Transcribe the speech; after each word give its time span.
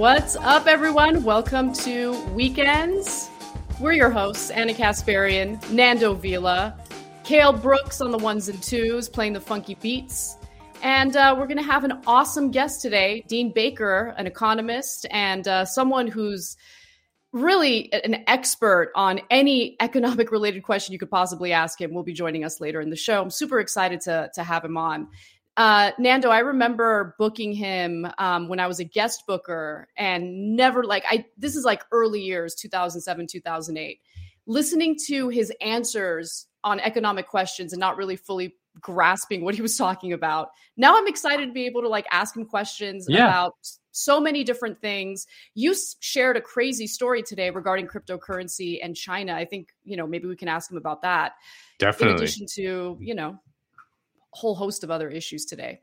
What's 0.00 0.34
up, 0.36 0.66
everyone? 0.66 1.24
Welcome 1.24 1.74
to 1.74 2.18
Weekends. 2.28 3.28
We're 3.78 3.92
your 3.92 4.08
hosts, 4.08 4.48
Ana 4.48 4.72
Kasparian, 4.72 5.60
Nando 5.70 6.14
Vila, 6.14 6.74
Kale 7.22 7.52
Brooks 7.52 8.00
on 8.00 8.10
the 8.10 8.16
ones 8.16 8.48
and 8.48 8.62
twos, 8.62 9.10
playing 9.10 9.34
the 9.34 9.42
funky 9.42 9.74
beats. 9.74 10.38
And 10.82 11.14
uh, 11.16 11.36
we're 11.38 11.46
going 11.46 11.58
to 11.58 11.62
have 11.62 11.84
an 11.84 12.00
awesome 12.06 12.50
guest 12.50 12.80
today, 12.80 13.26
Dean 13.28 13.52
Baker, 13.52 14.14
an 14.16 14.26
economist 14.26 15.04
and 15.10 15.46
uh, 15.46 15.66
someone 15.66 16.06
who's 16.06 16.56
really 17.32 17.92
an 17.92 18.24
expert 18.26 18.92
on 18.94 19.20
any 19.30 19.76
economic 19.80 20.32
related 20.32 20.62
question 20.62 20.94
you 20.94 20.98
could 20.98 21.10
possibly 21.10 21.52
ask 21.52 21.78
him 21.78 21.92
will 21.92 22.02
be 22.02 22.14
joining 22.14 22.42
us 22.42 22.58
later 22.58 22.80
in 22.80 22.88
the 22.88 22.96
show. 22.96 23.20
I'm 23.20 23.28
super 23.28 23.60
excited 23.60 24.00
to, 24.02 24.30
to 24.34 24.42
have 24.42 24.64
him 24.64 24.78
on. 24.78 25.08
Uh, 25.60 25.92
Nando, 25.98 26.30
I 26.30 26.38
remember 26.38 27.14
booking 27.18 27.52
him 27.52 28.06
um, 28.16 28.48
when 28.48 28.58
I 28.58 28.66
was 28.66 28.80
a 28.80 28.84
guest 28.84 29.24
booker 29.26 29.88
and 29.94 30.56
never 30.56 30.84
like 30.84 31.04
I 31.06 31.26
this 31.36 31.54
is 31.54 31.66
like 31.66 31.84
early 31.92 32.22
years 32.22 32.54
2007 32.54 33.26
2008 33.26 34.00
listening 34.46 34.96
to 35.08 35.28
his 35.28 35.52
answers 35.60 36.46
on 36.64 36.80
economic 36.80 37.28
questions 37.28 37.74
and 37.74 37.80
not 37.80 37.98
really 37.98 38.16
fully 38.16 38.54
grasping 38.80 39.44
what 39.44 39.54
he 39.54 39.60
was 39.60 39.76
talking 39.76 40.14
about. 40.14 40.48
Now 40.78 40.96
I'm 40.96 41.06
excited 41.06 41.48
to 41.48 41.52
be 41.52 41.66
able 41.66 41.82
to 41.82 41.88
like 41.88 42.06
ask 42.10 42.34
him 42.34 42.46
questions 42.46 43.04
yeah. 43.06 43.26
about 43.26 43.52
so 43.90 44.18
many 44.18 44.44
different 44.44 44.80
things. 44.80 45.26
You 45.54 45.74
shared 46.00 46.38
a 46.38 46.40
crazy 46.40 46.86
story 46.86 47.22
today 47.22 47.50
regarding 47.50 47.86
cryptocurrency 47.86 48.78
and 48.82 48.96
China. 48.96 49.34
I 49.34 49.44
think, 49.44 49.74
you 49.84 49.98
know, 49.98 50.06
maybe 50.06 50.26
we 50.26 50.36
can 50.36 50.48
ask 50.48 50.70
him 50.70 50.78
about 50.78 51.02
that. 51.02 51.32
Definitely. 51.78 52.12
In 52.12 52.16
addition 52.16 52.46
to, 52.54 52.96
you 52.98 53.14
know, 53.14 53.38
whole 54.32 54.54
host 54.54 54.84
of 54.84 54.90
other 54.90 55.08
issues 55.08 55.44
today. 55.44 55.80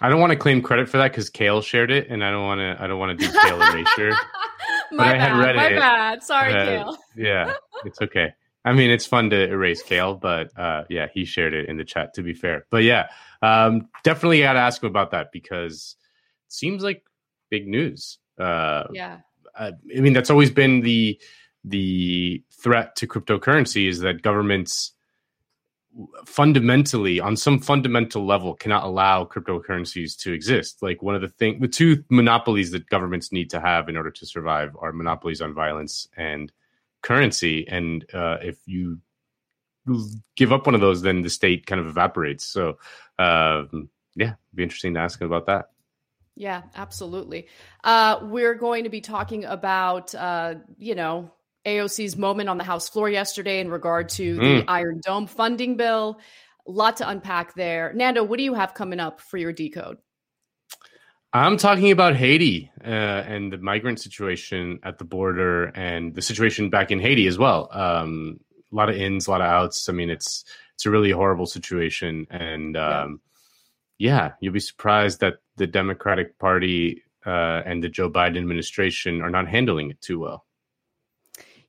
I 0.00 0.08
don't 0.08 0.20
want 0.20 0.30
to 0.30 0.36
claim 0.36 0.60
credit 0.60 0.88
for 0.88 0.98
that 0.98 1.12
because 1.12 1.30
Kale 1.30 1.62
shared 1.62 1.90
it, 1.92 2.08
and 2.08 2.24
I 2.24 2.30
don't 2.30 2.44
want 2.44 2.58
to. 2.58 2.76
I 2.82 2.86
don't 2.86 2.98
want 2.98 3.18
to 3.18 3.26
do 3.26 3.32
Kale 3.32 3.62
erasure. 3.62 4.10
my 4.90 4.96
but 4.96 5.04
bad. 5.04 5.14
I 5.14 5.18
had 5.18 5.38
read 5.38 5.56
my 5.56 5.66
it. 5.68 5.78
bad. 5.78 6.22
Sorry, 6.22 6.52
uh, 6.52 6.64
Kale. 6.64 6.98
yeah, 7.16 7.54
it's 7.84 8.02
okay. 8.02 8.32
I 8.64 8.72
mean, 8.72 8.90
it's 8.90 9.06
fun 9.06 9.30
to 9.30 9.48
erase 9.48 9.82
Kale, 9.82 10.14
but 10.14 10.56
uh, 10.58 10.84
yeah, 10.88 11.06
he 11.12 11.24
shared 11.24 11.54
it 11.54 11.68
in 11.68 11.76
the 11.76 11.84
chat. 11.84 12.14
To 12.14 12.22
be 12.22 12.34
fair, 12.34 12.66
but 12.70 12.82
yeah, 12.82 13.08
um, 13.40 13.88
definitely 14.02 14.40
got 14.40 14.54
to 14.54 14.58
ask 14.58 14.82
him 14.82 14.88
about 14.88 15.12
that 15.12 15.30
because 15.32 15.96
it 16.48 16.52
seems 16.52 16.82
like 16.82 17.04
big 17.50 17.68
news. 17.68 18.18
Uh, 18.38 18.84
yeah, 18.92 19.18
I, 19.54 19.72
I 19.96 20.00
mean, 20.00 20.12
that's 20.12 20.30
always 20.30 20.50
been 20.50 20.80
the 20.80 21.20
the 21.62 22.42
threat 22.52 22.96
to 22.96 23.06
cryptocurrency 23.06 23.88
is 23.88 24.00
that 24.00 24.22
governments 24.22 24.93
fundamentally 26.26 27.20
on 27.20 27.36
some 27.36 27.58
fundamental 27.58 28.26
level 28.26 28.54
cannot 28.54 28.84
allow 28.84 29.24
cryptocurrencies 29.24 30.16
to 30.18 30.32
exist. 30.32 30.82
Like 30.82 31.02
one 31.02 31.14
of 31.14 31.20
the 31.20 31.28
thing 31.28 31.60
the 31.60 31.68
two 31.68 32.04
monopolies 32.08 32.72
that 32.72 32.88
governments 32.88 33.32
need 33.32 33.50
to 33.50 33.60
have 33.60 33.88
in 33.88 33.96
order 33.96 34.10
to 34.10 34.26
survive 34.26 34.76
are 34.78 34.92
monopolies 34.92 35.40
on 35.40 35.54
violence 35.54 36.08
and 36.16 36.50
currency. 37.02 37.66
And 37.68 38.04
uh, 38.12 38.38
if 38.42 38.58
you 38.66 39.00
give 40.36 40.52
up 40.52 40.66
one 40.66 40.74
of 40.74 40.80
those 40.80 41.02
then 41.02 41.22
the 41.22 41.30
state 41.30 41.66
kind 41.66 41.80
of 41.80 41.86
evaporates. 41.86 42.44
So 42.44 42.78
uh, 43.18 43.64
yeah 44.16 44.34
be 44.54 44.62
interesting 44.62 44.94
to 44.94 45.00
ask 45.00 45.20
him 45.20 45.26
about 45.26 45.46
that. 45.46 45.70
Yeah 46.34 46.62
absolutely. 46.74 47.46
Uh, 47.84 48.18
we're 48.22 48.54
going 48.54 48.84
to 48.84 48.90
be 48.90 49.00
talking 49.00 49.44
about 49.44 50.14
uh, 50.14 50.56
you 50.78 50.96
know 50.96 51.30
AOC's 51.66 52.16
moment 52.16 52.48
on 52.48 52.58
the 52.58 52.64
House 52.64 52.88
floor 52.88 53.08
yesterday 53.08 53.60
in 53.60 53.70
regard 53.70 54.08
to 54.10 54.36
the 54.36 54.42
mm. 54.42 54.64
Iron 54.68 55.00
Dome 55.04 55.26
funding 55.26 55.76
bill. 55.76 56.20
A 56.66 56.70
lot 56.70 56.96
to 56.98 57.08
unpack 57.08 57.54
there. 57.54 57.92
Nando, 57.94 58.24
what 58.24 58.38
do 58.38 58.42
you 58.42 58.54
have 58.54 58.74
coming 58.74 59.00
up 59.00 59.20
for 59.20 59.36
your 59.36 59.52
decode? 59.52 59.98
I'm 61.34 61.56
talking 61.56 61.90
about 61.90 62.14
Haiti 62.14 62.70
uh, 62.80 62.88
and 62.88 63.52
the 63.52 63.58
migrant 63.58 64.00
situation 64.00 64.78
at 64.84 64.98
the 64.98 65.04
border 65.04 65.64
and 65.64 66.14
the 66.14 66.22
situation 66.22 66.70
back 66.70 66.92
in 66.92 67.00
Haiti 67.00 67.26
as 67.26 67.36
well. 67.36 67.68
Um, 67.72 68.38
a 68.72 68.76
lot 68.76 68.88
of 68.88 68.96
ins, 68.96 69.26
a 69.26 69.32
lot 69.32 69.40
of 69.40 69.48
outs. 69.48 69.88
I 69.88 69.92
mean, 69.92 70.10
it's 70.10 70.44
it's 70.74 70.86
a 70.86 70.90
really 70.90 71.10
horrible 71.10 71.46
situation, 71.46 72.26
and 72.30 72.76
um, 72.76 73.20
yeah. 73.98 74.26
yeah, 74.26 74.32
you'll 74.40 74.52
be 74.52 74.60
surprised 74.60 75.20
that 75.20 75.34
the 75.56 75.66
Democratic 75.66 76.38
Party 76.38 77.02
uh, 77.26 77.62
and 77.64 77.82
the 77.82 77.88
Joe 77.88 78.10
Biden 78.10 78.38
administration 78.38 79.20
are 79.20 79.30
not 79.30 79.48
handling 79.48 79.90
it 79.90 80.00
too 80.00 80.20
well. 80.20 80.44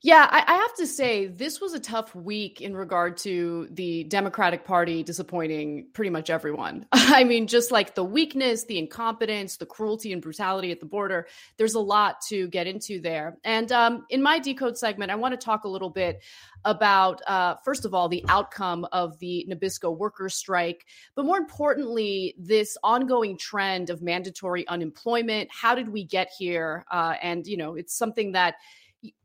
Yeah, 0.06 0.28
I, 0.30 0.44
I, 0.46 0.54
have 0.58 0.76
to 0.76 0.86
say, 0.86 1.26
this 1.26 1.60
was 1.60 1.74
a 1.74 1.80
tough 1.80 2.14
week 2.14 2.62
in 2.62 2.76
regard 2.76 3.18
to 3.18 3.68
the 3.72 4.04
Democratic 4.04 4.64
Party 4.64 5.02
disappointing 5.02 5.88
pretty 5.94 6.12
much 6.12 6.30
everyone. 6.30 6.86
I 6.92 7.24
mean, 7.24 7.48
just 7.48 7.72
like 7.72 7.96
the 7.96 8.04
weakness, 8.04 8.66
the 8.66 8.78
incompetence, 8.78 9.58
the 9.58 9.66
cruelty 9.66 10.14
and 10.14 10.22
brutality 10.22 10.70
at 10.70 10.80
the 10.80 10.86
border, 10.86 11.26
there's 11.58 11.74
a 11.74 11.80
lot 11.80 12.22
to 12.28 12.48
get 12.50 12.68
into 12.68 13.02
there. 13.02 13.40
And 13.44 13.72
um, 13.72 14.06
in 14.12 14.22
my 14.22 14.38
decode 14.38 14.78
segment, 14.78 15.10
I 15.10 15.16
want 15.16 15.32
to 15.32 15.44
talk 15.44 15.64
a 15.64 15.68
little 15.68 15.90
bit 15.90 16.22
about, 16.66 17.24
uh, 17.26 17.56
first 17.66 17.84
of 17.84 17.96
all, 17.96 18.08
the 18.08 18.24
outcome 18.30 18.86
of 18.92 19.18
the 19.18 19.48
Nabisco 19.50 19.98
workers' 19.98 20.36
strike, 20.36 20.86
but 21.16 21.26
more 21.26 21.38
importantly, 21.38 22.36
this 22.38 22.78
ongoing 22.84 23.40
trend 23.40 23.90
of 23.90 24.04
mandatory 24.04 24.68
unemployment. 24.68 25.50
How 25.52 25.74
did 25.74 25.90
we 25.90 26.04
get 26.04 26.30
here? 26.38 26.86
Uh, 26.92 27.16
and, 27.24 27.48
you 27.48 27.58
know, 27.58 27.74
it's 27.74 27.98
something 27.98 28.34
that 28.34 28.58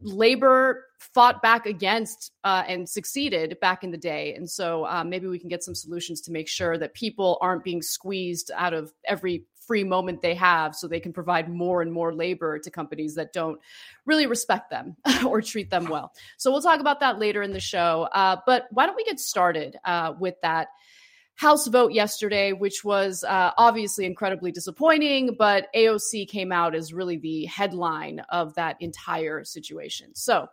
labor 0.00 0.86
fought 0.98 1.42
back 1.42 1.66
against 1.66 2.32
uh, 2.44 2.62
and 2.68 2.88
succeeded 2.88 3.58
back 3.60 3.82
in 3.84 3.90
the 3.90 3.98
day. 3.98 4.34
And 4.34 4.48
so 4.48 4.86
uh, 4.86 5.04
maybe 5.04 5.26
we 5.26 5.38
can 5.38 5.48
get 5.48 5.64
some 5.64 5.74
solutions 5.74 6.20
to 6.22 6.32
make 6.32 6.48
sure 6.48 6.76
that 6.78 6.94
people 6.94 7.38
aren't 7.40 7.64
being 7.64 7.82
squeezed 7.82 8.50
out 8.54 8.74
of 8.74 8.92
every 9.06 9.44
free 9.66 9.84
moment 9.84 10.20
they 10.20 10.34
have 10.34 10.74
so 10.74 10.88
they 10.88 10.98
can 10.98 11.12
provide 11.12 11.48
more 11.48 11.80
and 11.80 11.92
more 11.92 12.12
labor 12.12 12.58
to 12.58 12.70
companies 12.70 13.14
that 13.14 13.32
don't 13.32 13.60
really 14.04 14.26
respect 14.26 14.68
them 14.68 14.96
or 15.24 15.40
treat 15.40 15.70
them 15.70 15.84
well. 15.84 16.12
So 16.38 16.50
we'll 16.50 16.60
talk 16.60 16.80
about 16.80 17.00
that 17.00 17.18
later 17.18 17.40
in 17.40 17.52
the 17.52 17.60
show. 17.60 18.08
Uh, 18.12 18.36
but 18.46 18.66
why 18.72 18.86
don't 18.86 18.96
we 18.96 19.04
get 19.04 19.20
started 19.20 19.76
uh, 19.84 20.14
with 20.18 20.34
that? 20.42 20.68
House 21.40 21.68
vote 21.68 21.92
yesterday, 21.92 22.52
which 22.52 22.84
was 22.84 23.24
uh, 23.24 23.52
obviously 23.56 24.04
incredibly 24.04 24.52
disappointing, 24.52 25.36
but 25.38 25.68
AOC 25.74 26.28
came 26.28 26.52
out 26.52 26.74
as 26.74 26.92
really 26.92 27.16
the 27.16 27.46
headline 27.46 28.20
of 28.28 28.54
that 28.56 28.76
entire 28.80 29.42
situation. 29.42 30.14
So, 30.14 30.48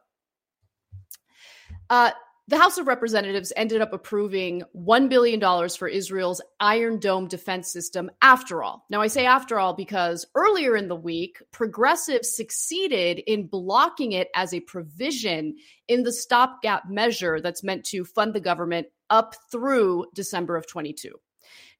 uh, 1.89 2.11
the 2.49 2.57
House 2.57 2.77
of 2.77 2.87
Representatives 2.87 3.51
ended 3.57 3.81
up 3.81 3.91
approving 3.91 4.63
$1 4.73 5.09
billion 5.09 5.69
for 5.69 5.87
Israel's 5.89 6.41
Iron 6.61 6.97
Dome 6.97 7.27
defense 7.27 7.73
system 7.73 8.09
after 8.21 8.63
all. 8.63 8.85
Now, 8.89 9.01
I 9.01 9.07
say 9.07 9.25
after 9.25 9.59
all 9.59 9.73
because 9.73 10.25
earlier 10.33 10.77
in 10.77 10.87
the 10.87 10.95
week, 10.95 11.43
progressives 11.51 12.33
succeeded 12.33 13.19
in 13.27 13.47
blocking 13.47 14.13
it 14.13 14.29
as 14.33 14.53
a 14.53 14.61
provision 14.61 15.57
in 15.89 16.03
the 16.03 16.13
stopgap 16.13 16.89
measure 16.89 17.41
that's 17.41 17.65
meant 17.65 17.83
to 17.87 18.05
fund 18.05 18.33
the 18.33 18.39
government 18.39 18.87
up 19.09 19.35
through 19.51 20.05
December 20.13 20.55
of 20.55 20.67
22. 20.67 21.11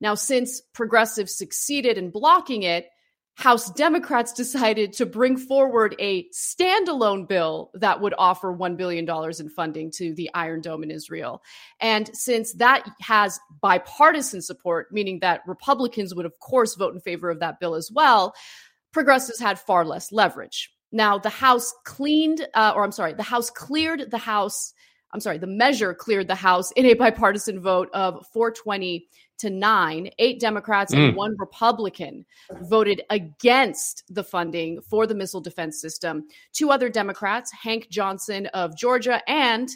Now, 0.01 0.15
since 0.15 0.61
progressives 0.73 1.37
succeeded 1.37 1.97
in 1.97 2.11
blocking 2.11 2.63
it, 2.63 2.87
House 3.37 3.69
Democrats 3.69 4.33
decided 4.33 4.91
to 4.93 5.05
bring 5.05 5.37
forward 5.37 5.95
a 5.99 6.27
standalone 6.29 7.27
bill 7.27 7.69
that 7.75 8.01
would 8.01 8.15
offer 8.17 8.51
$1 8.51 8.75
billion 8.75 9.07
in 9.39 9.49
funding 9.49 9.91
to 9.91 10.15
the 10.15 10.27
Iron 10.33 10.59
Dome 10.59 10.81
in 10.81 10.89
Israel. 10.89 11.43
And 11.79 12.09
since 12.17 12.53
that 12.53 12.89
has 12.99 13.39
bipartisan 13.61 14.41
support, 14.41 14.91
meaning 14.91 15.19
that 15.19 15.41
Republicans 15.45 16.15
would, 16.15 16.25
of 16.25 16.39
course, 16.39 16.73
vote 16.73 16.95
in 16.95 16.99
favor 16.99 17.29
of 17.29 17.39
that 17.39 17.59
bill 17.59 17.75
as 17.75 17.91
well, 17.91 18.33
progressives 18.91 19.39
had 19.39 19.59
far 19.59 19.85
less 19.85 20.11
leverage. 20.11 20.71
Now, 20.91 21.19
the 21.19 21.29
House 21.29 21.71
cleaned, 21.85 22.47
uh, 22.55 22.73
or 22.75 22.83
I'm 22.83 22.91
sorry, 22.91 23.13
the 23.13 23.21
House 23.21 23.51
cleared 23.51 24.09
the 24.09 24.17
House 24.17 24.73
I'm 25.13 25.21
sorry, 25.21 25.37
the 25.37 25.47
measure 25.47 25.93
cleared 25.93 26.27
the 26.27 26.35
House 26.35 26.71
in 26.71 26.85
a 26.85 26.93
bipartisan 26.93 27.61
vote 27.61 27.89
of 27.93 28.27
420 28.33 29.07
to 29.39 29.49
9. 29.49 30.09
Eight 30.19 30.39
Democrats 30.39 30.93
mm. 30.93 31.09
and 31.09 31.15
one 31.15 31.35
Republican 31.37 32.25
voted 32.61 33.01
against 33.09 34.03
the 34.13 34.23
funding 34.23 34.81
for 34.81 35.07
the 35.07 35.15
missile 35.15 35.41
defense 35.41 35.79
system. 35.79 36.27
Two 36.53 36.71
other 36.71 36.89
Democrats, 36.89 37.51
Hank 37.51 37.89
Johnson 37.89 38.47
of 38.47 38.77
Georgia 38.77 39.21
and 39.27 39.69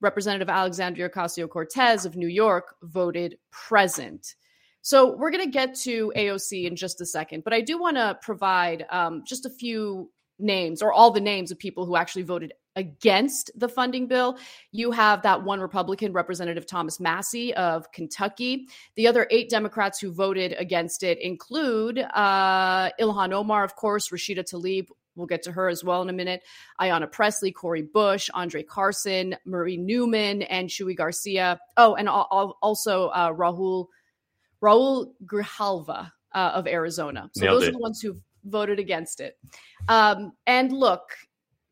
Representative 0.00 0.48
Alexandria 0.48 1.08
Ocasio 1.08 1.48
Cortez 1.48 2.04
of 2.04 2.16
New 2.16 2.28
York, 2.28 2.74
voted 2.82 3.38
present. 3.50 4.34
So 4.82 5.16
we're 5.16 5.30
going 5.30 5.44
to 5.44 5.50
get 5.50 5.76
to 5.82 6.12
AOC 6.16 6.66
in 6.66 6.74
just 6.74 7.00
a 7.00 7.06
second, 7.06 7.44
but 7.44 7.52
I 7.52 7.60
do 7.60 7.78
want 7.78 7.96
to 7.96 8.18
provide 8.20 8.84
um, 8.90 9.22
just 9.24 9.46
a 9.46 9.50
few 9.50 10.10
names 10.42 10.82
or 10.82 10.92
all 10.92 11.10
the 11.10 11.20
names 11.20 11.50
of 11.50 11.58
people 11.58 11.86
who 11.86 11.96
actually 11.96 12.22
voted 12.22 12.52
against 12.76 13.50
the 13.54 13.68
funding 13.68 14.06
bill. 14.06 14.38
You 14.70 14.90
have 14.92 15.22
that 15.22 15.44
one 15.44 15.60
Republican, 15.60 16.12
Representative 16.12 16.66
Thomas 16.66 17.00
Massie 17.00 17.54
of 17.54 17.90
Kentucky. 17.92 18.66
The 18.96 19.06
other 19.06 19.26
eight 19.30 19.50
Democrats 19.50 20.00
who 20.00 20.12
voted 20.12 20.54
against 20.58 21.02
it 21.02 21.18
include 21.20 21.98
uh, 21.98 22.90
Ilhan 23.00 23.32
Omar, 23.32 23.64
of 23.64 23.76
course, 23.76 24.08
Rashida 24.08 24.44
Tlaib. 24.44 24.86
We'll 25.14 25.26
get 25.26 25.42
to 25.42 25.52
her 25.52 25.68
as 25.68 25.84
well 25.84 26.00
in 26.00 26.08
a 26.08 26.14
minute. 26.14 26.42
Ayanna 26.80 27.10
Presley, 27.10 27.52
Cori 27.52 27.82
Bush, 27.82 28.30
Andre 28.32 28.62
Carson, 28.62 29.36
Marie 29.44 29.76
Newman, 29.76 30.40
and 30.42 30.70
Chuy 30.70 30.96
Garcia. 30.96 31.60
Oh, 31.76 31.94
and 31.96 32.08
also 32.08 33.08
uh, 33.08 33.30
Raul 33.30 33.88
Raul 34.62 35.12
Grijalva 35.26 36.12
uh, 36.34 36.52
of 36.54 36.66
Arizona. 36.66 37.28
So 37.34 37.44
Nailed 37.44 37.56
those 37.56 37.68
it. 37.68 37.68
are 37.68 37.72
the 37.72 37.78
ones 37.78 38.00
who 38.00 38.16
voted 38.44 38.78
against 38.78 39.20
it. 39.20 39.38
Um, 39.88 40.32
and 40.46 40.72
look, 40.72 41.02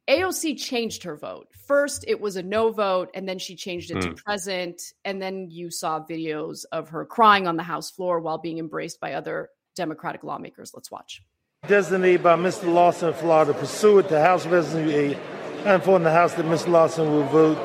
AOC 0.08 0.58
changed 0.58 1.04
her 1.04 1.16
vote. 1.16 1.48
First, 1.66 2.04
it 2.08 2.20
was 2.20 2.36
a 2.36 2.42
no 2.42 2.72
vote, 2.72 3.10
and 3.14 3.28
then 3.28 3.38
she 3.38 3.54
changed 3.54 3.90
it 3.92 3.98
mm. 3.98 4.02
to 4.02 4.08
hmm. 4.08 4.14
present. 4.14 4.82
And 5.04 5.22
then 5.22 5.48
you 5.50 5.70
saw 5.70 6.00
videos 6.00 6.64
of 6.72 6.88
her 6.88 7.04
crying 7.04 7.46
on 7.46 7.56
the 7.56 7.62
House 7.62 7.90
floor 7.90 8.20
while 8.20 8.38
being 8.38 8.58
embraced 8.58 9.00
by 9.00 9.14
other 9.14 9.50
Democratic 9.76 10.24
lawmakers. 10.24 10.72
Let's 10.74 10.90
watch. 10.90 11.22
Designated 11.68 12.22
by 12.22 12.36
Mr. 12.36 12.72
Lawson 12.72 13.10
of 13.10 13.20
Florida, 13.20 13.54
pursuant 13.54 14.08
to 14.08 14.20
House 14.20 14.46
Resolution 14.46 15.12
8, 15.12 15.18
I 15.66 15.74
inform 15.74 16.02
the 16.02 16.10
House 16.10 16.34
that 16.34 16.46
Mr. 16.46 16.68
Lawson 16.68 17.10
will 17.10 17.24
vote 17.24 17.58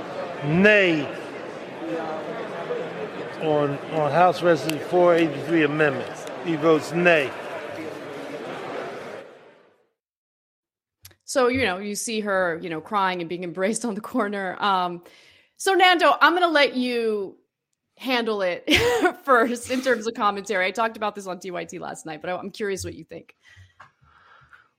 nay 0.44 1.08
on, 3.42 3.78
on 3.94 4.12
House 4.12 4.44
Resolution 4.44 4.86
483 4.90 5.64
amendments. 5.64 6.26
He 6.44 6.58
votes 6.58 6.92
nay. 6.92 7.32
So, 11.36 11.50
you 11.50 11.66
know, 11.66 11.80
you 11.80 11.96
see 11.96 12.22
her, 12.22 12.58
you 12.64 12.70
know, 12.70 12.80
crying 12.80 13.20
and 13.20 13.28
being 13.28 13.44
embraced 13.44 13.84
on 13.84 13.94
the 13.94 14.00
corner. 14.00 14.56
Um, 14.64 15.04
so, 15.58 15.74
Nando, 15.74 16.14
I'm 16.22 16.32
going 16.32 16.44
to 16.44 16.48
let 16.48 16.78
you 16.78 17.36
handle 17.98 18.42
it 18.42 18.64
first 19.26 19.70
in 19.70 19.82
terms 19.82 20.08
of 20.08 20.14
commentary. 20.14 20.66
I 20.66 20.72
talked 20.72 20.96
about 20.96 21.14
this 21.14 21.28
on 21.28 21.40
TYT 21.40 21.82
last 21.82 22.06
night, 22.06 22.22
but 22.22 22.30
I'm 22.30 22.52
curious 22.52 22.86
what 22.86 22.94
you 22.94 23.04
think. 23.04 23.36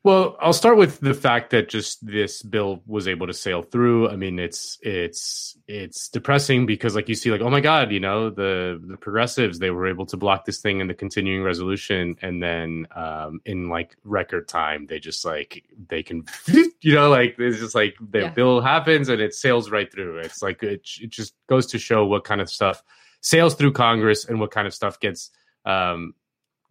Well, 0.07 0.37
I'll 0.39 0.53
start 0.53 0.77
with 0.77 1.01
the 1.01 1.15
fact 1.15 1.51
that 1.51 1.69
just 1.69 2.07
this 2.07 2.41
bill 2.41 2.81
was 2.87 3.09
able 3.09 3.27
to 3.27 3.33
sail 3.33 3.63
through. 3.63 4.09
I 4.09 4.15
mean, 4.15 4.39
it's 4.39 4.79
it's 4.81 5.59
it's 5.67 6.09
depressing 6.11 6.65
because, 6.65 6.95
like 6.95 7.09
you 7.09 7.17
see, 7.17 7.33
like 7.33 7.41
oh 7.41 7.51
my 7.51 7.59
god, 7.59 7.91
you 7.91 7.99
know, 7.99 8.31
the 8.31 8.81
the 8.87 8.97
progressives 8.99 9.59
they 9.59 9.71
were 9.71 9.89
able 9.89 10.07
to 10.07 10.17
block 10.17 10.45
this 10.45 10.61
thing 10.61 10.79
in 10.79 10.87
the 10.87 10.95
continuing 10.95 11.43
resolution, 11.43 12.15
and 12.23 12.41
then 12.41 12.87
um, 12.95 13.41
in 13.45 13.69
like 13.69 13.97
record 14.05 14.47
time, 14.47 14.87
they 14.87 15.01
just 15.01 15.25
like 15.25 15.65
they 15.89 16.05
can, 16.05 16.25
you 16.47 16.95
know, 16.95 17.11
like 17.11 17.35
it's 17.41 17.59
just 17.59 17.75
like 17.75 17.97
the 18.01 18.21
yeah. 18.21 18.31
bill 18.31 18.61
happens 18.61 19.09
and 19.09 19.21
it 19.21 19.35
sails 19.35 19.73
right 19.73 19.93
through. 19.93 20.19
It's 20.19 20.41
like 20.41 20.63
it, 20.63 20.89
it 21.01 21.11
just 21.11 21.35
goes 21.49 21.67
to 21.73 21.81
show 21.81 22.07
what 22.07 22.23
kind 22.23 22.41
of 22.41 22.49
stuff 22.49 22.81
sails 23.23 23.57
through 23.57 23.73
Congress 23.73 24.25
and 24.25 24.39
what 24.39 24.53
kind 24.53 24.69
of 24.69 24.73
stuff 24.73 25.01
gets 25.01 25.33
um, 25.65 26.15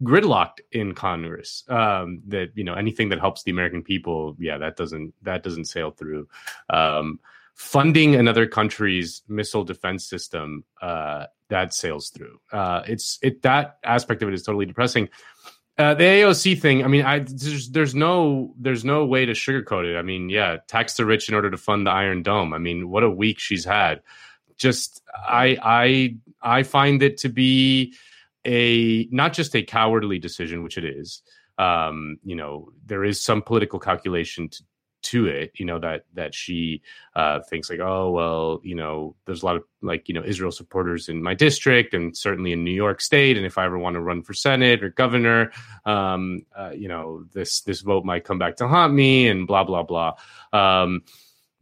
gridlocked 0.02 0.60
in 0.72 0.94
Congress. 0.94 1.64
Um, 1.68 2.22
that 2.28 2.50
you 2.54 2.64
know 2.64 2.74
anything 2.74 3.08
that 3.10 3.20
helps 3.20 3.42
the 3.42 3.50
American 3.50 3.82
people, 3.82 4.36
yeah, 4.38 4.58
that 4.58 4.76
doesn't 4.76 5.14
that 5.22 5.42
doesn't 5.42 5.66
sail 5.66 5.90
through. 5.90 6.28
Um, 6.70 7.20
funding 7.54 8.14
another 8.14 8.46
country's 8.46 9.22
missile 9.28 9.64
defense 9.64 10.06
system 10.06 10.64
uh, 10.82 11.26
that 11.48 11.72
sails 11.72 12.10
through. 12.10 12.38
Uh, 12.52 12.82
it's 12.86 13.18
it 13.22 13.42
that 13.42 13.78
aspect 13.82 14.22
of 14.22 14.28
it 14.28 14.34
is 14.34 14.42
totally 14.42 14.66
depressing. 14.66 15.08
Uh, 15.78 15.92
the 15.92 16.04
AOC 16.04 16.58
thing, 16.58 16.84
I 16.84 16.88
mean, 16.88 17.04
I 17.04 17.18
there's, 17.18 17.68
there's 17.70 17.94
no 17.94 18.54
there's 18.58 18.84
no 18.84 19.04
way 19.04 19.26
to 19.26 19.32
sugarcoat 19.32 19.84
it. 19.84 19.98
I 19.98 20.02
mean, 20.02 20.30
yeah, 20.30 20.58
tax 20.68 20.94
the 20.94 21.04
rich 21.04 21.28
in 21.28 21.34
order 21.34 21.50
to 21.50 21.56
fund 21.58 21.86
the 21.86 21.90
Iron 21.90 22.22
Dome. 22.22 22.54
I 22.54 22.58
mean, 22.58 22.88
what 22.88 23.02
a 23.02 23.10
week 23.10 23.38
she's 23.38 23.64
had. 23.64 24.00
Just 24.56 25.02
I 25.14 25.58
I 25.62 26.16
I 26.40 26.62
find 26.62 27.02
it 27.02 27.18
to 27.18 27.28
be 27.28 27.94
a 28.46 29.08
not 29.10 29.32
just 29.32 29.54
a 29.54 29.62
cowardly 29.62 30.18
decision, 30.18 30.62
which 30.62 30.78
it 30.78 30.84
is. 30.84 31.22
Um, 31.58 32.18
you 32.22 32.36
know, 32.36 32.70
there 32.84 33.04
is 33.04 33.22
some 33.22 33.42
political 33.42 33.78
calculation 33.78 34.48
to, 34.50 34.62
to 35.02 35.26
it. 35.26 35.52
You 35.54 35.64
know 35.64 35.78
that 35.80 36.04
that 36.14 36.34
she 36.34 36.82
uh, 37.14 37.40
thinks 37.48 37.68
like, 37.68 37.80
oh 37.80 38.10
well, 38.10 38.60
you 38.62 38.74
know, 38.74 39.16
there's 39.26 39.42
a 39.42 39.46
lot 39.46 39.56
of 39.56 39.64
like 39.82 40.08
you 40.08 40.14
know 40.14 40.22
Israel 40.24 40.52
supporters 40.52 41.08
in 41.08 41.22
my 41.22 41.34
district, 41.34 41.94
and 41.94 42.16
certainly 42.16 42.52
in 42.52 42.62
New 42.62 42.72
York 42.72 43.00
State. 43.00 43.36
And 43.36 43.46
if 43.46 43.58
I 43.58 43.64
ever 43.64 43.78
want 43.78 43.94
to 43.94 44.00
run 44.00 44.22
for 44.22 44.34
senate 44.34 44.84
or 44.84 44.90
governor, 44.90 45.50
um, 45.84 46.42
uh, 46.56 46.70
you 46.70 46.88
know, 46.88 47.24
this 47.32 47.62
this 47.62 47.80
vote 47.80 48.04
might 48.04 48.24
come 48.24 48.38
back 48.38 48.56
to 48.56 48.68
haunt 48.68 48.92
me, 48.92 49.28
and 49.28 49.46
blah 49.46 49.64
blah 49.64 49.82
blah. 49.82 50.14
Um, 50.52 51.02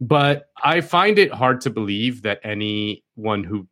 but 0.01 0.49
I 0.61 0.81
find 0.81 1.17
it 1.17 1.31
hard 1.31 1.61
to 1.61 1.69
believe 1.69 2.23
that 2.23 2.41
anyone 2.43 3.43
who 3.43 3.67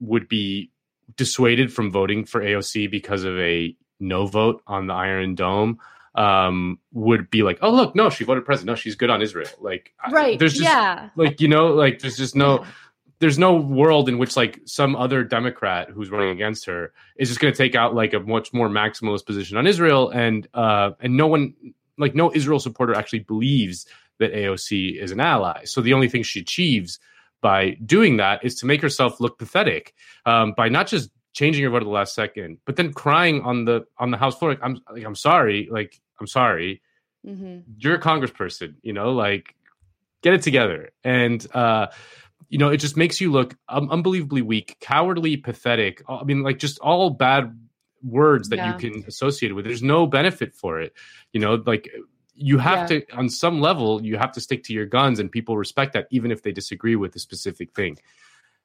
would 0.00 0.28
be 0.28 0.70
dissuaded 1.16 1.72
from 1.72 1.90
voting 1.90 2.24
for 2.24 2.40
AOC 2.40 2.90
because 2.90 3.24
of 3.24 3.38
a 3.38 3.76
no 3.98 4.26
vote 4.26 4.62
on 4.66 4.86
the 4.86 4.94
Iron 4.94 5.34
Dome 5.34 5.78
um 6.16 6.80
would 6.92 7.30
be 7.30 7.44
like 7.44 7.56
oh 7.62 7.70
look 7.70 7.94
no 7.94 8.10
she 8.10 8.24
voted 8.24 8.44
president. 8.44 8.66
No 8.66 8.74
she's 8.74 8.96
good 8.96 9.10
on 9.10 9.22
israel. 9.22 9.48
Like 9.60 9.92
right 10.10 10.38
there's 10.38 10.54
just 10.54 10.64
yeah. 10.64 11.10
like 11.14 11.40
you 11.40 11.48
know 11.48 11.68
like 11.68 12.00
there's 12.00 12.16
just 12.16 12.34
no 12.34 12.64
there's 13.20 13.38
no 13.38 13.54
world 13.54 14.08
in 14.08 14.18
which 14.18 14.36
like 14.36 14.60
some 14.64 14.96
other 14.96 15.22
democrat 15.22 15.88
who's 15.90 16.10
running 16.10 16.30
against 16.30 16.64
her 16.66 16.92
is 17.16 17.28
just 17.28 17.40
going 17.40 17.52
to 17.52 17.56
take 17.56 17.76
out 17.76 17.94
like 17.94 18.12
a 18.12 18.18
much 18.18 18.52
more 18.52 18.68
maximalist 18.68 19.24
position 19.24 19.56
on 19.56 19.68
israel 19.68 20.10
and 20.10 20.48
uh 20.52 20.90
and 20.98 21.16
no 21.16 21.28
one 21.28 21.54
like 21.96 22.14
no 22.14 22.32
israel 22.34 22.58
supporter 22.58 22.94
actually 22.94 23.20
believes 23.20 23.86
that 24.20 24.32
aoc 24.32 25.00
is 25.00 25.10
an 25.10 25.18
ally. 25.18 25.64
So 25.64 25.80
the 25.80 25.94
only 25.94 26.08
thing 26.08 26.22
she 26.22 26.40
achieves 26.40 27.00
by 27.40 27.76
doing 27.84 28.18
that 28.18 28.44
is 28.44 28.54
to 28.56 28.66
make 28.66 28.82
herself 28.82 29.20
look 29.20 29.38
pathetic 29.38 29.94
um, 30.26 30.52
by 30.56 30.68
not 30.68 30.86
just 30.86 31.10
changing 31.32 31.64
her 31.64 31.70
vote 31.70 31.78
at 31.78 31.84
the 31.84 31.90
last 31.90 32.14
second, 32.14 32.58
but 32.66 32.76
then 32.76 32.92
crying 32.92 33.42
on 33.42 33.64
the 33.64 33.84
on 33.98 34.10
the 34.10 34.16
House 34.16 34.38
floor. 34.38 34.52
Like, 34.52 34.60
I'm 34.62 34.80
like, 34.92 35.04
I'm 35.04 35.14
sorry, 35.14 35.68
like 35.70 36.00
I'm 36.20 36.26
sorry. 36.26 36.82
Mm-hmm. 37.26 37.58
You're 37.78 37.96
a 37.96 38.00
congressperson, 38.00 38.74
you 38.82 38.92
know, 38.92 39.12
like 39.12 39.54
get 40.22 40.34
it 40.34 40.42
together. 40.42 40.90
And 41.04 41.46
uh, 41.54 41.88
you 42.48 42.58
know, 42.58 42.68
it 42.68 42.78
just 42.78 42.96
makes 42.96 43.20
you 43.20 43.30
look 43.30 43.56
um, 43.68 43.90
unbelievably 43.90 44.42
weak, 44.42 44.76
cowardly, 44.80 45.36
pathetic. 45.36 46.02
I 46.08 46.24
mean, 46.24 46.42
like 46.42 46.58
just 46.58 46.78
all 46.80 47.10
bad 47.10 47.56
words 48.02 48.48
that 48.48 48.56
yeah. 48.56 48.72
you 48.72 48.78
can 48.78 49.04
associate 49.06 49.54
with. 49.54 49.64
There's 49.64 49.82
no 49.82 50.06
benefit 50.06 50.54
for 50.54 50.80
it. 50.80 50.94
You 51.32 51.40
know, 51.40 51.62
like 51.66 51.90
you 52.40 52.58
have 52.58 52.90
yeah. 52.90 53.00
to 53.00 53.16
on 53.16 53.28
some 53.28 53.60
level 53.60 54.02
you 54.02 54.16
have 54.16 54.32
to 54.32 54.40
stick 54.40 54.64
to 54.64 54.72
your 54.72 54.86
guns 54.86 55.18
and 55.18 55.30
people 55.30 55.56
respect 55.56 55.92
that 55.92 56.06
even 56.10 56.30
if 56.30 56.42
they 56.42 56.52
disagree 56.52 56.96
with 56.96 57.14
a 57.14 57.18
specific 57.18 57.72
thing. 57.74 57.98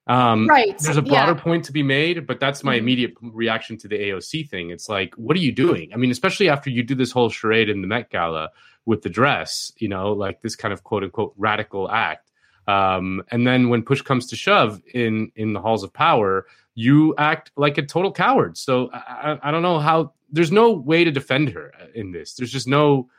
Um, 0.07 0.48
right. 0.48 0.77
there's 0.77 0.98
a 0.98 1.01
broader 1.01 1.31
yeah. 1.31 1.42
point 1.42 1.66
to 1.66 1.72
be 1.72 1.81
made 1.81 2.27
but 2.27 2.39
that's 2.39 2.63
my 2.63 2.75
mm-hmm. 2.75 2.83
immediate 2.83 3.13
reaction 3.22 3.77
to 3.80 3.88
the 3.88 3.98
aoc 3.98 4.50
thing. 4.50 4.69
It's 4.69 4.88
like 4.88 5.13
what 5.16 5.36
are 5.36 5.42
you 5.42 5.51
doing? 5.51 5.92
I 5.94 5.98
mean 5.98 6.12
especially 6.12 6.50
after 6.50 6.69
you 6.69 6.83
do 6.83 6.95
this 6.95 7.12
whole 7.12 7.30
charade 7.30 7.69
in 7.69 7.81
the 7.81 7.88
met 7.88 8.10
gala 8.10 8.50
with 8.86 9.01
the 9.01 9.10
dress 9.10 9.72
you 9.78 9.89
know 9.89 10.13
like 10.13 10.42
this 10.42 10.56
kind 10.56 10.73
of 10.73 10.83
quote 10.83 11.04
unquote 11.04 11.33
radical 11.38 11.90
act. 11.90 12.31
Um, 12.68 13.21
and 13.30 13.45
then 13.45 13.69
when 13.69 13.83
push 13.83 14.02
comes 14.02 14.28
to 14.28 14.35
shove 14.35 14.81
in 14.94 15.31
in 15.35 15.54
the 15.54 15.61
halls 15.61 15.83
of 15.83 15.92
power 15.94 16.45
you 16.76 17.16
act 17.18 17.52
like 17.56 17.78
a 17.78 17.85
total 17.85 18.11
coward. 18.11 18.57
So 18.57 18.90
I, 18.94 19.40
I 19.42 19.52
don't 19.52 19.64
know 19.64 19.80
how 19.80 20.14
there's 20.30 20.52
no 20.52 20.71
way 20.71 21.04
to 21.04 21.11
defend 21.11 21.50
her 21.50 21.71
in 21.95 22.11
this. 22.11 22.35
There's 22.35 22.52
just 22.52 22.68
no 22.68 23.09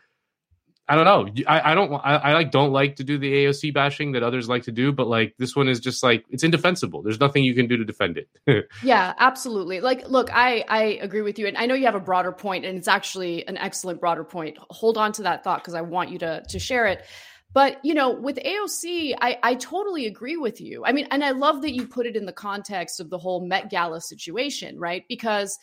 I 0.89 0.95
don't 0.95 1.05
know. 1.05 1.45
I, 1.49 1.73
I 1.73 1.75
don't. 1.75 1.93
I, 1.93 2.17
I, 2.17 2.33
like 2.35 2.53
don't 2.53 2.73
like 2.73 2.97
to 2.97 3.05
do 3.05 3.19
the 3.19 3.33
AOC 3.33 3.75
bashing 3.75 4.13
that 4.13 4.23
others 4.23 4.49
like 4.49 4.63
to 4.65 4.73
do, 4.73 4.93
but 4.93 5.09
like 5.09 5.35
this 5.37 5.57
one 5.57 5.69
is 5.69 5.81
just 5.81 6.03
like 6.03 6.25
it's 6.31 6.45
indefensible. 6.45 7.03
There's 7.03 7.19
nothing 7.19 7.43
you 7.43 7.55
can 7.55 7.67
do 7.67 7.77
to 7.77 7.85
defend 7.85 8.19
it. 8.19 8.69
yeah, 8.85 9.15
absolutely. 9.19 9.81
Like, 9.81 10.09
look, 10.09 10.31
I 10.33 10.65
I 10.69 10.83
agree 11.03 11.23
with 11.23 11.41
you, 11.41 11.49
and 11.49 11.57
I 11.57 11.67
know 11.67 11.75
you 11.75 11.87
have 11.87 11.97
a 11.97 12.01
broader 12.01 12.31
point, 12.31 12.65
and 12.65 12.79
it's 12.79 12.87
actually 12.87 13.47
an 13.49 13.57
excellent 13.57 14.01
broader 14.01 14.23
point. 14.23 14.59
Hold 14.71 14.97
on 14.97 15.11
to 15.13 15.23
that 15.25 15.43
thought 15.43 15.61
because 15.61 15.75
I 15.75 15.81
want 15.81 16.11
you 16.11 16.19
to 16.21 16.45
to 16.49 16.59
share 16.61 16.87
it. 16.87 17.05
But 17.53 17.85
you 17.85 17.95
know, 17.95 18.11
with 18.11 18.37
AOC, 18.37 19.17
I 19.21 19.39
I 19.43 19.55
totally 19.57 20.07
agree 20.07 20.37
with 20.37 20.61
you. 20.61 20.85
I 20.85 20.93
mean, 20.93 21.09
and 21.11 21.25
I 21.25 21.33
love 21.33 21.63
that 21.63 21.73
you 21.73 21.89
put 21.89 22.07
it 22.07 22.15
in 22.15 22.27
the 22.27 22.33
context 22.33 23.01
of 23.01 23.11
the 23.11 23.19
whole 23.19 23.45
Met 23.45 23.71
Gala 23.71 24.01
situation, 24.01 24.79
right? 24.79 25.05
Because 25.09 25.59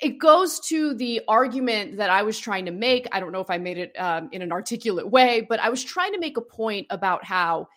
it 0.00 0.18
goes 0.18 0.60
to 0.68 0.94
the 0.94 1.22
argument 1.28 1.96
that 1.96 2.10
I 2.10 2.22
was 2.22 2.38
trying 2.38 2.66
to 2.66 2.72
make. 2.72 3.06
I 3.12 3.20
don't 3.20 3.32
know 3.32 3.40
if 3.40 3.50
I 3.50 3.58
made 3.58 3.78
it 3.78 3.92
um, 3.98 4.28
in 4.32 4.42
an 4.42 4.52
articulate 4.52 5.10
way, 5.10 5.46
but 5.48 5.60
I 5.60 5.68
was 5.68 5.82
trying 5.82 6.12
to 6.12 6.18
make 6.18 6.36
a 6.36 6.42
point 6.42 6.86
about 6.90 7.24
how 7.24 7.68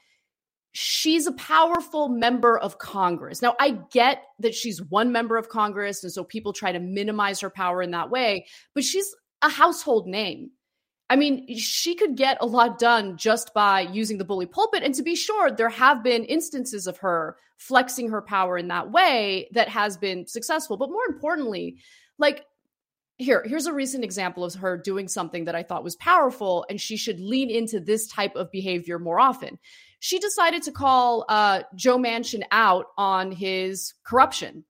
she's 0.73 1.25
a 1.25 1.31
powerful 1.33 2.09
member 2.09 2.57
of 2.57 2.77
Congress. 2.77 3.41
Now, 3.41 3.55
I 3.59 3.79
get 3.91 4.23
that 4.39 4.53
she's 4.53 4.81
one 4.81 5.11
member 5.11 5.37
of 5.37 5.49
Congress, 5.49 6.03
and 6.03 6.13
so 6.13 6.23
people 6.23 6.53
try 6.53 6.71
to 6.71 6.79
minimize 6.79 7.39
her 7.39 7.49
power 7.49 7.81
in 7.81 7.91
that 7.91 8.09
way, 8.09 8.45
but 8.75 8.83
she's 8.83 9.15
a 9.41 9.49
household 9.49 10.07
name. 10.07 10.51
I 11.09 11.15
mean, 11.15 11.55
she 11.55 11.95
could 11.95 12.17
get 12.17 12.37
a 12.41 12.45
lot 12.45 12.79
done 12.79 13.15
just 13.15 13.53
by 13.53 13.81
using 13.81 14.17
the 14.17 14.25
bully 14.25 14.45
pulpit. 14.45 14.83
And 14.83 14.93
to 14.95 15.03
be 15.03 15.15
sure, 15.15 15.49
there 15.49 15.69
have 15.69 16.03
been 16.03 16.25
instances 16.25 16.85
of 16.85 16.97
her 16.97 17.37
flexing 17.57 18.09
her 18.09 18.21
power 18.21 18.57
in 18.57 18.67
that 18.67 18.91
way 18.91 19.49
that 19.53 19.69
has 19.69 19.95
been 19.97 20.27
successful. 20.27 20.75
But 20.75 20.91
more 20.91 21.05
importantly, 21.07 21.77
like, 22.17 22.45
here, 23.17 23.43
here's 23.47 23.65
a 23.65 23.73
recent 23.73 24.03
example 24.03 24.43
of 24.43 24.53
her 24.55 24.77
doing 24.77 25.07
something 25.07 25.45
that 25.45 25.55
I 25.55 25.63
thought 25.63 25.83
was 25.83 25.95
powerful, 25.95 26.65
and 26.69 26.79
she 26.79 26.97
should 26.97 27.19
lean 27.19 27.49
into 27.49 27.79
this 27.79 28.07
type 28.07 28.35
of 28.35 28.51
behavior 28.51 28.99
more 28.99 29.19
often. 29.19 29.57
She 29.99 30.19
decided 30.19 30.61
to 30.63 30.71
call 30.71 31.25
uh, 31.27 31.63
Joe 31.73 31.97
Manchin 31.97 32.43
out 32.51 32.85
on 32.95 33.31
his 33.31 33.95
corruption, 34.05 34.65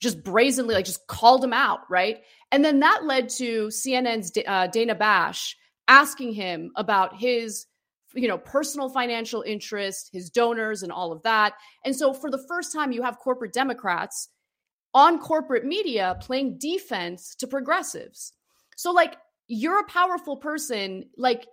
just 0.00 0.24
brazenly, 0.24 0.74
like 0.74 0.86
just 0.86 1.06
called 1.08 1.44
him 1.44 1.52
out, 1.52 1.80
right? 1.90 2.22
And 2.50 2.64
then 2.64 2.80
that 2.80 3.04
led 3.04 3.28
to 3.30 3.66
CNN's 3.66 4.32
uh, 4.46 4.68
Dana 4.68 4.94
Bash 4.94 5.56
asking 5.90 6.32
him 6.32 6.70
about 6.76 7.18
his 7.18 7.66
you 8.14 8.26
know 8.26 8.38
personal 8.38 8.88
financial 8.88 9.42
interest 9.42 10.08
his 10.12 10.30
donors 10.30 10.82
and 10.82 10.90
all 10.90 11.12
of 11.12 11.22
that 11.22 11.52
and 11.84 11.94
so 11.94 12.12
for 12.12 12.30
the 12.30 12.44
first 12.48 12.72
time 12.72 12.90
you 12.90 13.02
have 13.02 13.18
corporate 13.18 13.52
democrats 13.52 14.30
on 14.94 15.18
corporate 15.20 15.64
media 15.64 16.16
playing 16.20 16.58
defense 16.58 17.36
to 17.36 17.46
progressives 17.46 18.32
so 18.76 18.90
like 18.90 19.16
you're 19.50 19.80
a 19.80 19.84
powerful 19.84 20.36
person. 20.36 21.10
Like, 21.16 21.46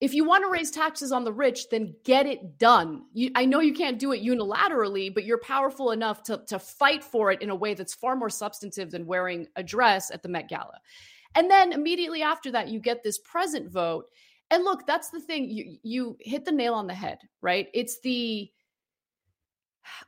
if 0.00 0.12
you 0.12 0.24
want 0.24 0.44
to 0.44 0.50
raise 0.50 0.70
taxes 0.70 1.10
on 1.10 1.24
the 1.24 1.32
rich, 1.32 1.70
then 1.70 1.94
get 2.04 2.26
it 2.26 2.58
done. 2.58 3.04
You, 3.14 3.30
I 3.34 3.46
know 3.46 3.60
you 3.60 3.72
can't 3.72 3.98
do 3.98 4.12
it 4.12 4.22
unilaterally, 4.22 5.12
but 5.12 5.24
you're 5.24 5.38
powerful 5.38 5.90
enough 5.90 6.22
to, 6.24 6.42
to 6.48 6.58
fight 6.58 7.02
for 7.02 7.32
it 7.32 7.40
in 7.40 7.48
a 7.48 7.54
way 7.54 7.72
that's 7.72 7.94
far 7.94 8.14
more 8.14 8.28
substantive 8.28 8.90
than 8.90 9.06
wearing 9.06 9.46
a 9.56 9.62
dress 9.62 10.10
at 10.10 10.22
the 10.22 10.28
Met 10.28 10.48
Gala. 10.48 10.80
And 11.34 11.50
then 11.50 11.72
immediately 11.72 12.22
after 12.22 12.50
that, 12.52 12.68
you 12.68 12.80
get 12.80 13.02
this 13.02 13.18
present 13.18 13.70
vote. 13.70 14.06
And 14.50 14.64
look, 14.64 14.86
that's 14.86 15.10
the 15.10 15.20
thing. 15.20 15.48
You 15.48 15.78
you 15.82 16.16
hit 16.20 16.44
the 16.44 16.52
nail 16.52 16.74
on 16.74 16.86
the 16.86 16.94
head, 16.94 17.18
right? 17.40 17.68
It's 17.72 18.00
the 18.00 18.50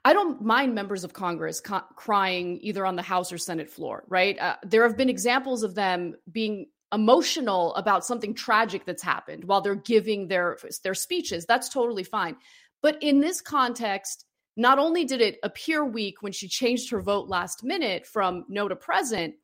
I 0.05 0.13
don't 0.13 0.43
mind 0.43 0.75
members 0.75 1.05
of 1.05 1.13
Congress 1.13 1.61
co- 1.61 1.85
crying 1.97 2.59
either 2.63 2.85
on 2.85 2.97
the 2.97 3.03
House 3.03 3.33
or 3.33 3.39
Senate 3.39 3.71
floor, 3.71 4.05
right? 4.09 4.39
Uh, 4.39 4.57
there 4.65 4.83
have 4.87 4.97
been 4.97 5.09
examples 5.09 5.63
of 5.63 5.75
them 5.75 6.15
being 6.31 6.67
emotional 6.93 7.75
about 7.75 8.05
something 8.05 8.35
tragic 8.35 8.85
that's 8.85 9.03
happened 9.03 9.45
while 9.45 9.61
they're 9.61 9.75
giving 9.75 10.29
their 10.29 10.59
their 10.83 10.95
speeches. 10.95 11.47
That's 11.47 11.69
totally 11.69 12.05
fine. 12.05 12.37
But 12.83 13.03
in 13.03 13.21
this 13.21 13.41
context, 13.41 14.27
not 14.57 14.79
only 14.79 15.05
did 15.05 15.21
it 15.21 15.39
appear 15.43 15.85
weak 15.85 16.21
when 16.21 16.33
she 16.33 16.49
changed 16.49 16.91
her 16.91 17.01
vote 17.01 17.29
last 17.29 17.65
minute 17.65 18.07
from 18.07 18.45
no 18.49 18.69
to 18.69 18.77
present, 18.77 19.35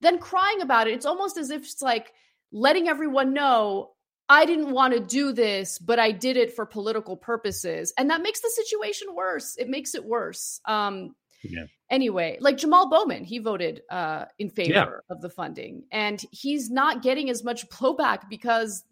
then 0.00 0.18
crying 0.18 0.60
about 0.60 0.88
it, 0.88 0.94
it's 0.94 1.06
almost 1.06 1.36
as 1.36 1.50
if 1.50 1.62
it's 1.62 1.82
like 1.82 2.12
letting 2.52 2.88
everyone 2.88 3.32
know 3.32 3.92
I 4.28 4.44
didn't 4.44 4.72
want 4.72 4.92
to 4.94 5.00
do 5.00 5.32
this, 5.32 5.78
but 5.78 5.98
I 5.98 6.10
did 6.10 6.36
it 6.36 6.54
for 6.54 6.66
political 6.66 7.16
purposes. 7.16 7.92
And 7.96 8.10
that 8.10 8.22
makes 8.22 8.40
the 8.40 8.50
situation 8.50 9.14
worse. 9.14 9.56
It 9.56 9.68
makes 9.68 9.94
it 9.94 10.04
worse. 10.04 10.60
Um, 10.64 11.14
yeah. 11.44 11.66
Anyway, 11.90 12.38
like 12.40 12.56
Jamal 12.56 12.90
Bowman, 12.90 13.24
he 13.24 13.38
voted 13.38 13.82
uh, 13.88 14.24
in 14.38 14.50
favor 14.50 14.72
yeah. 15.08 15.14
of 15.14 15.20
the 15.20 15.30
funding, 15.30 15.84
and 15.92 16.20
he's 16.32 16.70
not 16.70 17.02
getting 17.02 17.30
as 17.30 17.44
much 17.44 17.68
blowback 17.70 18.28
because. 18.28 18.84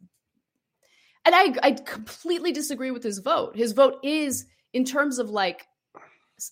And 1.26 1.34
I, 1.34 1.54
I 1.62 1.70
completely 1.72 2.52
disagree 2.52 2.90
with 2.90 3.02
his 3.02 3.18
vote. 3.18 3.56
His 3.56 3.72
vote 3.72 3.96
is, 4.02 4.44
in 4.74 4.84
terms 4.84 5.18
of 5.18 5.30
like 5.30 5.66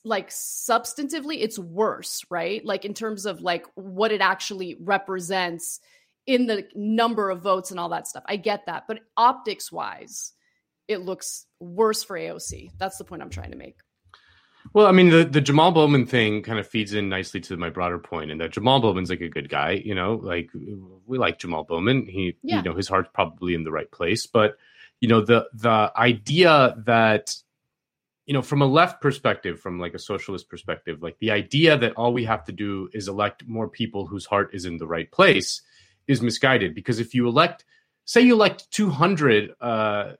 like 0.05 0.31
substantively 0.31 1.39
it's 1.41 1.59
worse 1.59 2.25
right 2.31 2.65
like 2.65 2.85
in 2.85 2.95
terms 2.95 3.27
of 3.27 3.41
like 3.41 3.67
what 3.75 4.13
it 4.13 4.21
actually 4.21 4.77
represents 4.81 5.81
in 6.27 6.47
the 6.47 6.65
number 6.75 7.31
of 7.31 7.43
votes 7.43 7.71
and 7.71 7.81
all 7.81 7.89
that 7.89 8.07
stuff 8.07 8.23
i 8.27 8.37
get 8.37 8.67
that 8.67 8.85
but 8.87 9.01
optics 9.17 9.73
wise 9.73 10.33
it 10.89 11.01
looks 11.01 11.47
worse 11.59 12.03
for 12.05 12.17
aoc 12.17 12.71
that's 12.79 12.97
the 12.99 13.05
point 13.05 13.23
i'm 13.23 13.31
trying 13.31 13.51
to 13.51 13.57
make 13.57 13.77
well, 14.75 14.87
I 14.87 14.93
mean, 14.93 15.11
the, 15.11 15.25
the 15.25 15.41
Jamal 15.41 15.73
Bowman 15.73 16.07
thing 16.07 16.43
kind 16.43 16.59
of 16.59 16.67
feeds 16.67 16.95
in 16.95 17.09
nicely 17.09 17.41
to 17.43 17.57
my 17.57 17.69
broader 17.69 17.99
point, 17.99 18.31
and 18.31 18.41
that 18.41 18.53
Jamal 18.53 18.81
Bowman's 18.81 19.11
like 19.11 19.21
a 19.21 19.29
good 19.29 19.49
guy. 19.49 19.83
You 19.85 19.95
know, 19.95 20.15
like 20.23 20.51
we 21.07 21.19
like 21.19 21.39
Jamal 21.39 21.65
Bowman. 21.65 22.07
He, 22.07 22.37
yeah. 22.43 22.59
you 22.59 22.63
know, 22.63 22.75
his 22.75 22.89
heart's 22.89 23.11
probably 23.13 23.55
in 23.55 23.65
the 23.65 23.73
right 23.73 23.91
place. 23.91 24.27
But 24.27 24.57
you 25.01 25.09
know, 25.09 25.21
the 25.21 25.49
the 25.53 25.93
idea 25.97 26.77
that 26.87 27.35
you 28.27 28.35
know, 28.35 28.43
from 28.43 28.63
a 28.63 28.67
left 28.67 29.01
perspective, 29.01 29.61
from 29.61 29.81
like 29.81 29.95
a 29.95 29.99
socialist 29.99 30.49
perspective, 30.49 31.03
like 31.03 31.19
the 31.19 31.31
idea 31.31 31.77
that 31.77 31.93
all 31.95 32.13
we 32.13 32.25
have 32.25 32.45
to 32.45 32.53
do 32.53 32.89
is 32.93 33.09
elect 33.09 33.45
more 33.47 33.69
people 33.69 34.07
whose 34.07 34.27
heart 34.27 34.51
is 34.53 34.65
in 34.65 34.77
the 34.77 34.87
right 34.87 35.11
place 35.11 35.61
is 36.07 36.23
misguided. 36.23 36.75
Because 36.75 37.01
if 37.01 37.15
you 37.15 37.27
elect, 37.27 37.65
say, 38.05 38.21
you 38.21 38.35
elect 38.35 38.71
200 38.71 39.51
uh, 39.61 40.13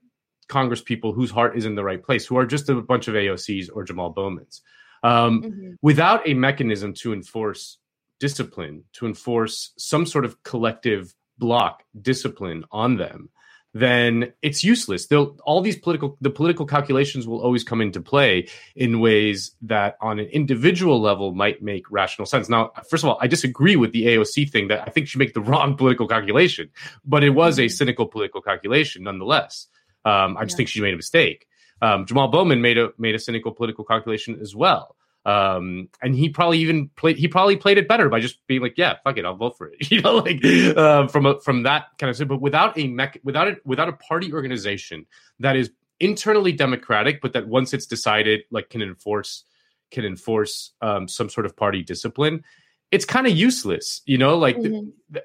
Congress 0.49 0.83
people 0.83 1.13
whose 1.13 1.31
heart 1.31 1.57
is 1.57 1.65
in 1.65 1.77
the 1.77 1.85
right 1.85 2.03
place, 2.03 2.27
who 2.27 2.37
are 2.37 2.47
just 2.47 2.69
a 2.69 2.75
bunch 2.75 3.09
of 3.09 3.15
AOCs 3.15 3.69
or 3.73 3.85
Jamal 3.85 4.11
Bowmans, 4.11 4.63
um, 5.05 5.43
mm-hmm. 5.43 5.71
without 5.81 6.27
a 6.29 6.35
mechanism 6.35 6.95
to 6.95 7.13
enforce 7.13 7.79
discipline, 8.19 8.85
to 8.95 9.07
enforce 9.07 9.73
some 9.79 10.07
sort 10.07 10.25
of 10.25 10.43
collective 10.43 11.15
block 11.39 11.85
discipline 12.01 12.65
on 12.71 12.97
them, 12.97 13.31
then 13.75 14.33
it's 14.43 14.63
useless. 14.63 15.07
They'll 15.07 15.37
all 15.45 15.63
these 15.63 15.79
political 15.79 16.17
the 16.21 16.31
political 16.31 16.67
calculations 16.67 17.27
will 17.27 17.41
always 17.41 17.65
come 17.65 17.81
into 17.81 18.01
play 18.01 18.49
in 18.77 19.01
ways 19.01 19.53
that 19.63 19.97
on 20.01 20.19
an 20.19 20.27
individual 20.27 21.01
level 21.01 21.33
might 21.33 21.63
make 21.63 21.91
rational 21.91 22.27
sense. 22.27 22.49
Now, 22.49 22.73
first 22.89 23.03
of 23.03 23.09
all, 23.11 23.19
I 23.21 23.27
disagree 23.27 23.77
with 23.77 23.93
the 23.93 24.07
AOC 24.07 24.51
thing 24.51 24.69
that 24.69 24.83
I 24.87 24.91
think 24.91 25.09
she 25.09 25.19
made 25.19 25.33
the 25.33 25.41
wrong 25.53 25.77
political 25.77 26.07
calculation, 26.07 26.71
but 27.05 27.25
it 27.25 27.31
was 27.31 27.59
a 27.59 27.63
mm-hmm. 27.63 27.71
cynical 27.71 28.07
political 28.07 28.43
calculation 28.43 29.05
nonetheless. 29.05 29.69
Um, 30.05 30.37
I 30.37 30.45
just 30.45 30.55
yeah. 30.55 30.57
think 30.59 30.69
she 30.69 30.81
made 30.81 30.95
a 30.95 30.97
mistake. 30.97 31.47
Um, 31.81 32.07
Jamal 32.07 32.29
Bowman 32.29 32.61
made 32.61 32.79
a 32.79 32.91
made 32.99 33.15
a 33.15 33.19
cynical 33.19 33.53
political 33.53 33.85
calculation 33.85 34.39
as 34.41 34.55
well. 34.55 34.97
Um, 35.25 35.89
and 36.03 36.17
he 36.17 36.29
probably 36.29 36.59
even 36.59 36.89
played 36.97 37.17
he 37.17 37.29
probably 37.29 37.57
played 37.57 37.79
it 37.79 37.87
better 37.87 38.09
by 38.09 38.19
just 38.19 38.45
being 38.47 38.61
like, 38.61 38.75
yeah, 38.77 38.97
fuck 39.05 39.17
it, 39.17 39.25
I'll 39.25 39.37
vote 39.37 39.57
for 39.57 39.69
it. 39.69 39.77
You 39.91 40.01
know, 40.01 40.17
like 40.17 40.45
uh, 40.45 41.07
from 41.09 41.27
a, 41.27 41.41
from 41.41 41.63
that 41.63 41.87
kind 41.99 42.11
of 42.11 42.17
Thing. 42.17 42.27
but 42.29 42.41
without 42.41 42.77
a 42.77 42.89
mech 42.89 43.21
without 43.23 43.47
it 43.49 43.65
without 43.65 43.89
a 43.89 43.93
party 43.93 44.33
organization 44.33 45.07
that 45.39 45.55
is 45.57 45.71
internally 46.01 46.53
democratic, 46.53 47.21
but 47.23 47.33
that 47.35 47.47
once 47.47 47.73
it's 47.73 47.87
decided, 47.87 48.41
like 48.51 48.69
can 48.71 48.83
enforce 48.83 49.45
can 49.93 50.05
enforce 50.05 50.73
um, 50.81 51.07
some 51.07 51.29
sort 51.29 51.47
of 51.47 51.57
party 51.57 51.83
discipline, 51.83 52.43
it's 52.91 53.05
kind 53.05 53.27
of 53.27 53.33
useless. 53.33 54.03
You 54.07 54.19
know, 54.19 54.37
like 54.37 54.57
mm-hmm. 54.57 55.17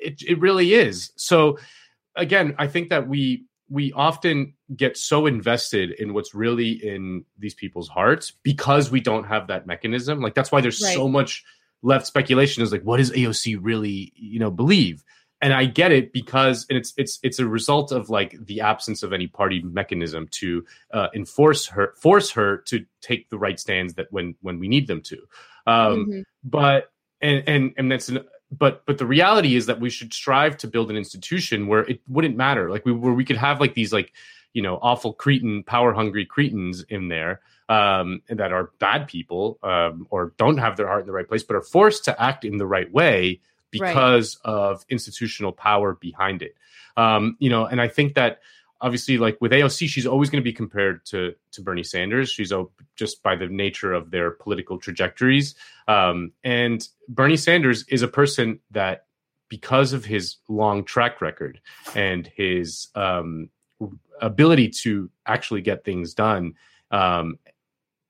it 0.00 0.22
it 0.22 0.40
really 0.40 0.72
is. 0.72 1.12
So 1.16 1.58
again, 2.14 2.54
I 2.58 2.66
think 2.68 2.88
that 2.88 3.06
we 3.06 3.44
we 3.68 3.92
often 3.92 4.54
get 4.74 4.96
so 4.96 5.26
invested 5.26 5.90
in 5.92 6.14
what's 6.14 6.34
really 6.34 6.70
in 6.70 7.24
these 7.38 7.54
people's 7.54 7.88
hearts 7.88 8.32
because 8.42 8.90
we 8.90 9.00
don't 9.00 9.24
have 9.24 9.48
that 9.48 9.66
mechanism. 9.66 10.20
Like 10.20 10.34
that's 10.34 10.52
why 10.52 10.60
there's 10.60 10.80
right. 10.82 10.94
so 10.94 11.08
much 11.08 11.44
left 11.82 12.06
speculation 12.06 12.62
is 12.62 12.72
like, 12.72 12.82
what 12.82 12.98
does 12.98 13.10
AOC 13.10 13.58
really, 13.60 14.12
you 14.14 14.38
know, 14.38 14.50
believe? 14.50 15.04
And 15.42 15.52
I 15.52 15.66
get 15.66 15.92
it 15.92 16.12
because 16.12 16.64
and 16.70 16.78
it's 16.78 16.94
it's 16.96 17.18
it's 17.22 17.38
a 17.38 17.46
result 17.46 17.92
of 17.92 18.08
like 18.08 18.34
the 18.46 18.62
absence 18.62 19.02
of 19.02 19.12
any 19.12 19.26
party 19.26 19.62
mechanism 19.62 20.28
to 20.32 20.64
uh, 20.92 21.08
enforce 21.14 21.66
her, 21.66 21.92
force 22.00 22.30
her 22.30 22.58
to 22.68 22.86
take 23.02 23.28
the 23.28 23.38
right 23.38 23.60
stands 23.60 23.94
that 23.94 24.06
when 24.10 24.34
when 24.40 24.58
we 24.58 24.68
need 24.68 24.86
them 24.86 25.02
to. 25.02 25.16
Um, 25.66 26.06
mm-hmm. 26.06 26.20
But 26.42 26.90
and 27.20 27.42
and 27.46 27.74
and 27.76 27.92
that's 27.92 28.08
an, 28.08 28.20
but 28.50 28.84
but 28.86 28.98
the 28.98 29.06
reality 29.06 29.56
is 29.56 29.66
that 29.66 29.80
we 29.80 29.90
should 29.90 30.12
strive 30.12 30.56
to 30.56 30.68
build 30.68 30.90
an 30.90 30.96
institution 30.96 31.66
where 31.66 31.80
it 31.84 32.00
wouldn't 32.08 32.36
matter 32.36 32.70
like 32.70 32.84
we 32.84 32.92
where 32.92 33.12
we 33.12 33.24
could 33.24 33.36
have 33.36 33.60
like 33.60 33.74
these 33.74 33.92
like 33.92 34.12
you 34.52 34.62
know 34.62 34.78
awful 34.82 35.12
cretin 35.12 35.62
power 35.64 35.92
hungry 35.92 36.24
cretins 36.24 36.84
in 36.88 37.08
there 37.08 37.40
um 37.68 38.22
that 38.28 38.52
are 38.52 38.70
bad 38.78 39.08
people 39.08 39.58
um 39.62 40.06
or 40.10 40.32
don't 40.36 40.58
have 40.58 40.76
their 40.76 40.86
heart 40.86 41.00
in 41.00 41.06
the 41.06 41.12
right 41.12 41.28
place 41.28 41.42
but 41.42 41.56
are 41.56 41.62
forced 41.62 42.04
to 42.04 42.22
act 42.22 42.44
in 42.44 42.56
the 42.56 42.66
right 42.66 42.92
way 42.92 43.40
because 43.70 44.38
right. 44.44 44.52
of 44.52 44.86
institutional 44.88 45.52
power 45.52 45.94
behind 45.94 46.42
it 46.42 46.54
um 46.96 47.36
you 47.40 47.50
know 47.50 47.66
and 47.66 47.80
i 47.80 47.88
think 47.88 48.14
that 48.14 48.40
obviously 48.86 49.18
like 49.18 49.36
with 49.40 49.50
AOC, 49.50 49.88
she's 49.88 50.06
always 50.06 50.30
going 50.30 50.40
to 50.40 50.44
be 50.44 50.52
compared 50.52 51.04
to 51.06 51.34
to 51.50 51.60
Bernie 51.60 51.82
Sanders. 51.82 52.30
She's 52.30 52.52
just 52.94 53.20
by 53.20 53.34
the 53.34 53.48
nature 53.48 53.92
of 53.92 54.12
their 54.12 54.30
political 54.30 54.78
trajectories. 54.78 55.56
Um, 55.88 56.30
and 56.44 56.86
Bernie 57.08 57.36
Sanders 57.36 57.84
is 57.88 58.02
a 58.02 58.08
person 58.08 58.60
that, 58.70 59.06
because 59.48 59.92
of 59.92 60.04
his 60.04 60.36
long 60.48 60.84
track 60.84 61.20
record 61.20 61.60
and 61.96 62.30
his 62.36 62.88
um, 62.94 63.50
ability 64.20 64.68
to 64.82 65.10
actually 65.26 65.62
get 65.62 65.84
things 65.84 66.14
done, 66.14 66.54
um, 66.92 67.40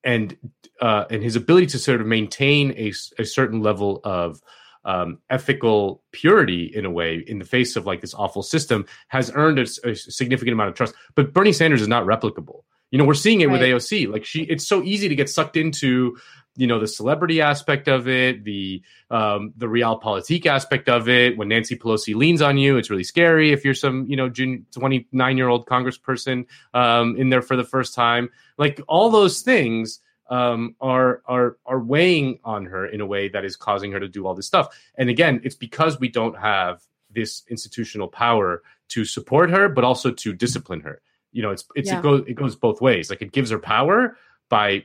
and 0.05 0.37
uh, 0.83 1.05
and 1.11 1.23
his 1.23 1.37
ability 1.37 1.69
to 1.69 1.79
sort 1.79 2.03
of 2.03 2.07
maintain 2.07 2.73
a, 2.73 2.93
a 3.19 3.25
certain 3.25 3.63
level 3.63 4.03
of 4.05 4.43
um, 4.87 5.19
ethical 5.29 6.03
purity 6.13 6.71
in 6.73 6.87
a 6.87 6.91
way 6.91 7.23
in 7.27 7.41
the 7.41 7.45
face 7.45 7.75
of 7.75 7.87
like 7.87 8.01
this 8.01 8.15
awful 8.15 8.43
system 8.43 8.87
has 9.09 9.33
earned 9.35 9.59
a, 9.59 9.67
a, 9.85 9.95
significant 9.95 10.53
amount 10.53 10.71
of 10.71 10.77
trust. 10.77 10.95
But 11.17 11.35
Bernie 11.35 11.53
Sanders 11.53 11.83
is 11.83 11.89
not 11.89 12.07
replicable. 12.07 12.63
You 12.93 12.99
know, 12.99 13.05
we're 13.05 13.15
seeing 13.15 13.41
it 13.41 13.49
right. 13.49 13.53
with 13.53 13.63
AOC. 13.63 14.11
Like 14.11 14.25
she, 14.25 14.45
it's 14.45 14.67
so 14.67 14.85
easy 14.85 15.09
to 15.09 15.17
get 15.17 15.29
sucked 15.29 15.57
into, 15.57 16.17
you 16.57 16.69
know, 16.69 16.79
the 16.79 16.87
celebrity 16.87 17.41
aspect 17.41 17.89
of 17.89 18.07
it, 18.07 18.45
the 18.45 18.81
um, 19.11 19.53
the 19.57 19.67
realpolitik 19.67 20.47
aspect 20.47 20.89
of 20.89 21.09
it. 21.09 21.37
When 21.37 21.49
Nancy 21.49 21.77
Pelosi 21.77 22.15
leans 22.15 22.41
on 22.41 22.57
you, 22.57 22.77
it's 22.77 22.89
really 22.89 23.03
scary. 23.03 23.53
If 23.53 23.65
you're 23.65 23.75
some, 23.75 24.07
you 24.09 24.17
know, 24.17 24.31
twenty 24.71 25.09
nine 25.11 25.37
year 25.37 25.49
old 25.49 25.67
Congressperson 25.67 26.47
um, 26.75 27.17
in 27.17 27.29
there 27.29 27.43
for 27.43 27.57
the 27.57 27.65
first 27.65 27.93
time, 27.93 28.31
like 28.57 28.81
all 28.87 29.11
those 29.11 29.41
things 29.41 29.99
um, 30.29 30.75
are 30.81 31.23
are 31.27 31.57
are 31.67 31.81
weighing 31.81 32.39
on 32.45 32.67
her 32.67 32.87
in 32.87 33.01
a 33.01 33.07
way 33.07 33.29
that 33.29 33.45
is 33.45 33.57
causing 33.57 33.93
her 33.93 34.01
to 34.01 34.09
do 34.09 34.27
all 34.27 34.35
this 34.35 34.47
stuff. 34.47 34.77
And 34.97 35.09
again, 35.09 35.41
it's 35.45 35.55
because 35.55 36.01
we 36.01 36.09
don't 36.09 36.37
have 36.37 36.83
this 37.11 37.43
institutional 37.49 38.09
power 38.09 38.63
to 38.89 39.05
support 39.05 39.51
her, 39.51 39.69
but 39.69 39.85
also 39.85 40.11
to 40.11 40.33
discipline 40.33 40.81
her. 40.81 41.01
You 41.33 41.43
know, 41.43 41.51
it's 41.51 41.65
it's 41.75 41.89
yeah. 41.89 41.99
it 41.99 42.03
goes 42.03 42.25
it 42.27 42.35
goes 42.35 42.57
both 42.57 42.81
ways. 42.81 43.11
Like 43.11 43.23
it 43.23 43.33
gives 43.33 43.51
her 43.51 43.59
power 43.59 44.17
by 44.49 44.85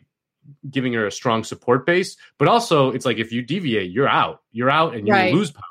giving 0.69 0.93
her 0.93 1.05
a 1.05 1.12
strong 1.12 1.43
support 1.43 1.86
base, 1.86 2.17
but 2.38 2.48
also 2.48 2.91
it's 2.91 3.05
like 3.05 3.17
if 3.17 3.31
you 3.31 3.41
deviate, 3.41 3.91
you're 3.91 4.07
out. 4.07 4.41
You're 4.51 4.71
out, 4.71 4.95
and 4.95 5.07
you 5.07 5.13
right. 5.13 5.33
lose 5.33 5.51
power. 5.51 5.63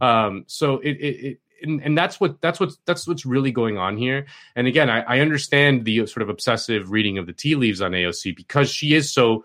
Um, 0.00 0.44
so 0.48 0.78
it, 0.78 0.90
it, 0.90 1.24
it 1.24 1.40
and, 1.62 1.82
and 1.82 1.96
that's 1.96 2.20
what 2.20 2.40
that's 2.40 2.60
what 2.60 2.70
that's 2.84 3.06
what's 3.06 3.24
really 3.24 3.52
going 3.52 3.78
on 3.78 3.96
here. 3.96 4.26
And 4.56 4.66
again, 4.66 4.90
I, 4.90 5.00
I 5.02 5.20
understand 5.20 5.84
the 5.84 6.06
sort 6.06 6.22
of 6.22 6.28
obsessive 6.28 6.90
reading 6.90 7.18
of 7.18 7.26
the 7.26 7.32
tea 7.32 7.54
leaves 7.54 7.80
on 7.80 7.92
AOC 7.92 8.36
because 8.36 8.70
she 8.70 8.94
is 8.94 9.12
so 9.12 9.44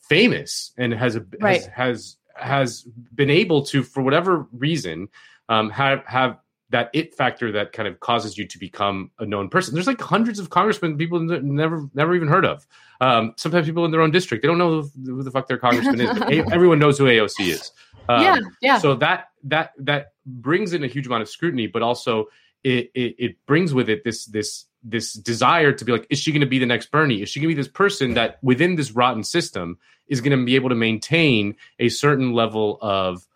famous 0.00 0.72
and 0.76 0.92
has 0.92 1.16
a 1.16 1.24
right. 1.40 1.62
has, 1.66 1.66
has 1.74 2.16
has 2.36 2.82
been 3.14 3.30
able 3.30 3.62
to, 3.64 3.82
for 3.82 4.02
whatever 4.02 4.46
reason, 4.52 5.08
um, 5.48 5.70
have 5.70 6.04
have 6.06 6.38
that 6.70 6.90
it 6.92 7.14
factor 7.14 7.52
that 7.52 7.72
kind 7.72 7.86
of 7.86 8.00
causes 8.00 8.36
you 8.36 8.46
to 8.46 8.58
become 8.58 9.10
a 9.18 9.26
known 9.26 9.48
person. 9.48 9.74
There's 9.74 9.86
like 9.86 10.00
hundreds 10.00 10.38
of 10.38 10.50
congressmen 10.50 10.98
people 10.98 11.20
never 11.20 11.88
never 11.94 12.14
even 12.14 12.28
heard 12.28 12.44
of. 12.44 12.66
Um, 13.00 13.34
sometimes 13.36 13.66
people 13.66 13.84
in 13.84 13.90
their 13.90 14.00
own 14.00 14.10
district 14.10 14.42
they 14.42 14.48
don't 14.48 14.58
know 14.58 14.82
who 15.04 15.22
the 15.22 15.30
fuck 15.30 15.48
their 15.48 15.58
congressman 15.58 16.00
is. 16.00 16.44
Everyone 16.52 16.78
knows 16.78 16.98
who 16.98 17.04
AOC 17.04 17.48
is. 17.48 17.70
Um, 18.08 18.22
yeah, 18.22 18.38
yeah. 18.60 18.78
So 18.78 18.94
that 18.96 19.28
that 19.44 19.72
that 19.78 20.12
brings 20.24 20.72
in 20.72 20.82
a 20.82 20.88
huge 20.88 21.06
amount 21.06 21.22
of 21.22 21.28
scrutiny, 21.28 21.66
but 21.66 21.82
also 21.82 22.26
it, 22.64 22.90
it, 22.94 23.14
it 23.18 23.36
brings 23.46 23.72
with 23.72 23.88
it 23.88 24.02
this 24.02 24.24
this 24.26 24.66
this 24.82 25.12
desire 25.12 25.72
to 25.72 25.84
be 25.84 25.92
like, 25.92 26.06
is 26.10 26.18
she 26.18 26.32
going 26.32 26.40
to 26.40 26.46
be 26.46 26.58
the 26.58 26.66
next 26.66 26.90
Bernie? 26.90 27.22
Is 27.22 27.28
she 27.28 27.40
going 27.40 27.50
to 27.50 27.54
be 27.54 27.60
this 27.60 27.70
person 27.70 28.14
that 28.14 28.38
within 28.42 28.76
this 28.76 28.92
rotten 28.92 29.24
system 29.24 29.78
is 30.08 30.20
going 30.20 30.36
to 30.38 30.44
be 30.44 30.54
able 30.54 30.68
to 30.68 30.74
maintain 30.74 31.56
a 31.78 31.88
certain 31.88 32.32
level 32.32 32.78
of, 32.80 33.26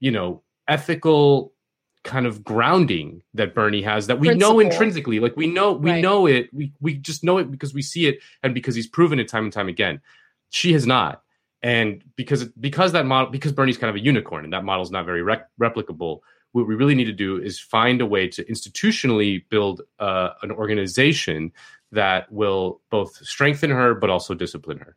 you 0.00 0.10
know, 0.10 0.42
ethical 0.68 1.53
kind 2.04 2.26
of 2.26 2.44
grounding 2.44 3.22
that 3.32 3.54
Bernie 3.54 3.82
has 3.82 4.06
that 4.06 4.20
we 4.20 4.28
Principle. 4.28 4.54
know 4.54 4.60
intrinsically. 4.60 5.18
Like 5.18 5.36
we 5.36 5.46
know 5.46 5.72
we 5.72 5.90
right. 5.90 6.02
know 6.02 6.26
it. 6.26 6.52
We 6.52 6.72
we 6.80 6.94
just 6.94 7.24
know 7.24 7.38
it 7.38 7.50
because 7.50 7.74
we 7.74 7.82
see 7.82 8.06
it 8.06 8.20
and 8.42 8.54
because 8.54 8.74
he's 8.74 8.86
proven 8.86 9.18
it 9.18 9.28
time 9.28 9.44
and 9.44 9.52
time 9.52 9.68
again. 9.68 10.00
She 10.50 10.72
has 10.74 10.86
not. 10.86 11.22
And 11.62 12.04
because 12.14 12.44
because 12.60 12.92
that 12.92 13.06
model 13.06 13.30
because 13.30 13.52
Bernie's 13.52 13.78
kind 13.78 13.88
of 13.88 13.96
a 13.96 14.04
unicorn 14.04 14.44
and 14.44 14.52
that 14.52 14.64
model 14.64 14.82
is 14.82 14.90
not 14.90 15.06
very 15.06 15.22
rec- 15.22 15.48
replicable, 15.60 16.20
what 16.52 16.68
we 16.68 16.74
really 16.74 16.94
need 16.94 17.06
to 17.06 17.12
do 17.12 17.38
is 17.38 17.58
find 17.58 18.00
a 18.00 18.06
way 18.06 18.28
to 18.28 18.44
institutionally 18.44 19.42
build 19.48 19.80
uh, 19.98 20.30
an 20.42 20.52
organization 20.52 21.50
that 21.90 22.30
will 22.30 22.80
both 22.90 23.16
strengthen 23.16 23.70
her 23.70 23.94
but 23.94 24.10
also 24.10 24.34
discipline 24.34 24.78
her. 24.78 24.94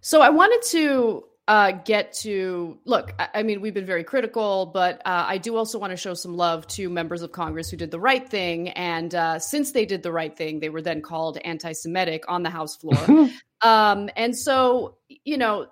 So 0.00 0.22
I 0.22 0.30
wanted 0.30 0.62
to 0.70 1.27
uh, 1.48 1.72
get 1.72 2.12
to 2.12 2.78
look. 2.84 3.14
I, 3.18 3.28
I, 3.36 3.42
mean, 3.42 3.62
we've 3.62 3.72
been 3.72 3.86
very 3.86 4.04
critical, 4.04 4.66
but 4.66 5.00
uh, 5.06 5.24
I 5.26 5.38
do 5.38 5.56
also 5.56 5.78
want 5.78 5.92
to 5.92 5.96
show 5.96 6.12
some 6.12 6.36
love 6.36 6.66
to 6.68 6.90
members 6.90 7.22
of 7.22 7.32
Congress 7.32 7.70
who 7.70 7.78
did 7.78 7.90
the 7.90 7.98
right 7.98 8.28
thing. 8.28 8.68
And 8.70 9.14
uh, 9.14 9.38
since 9.38 9.72
they 9.72 9.86
did 9.86 10.02
the 10.02 10.12
right 10.12 10.36
thing, 10.36 10.60
they 10.60 10.68
were 10.68 10.82
then 10.82 11.00
called 11.00 11.38
anti-Semitic 11.38 12.24
on 12.28 12.42
the 12.42 12.50
House 12.50 12.76
floor. 12.76 13.30
um, 13.62 14.10
and 14.14 14.36
so, 14.36 14.98
you 15.24 15.38
know, 15.38 15.66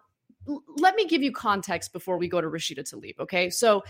l- 0.49 0.62
let 0.78 0.95
me 0.95 1.06
give 1.06 1.23
you 1.23 1.30
context 1.30 1.92
before 1.92 2.16
we 2.16 2.26
go 2.26 2.40
to 2.40 2.49
Rashida 2.49 2.90
Tlaib. 2.90 3.18
Okay, 3.21 3.50
so 3.50 3.85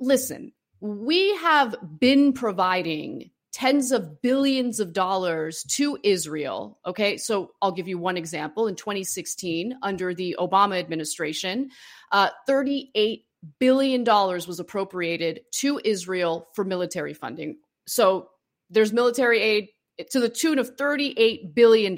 listen, 0.00 0.52
we 0.80 1.36
have 1.36 1.76
been 2.00 2.32
providing 2.32 3.30
tens 3.52 3.92
of 3.92 4.22
billions 4.22 4.80
of 4.80 4.92
dollars 4.92 5.64
to 5.64 5.98
Israel. 6.02 6.78
Okay, 6.86 7.16
so 7.16 7.52
I'll 7.60 7.72
give 7.72 7.88
you 7.88 7.98
one 7.98 8.16
example. 8.16 8.66
In 8.66 8.76
2016, 8.76 9.76
under 9.82 10.14
the 10.14 10.36
Obama 10.38 10.78
administration, 10.78 11.70
uh, 12.12 12.30
$38 12.48 13.24
billion 13.58 14.04
was 14.04 14.60
appropriated 14.60 15.40
to 15.52 15.80
Israel 15.84 16.48
for 16.54 16.64
military 16.64 17.14
funding. 17.14 17.58
So 17.86 18.28
there's 18.70 18.92
military 18.92 19.40
aid 19.40 19.68
to 20.10 20.20
the 20.20 20.28
tune 20.28 20.58
of 20.58 20.76
$38 20.76 21.54
billion. 21.54 21.96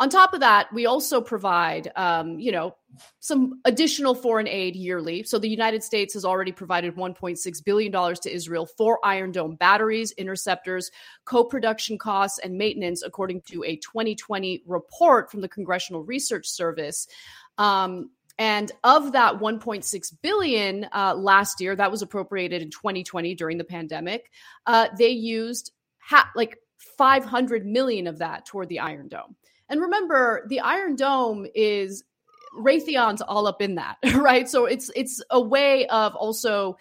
On 0.00 0.08
top 0.08 0.32
of 0.32 0.40
that, 0.40 0.72
we 0.72 0.86
also 0.86 1.20
provide, 1.20 1.92
um, 1.94 2.38
you 2.38 2.50
know, 2.50 2.74
some 3.18 3.60
additional 3.66 4.14
foreign 4.14 4.48
aid 4.48 4.74
yearly. 4.74 5.22
So 5.24 5.38
the 5.38 5.48
United 5.48 5.82
States 5.82 6.14
has 6.14 6.24
already 6.24 6.52
provided 6.52 6.96
1.6 6.96 7.64
billion 7.64 7.92
dollars 7.92 8.18
to 8.20 8.34
Israel 8.34 8.64
for 8.64 8.98
Iron 9.04 9.30
Dome 9.30 9.56
batteries, 9.56 10.12
interceptors, 10.12 10.90
co-production 11.26 11.98
costs, 11.98 12.38
and 12.38 12.56
maintenance, 12.56 13.02
according 13.02 13.42
to 13.42 13.62
a 13.64 13.76
2020 13.76 14.62
report 14.66 15.30
from 15.30 15.42
the 15.42 15.48
Congressional 15.48 16.02
Research 16.02 16.48
Service. 16.48 17.06
Um, 17.58 18.10
and 18.38 18.72
of 18.84 19.12
that 19.12 19.34
1.6 19.34 20.12
billion 20.22 20.86
uh, 20.94 21.14
last 21.14 21.60
year, 21.60 21.76
that 21.76 21.90
was 21.90 22.00
appropriated 22.00 22.62
in 22.62 22.70
2020 22.70 23.34
during 23.34 23.58
the 23.58 23.64
pandemic. 23.64 24.30
Uh, 24.66 24.88
they 24.98 25.10
used 25.10 25.72
ha- 25.98 26.30
like 26.34 26.56
500 26.78 27.66
million 27.66 28.06
of 28.06 28.18
that 28.18 28.46
toward 28.46 28.70
the 28.70 28.80
Iron 28.80 29.08
Dome. 29.08 29.36
And 29.70 29.80
remember, 29.80 30.46
the 30.48 30.60
Iron 30.60 30.96
Dome 30.96 31.46
is 31.54 32.04
Raytheon's 32.58 33.22
all 33.22 33.46
up 33.46 33.62
in 33.62 33.76
that, 33.76 33.96
right? 34.14 34.48
So 34.48 34.66
it's 34.66 34.90
it's 34.94 35.22
a 35.30 35.40
way 35.40 35.86
of 35.86 36.14
also 36.14 36.76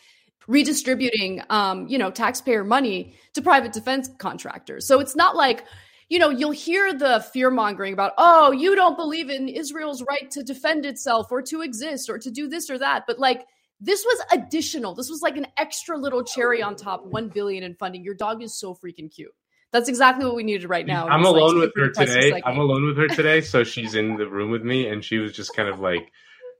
redistributing 0.47 1.43
um, 1.51 1.87
you 1.87 1.97
know, 1.97 2.09
taxpayer 2.09 2.63
money 2.63 3.13
to 3.35 3.41
private 3.41 3.71
defense 3.71 4.09
contractors. 4.17 4.87
So 4.87 4.99
it's 4.99 5.15
not 5.15 5.35
like 5.35 5.65
you 6.09 6.17
know, 6.17 6.31
you'll 6.31 6.51
hear 6.51 6.91
the 6.91 7.23
fear 7.31 7.51
mongering 7.51 7.93
about, 7.93 8.13
oh, 8.17 8.51
you 8.51 8.75
don't 8.75 8.97
believe 8.97 9.29
in 9.29 9.47
Israel's 9.47 10.03
right 10.09 10.29
to 10.31 10.41
defend 10.41 10.83
itself 10.85 11.27
or 11.31 11.41
to 11.43 11.61
exist 11.61 12.09
or 12.09 12.17
to 12.17 12.31
do 12.31 12.47
this 12.47 12.67
or 12.69 12.79
that. 12.79 13.03
But 13.05 13.19
like, 13.19 13.45
this 13.79 14.03
was 14.03 14.19
additional. 14.33 14.95
This 14.95 15.09
was 15.09 15.21
like 15.21 15.37
an 15.37 15.45
extra 15.57 15.97
little 15.97 16.23
cherry 16.23 16.63
on 16.63 16.75
top, 16.75 17.05
1 17.05 17.29
billion 17.29 17.63
in 17.63 17.75
funding. 17.75 18.03
Your 18.03 18.15
dog 18.15 18.41
is 18.41 18.59
so 18.59 18.73
freaking 18.73 19.13
cute. 19.13 19.31
That's 19.71 19.87
exactly 19.87 20.25
what 20.25 20.35
we 20.35 20.43
needed 20.43 20.69
right 20.69 20.85
now. 20.85 21.07
I'm 21.07 21.25
alone 21.25 21.59
like, 21.59 21.75
with 21.75 21.95
her 21.97 22.05
today. 22.05 22.41
I'm 22.43 22.57
alone 22.57 22.87
with 22.87 22.97
her 22.97 23.07
today, 23.07 23.41
so 23.41 23.63
she's 23.63 23.93
in 23.93 24.17
the 24.17 24.27
room 24.27 24.49
with 24.49 24.63
me, 24.63 24.87
and 24.87 25.03
she 25.03 25.19
was 25.19 25.33
just 25.33 25.55
kind 25.55 25.69
of 25.69 25.79
like 25.79 26.11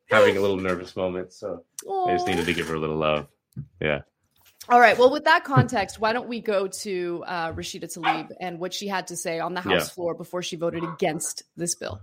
having 0.09 0.37
a 0.37 0.41
little 0.41 0.57
nervous 0.57 0.95
moment. 0.95 1.33
So 1.33 1.63
Aww. 1.87 2.09
I 2.09 2.13
just 2.13 2.27
needed 2.27 2.45
to 2.45 2.53
give 2.53 2.67
her 2.67 2.75
a 2.75 2.79
little 2.79 2.97
love. 2.97 3.27
Yeah. 3.81 4.01
All 4.67 4.79
right. 4.79 4.97
Well, 4.97 5.09
with 5.11 5.23
that 5.23 5.43
context, 5.43 5.99
why 5.99 6.13
don't 6.13 6.27
we 6.27 6.41
go 6.41 6.67
to 6.67 7.23
uh, 7.25 7.53
Rashida 7.53 7.85
Tlaib 7.85 8.29
and 8.39 8.59
what 8.59 8.73
she 8.73 8.87
had 8.87 9.07
to 9.07 9.15
say 9.15 9.39
on 9.39 9.55
the 9.55 9.61
House 9.61 9.87
yeah. 9.87 9.93
floor 9.93 10.13
before 10.13 10.43
she 10.43 10.57
voted 10.57 10.83
against 10.83 11.43
this 11.57 11.73
bill? 11.75 11.99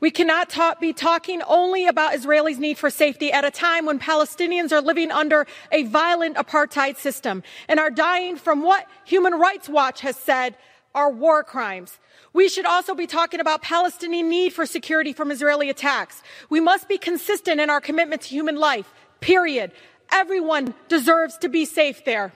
We 0.00 0.10
cannot 0.10 0.48
talk, 0.48 0.80
be 0.80 0.94
talking 0.94 1.42
only 1.42 1.86
about 1.86 2.14
Israelis' 2.14 2.58
need 2.58 2.78
for 2.78 2.88
safety 2.88 3.30
at 3.30 3.44
a 3.44 3.50
time 3.50 3.84
when 3.84 3.98
Palestinians 3.98 4.72
are 4.72 4.80
living 4.80 5.10
under 5.10 5.46
a 5.70 5.82
violent 5.82 6.36
apartheid 6.36 6.96
system 6.96 7.42
and 7.68 7.78
are 7.78 7.90
dying 7.90 8.36
from 8.36 8.62
what 8.62 8.86
Human 9.04 9.34
Rights 9.34 9.68
Watch 9.68 10.00
has 10.00 10.16
said 10.16 10.56
are 10.94 11.10
war 11.10 11.44
crimes. 11.44 11.98
We 12.32 12.48
should 12.48 12.64
also 12.64 12.94
be 12.94 13.06
talking 13.06 13.40
about 13.40 13.60
Palestinian 13.60 14.30
need 14.30 14.54
for 14.54 14.64
security 14.64 15.12
from 15.12 15.30
Israeli 15.30 15.68
attacks. 15.68 16.22
We 16.48 16.60
must 16.60 16.88
be 16.88 16.96
consistent 16.96 17.60
in 17.60 17.68
our 17.68 17.80
commitment 17.80 18.22
to 18.22 18.28
human 18.28 18.56
life, 18.56 18.90
period. 19.20 19.70
Everyone 20.10 20.74
deserves 20.88 21.36
to 21.38 21.50
be 21.50 21.66
safe 21.66 22.06
there 22.06 22.32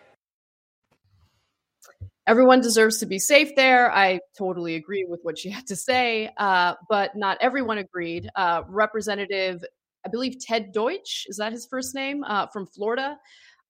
everyone 2.26 2.60
deserves 2.60 2.98
to 2.98 3.06
be 3.06 3.18
safe 3.18 3.54
there. 3.56 3.92
I 3.92 4.20
totally 4.38 4.74
agree 4.74 5.04
with 5.08 5.20
what 5.22 5.38
she 5.38 5.50
had 5.56 5.66
to 5.68 5.76
say, 5.76 6.30
uh, 6.37 6.74
but 6.88 7.16
not 7.16 7.38
everyone 7.40 7.78
agreed. 7.78 8.28
Uh, 8.34 8.62
Representative, 8.68 9.64
I 10.04 10.08
believe 10.08 10.38
Ted 10.40 10.72
Deutch, 10.72 11.26
is 11.28 11.37
that 11.38 11.52
his 11.52 11.66
first 11.66 11.94
name, 11.94 12.24
uh, 12.24 12.46
from 12.48 12.66
Florida, 12.66 13.18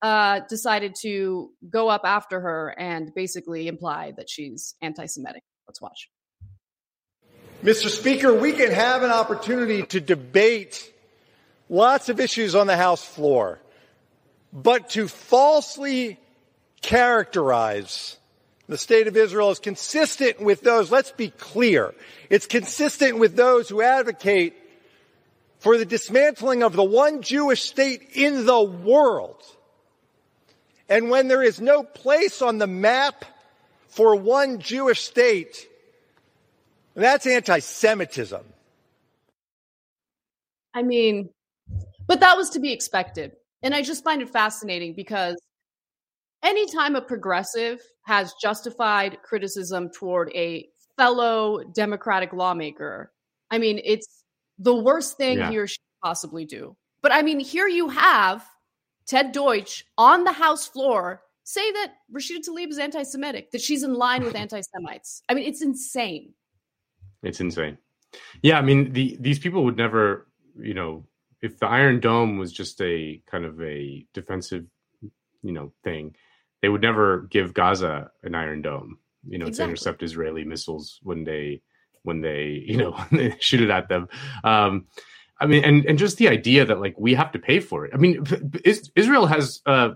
uh, 0.03 0.41
decided 0.49 0.95
to 1.01 1.51
go 1.71 1.89
up 1.89 2.03
after 2.05 2.41
her 2.41 2.75
and 2.79 3.13
basically 3.15 3.69
imply 3.69 4.13
that 4.17 4.29
she's 4.29 4.75
anti 4.83 5.07
Semitic. 5.07 5.43
Let's 5.67 5.81
watch. 5.81 6.11
Mr. 7.63 7.89
Speaker, 7.89 8.35
we 8.35 8.53
can 8.53 8.71
have 8.71 9.03
an 9.03 9.11
opportunity 9.11 9.85
to 9.85 10.01
debate 10.01 10.93
lots 11.71 12.11
of 12.11 12.21
issues 12.21 12.55
on 12.55 12.67
the 12.67 12.77
House 12.77 13.03
floor, 13.03 13.59
but 14.53 14.91
to 14.91 15.09
falsely 15.09 16.21
characterize 16.83 18.19
the 18.67 18.79
state 18.79 19.07
of 19.07 19.17
Israel 19.17 19.51
is 19.51 19.59
consistent 19.59 20.41
with 20.41 20.63
those, 20.63 20.91
let's 20.91 21.13
be 21.13 21.31
clear, 21.31 21.95
it's 22.31 22.47
consistent 22.47 23.19
with 23.19 23.37
those 23.37 23.69
who 23.69 23.83
advocate 23.83 24.55
for 25.59 25.79
the 25.79 25.85
dismantling 25.85 26.63
of 26.63 26.75
the 26.75 26.85
one 26.85 27.23
Jewish 27.23 27.63
state 27.63 28.11
in 28.15 28.47
the 28.47 28.63
world. 28.63 29.43
And 30.89 31.11
when 31.11 31.29
there 31.29 31.43
is 31.43 31.61
no 31.61 31.83
place 31.83 32.43
on 32.43 32.59
the 32.59 32.67
map 32.67 33.25
for 33.89 34.17
one 34.17 34.59
Jewish 34.59 35.01
state, 35.03 35.67
that's 36.95 37.27
anti-Semitism. 37.27 38.45
I 40.75 40.83
mean, 40.83 41.31
but 42.07 42.21
that 42.21 42.37
was 42.37 42.51
to 42.51 42.61
be 42.61 42.73
expected. 42.73 43.33
And 43.63 43.75
I 43.75 43.83
just 43.83 44.05
find 44.05 44.21
it 44.21 44.29
fascinating 44.29 44.95
because 44.95 45.37
anytime 46.45 46.95
a 46.97 47.01
progressive 47.01 47.81
has 48.03 48.35
justified 48.41 49.19
criticism 49.23 49.91
toward 49.91 50.31
a 50.35 50.69
fellow 50.97 51.65
Democratic 51.75 52.33
lawmaker, 52.33 53.13
I 53.51 53.59
mean, 53.59 53.81
it's 53.85 54.25
the 54.59 54.75
worst 54.75 55.17
thing 55.17 55.39
yeah. 55.39 55.51
he 55.51 55.59
or 55.59 55.67
she 55.67 55.79
possibly 56.03 56.45
do. 56.45 56.77
But 57.03 57.13
I 57.13 57.23
mean, 57.23 57.41
here 57.41 57.69
you 57.69 57.89
have 57.89 58.45
Ted 59.07 59.33
Deutch 59.33 59.85
on 59.99 60.25
the 60.25 60.33
House 60.33 60.67
floor 60.67 61.23
say 61.45 61.71
that 61.73 61.93
Rashida 62.15 62.49
Tlaib 62.49 62.71
is 62.71 62.79
anti 62.79 63.03
Semitic, 63.03 63.51
that 63.53 63.61
she's 63.61 63.83
in 63.83 63.95
line 63.95 64.25
with 64.25 64.35
anti 64.45 64.61
Semites. 64.61 65.23
I 65.29 65.35
mean, 65.35 65.47
it's 65.47 65.63
insane. 65.63 66.35
It's 67.23 67.41
insane. 67.41 67.79
Yeah, 68.43 68.59
I 68.59 68.63
mean, 68.63 68.93
the 68.93 69.17
these 69.21 69.39
people 69.39 69.65
would 69.65 69.77
never, 69.77 70.29
you 70.59 70.75
know, 70.75 71.07
if 71.43 71.59
the 71.59 71.67
Iron 71.67 72.01
Dome 72.01 72.39
was 72.39 72.53
just 72.53 72.81
a 72.81 73.23
kind 73.31 73.45
of 73.45 73.61
a 73.61 74.07
defensive, 74.15 74.65
you 75.43 75.53
know, 75.53 75.73
thing, 75.83 76.15
they 76.65 76.71
would 76.71 76.81
never 76.81 77.29
give 77.31 77.53
Gaza 77.53 78.11
an 78.23 78.35
Iron 78.35 78.63
Dome, 78.63 78.97
you 79.29 79.37
know, 79.37 79.49
exactly. 79.49 79.67
to 79.67 79.71
intercept 79.73 80.03
Israeli 80.03 80.45
missiles 80.45 80.99
when 81.03 81.23
they 81.23 81.61
when 82.05 82.23
they 82.23 82.65
you 82.67 82.79
know 82.79 82.97
shoot 83.39 83.61
it 83.61 83.69
at 83.69 83.91
them. 83.91 84.09
Um, 84.45 84.87
I 85.39 85.45
mean, 85.45 85.63
and 85.63 85.85
and 85.85 85.99
just 85.99 86.17
the 86.17 86.29
idea 86.29 86.65
that 86.65 86.81
like 86.81 86.95
we 86.99 87.13
have 87.13 87.33
to 87.33 87.39
pay 87.39 87.61
for 87.61 87.85
it. 87.85 87.91
I 87.93 87.99
mean, 87.99 88.25
Israel 88.65 89.27
has 89.27 89.61
uh, 89.67 89.91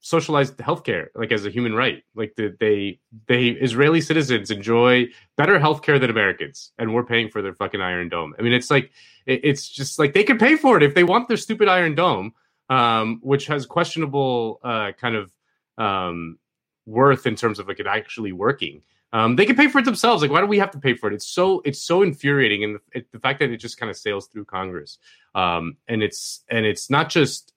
socialized 0.00 0.58
healthcare 0.58 1.06
like 1.14 1.32
as 1.32 1.46
a 1.46 1.50
human 1.50 1.74
right. 1.74 2.02
Like 2.14 2.34
the, 2.36 2.54
they 2.60 3.00
they 3.26 3.48
Israeli 3.48 4.02
citizens 4.02 4.50
enjoy 4.50 5.06
better 5.38 5.58
healthcare 5.58 5.98
than 5.98 6.10
Americans, 6.10 6.72
and 6.76 6.92
we're 6.92 7.06
paying 7.06 7.30
for 7.30 7.40
their 7.40 7.54
fucking 7.54 7.80
Iron 7.80 8.10
Dome. 8.10 8.34
I 8.38 8.42
mean, 8.42 8.52
it's 8.52 8.70
like 8.70 8.90
it, 9.24 9.40
it's 9.42 9.66
just 9.66 9.98
like 9.98 10.12
they 10.12 10.24
can 10.24 10.36
pay 10.36 10.56
for 10.56 10.76
it 10.76 10.82
if 10.82 10.94
they 10.94 11.04
want 11.04 11.28
their 11.28 11.38
stupid 11.38 11.66
Iron 11.68 11.94
Dome, 11.94 12.34
um, 12.68 13.20
which 13.22 13.46
has 13.46 13.64
questionable 13.64 14.60
uh, 14.62 14.92
kind 15.00 15.16
of 15.16 15.32
um, 15.78 16.38
worth 16.86 17.26
in 17.26 17.36
terms 17.36 17.58
of 17.58 17.68
like 17.68 17.80
it 17.80 17.86
actually 17.86 18.32
working. 18.32 18.82
Um, 19.12 19.34
they 19.34 19.44
can 19.44 19.56
pay 19.56 19.66
for 19.66 19.80
it 19.80 19.84
themselves. 19.84 20.22
Like, 20.22 20.30
why 20.30 20.40
do 20.40 20.46
we 20.46 20.58
have 20.60 20.70
to 20.70 20.78
pay 20.78 20.94
for 20.94 21.10
it? 21.10 21.14
It's 21.14 21.26
so 21.26 21.62
it's 21.64 21.80
so 21.80 22.02
infuriating, 22.02 22.62
and 22.62 22.74
the, 22.76 22.80
it, 22.98 23.12
the 23.12 23.18
fact 23.18 23.40
that 23.40 23.50
it 23.50 23.56
just 23.56 23.76
kind 23.78 23.90
of 23.90 23.96
sails 23.96 24.28
through 24.28 24.44
Congress, 24.44 24.98
um, 25.34 25.76
and 25.88 26.00
it's 26.02 26.44
and 26.48 26.64
it's 26.64 26.90
not 26.90 27.08
just 27.10 27.52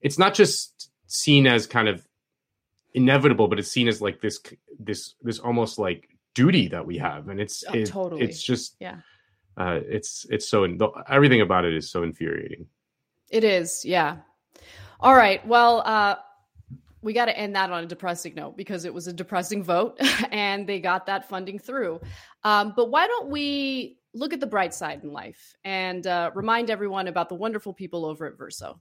it's 0.00 0.18
not 0.18 0.32
just 0.34 0.90
seen 1.06 1.46
as 1.46 1.66
kind 1.66 1.88
of 1.88 2.06
inevitable, 2.94 3.48
but 3.48 3.58
it's 3.58 3.70
seen 3.70 3.86
as 3.88 4.00
like 4.00 4.20
this 4.22 4.40
this 4.78 5.14
this 5.22 5.38
almost 5.38 5.78
like 5.78 6.08
duty 6.34 6.68
that 6.68 6.86
we 6.86 6.96
have, 6.98 7.28
and 7.28 7.38
it's 7.40 7.64
Oh, 7.68 7.74
it, 7.74 7.86
totally. 7.86 8.22
it's 8.22 8.42
just 8.42 8.76
Yeah. 8.80 8.96
uh, 9.58 9.80
it's 9.86 10.24
it's 10.30 10.48
so 10.48 10.64
in, 10.64 10.80
everything 11.08 11.42
about 11.42 11.64
it 11.66 11.74
is 11.74 11.90
so 11.90 12.02
infuriating. 12.02 12.66
It 13.30 13.44
is, 13.44 13.84
yeah. 13.84 14.16
All 15.00 15.14
right. 15.14 15.46
Well, 15.46 15.82
uh, 15.84 16.16
we 17.04 17.12
got 17.12 17.26
to 17.26 17.38
end 17.38 17.54
that 17.54 17.70
on 17.70 17.84
a 17.84 17.86
depressing 17.86 18.34
note 18.34 18.56
because 18.56 18.86
it 18.86 18.92
was 18.92 19.06
a 19.06 19.12
depressing 19.12 19.62
vote 19.62 20.00
and 20.32 20.66
they 20.66 20.80
got 20.80 21.06
that 21.06 21.28
funding 21.28 21.58
through. 21.58 22.00
Um, 22.42 22.72
but 22.74 22.90
why 22.90 23.06
don't 23.06 23.28
we 23.28 23.98
look 24.14 24.32
at 24.32 24.40
the 24.40 24.46
bright 24.46 24.72
side 24.72 25.04
in 25.04 25.12
life 25.12 25.54
and 25.64 26.06
uh, 26.06 26.30
remind 26.34 26.70
everyone 26.70 27.08
about 27.08 27.28
the 27.28 27.34
wonderful 27.34 27.74
people 27.74 28.06
over 28.06 28.26
at 28.26 28.38
Verso? 28.38 28.80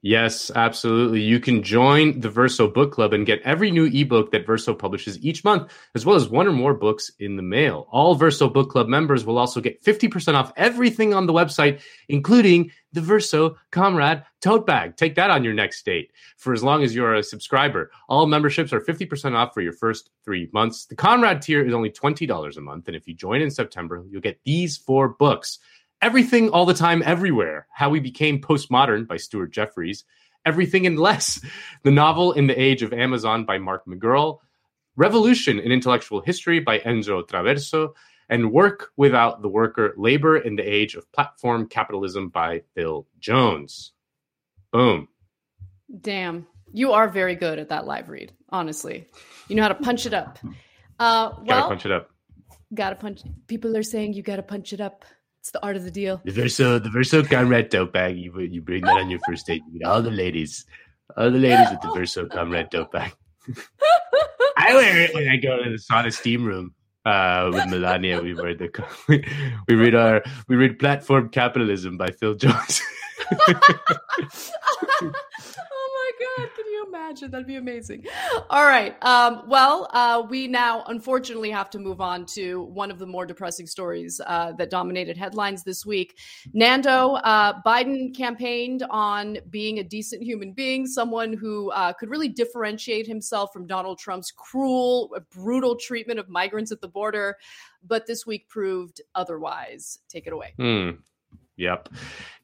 Yes, 0.00 0.52
absolutely. 0.54 1.22
You 1.22 1.40
can 1.40 1.60
join 1.60 2.20
the 2.20 2.30
Verso 2.30 2.68
Book 2.68 2.92
Club 2.92 3.12
and 3.12 3.26
get 3.26 3.42
every 3.42 3.72
new 3.72 3.86
ebook 3.86 4.30
that 4.30 4.46
Verso 4.46 4.72
publishes 4.72 5.18
each 5.24 5.42
month, 5.42 5.72
as 5.96 6.06
well 6.06 6.14
as 6.14 6.28
one 6.28 6.46
or 6.46 6.52
more 6.52 6.72
books 6.72 7.10
in 7.18 7.34
the 7.34 7.42
mail. 7.42 7.88
All 7.90 8.14
Verso 8.14 8.48
Book 8.48 8.70
Club 8.70 8.86
members 8.86 9.24
will 9.24 9.38
also 9.38 9.60
get 9.60 9.82
50% 9.82 10.34
off 10.34 10.52
everything 10.56 11.14
on 11.14 11.26
the 11.26 11.32
website, 11.32 11.80
including 12.08 12.70
the 12.92 13.00
Verso 13.00 13.56
Comrade 13.72 14.22
tote 14.40 14.68
bag. 14.68 14.96
Take 14.96 15.16
that 15.16 15.30
on 15.30 15.42
your 15.42 15.52
next 15.52 15.84
date 15.84 16.12
for 16.36 16.52
as 16.52 16.62
long 16.62 16.84
as 16.84 16.94
you're 16.94 17.16
a 17.16 17.22
subscriber. 17.24 17.90
All 18.08 18.26
memberships 18.26 18.72
are 18.72 18.80
50% 18.80 19.34
off 19.34 19.52
for 19.52 19.62
your 19.62 19.72
first 19.72 20.10
three 20.24 20.48
months. 20.52 20.86
The 20.86 20.94
Comrade 20.94 21.42
tier 21.42 21.66
is 21.66 21.74
only 21.74 21.90
$20 21.90 22.56
a 22.56 22.60
month. 22.60 22.86
And 22.86 22.96
if 22.96 23.08
you 23.08 23.14
join 23.14 23.40
in 23.40 23.50
September, 23.50 24.04
you'll 24.08 24.20
get 24.20 24.38
these 24.44 24.76
four 24.76 25.08
books. 25.08 25.58
Everything 26.00 26.50
All 26.50 26.64
the 26.64 26.74
Time 26.74 27.02
Everywhere 27.04 27.66
How 27.72 27.90
We 27.90 28.00
Became 28.00 28.40
Postmodern 28.40 29.06
by 29.08 29.16
Stuart 29.16 29.50
Jeffries, 29.50 30.04
Everything 30.46 30.86
and 30.86 30.98
Less, 30.98 31.44
the 31.82 31.90
novel 31.90 32.32
In 32.32 32.46
the 32.46 32.60
Age 32.60 32.82
of 32.82 32.92
Amazon 32.92 33.44
by 33.44 33.58
Mark 33.58 33.84
McGurl, 33.86 34.38
Revolution 34.96 35.58
in 35.58 35.72
Intellectual 35.72 36.20
History 36.20 36.60
by 36.60 36.78
Enzo 36.80 37.26
Traverso, 37.26 37.94
and 38.28 38.52
Work 38.52 38.90
Without 38.96 39.42
the 39.42 39.48
Worker 39.48 39.94
Labor 39.96 40.36
in 40.38 40.54
the 40.56 40.62
Age 40.62 40.94
of 40.94 41.10
Platform 41.12 41.66
Capitalism 41.66 42.28
by 42.28 42.62
Phil 42.74 43.06
Jones. 43.18 43.92
Boom. 44.72 45.08
Damn, 46.00 46.46
you 46.72 46.92
are 46.92 47.08
very 47.08 47.34
good 47.34 47.58
at 47.58 47.70
that 47.70 47.86
live 47.86 48.08
read, 48.08 48.32
honestly. 48.50 49.06
You 49.48 49.56
know 49.56 49.62
how 49.62 49.68
to 49.68 49.74
punch 49.74 50.04
it 50.04 50.12
up. 50.12 50.38
Uh, 50.98 51.30
Gotta 51.44 51.68
punch 51.68 51.86
it 51.86 51.92
up. 51.92 52.10
gotta 52.74 52.96
punch. 52.96 53.22
People 53.46 53.76
are 53.76 53.82
saying 53.82 54.12
you 54.12 54.22
gotta 54.22 54.42
punch 54.42 54.72
it 54.72 54.80
up. 54.80 55.04
It's 55.48 55.52
the 55.54 55.64
art 55.64 55.76
of 55.76 55.84
the 55.84 55.90
deal. 55.90 56.20
The 56.26 56.32
Verso, 56.32 56.78
the 56.78 56.90
Verso 56.90 57.24
Comrade 57.24 57.70
tote 57.70 57.90
bag. 57.90 58.18
You 58.18 58.38
you 58.38 58.60
bring 58.60 58.82
that 58.82 58.98
on 58.98 59.08
your 59.08 59.20
first 59.26 59.46
date. 59.46 59.62
You 59.72 59.78
get 59.78 59.88
all 59.88 60.02
the 60.02 60.10
ladies, 60.10 60.66
all 61.16 61.30
the 61.30 61.38
ladies 61.38 61.70
with 61.70 61.80
the 61.80 61.90
Verso 61.94 62.26
Comrade 62.26 62.70
tote 62.70 62.92
bag. 62.92 63.14
I 64.58 64.74
wear 64.74 65.00
it 65.00 65.14
when 65.14 65.26
I 65.26 65.38
go 65.38 65.56
to 65.64 65.70
the 65.70 65.78
sauna 65.78 66.12
steam 66.12 66.44
room 66.44 66.74
uh, 67.06 67.50
with 67.50 67.66
Melania. 67.68 68.20
We 68.20 68.34
read 68.34 68.58
the 68.58 68.68
we 69.68 69.74
read 69.74 69.94
our 69.94 70.22
we 70.48 70.56
read 70.56 70.78
Platform 70.78 71.30
Capitalism 71.30 71.96
by 71.96 72.10
Phil 72.10 72.34
Jones. 72.34 72.82
oh 73.32 73.48
my 75.00 76.10
god 76.20 76.48
imagine. 76.88 77.30
That'd 77.30 77.46
be 77.46 77.56
amazing. 77.56 78.06
All 78.50 78.64
right 78.64 78.96
um, 79.02 79.42
well 79.46 79.88
uh, 79.92 80.22
we 80.28 80.48
now 80.48 80.84
unfortunately 80.88 81.50
have 81.50 81.70
to 81.70 81.78
move 81.78 82.00
on 82.00 82.26
to 82.26 82.62
one 82.62 82.90
of 82.90 82.98
the 82.98 83.06
more 83.06 83.26
depressing 83.26 83.66
stories 83.66 84.20
uh, 84.26 84.52
that 84.52 84.70
dominated 84.70 85.16
headlines 85.16 85.62
this 85.62 85.84
week. 85.86 86.18
Nando 86.52 87.14
uh, 87.14 87.60
biden 87.66 88.16
campaigned 88.16 88.84
on 88.90 89.38
being 89.50 89.78
a 89.78 89.84
decent 89.84 90.22
human 90.22 90.52
being 90.52 90.86
someone 90.86 91.32
who 91.32 91.70
uh, 91.72 91.92
could 91.92 92.10
really 92.10 92.28
differentiate 92.28 93.06
himself 93.06 93.52
from 93.52 93.66
donald 93.66 93.98
trump's 93.98 94.30
cruel 94.30 95.14
brutal 95.30 95.76
treatment 95.76 96.18
of 96.18 96.28
migrants 96.28 96.72
at 96.72 96.80
the 96.80 96.88
border 96.88 97.36
but 97.86 98.06
this 98.06 98.26
week 98.26 98.48
proved 98.48 99.00
otherwise. 99.14 99.98
Take 100.08 100.26
it 100.26 100.32
away. 100.32 100.54
Hmm. 100.56 100.90
Yep. 101.58 101.88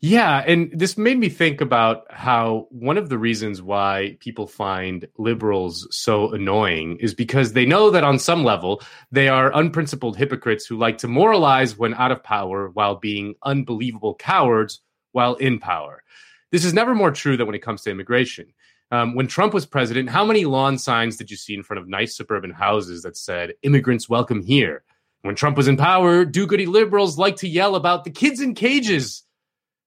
Yeah. 0.00 0.44
And 0.46 0.70
this 0.74 0.98
made 0.98 1.18
me 1.18 1.28
think 1.28 1.60
about 1.60 2.04
how 2.10 2.66
one 2.70 2.98
of 2.98 3.08
the 3.08 3.16
reasons 3.16 3.62
why 3.62 4.18
people 4.20 4.46
find 4.46 5.06
liberals 5.16 5.86
so 5.90 6.32
annoying 6.32 6.98
is 6.98 7.14
because 7.14 7.52
they 7.52 7.64
know 7.64 7.90
that 7.90 8.04
on 8.04 8.18
some 8.18 8.44
level 8.44 8.82
they 9.12 9.28
are 9.28 9.56
unprincipled 9.56 10.16
hypocrites 10.16 10.66
who 10.66 10.76
like 10.76 10.98
to 10.98 11.08
moralize 11.08 11.78
when 11.78 11.94
out 11.94 12.10
of 12.12 12.24
power 12.24 12.68
while 12.70 12.96
being 12.96 13.34
unbelievable 13.44 14.14
cowards 14.16 14.80
while 15.12 15.36
in 15.36 15.60
power. 15.60 16.02
This 16.50 16.64
is 16.64 16.74
never 16.74 16.94
more 16.94 17.12
true 17.12 17.36
than 17.36 17.46
when 17.46 17.56
it 17.56 17.62
comes 17.62 17.82
to 17.82 17.90
immigration. 17.90 18.52
Um, 18.90 19.14
when 19.14 19.28
Trump 19.28 19.54
was 19.54 19.64
president, 19.64 20.10
how 20.10 20.24
many 20.24 20.44
lawn 20.44 20.76
signs 20.76 21.16
did 21.16 21.30
you 21.30 21.36
see 21.36 21.54
in 21.54 21.62
front 21.62 21.80
of 21.80 21.88
nice 21.88 22.16
suburban 22.16 22.50
houses 22.50 23.02
that 23.02 23.16
said, 23.16 23.54
immigrants 23.62 24.08
welcome 24.08 24.42
here? 24.42 24.84
When 25.24 25.36
Trump 25.36 25.56
was 25.56 25.68
in 25.68 25.78
power, 25.78 26.26
do 26.26 26.46
goody 26.46 26.66
liberals 26.66 27.16
like 27.16 27.36
to 27.36 27.48
yell 27.48 27.76
about 27.76 28.04
the 28.04 28.10
kids 28.10 28.42
in 28.42 28.54
cages. 28.54 29.22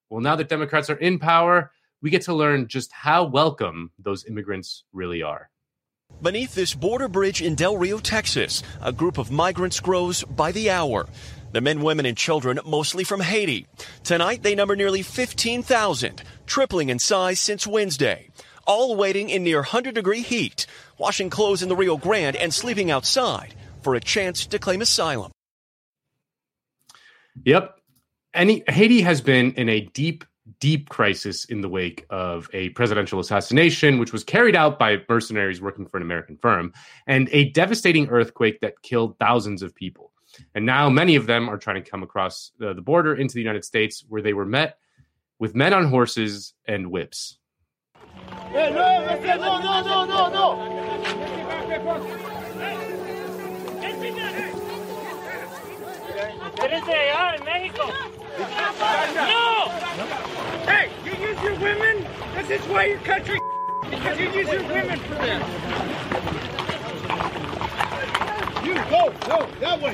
Well, 0.10 0.20
now 0.20 0.36
that 0.36 0.50
Democrats 0.50 0.90
are 0.90 0.96
in 0.96 1.20
power, 1.20 1.72
we 2.02 2.10
get 2.10 2.24
to 2.24 2.34
learn 2.34 2.68
just 2.68 2.92
how 2.92 3.26
welcome 3.26 3.92
those 4.00 4.26
immigrants 4.26 4.84
really 4.94 5.22
are. 5.22 5.52
Beneath 6.24 6.56
this 6.56 6.74
border 6.74 7.08
bridge 7.08 7.44
in 7.44 7.54
Del 7.54 7.78
Rio, 7.78 8.00
Texas, 8.00 8.64
a 8.82 8.92
group 8.92 9.20
of 9.20 9.30
migrants 9.30 9.80
grows 9.80 10.24
by 10.24 10.52
the 10.52 10.72
hour. 10.72 11.06
The 11.52 11.62
men, 11.62 11.84
women, 11.84 12.08
and 12.08 12.18
children, 12.18 12.60
mostly 12.66 13.04
from 13.04 13.20
Haiti. 13.20 13.68
Tonight, 14.04 14.42
they 14.42 14.56
number 14.56 14.76
nearly 14.76 15.04
15,000, 15.04 16.24
tripling 16.48 16.90
in 16.90 16.98
size 16.98 17.40
since 17.40 17.68
Wednesday. 17.68 18.30
All 18.66 18.96
waiting 18.96 19.30
in 19.30 19.44
near 19.44 19.58
100 19.58 19.94
degree 19.94 20.24
heat, 20.24 20.66
washing 20.98 21.30
clothes 21.30 21.62
in 21.62 21.70
the 21.70 21.76
Rio 21.76 21.96
Grande 21.96 22.38
and 22.38 22.52
sleeping 22.52 22.90
outside 22.90 23.54
for 23.88 23.96
a 23.96 24.02
chance 24.02 24.46
to 24.46 24.60
claim 24.60 24.82
asylum. 24.82 25.32
Yep. 27.46 27.80
Any 28.34 28.62
Haiti 28.68 29.00
has 29.00 29.22
been 29.22 29.54
in 29.54 29.70
a 29.70 29.80
deep, 29.80 30.26
deep 30.60 30.90
crisis 30.90 31.46
in 31.46 31.62
the 31.62 31.70
wake 31.70 32.06
of 32.10 32.50
a 32.52 32.68
presidential 32.72 33.22
assassination, 33.22 33.98
which 33.98 34.12
was 34.12 34.26
carried 34.26 34.58
out 34.58 34.78
by 34.78 34.98
mercenaries 35.08 35.62
working 35.62 35.86
for 35.86 35.96
an 35.96 36.04
American 36.04 36.36
firm, 36.36 36.74
and 37.08 37.30
a 37.32 37.50
devastating 37.52 38.10
earthquake 38.10 38.60
that 38.60 38.82
killed 38.82 39.18
thousands 39.20 39.62
of 39.62 39.74
people. 39.74 40.12
And 40.54 40.66
now 40.66 40.90
many 40.90 41.16
of 41.16 41.26
them 41.26 41.48
are 41.48 41.58
trying 41.58 41.82
to 41.82 41.90
come 41.90 42.04
across 42.04 42.52
uh, 42.62 42.74
the 42.74 42.82
border 42.82 43.16
into 43.16 43.36
the 43.36 43.42
United 43.42 43.64
States, 43.64 44.04
where 44.10 44.22
they 44.22 44.34
were 44.34 44.46
met 44.46 44.80
with 45.40 45.56
men 45.56 45.74
on 45.74 45.86
horses 45.86 46.54
and 46.68 46.92
whips. 46.92 47.38
No, 48.52 48.60
ese 48.60 49.40
no, 49.40 49.62
no, 49.62 49.82
no, 49.82 50.06
no, 50.06 50.28
no. 50.28 52.38
Eres 56.60 57.42
México. 57.46 57.86
No! 59.16 59.70
Hey, 60.66 60.92
you 61.06 61.12
use 61.12 61.42
your 61.42 61.56
women? 61.56 62.06
This 62.36 62.50
is 62.50 62.68
why 62.68 62.86
your 62.86 63.00
country 63.00 63.40
because 63.90 64.20
you 64.20 64.30
use 64.32 64.50
your 64.50 64.64
women 64.64 65.00
for 65.00 65.16
this. 65.16 65.44
You 68.66 68.74
go, 68.90 69.14
go, 69.26 69.48
that 69.62 69.82
way. 69.82 69.94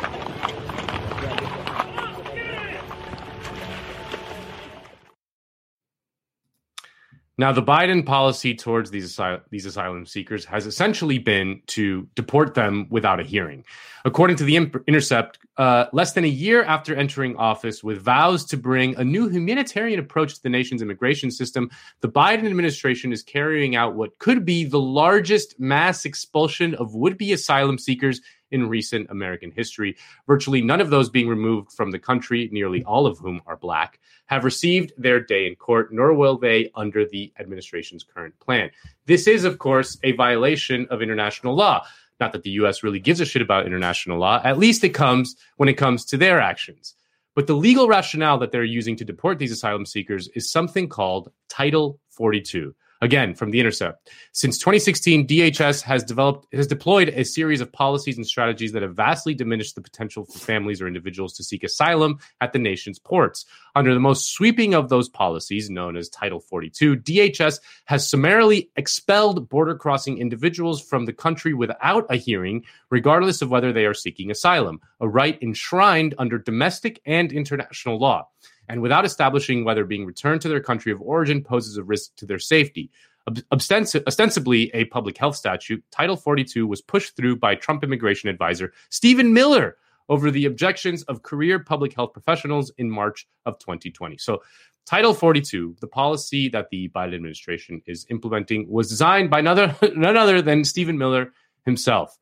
Now, 7.35 7.51
the 7.51 7.63
Biden 7.63 8.05
policy 8.05 8.53
towards 8.53 8.91
these 8.91 9.15
asyl- 9.15 9.41
these 9.49 9.65
asylum 9.65 10.05
seekers 10.05 10.45
has 10.45 10.67
essentially 10.67 11.17
been 11.17 11.61
to 11.67 12.07
deport 12.13 12.53
them 12.53 12.85
without 12.91 13.19
a 13.19 13.23
hearing. 13.23 13.65
According 14.05 14.35
to 14.37 14.43
the 14.43 14.55
Intercept, 14.55 15.39
uh, 15.57 15.85
less 15.93 16.13
than 16.13 16.25
a 16.25 16.27
year 16.27 16.63
after 16.63 16.95
entering 16.95 17.35
office, 17.37 17.83
with 17.83 17.99
vows 17.99 18.45
to 18.45 18.57
bring 18.57 18.95
a 18.97 19.03
new 19.03 19.29
humanitarian 19.29 19.99
approach 19.99 20.35
to 20.35 20.43
the 20.43 20.49
nation's 20.49 20.83
immigration 20.83 21.31
system, 21.31 21.71
the 22.01 22.09
Biden 22.09 22.45
administration 22.45 23.11
is 23.11 23.23
carrying 23.23 23.75
out 23.75 23.95
what 23.95 24.19
could 24.19 24.45
be 24.45 24.63
the 24.63 24.79
largest 24.79 25.59
mass 25.59 26.05
expulsion 26.05 26.75
of 26.75 26.93
would-be 26.93 27.33
asylum 27.33 27.79
seekers 27.79 28.21
in 28.53 28.69
recent 28.69 29.09
American 29.09 29.51
history. 29.51 29.97
Virtually 30.27 30.61
none 30.61 30.79
of 30.79 30.89
those 30.89 31.09
being 31.09 31.27
removed 31.27 31.71
from 31.71 31.91
the 31.91 31.99
country, 31.99 32.49
nearly 32.51 32.83
all 32.83 33.05
of 33.05 33.17
whom 33.17 33.41
are 33.45 33.57
black, 33.57 33.99
have 34.27 34.45
received 34.45 34.93
their 34.97 35.19
day 35.19 35.45
in 35.47 35.55
court, 35.55 35.93
nor 35.93 36.13
will 36.13 36.37
they 36.37 36.71
under 36.75 37.05
the 37.05 37.33
administration's 37.39 38.03
current 38.03 38.39
plan. 38.39 38.69
This 39.05 39.27
is, 39.27 39.43
of 39.43 39.59
course, 39.59 39.97
a 40.03 40.13
violation 40.13 40.87
of 40.89 41.01
international 41.01 41.55
law. 41.55 41.85
Not 42.19 42.31
that 42.31 42.43
the 42.43 42.51
US 42.51 42.83
really 42.83 42.99
gives 42.99 43.19
a 43.19 43.25
shit 43.25 43.41
about 43.41 43.65
international 43.65 44.19
law, 44.19 44.39
at 44.43 44.57
least 44.57 44.83
it 44.83 44.89
comes 44.89 45.35
when 45.57 45.67
it 45.67 45.73
comes 45.73 46.05
to 46.05 46.17
their 46.17 46.39
actions. 46.39 46.95
But 47.35 47.47
the 47.47 47.55
legal 47.55 47.87
rationale 47.87 48.37
that 48.39 48.51
they're 48.51 48.63
using 48.63 48.95
to 48.97 49.05
deport 49.05 49.39
these 49.39 49.51
asylum 49.51 49.85
seekers 49.85 50.27
is 50.35 50.51
something 50.51 50.87
called 50.87 51.31
Title 51.49 51.99
42. 52.09 52.75
Again, 53.03 53.35
from 53.35 53.51
The 53.51 53.59
Intercept. 53.59 54.09
Since 54.31 54.57
2016, 54.59 55.27
DHS 55.27 55.81
has 55.81 56.05
developed 56.05 56.47
has 56.53 56.67
deployed 56.67 57.09
a 57.09 57.25
series 57.25 57.59
of 57.59 57.69
policies 57.69 58.15
and 58.15 58.25
strategies 58.25 58.71
that 58.71 58.81
have 58.81 58.95
vastly 58.95 59.33
diminished 59.33 59.75
the 59.75 59.81
potential 59.81 60.23
for 60.23 60.39
families 60.39 60.81
or 60.81 60.87
individuals 60.87 61.33
to 61.33 61.43
seek 61.43 61.65
asylum 61.65 62.19
at 62.39 62.53
the 62.53 62.59
nation's 62.59 62.99
ports. 62.99 63.45
Under 63.75 63.93
the 63.93 63.99
most 63.99 64.31
sweeping 64.31 64.73
of 64.73 64.87
those 64.87 65.09
policies, 65.09 65.69
known 65.69 65.97
as 65.97 66.07
Title 66.07 66.39
42, 66.39 66.95
DHS 66.95 67.59
has 67.85 68.09
summarily 68.09 68.69
expelled 68.77 69.49
border 69.49 69.75
crossing 69.75 70.17
individuals 70.17 70.81
from 70.81 71.03
the 71.03 71.11
country 71.11 71.53
without 71.53 72.05
a 72.09 72.15
hearing, 72.15 72.63
regardless 72.89 73.41
of 73.41 73.51
whether 73.51 73.73
they 73.73 73.85
are 73.85 73.93
seeking 73.93 74.31
asylum, 74.31 74.79
a 75.01 75.09
right 75.09 75.37
enshrined 75.41 76.15
under 76.17 76.37
domestic 76.37 77.01
and 77.05 77.33
international 77.33 77.99
law 77.99 78.29
and 78.69 78.81
without 78.81 79.05
establishing 79.05 79.63
whether 79.63 79.85
being 79.85 80.05
returned 80.05 80.41
to 80.41 80.49
their 80.49 80.61
country 80.61 80.91
of 80.91 81.01
origin 81.01 81.43
poses 81.43 81.77
a 81.77 81.83
risk 81.83 82.15
to 82.17 82.25
their 82.25 82.39
safety. 82.39 82.89
ostensibly 83.51 84.71
a 84.73 84.85
public 84.85 85.17
health 85.17 85.35
statute, 85.35 85.83
Title 85.91 86.15
42 86.15 86.67
was 86.67 86.81
pushed 86.81 87.15
through 87.15 87.37
by 87.37 87.55
Trump 87.55 87.83
immigration 87.83 88.29
advisor 88.29 88.73
Stephen 88.89 89.33
Miller 89.33 89.77
over 90.09 90.31
the 90.31 90.45
objections 90.45 91.03
of 91.03 91.23
career 91.23 91.59
public 91.59 91.93
health 91.93 92.13
professionals 92.13 92.71
in 92.77 92.89
March 92.89 93.27
of 93.45 93.57
2020. 93.59 94.17
So, 94.17 94.43
Title 94.85 95.13
42, 95.13 95.77
the 95.79 95.87
policy 95.87 96.49
that 96.49 96.69
the 96.69 96.89
Biden 96.89 97.15
administration 97.15 97.81
is 97.85 98.05
implementing, 98.09 98.69
was 98.69 98.89
designed 98.89 99.29
by 99.29 99.39
none 99.95 100.17
other 100.17 100.41
than 100.41 100.65
Stephen 100.65 100.97
Miller 100.97 101.31
himself. 101.65 102.17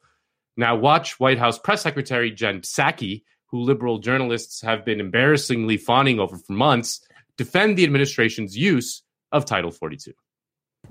Now, 0.58 0.76
watch 0.76 1.20
White 1.20 1.40
House 1.40 1.58
Press 1.58 1.82
Secretary 1.82 2.30
Jen 2.30 2.62
Psaki 2.62 3.24
who 3.52 3.62
liberal 3.62 4.00
journalists 4.00 4.62
have 4.62 4.86
been 4.86 5.00
embarrassingly 5.00 5.78
fawning 5.78 6.20
over 6.20 6.38
for 6.38 6.54
months, 6.54 7.02
defend 7.38 7.78
the 7.78 7.84
administration's 7.84 8.58
use 8.58 9.04
of 9.32 9.46
Title 9.46 9.72
42. 9.72 10.14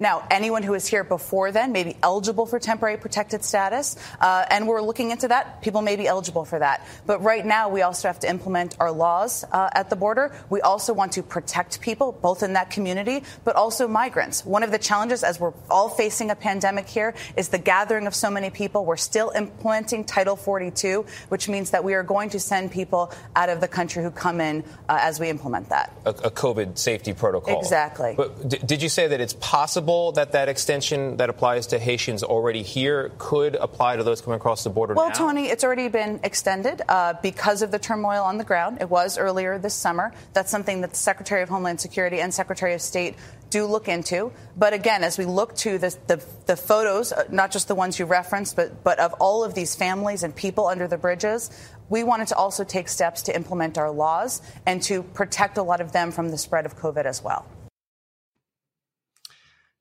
Now, 0.00 0.26
anyone 0.30 0.62
who 0.62 0.72
is 0.72 0.86
here 0.86 1.04
before 1.04 1.52
then 1.52 1.72
may 1.72 1.84
be 1.84 1.94
eligible 2.02 2.46
for 2.46 2.58
temporary 2.58 2.96
protected 2.96 3.44
status, 3.44 3.96
uh, 4.18 4.46
and 4.50 4.66
we're 4.66 4.80
looking 4.80 5.10
into 5.10 5.28
that. 5.28 5.60
People 5.60 5.82
may 5.82 5.96
be 5.96 6.06
eligible 6.06 6.46
for 6.46 6.58
that. 6.58 6.86
But 7.04 7.22
right 7.22 7.44
now, 7.44 7.68
we 7.68 7.82
also 7.82 8.08
have 8.08 8.18
to 8.20 8.28
implement 8.30 8.76
our 8.80 8.90
laws 8.90 9.44
uh, 9.52 9.68
at 9.74 9.90
the 9.90 9.96
border. 9.96 10.32
We 10.48 10.62
also 10.62 10.94
want 10.94 11.12
to 11.12 11.22
protect 11.22 11.82
people, 11.82 12.12
both 12.12 12.42
in 12.42 12.54
that 12.54 12.70
community, 12.70 13.24
but 13.44 13.56
also 13.56 13.86
migrants. 13.86 14.42
One 14.42 14.62
of 14.62 14.70
the 14.70 14.78
challenges, 14.78 15.22
as 15.22 15.38
we're 15.38 15.52
all 15.68 15.90
facing 15.90 16.30
a 16.30 16.34
pandemic 16.34 16.88
here, 16.88 17.14
is 17.36 17.50
the 17.50 17.58
gathering 17.58 18.06
of 18.06 18.14
so 18.14 18.30
many 18.30 18.48
people. 18.48 18.86
We're 18.86 18.96
still 18.96 19.30
implementing 19.36 20.04
Title 20.04 20.34
42, 20.34 21.04
which 21.28 21.46
means 21.46 21.72
that 21.72 21.84
we 21.84 21.92
are 21.92 22.02
going 22.02 22.30
to 22.30 22.40
send 22.40 22.72
people 22.72 23.12
out 23.36 23.50
of 23.50 23.60
the 23.60 23.68
country 23.68 24.02
who 24.02 24.10
come 24.10 24.40
in 24.40 24.64
uh, 24.88 24.96
as 24.98 25.20
we 25.20 25.28
implement 25.28 25.68
that. 25.68 25.92
A, 26.06 26.10
a, 26.10 26.30
COVID 26.30 26.78
safety 26.78 27.12
protocol. 27.12 27.58
Exactly. 27.58 28.14
But 28.16 28.48
d- 28.48 28.60
did 28.64 28.82
you 28.82 28.88
say 28.88 29.06
that 29.06 29.20
it's 29.20 29.34
possible? 29.34 29.89
Possible 29.90 30.12
that 30.12 30.32
that 30.32 30.48
extension 30.48 31.16
that 31.16 31.28
applies 31.28 31.66
to 31.68 31.78
Haitians 31.78 32.22
already 32.22 32.62
here 32.62 33.10
could 33.18 33.56
apply 33.56 33.96
to 33.96 34.04
those 34.04 34.20
coming 34.20 34.36
across 34.36 34.62
the 34.62 34.70
border 34.70 34.94
well, 34.94 35.08
now? 35.08 35.14
Tony, 35.14 35.46
it's 35.46 35.64
already 35.64 35.88
been 35.88 36.20
extended 36.22 36.82
uh, 36.88 37.14
because 37.22 37.62
of 37.62 37.70
the 37.70 37.78
turmoil 37.78 38.22
on 38.22 38.38
the 38.38 38.44
ground. 38.44 38.78
It 38.80 38.88
was 38.88 39.18
earlier 39.18 39.58
this 39.58 39.74
summer. 39.74 40.12
That's 40.32 40.50
something 40.50 40.82
that 40.82 40.90
the 40.90 40.96
Secretary 40.96 41.42
of 41.42 41.48
Homeland 41.48 41.80
Security 41.80 42.20
and 42.20 42.32
Secretary 42.32 42.74
of 42.74 42.80
State 42.80 43.16
do 43.50 43.66
look 43.66 43.88
into. 43.88 44.30
But 44.56 44.74
again, 44.74 45.02
as 45.02 45.18
we 45.18 45.24
look 45.24 45.56
to 45.56 45.78
the, 45.78 45.96
the, 46.06 46.24
the 46.46 46.56
photos, 46.56 47.12
uh, 47.12 47.24
not 47.30 47.50
just 47.50 47.66
the 47.66 47.74
ones 47.74 47.98
you 47.98 48.04
referenced, 48.04 48.54
but, 48.54 48.84
but 48.84 49.00
of 49.00 49.12
all 49.14 49.42
of 49.42 49.54
these 49.54 49.74
families 49.74 50.22
and 50.22 50.34
people 50.34 50.68
under 50.68 50.86
the 50.86 50.98
bridges, 50.98 51.50
we 51.88 52.04
wanted 52.04 52.28
to 52.28 52.36
also 52.36 52.62
take 52.62 52.88
steps 52.88 53.22
to 53.22 53.34
implement 53.34 53.76
our 53.76 53.90
laws 53.90 54.40
and 54.66 54.80
to 54.82 55.02
protect 55.02 55.58
a 55.58 55.62
lot 55.64 55.80
of 55.80 55.90
them 55.90 56.12
from 56.12 56.30
the 56.30 56.38
spread 56.38 56.64
of 56.64 56.76
COVID 56.76 57.06
as 57.06 57.24
well. 57.24 57.44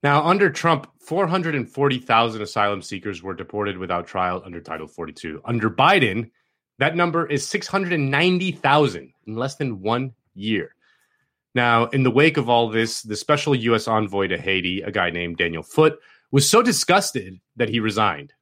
Now, 0.02 0.26
under 0.26 0.50
Trump, 0.50 0.88
440,000 1.02 2.42
asylum 2.42 2.82
seekers 2.82 3.22
were 3.22 3.34
deported 3.34 3.78
without 3.78 4.08
trial 4.08 4.42
under 4.46 4.62
Title 4.62 4.88
42. 4.88 5.42
Under 5.44 5.70
Biden, 5.70 6.32
that 6.78 6.96
number 6.96 7.26
is 7.26 7.46
690,000 7.48 9.14
in 9.28 9.36
less 9.36 9.56
than 9.56 9.82
one 9.82 10.14
year. 10.36 10.76
Now, 11.54 11.88
in 11.88 12.04
the 12.04 12.12
wake 12.12 12.38
of 12.38 12.48
all 12.48 12.70
this, 12.70 13.02
the 13.02 13.18
special 13.18 13.54
U.S. 13.56 13.88
envoy 13.88 14.28
to 14.28 14.38
Haiti, 14.38 14.82
a 14.82 14.92
guy 14.92 15.10
named 15.10 15.38
Daniel 15.38 15.64
Foote, 15.64 16.00
was 16.32 16.50
so 16.50 16.62
disgusted 16.62 17.40
that 17.58 17.70
he 17.70 17.82
resigned. 17.82 18.34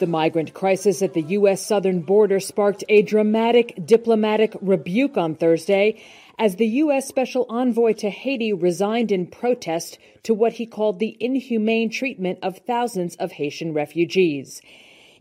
The 0.00 0.06
migrant 0.06 0.52
crisis 0.52 1.00
at 1.00 1.14
the 1.14 1.22
U.S. 1.22 1.64
southern 1.64 2.00
border 2.00 2.40
sparked 2.40 2.82
a 2.88 3.02
dramatic 3.02 3.86
diplomatic 3.86 4.54
rebuke 4.60 5.16
on 5.16 5.36
Thursday 5.36 6.02
as 6.42 6.56
the 6.56 6.66
U.S. 6.66 7.06
Special 7.06 7.46
Envoy 7.48 7.92
to 7.92 8.10
Haiti 8.10 8.52
resigned 8.52 9.12
in 9.12 9.28
protest 9.28 9.96
to 10.24 10.34
what 10.34 10.54
he 10.54 10.66
called 10.66 10.98
the 10.98 11.16
inhumane 11.20 11.88
treatment 11.88 12.40
of 12.42 12.58
thousands 12.66 13.14
of 13.14 13.30
Haitian 13.30 13.72
refugees. 13.72 14.60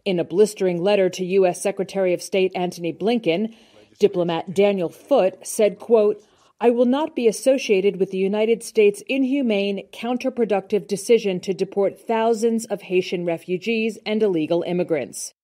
In 0.04 0.20
a 0.20 0.24
blistering 0.24 0.82
letter 0.82 1.12
to 1.12 1.24
U.S. 1.24 1.62
Secretary 1.62 2.16
of 2.16 2.24
State 2.24 2.52
Antony 2.56 2.92
Blinken, 2.92 3.54
diplomat 4.00 4.56
Daniel 4.56 4.90
Foote 4.90 5.46
said, 5.46 5.78
quote, 5.78 6.20
I 6.60 6.72
will 6.72 6.86
not 6.88 7.16
be 7.16 7.28
associated 7.28 8.00
with 8.00 8.10
the 8.10 8.18
United 8.18 8.64
States' 8.64 9.04
inhumane, 9.08 9.88
counterproductive 9.94 10.88
decision 10.88 11.40
to 11.42 11.54
deport 11.54 12.00
thousands 12.00 12.66
of 12.66 12.82
Haitian 12.82 13.26
refugees 13.26 14.00
and 14.08 14.24
illegal 14.24 14.64
immigrants. 14.64 15.36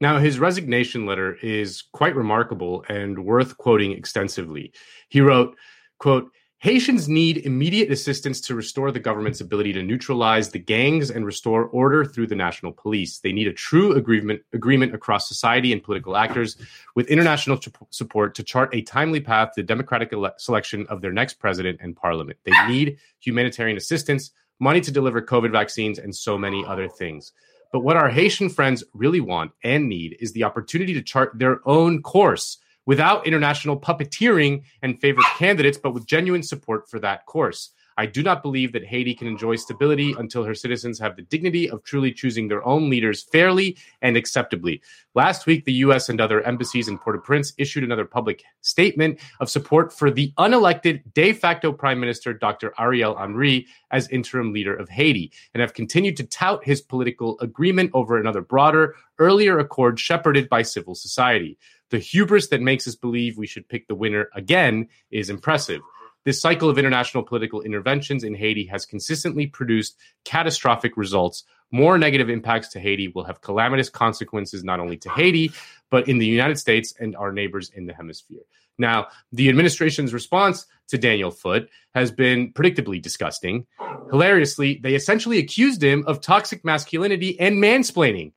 Now, 0.00 0.18
his 0.18 0.38
resignation 0.38 1.04
letter 1.04 1.36
is 1.42 1.82
quite 1.92 2.16
remarkable 2.16 2.84
and 2.88 3.24
worth 3.24 3.58
quoting 3.58 3.92
extensively. 3.92 4.72
He 5.08 5.20
wrote, 5.20 5.56
quote, 5.98 6.30
Haitians 6.60 7.08
need 7.08 7.38
immediate 7.38 7.90
assistance 7.90 8.38
to 8.42 8.54
restore 8.54 8.92
the 8.92 9.00
government's 9.00 9.40
ability 9.40 9.72
to 9.72 9.82
neutralize 9.82 10.50
the 10.50 10.58
gangs 10.58 11.10
and 11.10 11.24
restore 11.24 11.64
order 11.64 12.04
through 12.04 12.26
the 12.26 12.34
national 12.34 12.72
police. 12.72 13.18
They 13.18 13.32
need 13.32 13.48
a 13.48 13.52
true 13.52 13.92
agreement, 13.92 14.42
agreement 14.52 14.94
across 14.94 15.26
society 15.26 15.72
and 15.72 15.82
political 15.82 16.18
actors 16.18 16.58
with 16.94 17.08
international 17.08 17.58
support 17.88 18.34
to 18.34 18.42
chart 18.42 18.74
a 18.74 18.82
timely 18.82 19.20
path 19.20 19.52
to 19.54 19.62
democratic 19.62 20.12
ele- 20.12 20.34
selection 20.36 20.86
of 20.90 21.00
their 21.00 21.12
next 21.12 21.34
president 21.38 21.80
and 21.82 21.96
parliament. 21.96 22.38
They 22.44 22.52
need 22.68 22.98
humanitarian 23.20 23.78
assistance, 23.78 24.30
money 24.58 24.82
to 24.82 24.90
deliver 24.90 25.22
COVID 25.22 25.52
vaccines, 25.52 25.98
and 25.98 26.14
so 26.14 26.36
many 26.36 26.62
other 26.66 26.88
things. 26.88 27.32
But 27.72 27.80
what 27.80 27.96
our 27.96 28.08
Haitian 28.08 28.48
friends 28.48 28.82
really 28.94 29.20
want 29.20 29.52
and 29.62 29.88
need 29.88 30.16
is 30.20 30.32
the 30.32 30.44
opportunity 30.44 30.92
to 30.94 31.02
chart 31.02 31.38
their 31.38 31.60
own 31.68 32.02
course 32.02 32.58
without 32.86 33.26
international 33.26 33.78
puppeteering 33.78 34.62
and 34.82 35.00
favored 35.00 35.24
candidates, 35.36 35.78
but 35.78 35.94
with 35.94 36.06
genuine 36.06 36.42
support 36.42 36.88
for 36.88 36.98
that 36.98 37.26
course. 37.26 37.70
I 37.96 38.06
do 38.06 38.22
not 38.22 38.42
believe 38.42 38.72
that 38.72 38.84
Haiti 38.84 39.14
can 39.14 39.26
enjoy 39.26 39.56
stability 39.56 40.14
until 40.18 40.44
her 40.44 40.54
citizens 40.54 40.98
have 40.98 41.16
the 41.16 41.22
dignity 41.22 41.68
of 41.68 41.82
truly 41.82 42.12
choosing 42.12 42.48
their 42.48 42.64
own 42.66 42.88
leaders 42.88 43.22
fairly 43.22 43.76
and 44.02 44.16
acceptably. 44.16 44.80
Last 45.14 45.46
week, 45.46 45.64
the 45.64 45.72
U.S. 45.84 46.08
and 46.08 46.20
other 46.20 46.42
embassies 46.42 46.88
in 46.88 46.98
Port 46.98 47.16
au 47.16 47.20
Prince 47.20 47.52
issued 47.58 47.84
another 47.84 48.04
public 48.04 48.44
statement 48.60 49.18
of 49.40 49.50
support 49.50 49.92
for 49.92 50.10
the 50.10 50.32
unelected 50.38 51.02
de 51.14 51.32
facto 51.32 51.72
Prime 51.72 52.00
Minister, 52.00 52.32
Dr. 52.32 52.72
Ariel 52.78 53.16
Henry, 53.16 53.66
as 53.90 54.08
interim 54.08 54.52
leader 54.52 54.74
of 54.74 54.88
Haiti, 54.88 55.32
and 55.52 55.60
have 55.60 55.74
continued 55.74 56.16
to 56.18 56.24
tout 56.24 56.64
his 56.64 56.80
political 56.80 57.38
agreement 57.40 57.90
over 57.92 58.18
another 58.18 58.40
broader, 58.40 58.94
earlier 59.18 59.58
accord 59.58 59.98
shepherded 59.98 60.48
by 60.48 60.62
civil 60.62 60.94
society. 60.94 61.58
The 61.90 61.98
hubris 61.98 62.48
that 62.48 62.62
makes 62.62 62.86
us 62.86 62.94
believe 62.94 63.36
we 63.36 63.48
should 63.48 63.68
pick 63.68 63.88
the 63.88 63.96
winner 63.96 64.28
again 64.34 64.88
is 65.10 65.28
impressive. 65.28 65.80
This 66.24 66.40
cycle 66.40 66.68
of 66.68 66.78
international 66.78 67.22
political 67.22 67.62
interventions 67.62 68.24
in 68.24 68.34
Haiti 68.34 68.66
has 68.66 68.84
consistently 68.84 69.46
produced 69.46 69.96
catastrophic 70.24 70.96
results. 70.96 71.44
More 71.70 71.96
negative 71.96 72.28
impacts 72.28 72.68
to 72.68 72.80
Haiti 72.80 73.08
will 73.08 73.24
have 73.24 73.40
calamitous 73.40 73.88
consequences 73.88 74.62
not 74.62 74.80
only 74.80 74.98
to 74.98 75.08
Haiti, 75.10 75.52
but 75.90 76.08
in 76.08 76.18
the 76.18 76.26
United 76.26 76.58
States 76.58 76.92
and 77.00 77.16
our 77.16 77.32
neighbors 77.32 77.70
in 77.74 77.86
the 77.86 77.94
hemisphere. 77.94 78.42
Now, 78.76 79.08
the 79.32 79.48
administration's 79.48 80.12
response 80.12 80.66
to 80.88 80.98
Daniel 80.98 81.30
Foote 81.30 81.68
has 81.94 82.10
been 82.10 82.52
predictably 82.52 83.00
disgusting. 83.00 83.66
Hilariously, 84.10 84.80
they 84.82 84.94
essentially 84.94 85.38
accused 85.38 85.82
him 85.82 86.04
of 86.06 86.20
toxic 86.20 86.64
masculinity 86.64 87.38
and 87.38 87.56
mansplaining. 87.56 88.32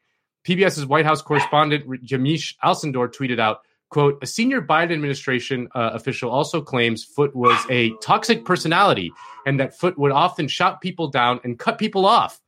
PBS's 0.46 0.86
White 0.86 1.06
House 1.06 1.22
correspondent 1.22 1.88
Yamiche 2.06 2.56
Alcindor 2.64 3.14
tweeted 3.14 3.40
out, 3.40 3.62
quote, 3.94 4.18
a 4.24 4.28
senior 4.28 4.60
Biden 4.60 4.92
administration 4.92 5.68
uh, 5.76 5.92
official 5.94 6.32
also 6.32 6.62
claims 6.62 7.04
Foote 7.04 7.36
was 7.36 7.64
a 7.70 7.92
toxic 8.02 8.44
personality 8.44 9.12
and 9.46 9.60
that 9.60 9.78
Foote 9.78 10.00
would 10.00 10.12
often 10.12 10.48
shout 10.48 10.82
people 10.82 11.10
down 11.10 11.40
and 11.44 11.60
cut 11.60 11.78
people 11.78 12.06
off. 12.06 12.42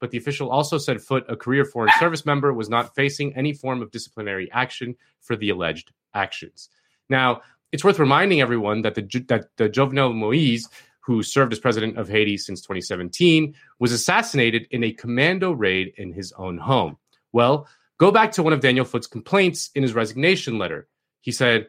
but 0.00 0.10
the 0.10 0.18
official 0.18 0.48
also 0.50 0.78
said 0.78 1.00
Foote, 1.02 1.24
a 1.28 1.36
career 1.36 1.64
foreign 1.64 1.92
service 1.98 2.24
member, 2.24 2.52
was 2.52 2.68
not 2.68 2.94
facing 2.94 3.34
any 3.36 3.52
form 3.52 3.82
of 3.82 3.90
disciplinary 3.90 4.48
action 4.52 4.94
for 5.20 5.34
the 5.36 5.50
alleged 5.50 5.92
actions. 6.14 6.68
Now, 7.08 7.42
it's 7.72 7.84
worth 7.84 7.98
reminding 7.98 8.40
everyone 8.40 8.82
that 8.82 8.94
the 8.94 9.02
that 9.28 9.46
the 9.56 9.68
Jovenel 9.68 10.14
Moise, 10.14 10.68
who 11.00 11.22
served 11.22 11.52
as 11.52 11.58
president 11.58 11.98
of 11.98 12.08
Haiti 12.08 12.36
since 12.36 12.60
2017, 12.60 13.54
was 13.80 13.92
assassinated 13.92 14.68
in 14.70 14.84
a 14.84 14.92
commando 14.92 15.50
raid 15.50 15.94
in 15.96 16.12
his 16.12 16.32
own 16.36 16.58
home. 16.58 16.96
Well, 17.32 17.66
go 17.98 18.12
back 18.12 18.32
to 18.32 18.42
one 18.42 18.52
of 18.52 18.60
Daniel 18.60 18.84
Foote's 18.84 19.08
complaints 19.08 19.70
in 19.74 19.82
his 19.82 19.94
resignation 19.94 20.58
letter. 20.58 20.88
He 21.22 21.32
said, 21.32 21.68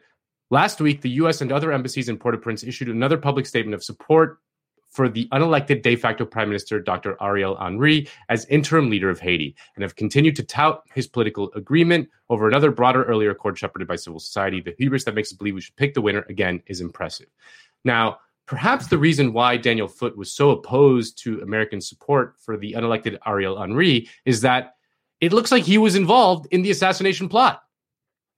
Last 0.50 0.80
week, 0.80 1.00
the 1.00 1.10
U.S. 1.10 1.40
and 1.40 1.50
other 1.50 1.72
embassies 1.72 2.08
in 2.08 2.18
Port 2.18 2.34
au 2.34 2.38
Prince 2.38 2.62
issued 2.62 2.88
another 2.88 3.16
public 3.16 3.46
statement 3.46 3.74
of 3.74 3.82
support 3.82 4.38
for 4.94 5.08
the 5.08 5.26
unelected 5.32 5.82
de 5.82 5.96
facto 5.96 6.24
Prime 6.24 6.48
Minister 6.48 6.80
Dr. 6.80 7.16
Ariel 7.20 7.56
Henry 7.56 8.08
as 8.28 8.44
interim 8.46 8.88
leader 8.88 9.10
of 9.10 9.18
Haiti 9.18 9.56
and 9.74 9.82
have 9.82 9.96
continued 9.96 10.36
to 10.36 10.44
tout 10.44 10.84
his 10.94 11.08
political 11.08 11.50
agreement 11.54 12.08
over 12.30 12.46
another 12.46 12.70
broader 12.70 13.02
earlier 13.02 13.30
accord 13.30 13.58
shepherded 13.58 13.88
by 13.88 13.96
civil 13.96 14.20
society. 14.20 14.60
The 14.60 14.76
hubris 14.78 15.02
that 15.04 15.16
makes 15.16 15.32
us 15.32 15.36
believe 15.36 15.56
we 15.56 15.62
should 15.62 15.74
pick 15.74 15.94
the 15.94 16.00
winner 16.00 16.24
again 16.28 16.62
is 16.68 16.80
impressive. 16.80 17.26
Now, 17.84 18.18
perhaps 18.46 18.86
the 18.86 18.98
reason 18.98 19.32
why 19.32 19.56
Daniel 19.56 19.88
Foote 19.88 20.16
was 20.16 20.32
so 20.32 20.50
opposed 20.50 21.18
to 21.24 21.40
American 21.40 21.80
support 21.80 22.36
for 22.38 22.56
the 22.56 22.74
unelected 22.74 23.18
Ariel 23.26 23.58
Henry 23.58 24.08
is 24.24 24.42
that 24.42 24.76
it 25.20 25.32
looks 25.32 25.50
like 25.50 25.64
he 25.64 25.78
was 25.78 25.96
involved 25.96 26.46
in 26.52 26.62
the 26.62 26.70
assassination 26.70 27.28
plot. 27.28 27.63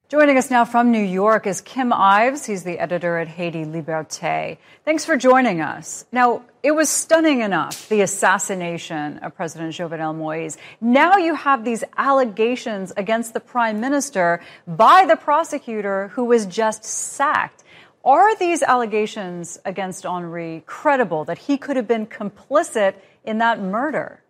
Joining 0.09 0.39
us 0.39 0.53
now 0.53 0.65
from 0.65 0.93
New 0.93 1.03
York 1.03 1.49
is 1.49 1.61
Kim 1.61 1.93
Ives. 1.93 2.47
He's 2.47 2.63
the 2.63 2.79
editor 2.79 3.19
at 3.19 3.27
Haiti 3.27 3.65
Liberté. 3.65 4.59
Thanks 4.85 5.05
for 5.05 5.17
joining 5.17 5.61
us. 5.61 6.05
Now, 6.13 6.45
it 6.63 6.71
was 6.71 6.89
stunning 6.89 7.41
enough, 7.41 7.89
the 7.89 8.03
assassination 8.03 9.19
of 9.19 9.35
President 9.35 9.75
Jovenel 9.75 10.15
Moise. 10.15 10.59
Now 10.81 11.17
you 11.17 11.35
have 11.35 11.65
these 11.65 11.83
allegations 11.97 12.93
against 12.97 13.35
the 13.35 13.41
prime 13.41 13.81
minister 13.81 14.41
by 14.65 15.07
the 15.07 15.17
prosecutor 15.17 16.07
who 16.15 16.27
was 16.27 16.47
just 16.47 16.85
sacked. 16.85 17.65
Are 18.05 18.37
these 18.37 18.63
allegations 18.63 19.59
against 19.65 20.05
Henry 20.05 20.63
credible 20.67 21.25
that 21.25 21.39
he 21.39 21.59
could 21.59 21.75
have 21.75 21.89
been 21.89 22.07
complicit 22.07 22.95
in 23.25 23.39
that 23.39 23.61
murder? 23.61 24.23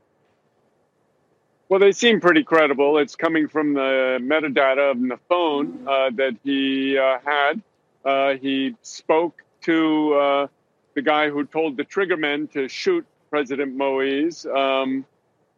Well, 1.69 1.81
they 1.81 1.91
seem 1.91 2.21
pretty 2.21 2.45
credible. 2.45 2.99
It's 2.99 3.17
coming 3.17 3.49
from 3.49 3.75
the 3.75 4.21
metadata 4.23 4.93
of 4.93 5.01
the 5.01 5.19
phone 5.29 5.85
uh, 5.89 6.11
that 6.15 6.37
he 6.45 6.97
uh, 6.97 7.19
had. 7.25 7.61
Uh, 8.05 8.37
he 8.37 8.77
spoke 8.83 9.43
to 9.63 10.15
uh, 10.15 10.47
the 10.95 11.03
guy 11.03 11.29
who 11.29 11.45
told 11.45 11.77
the 11.77 11.85
triggermen 11.85 12.53
to 12.53 12.69
shoot 12.69 13.05
President 13.31 13.75
Moise. 13.75 14.47
Um, 14.47 15.05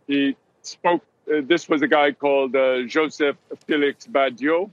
he 0.06 0.34
spoke. 0.62 1.02
Uh, 1.30 1.42
this 1.42 1.68
was 1.68 1.82
a 1.82 1.86
guy 1.86 2.12
called 2.12 2.56
uh, 2.56 2.84
Joseph 2.84 3.36
Felix 3.66 4.06
Badio, 4.06 4.70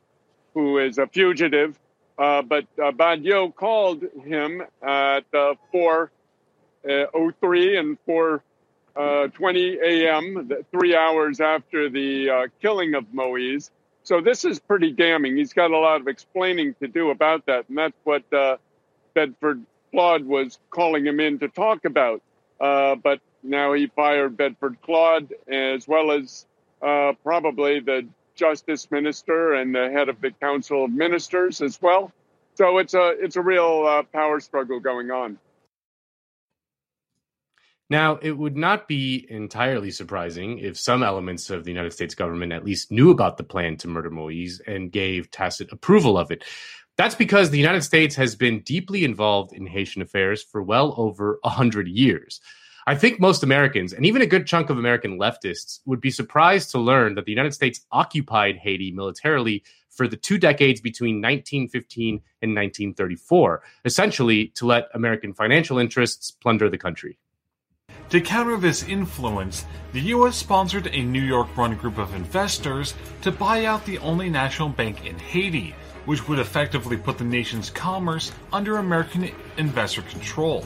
who 0.54 0.78
is 0.78 0.98
a 1.00 1.08
fugitive. 1.08 1.78
but 2.16 2.66
Badio 2.78 3.54
called 3.54 4.06
him 4.24 4.62
at 4.82 5.30
4:03 5.34 7.78
and 7.78 7.98
4 8.06 8.42
uh, 8.96 9.28
20 9.28 9.80
a.m., 9.84 10.50
three 10.72 10.96
hours 10.96 11.40
after 11.42 11.90
the 11.90 12.30
uh, 12.30 12.48
killing 12.62 12.96
of 12.96 13.14
Moise. 13.14 13.72
So 14.04 14.22
this 14.22 14.46
is 14.46 14.60
pretty 14.60 14.92
damning. 14.92 15.36
He's 15.36 15.54
got 15.54 15.72
a 15.72 15.78
lot 15.78 16.00
of 16.02 16.08
explaining 16.08 16.76
to 16.76 16.88
do 16.88 17.10
about 17.10 17.46
that, 17.48 17.68
and 17.68 17.78
that's 17.78 17.98
what 18.04 18.32
uh, 18.32 18.58
Bedford 19.14 19.66
Claude 19.92 20.26
was 20.26 20.60
calling 20.70 21.06
him 21.06 21.20
in 21.20 21.40
to 21.40 21.48
talk 21.48 21.86
about. 21.86 22.22
Uh, 22.60 22.96
but 22.96 23.20
now 23.44 23.74
he 23.74 23.88
fired 23.88 24.38
Bedford 24.38 24.78
Claude 24.82 25.34
as 25.48 25.88
well 25.88 26.12
as 26.12 26.46
uh, 26.82 27.14
probably 27.24 27.80
the 27.80 28.08
Justice 28.36 28.90
Minister 28.92 29.54
and 29.54 29.74
the 29.74 29.90
head 29.90 30.10
of 30.10 30.22
the 30.22 30.32
Council 30.32 30.86
of 30.86 30.92
Ministers 30.92 31.62
as 31.62 31.82
well. 31.82 32.12
So 32.56 32.78
it's 32.78 32.94
a 32.94 33.10
it's 33.20 33.36
a 33.36 33.42
real 33.42 34.04
power 34.14 34.40
struggle 34.40 34.80
going 34.80 35.12
on. 35.12 35.38
Now, 37.90 38.18
it 38.18 38.32
would 38.32 38.58
not 38.58 38.88
be 38.88 39.28
entirely 39.30 39.92
surprising 39.92 40.58
if 40.58 40.78
some 40.78 41.04
elements 41.04 41.52
of 41.52 41.64
the 41.64 41.72
United 41.72 41.94
States 41.94 42.16
government 42.16 42.52
at 42.52 42.66
least 42.66 42.92
knew 42.92 43.12
about 43.12 43.38
the 43.38 43.44
plan 43.44 43.78
to 43.78 43.88
murder 43.88 44.10
Moise 44.10 44.60
and 44.66 44.92
gave 44.92 45.30
tacit 45.30 45.72
approval 45.72 46.18
of 46.18 46.32
it. 46.32 46.44
That's 46.98 47.14
because 47.14 47.50
the 47.50 47.60
United 47.60 47.84
States 47.84 48.16
has 48.16 48.36
been 48.36 48.62
deeply 48.62 49.04
involved 49.04 49.54
in 49.54 49.68
Haitian 49.68 50.02
affairs 50.02 50.42
for 50.42 50.64
well 50.64 50.96
over 50.98 51.38
100 51.44 51.88
years. 51.88 52.42
I 52.88 52.96
think 52.96 53.20
most 53.20 53.44
Americans, 53.44 53.94
and 53.94 54.06
even 54.06 54.22
a 54.22 54.28
good 54.28 54.48
chunk 54.48 54.70
of 54.70 54.80
American 54.80 55.20
leftists, 55.20 55.80
would 55.86 56.02
be 56.02 56.12
surprised 56.12 56.72
to 56.72 56.80
learn 56.80 57.16
that 57.16 57.26
the 57.26 57.32
United 57.32 57.54
States 57.54 57.82
occupied 57.92 58.58
Haiti 58.58 58.92
militarily 58.92 59.64
for 59.90 60.08
the 60.08 60.18
two 60.18 60.38
decades 60.38 60.82
between 60.82 61.16
1915 61.16 62.22
and 62.42 62.56
1934, 62.56 63.64
essentially 63.86 64.48
to 64.56 64.66
let 64.66 64.88
American 64.94 65.34
financial 65.34 65.78
interests 65.78 66.32
plunder 66.32 66.70
the 66.70 66.78
country. 66.78 67.18
To 68.16 68.22
counter 68.22 68.56
this 68.56 68.84
influence, 68.84 69.66
the 69.92 70.00
US 70.00 70.38
sponsored 70.38 70.88
a 70.88 71.04
New 71.04 71.22
York 71.22 71.50
run 71.58 71.76
group 71.76 71.98
of 71.98 72.16
investors 72.16 72.94
to 73.24 73.30
buy 73.30 73.66
out 73.66 73.84
the 73.84 73.98
only 73.98 74.30
national 74.30 74.70
bank 74.70 75.06
in 75.06 75.20
Haiti, 75.20 75.76
which 76.06 76.26
would 76.26 76.40
effectively 76.40 76.96
put 76.96 77.18
the 77.18 77.26
nation's 77.26 77.70
commerce 77.70 78.32
under 78.54 78.78
American 78.78 79.32
investor 79.58 80.02
control. 80.04 80.66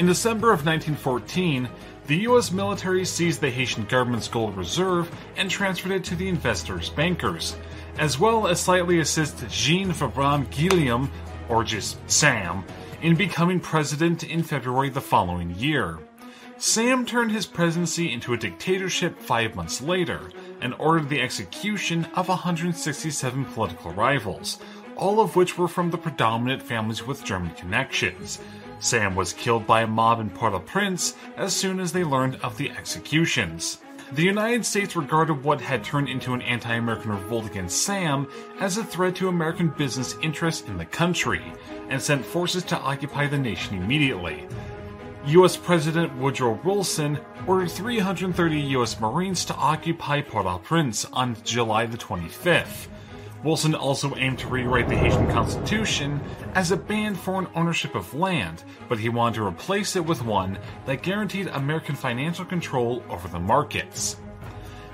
In 0.00 0.06
December 0.06 0.48
of 0.48 0.66
1914, 0.66 1.68
the 2.08 2.16
US 2.26 2.50
military 2.50 3.04
seized 3.04 3.40
the 3.40 3.48
Haitian 3.48 3.84
government's 3.84 4.26
gold 4.26 4.56
reserve 4.56 5.08
and 5.36 5.48
transferred 5.48 5.92
it 5.92 6.02
to 6.02 6.16
the 6.16 6.28
investors' 6.28 6.90
bankers, 6.90 7.54
as 7.96 8.18
well 8.18 8.48
as 8.48 8.58
slightly 8.58 8.98
assist 8.98 9.48
Jean 9.50 9.92
Fabrand 9.92 10.50
Guillaume, 10.50 11.12
or 11.48 11.62
just 11.62 11.96
Sam, 12.10 12.64
in 13.02 13.14
becoming 13.14 13.60
president 13.60 14.24
in 14.24 14.42
February 14.42 14.88
the 14.88 15.00
following 15.00 15.54
year. 15.54 16.00
Sam 16.60 17.06
turned 17.06 17.32
his 17.32 17.46
presidency 17.46 18.12
into 18.12 18.34
a 18.34 18.36
dictatorship 18.36 19.18
five 19.18 19.54
months 19.54 19.80
later 19.80 20.30
and 20.60 20.74
ordered 20.74 21.08
the 21.08 21.22
execution 21.22 22.06
of 22.14 22.28
167 22.28 23.46
political 23.46 23.92
rivals, 23.92 24.58
all 24.94 25.20
of 25.20 25.36
which 25.36 25.56
were 25.56 25.68
from 25.68 25.90
the 25.90 25.96
predominant 25.96 26.62
families 26.62 27.06
with 27.06 27.24
German 27.24 27.54
connections. 27.54 28.40
Sam 28.78 29.16
was 29.16 29.32
killed 29.32 29.66
by 29.66 29.80
a 29.80 29.86
mob 29.86 30.20
in 30.20 30.28
Port 30.28 30.52
au 30.52 30.60
Prince 30.60 31.14
as 31.38 31.56
soon 31.56 31.80
as 31.80 31.92
they 31.92 32.04
learned 32.04 32.36
of 32.42 32.58
the 32.58 32.70
executions. 32.72 33.78
The 34.12 34.24
United 34.24 34.66
States 34.66 34.94
regarded 34.94 35.42
what 35.42 35.62
had 35.62 35.82
turned 35.82 36.10
into 36.10 36.34
an 36.34 36.42
anti 36.42 36.74
American 36.74 37.12
revolt 37.12 37.46
against 37.46 37.84
Sam 37.84 38.28
as 38.58 38.76
a 38.76 38.84
threat 38.84 39.14
to 39.16 39.28
American 39.28 39.68
business 39.68 40.14
interests 40.20 40.68
in 40.68 40.76
the 40.76 40.84
country, 40.84 41.54
and 41.88 42.02
sent 42.02 42.26
forces 42.26 42.64
to 42.64 42.78
occupy 42.78 43.28
the 43.28 43.38
nation 43.38 43.78
immediately. 43.78 44.46
US 45.26 45.54
President 45.54 46.16
Woodrow 46.16 46.58
Wilson 46.64 47.20
ordered 47.46 47.70
330 47.70 48.58
US 48.78 48.98
Marines 48.98 49.44
to 49.44 49.54
occupy 49.54 50.22
Port 50.22 50.46
au 50.46 50.58
Prince 50.58 51.04
on 51.12 51.36
July 51.44 51.84
the 51.84 51.98
25th. 51.98 52.88
Wilson 53.44 53.74
also 53.74 54.16
aimed 54.16 54.38
to 54.38 54.48
rewrite 54.48 54.88
the 54.88 54.96
Haitian 54.96 55.30
constitution 55.30 56.20
as 56.54 56.72
it 56.72 56.88
banned 56.88 57.18
foreign 57.18 57.48
ownership 57.54 57.94
of 57.94 58.14
land, 58.14 58.64
but 58.88 58.98
he 58.98 59.10
wanted 59.10 59.36
to 59.36 59.46
replace 59.46 59.94
it 59.94 60.04
with 60.04 60.24
one 60.24 60.58
that 60.86 61.02
guaranteed 61.02 61.48
American 61.48 61.94
financial 61.94 62.46
control 62.46 63.02
over 63.10 63.28
the 63.28 63.38
markets. 63.38 64.16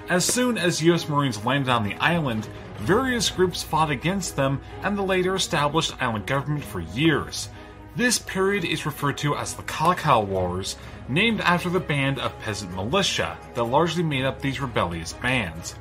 As 0.08 0.24
soon 0.24 0.58
as 0.58 0.82
US 0.82 1.08
Marines 1.08 1.44
landed 1.44 1.70
on 1.70 1.84
the 1.84 1.94
island, 1.96 2.48
various 2.78 3.30
groups 3.30 3.62
fought 3.62 3.90
against 3.90 4.34
them 4.34 4.60
and 4.82 4.98
the 4.98 5.02
later 5.02 5.36
established 5.36 6.00
island 6.02 6.26
government 6.26 6.64
for 6.64 6.80
years. 6.80 7.48
This 7.96 8.18
period 8.18 8.66
is 8.66 8.84
referred 8.84 9.16
to 9.18 9.36
as 9.36 9.54
the 9.54 9.62
Callacao 9.62 10.20
Wars, 10.20 10.76
named 11.08 11.40
after 11.40 11.70
the 11.70 11.80
band 11.80 12.18
of 12.18 12.38
peasant 12.40 12.74
militia 12.74 13.38
that 13.54 13.64
largely 13.64 14.02
made 14.02 14.26
up 14.26 14.38
these 14.38 14.60
rebellious 14.60 15.14
bands. 15.14 15.76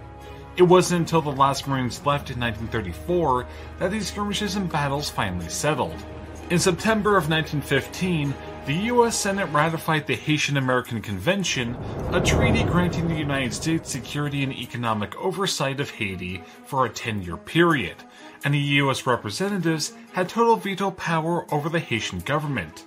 It 0.56 0.64
wasn't 0.64 1.02
until 1.02 1.22
the 1.22 1.34
last 1.34 1.68
Marines 1.68 1.98
left 2.06 2.32
in 2.32 2.40
1934 2.40 3.46
that 3.80 3.92
these 3.92 4.08
skirmishes 4.08 4.56
and 4.56 4.72
battles 4.72 5.10
finally 5.10 5.50
settled. 5.50 6.06
In 6.50 6.58
September 6.58 7.18
of 7.18 7.30
1915, 7.30 8.34
the 8.66 8.74
U.S. 8.86 9.16
Senate 9.16 9.46
ratified 9.52 10.08
the 10.08 10.16
Haitian 10.16 10.58
American 10.58 11.00
Convention, 11.00 11.76
a 12.12 12.20
treaty 12.20 12.64
granting 12.64 13.08
the 13.08 13.14
United 13.14 13.54
States 13.54 13.92
security 13.92 14.42
and 14.42 14.52
economic 14.52 15.16
oversight 15.18 15.80
of 15.80 15.92
Haiti 15.92 16.42
for 16.66 16.86
a 16.86 16.90
10 16.90 17.22
year 17.22 17.38
period, 17.38 17.98
and 18.44 18.56
the 18.56 18.60
U.S. 18.82 19.06
representatives 19.06 19.94
had 20.14 20.30
total 20.30 20.56
veto 20.56 20.90
power 20.90 21.46
over 21.54 21.70
the 21.70 21.80
Haitian 21.80 22.22
government. 22.22 22.86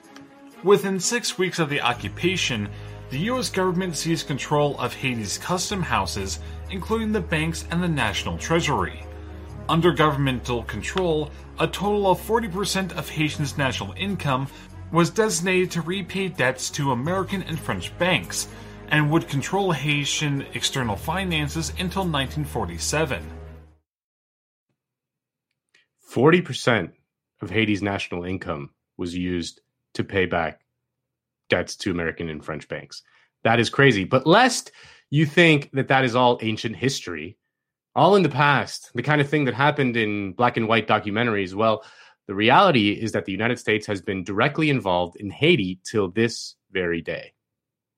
Within 0.65 0.99
six 0.99 1.39
weeks 1.39 1.61
of 1.61 1.69
the 1.69 1.81
occupation, 1.81 2.69
the 3.11 3.21
U.S. 3.31 3.49
government 3.49 3.97
seized 3.97 4.27
control 4.27 4.77
of 4.81 4.93
Haiti's 4.95 5.39
custom 5.39 5.81
houses, 5.81 6.41
including 6.71 7.13
the 7.13 7.21
banks 7.21 7.65
and 7.71 7.81
the 7.81 7.89
national 7.89 8.37
treasury. 8.37 9.05
Under 9.69 9.93
governmental 9.93 10.65
control, 10.65 11.31
a 11.61 11.67
total 11.67 12.11
of 12.11 12.21
40% 12.21 12.97
of 12.97 13.09
Haitians' 13.09 13.59
national 13.59 13.93
income 13.97 14.49
was 14.93 15.11
designated 15.11 15.71
to 15.73 15.83
repay 15.83 16.29
debts 16.29 16.71
to 16.71 16.93
American 16.93 17.43
and 17.43 17.59
French 17.59 17.97
banks, 17.99 18.49
and 18.89 19.11
would 19.11 19.29
control 19.29 19.73
Haitian 19.73 20.47
external 20.55 20.97
finances 20.97 21.71
until 21.71 22.03
1947. 22.03 23.23
40% 26.11 26.93
of 27.43 27.51
Haiti's 27.51 27.83
national 27.83 28.25
income 28.25 28.71
was 28.97 29.15
used 29.15 29.61
to 29.95 30.05
pay 30.05 30.27
back 30.27 30.61
debts 31.49 31.77
to 31.77 31.91
American 31.91 32.29
and 32.31 32.45
French 32.45 32.67
banks. 32.69 33.03
That 33.45 33.61
is 33.61 33.71
crazy. 33.71 34.05
But 34.05 34.27
lest 34.27 34.73
you 35.11 35.27
think 35.27 35.71
that 35.73 35.89
that 35.89 36.05
is 36.05 36.15
all 36.15 36.39
ancient 36.43 36.77
history, 36.77 37.37
all 37.95 38.17
in 38.17 38.23
the 38.23 38.29
past, 38.29 38.91
the 38.95 39.03
kind 39.03 39.21
of 39.21 39.29
thing 39.29 39.45
that 39.45 39.55
happened 39.55 39.97
in 39.97 40.33
black 40.33 40.57
and 40.57 40.69
white 40.69 40.89
documentaries, 40.89 41.55
well, 41.55 41.85
the 42.29 42.35
reality 42.35 42.91
is 42.91 43.13
that 43.13 43.25
the 43.25 43.33
United 43.33 43.59
States 43.59 43.87
has 43.87 44.03
been 44.03 44.23
directly 44.23 44.69
involved 44.69 45.17
in 45.17 45.31
Haiti 45.31 45.81
till 45.83 46.11
this 46.11 46.57
very 46.71 47.01
day. 47.01 47.33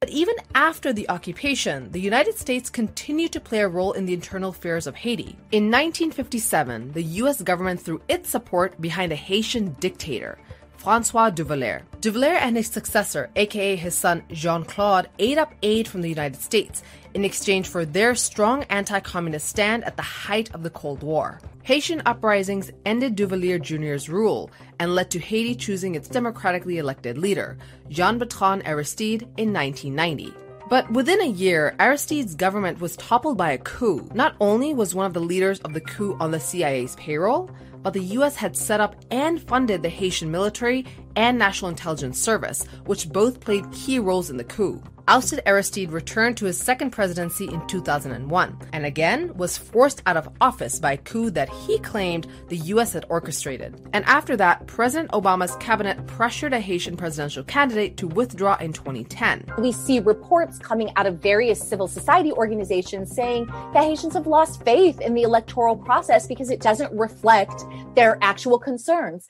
But 0.00 0.08
even 0.08 0.36
after 0.54 0.92
the 0.92 1.10
occupation, 1.10 1.90
the 1.90 2.00
United 2.00 2.38
States 2.38 2.70
continued 2.70 3.32
to 3.32 3.40
play 3.40 3.58
a 3.58 3.68
role 3.68 3.92
in 3.92 4.06
the 4.06 4.14
internal 4.14 4.50
affairs 4.50 4.86
of 4.86 4.94
Haiti. 4.94 5.36
In 5.50 5.64
1957, 5.64 6.92
the 6.92 7.02
US 7.02 7.42
government 7.42 7.82
threw 7.82 8.00
its 8.08 8.30
support 8.30 8.80
behind 8.80 9.12
a 9.12 9.16
Haitian 9.16 9.76
dictator, 9.80 10.38
Francois 10.80 11.28
Duvalier. 11.30 11.82
Duvalier 12.00 12.38
and 12.40 12.56
his 12.56 12.66
successor, 12.66 13.28
aka 13.36 13.76
his 13.76 13.94
son 13.94 14.22
Jean 14.32 14.64
Claude, 14.64 15.10
ate 15.18 15.36
up 15.36 15.52
aid 15.62 15.86
from 15.86 16.00
the 16.00 16.08
United 16.08 16.40
States 16.40 16.82
in 17.12 17.22
exchange 17.22 17.68
for 17.68 17.84
their 17.84 18.14
strong 18.14 18.62
anti 18.70 18.98
communist 19.00 19.46
stand 19.46 19.84
at 19.84 19.96
the 19.96 20.02
height 20.02 20.50
of 20.54 20.62
the 20.62 20.70
Cold 20.70 21.02
War. 21.02 21.38
Haitian 21.64 22.00
uprisings 22.06 22.70
ended 22.86 23.14
Duvalier 23.14 23.60
Jr.'s 23.60 24.08
rule 24.08 24.50
and 24.78 24.94
led 24.94 25.10
to 25.10 25.18
Haiti 25.18 25.54
choosing 25.54 25.96
its 25.96 26.08
democratically 26.08 26.78
elected 26.78 27.18
leader, 27.18 27.58
Jean 27.90 28.16
Bertrand 28.16 28.62
Aristide, 28.64 29.24
in 29.36 29.52
1990. 29.52 30.32
But 30.70 30.90
within 30.92 31.20
a 31.20 31.26
year, 31.26 31.74
Aristide's 31.78 32.36
government 32.36 32.80
was 32.80 32.96
toppled 32.96 33.36
by 33.36 33.50
a 33.50 33.58
coup. 33.58 34.08
Not 34.14 34.34
only 34.40 34.72
was 34.72 34.94
one 34.94 35.04
of 35.04 35.12
the 35.12 35.20
leaders 35.20 35.58
of 35.60 35.74
the 35.74 35.80
coup 35.80 36.16
on 36.20 36.30
the 36.30 36.38
CIA's 36.38 36.94
payroll, 36.94 37.50
but 37.82 37.92
the 37.92 38.16
US 38.18 38.36
had 38.36 38.56
set 38.56 38.80
up 38.80 38.96
and 39.10 39.40
funded 39.40 39.82
the 39.82 39.88
Haitian 39.88 40.30
military 40.30 40.84
and 41.16 41.38
National 41.38 41.70
Intelligence 41.70 42.20
Service, 42.20 42.64
which 42.86 43.08
both 43.08 43.40
played 43.40 43.70
key 43.72 43.98
roles 43.98 44.30
in 44.30 44.36
the 44.36 44.44
coup. 44.44 44.82
Ousted 45.10 45.40
Aristide 45.44 45.90
returned 45.90 46.36
to 46.36 46.44
his 46.44 46.56
second 46.56 46.90
presidency 46.90 47.48
in 47.48 47.66
2001 47.66 48.58
and 48.72 48.86
again 48.86 49.36
was 49.36 49.58
forced 49.58 50.00
out 50.06 50.16
of 50.16 50.28
office 50.40 50.78
by 50.78 50.92
a 50.92 50.98
coup 50.98 51.30
that 51.30 51.48
he 51.48 51.80
claimed 51.80 52.28
the 52.46 52.58
US 52.58 52.92
had 52.92 53.06
orchestrated. 53.08 53.74
And 53.92 54.04
after 54.04 54.36
that, 54.36 54.68
President 54.68 55.10
Obama's 55.10 55.56
cabinet 55.56 56.06
pressured 56.06 56.52
a 56.52 56.60
Haitian 56.60 56.96
presidential 56.96 57.42
candidate 57.42 57.96
to 57.96 58.06
withdraw 58.06 58.56
in 58.58 58.72
2010. 58.72 59.46
We 59.58 59.72
see 59.72 59.98
reports 59.98 60.60
coming 60.60 60.92
out 60.94 61.06
of 61.06 61.18
various 61.18 61.60
civil 61.60 61.88
society 61.88 62.30
organizations 62.30 63.12
saying 63.12 63.46
that 63.46 63.82
Haitians 63.82 64.14
have 64.14 64.28
lost 64.28 64.62
faith 64.62 65.00
in 65.00 65.14
the 65.14 65.22
electoral 65.22 65.76
process 65.76 66.28
because 66.28 66.50
it 66.50 66.60
doesn't 66.60 66.96
reflect 66.96 67.64
their 67.96 68.16
actual 68.22 68.60
concerns. 68.60 69.28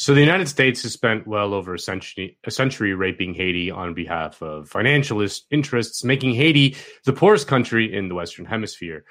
So 0.00 0.14
the 0.14 0.20
United 0.20 0.46
States 0.46 0.84
has 0.84 0.92
spent 0.92 1.26
well 1.26 1.52
over 1.52 1.74
a 1.74 1.78
century, 1.78 2.38
a 2.44 2.52
century 2.52 2.94
raping 2.94 3.34
Haiti 3.34 3.68
on 3.68 3.94
behalf 3.94 4.40
of 4.40 4.68
financial 4.68 5.26
interests, 5.50 6.04
making 6.04 6.34
Haiti 6.34 6.76
the 7.04 7.12
poorest 7.12 7.48
country 7.48 7.92
in 7.92 8.06
the 8.06 8.14
Western 8.14 8.44
Hemisphere. 8.44 9.04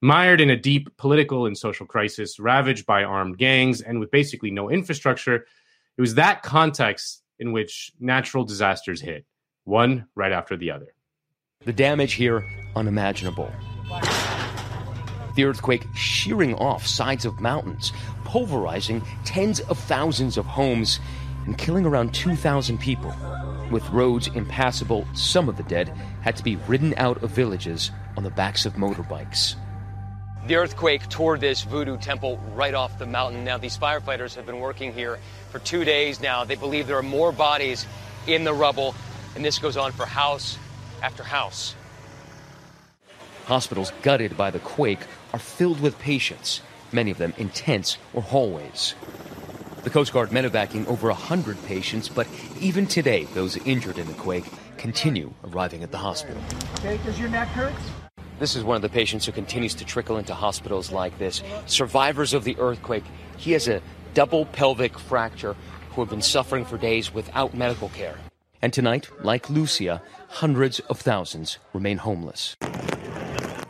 Mired 0.00 0.40
in 0.40 0.50
a 0.50 0.56
deep 0.56 0.96
political 0.96 1.46
and 1.46 1.56
social 1.56 1.86
crisis, 1.86 2.40
ravaged 2.40 2.86
by 2.86 3.04
armed 3.04 3.38
gangs, 3.38 3.82
and 3.82 4.00
with 4.00 4.10
basically 4.10 4.50
no 4.50 4.68
infrastructure, 4.68 5.46
it 5.96 6.00
was 6.00 6.16
that 6.16 6.42
context 6.42 7.22
in 7.38 7.52
which 7.52 7.92
natural 8.00 8.42
disasters 8.42 9.00
hit, 9.00 9.24
one 9.62 10.06
right 10.16 10.32
after 10.32 10.56
the 10.56 10.72
other. 10.72 10.92
The 11.64 11.72
damage 11.72 12.14
here, 12.14 12.44
unimaginable. 12.74 13.52
The 15.34 15.44
earthquake 15.44 15.88
shearing 15.94 16.54
off 16.54 16.86
sides 16.86 17.24
of 17.24 17.40
mountains, 17.40 17.92
pulverizing 18.24 19.02
tens 19.24 19.60
of 19.60 19.78
thousands 19.78 20.36
of 20.36 20.44
homes 20.44 21.00
and 21.46 21.56
killing 21.58 21.86
around 21.86 22.14
2,000 22.14 22.78
people. 22.78 23.14
With 23.70 23.88
roads 23.90 24.28
impassable, 24.28 25.06
some 25.14 25.48
of 25.48 25.56
the 25.56 25.62
dead 25.62 25.88
had 26.20 26.36
to 26.36 26.42
be 26.42 26.56
ridden 26.56 26.94
out 26.96 27.22
of 27.22 27.30
villages 27.30 27.90
on 28.16 28.22
the 28.24 28.30
backs 28.30 28.66
of 28.66 28.74
motorbikes. 28.74 29.56
The 30.46 30.56
earthquake 30.56 31.08
tore 31.08 31.38
this 31.38 31.62
voodoo 31.62 31.96
temple 31.96 32.38
right 32.54 32.74
off 32.74 32.98
the 32.98 33.06
mountain. 33.06 33.44
Now, 33.44 33.58
these 33.58 33.78
firefighters 33.78 34.34
have 34.34 34.44
been 34.44 34.58
working 34.58 34.92
here 34.92 35.18
for 35.50 35.60
two 35.60 35.84
days 35.84 36.20
now. 36.20 36.44
They 36.44 36.56
believe 36.56 36.86
there 36.86 36.98
are 36.98 37.02
more 37.02 37.32
bodies 37.32 37.86
in 38.26 38.44
the 38.44 38.52
rubble, 38.52 38.94
and 39.36 39.44
this 39.44 39.58
goes 39.58 39.76
on 39.76 39.92
for 39.92 40.04
house 40.04 40.58
after 41.00 41.22
house. 41.22 41.76
Hospitals 43.46 43.92
gutted 44.02 44.36
by 44.36 44.50
the 44.50 44.60
quake 44.60 45.00
are 45.32 45.38
filled 45.38 45.80
with 45.80 45.98
patients, 45.98 46.60
many 46.92 47.10
of 47.10 47.18
them 47.18 47.34
in 47.38 47.48
tents 47.48 47.98
or 48.14 48.22
hallways. 48.22 48.94
The 49.82 49.90
Coast 49.90 50.12
Guard 50.12 50.30
medevacing 50.30 50.86
over 50.86 51.08
100 51.08 51.62
patients, 51.66 52.08
but 52.08 52.28
even 52.60 52.86
today, 52.86 53.24
those 53.34 53.56
injured 53.56 53.98
in 53.98 54.06
the 54.06 54.14
quake 54.14 54.44
continue 54.76 55.32
arriving 55.44 55.82
at 55.82 55.90
the 55.90 55.98
hospital. 55.98 56.40
Okay, 56.78 56.98
does 57.04 57.18
your 57.18 57.28
neck 57.30 57.48
hurt? 57.48 57.74
This 58.38 58.54
is 58.54 58.62
one 58.62 58.76
of 58.76 58.82
the 58.82 58.88
patients 58.88 59.26
who 59.26 59.32
continues 59.32 59.74
to 59.74 59.84
trickle 59.84 60.18
into 60.18 60.34
hospitals 60.34 60.92
like 60.92 61.18
this. 61.18 61.42
Survivors 61.66 62.34
of 62.34 62.44
the 62.44 62.56
earthquake. 62.58 63.04
He 63.36 63.52
has 63.52 63.66
a 63.66 63.82
double 64.14 64.46
pelvic 64.46 64.98
fracture 64.98 65.56
who 65.90 66.00
have 66.00 66.10
been 66.10 66.22
suffering 66.22 66.64
for 66.64 66.78
days 66.78 67.12
without 67.12 67.54
medical 67.54 67.88
care. 67.90 68.16
And 68.60 68.72
tonight, 68.72 69.08
like 69.24 69.50
Lucia, 69.50 70.00
hundreds 70.28 70.78
of 70.80 71.00
thousands 71.00 71.58
remain 71.72 71.98
homeless. 71.98 72.56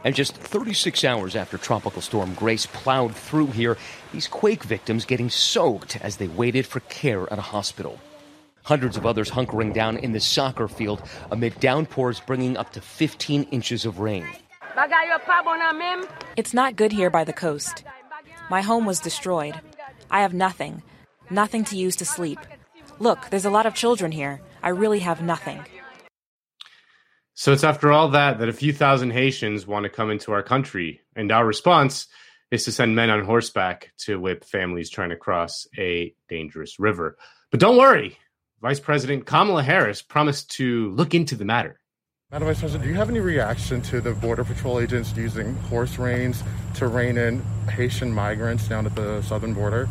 And 0.05 0.15
just 0.15 0.37
36 0.37 1.05
hours 1.05 1.37
after 1.37 1.59
Tropical 1.59 2.03
Storm 2.03 2.35
Grace 2.35 2.67
plowed 2.67 3.15
through 3.15 3.49
here, 3.49 3.77
these 4.13 4.27
quake 4.27 4.65
victims 4.65 5.05
getting 5.05 5.31
soaked 5.31 5.97
as 6.01 6.17
they 6.17 6.29
waited 6.29 6.67
for 6.67 6.81
care 6.81 7.33
at 7.33 7.39
a 7.39 7.43
hospital. 7.43 7.99
Hundreds 8.65 8.97
of 8.97 9.07
others 9.07 9.31
hunkering 9.31 9.73
down 9.73 9.97
in 9.97 10.13
the 10.13 10.21
soccer 10.21 10.69
field 10.69 11.03
amid 11.31 11.59
downpours 11.61 12.21
bringing 12.21 12.57
up 12.57 12.73
to 12.73 12.81
15 12.81 13.45
inches 13.51 13.85
of 13.85 13.99
rain. 13.99 14.27
It's 16.37 16.55
not 16.55 16.77
good 16.77 16.93
here 16.93 17.11
by 17.11 17.25
the 17.25 17.33
coast. 17.33 17.85
My 18.51 18.63
home 18.63 18.87
was 18.87 19.01
destroyed. 19.01 19.61
I 20.11 20.23
have 20.23 20.35
nothing. 20.35 20.83
Nothing 21.31 21.65
to 21.65 21.77
use 21.77 21.97
to 21.97 22.05
sleep. 22.05 22.39
Look, 22.99 23.31
there's 23.31 23.45
a 23.45 23.51
lot 23.51 23.67
of 23.67 23.75
children 23.75 24.13
here. 24.13 24.41
I 24.63 24.69
really 24.71 25.01
have 25.01 25.23
nothing. 25.23 25.65
So 27.35 27.53
it's 27.53 27.65
after 27.65 27.91
all 27.91 28.11
that 28.11 28.39
that 28.39 28.49
a 28.49 28.53
few 28.53 28.73
thousand 28.73 29.13
Haitians 29.13 29.67
want 29.67 29.85
to 29.85 29.91
come 29.91 30.11
into 30.11 30.33
our 30.33 30.43
country, 30.43 31.01
and 31.17 31.33
our 31.33 31.47
response 31.47 32.07
is 32.51 32.65
to 32.65 32.73
send 32.73 32.95
men 32.95 33.09
on 33.09 33.25
horseback 33.25 33.93
to 33.97 34.21
whip 34.21 34.45
families 34.45 34.91
trying 34.91 35.09
to 35.09 35.17
cross 35.17 35.67
a 35.79 36.15
dangerous 36.29 36.79
river. 36.79 37.17
But 37.51 37.61
don't 37.61 37.79
worry, 37.79 38.19
Vice 38.61 38.81
President 38.81 39.25
Kamala 39.25 39.63
Harris 39.63 40.03
promised 40.03 40.51
to 40.53 40.91
look 40.91 41.15
into 41.15 41.35
the 41.35 41.47
matter. 41.47 41.81
Madam 42.31 42.49
Vice 42.49 42.61
President, 42.61 42.85
do 42.85 42.91
you 42.91 42.97
have 42.97 43.09
any 43.09 43.21
reaction 43.21 43.81
to 43.83 44.01
the 44.01 44.13
Border 44.13 44.45
Patrol 44.45 44.81
agents 44.81 45.15
using 45.17 45.55
horse 45.55 45.99
reins 45.99 46.43
to 46.75 46.89
rein 46.89 47.17
in 47.17 47.43
Haitian 47.71 48.13
migrants 48.13 48.69
down 48.69 48.85
at 48.85 48.95
the 48.95 49.23
southern 49.23 49.55
border? 49.55 49.87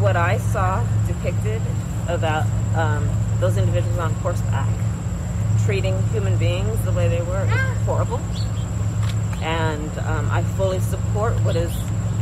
What 0.00 0.16
I 0.16 0.38
saw 0.38 0.84
depicted 1.06 1.62
about 2.08 2.44
um, 2.76 3.08
those 3.38 3.56
individuals 3.56 3.98
on 3.98 4.12
horseback 4.14 4.68
treating 5.64 6.00
human 6.08 6.36
beings 6.38 6.82
the 6.84 6.92
way 6.92 7.08
they 7.08 7.22
were 7.22 7.44
is 7.44 7.86
horrible. 7.86 8.20
And 9.42 9.90
um, 9.98 10.30
I 10.30 10.42
fully 10.56 10.80
support 10.80 11.34
what 11.44 11.56
is 11.56 11.72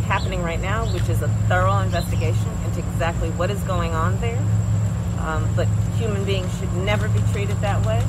happening 0.06 0.42
right 0.42 0.60
now, 0.60 0.86
which 0.92 1.08
is 1.08 1.22
a 1.22 1.28
thorough 1.48 1.78
investigation 1.78 2.48
into 2.64 2.80
exactly 2.80 3.30
what 3.30 3.50
is 3.50 3.60
going 3.62 3.92
on 3.92 4.20
there. 4.20 4.38
Um, 5.20 5.48
but 5.54 5.68
human 5.98 6.24
beings 6.24 6.50
should 6.58 6.72
never 6.74 7.08
be 7.08 7.20
treated 7.32 7.56
that 7.60 7.84
way. 7.86 8.02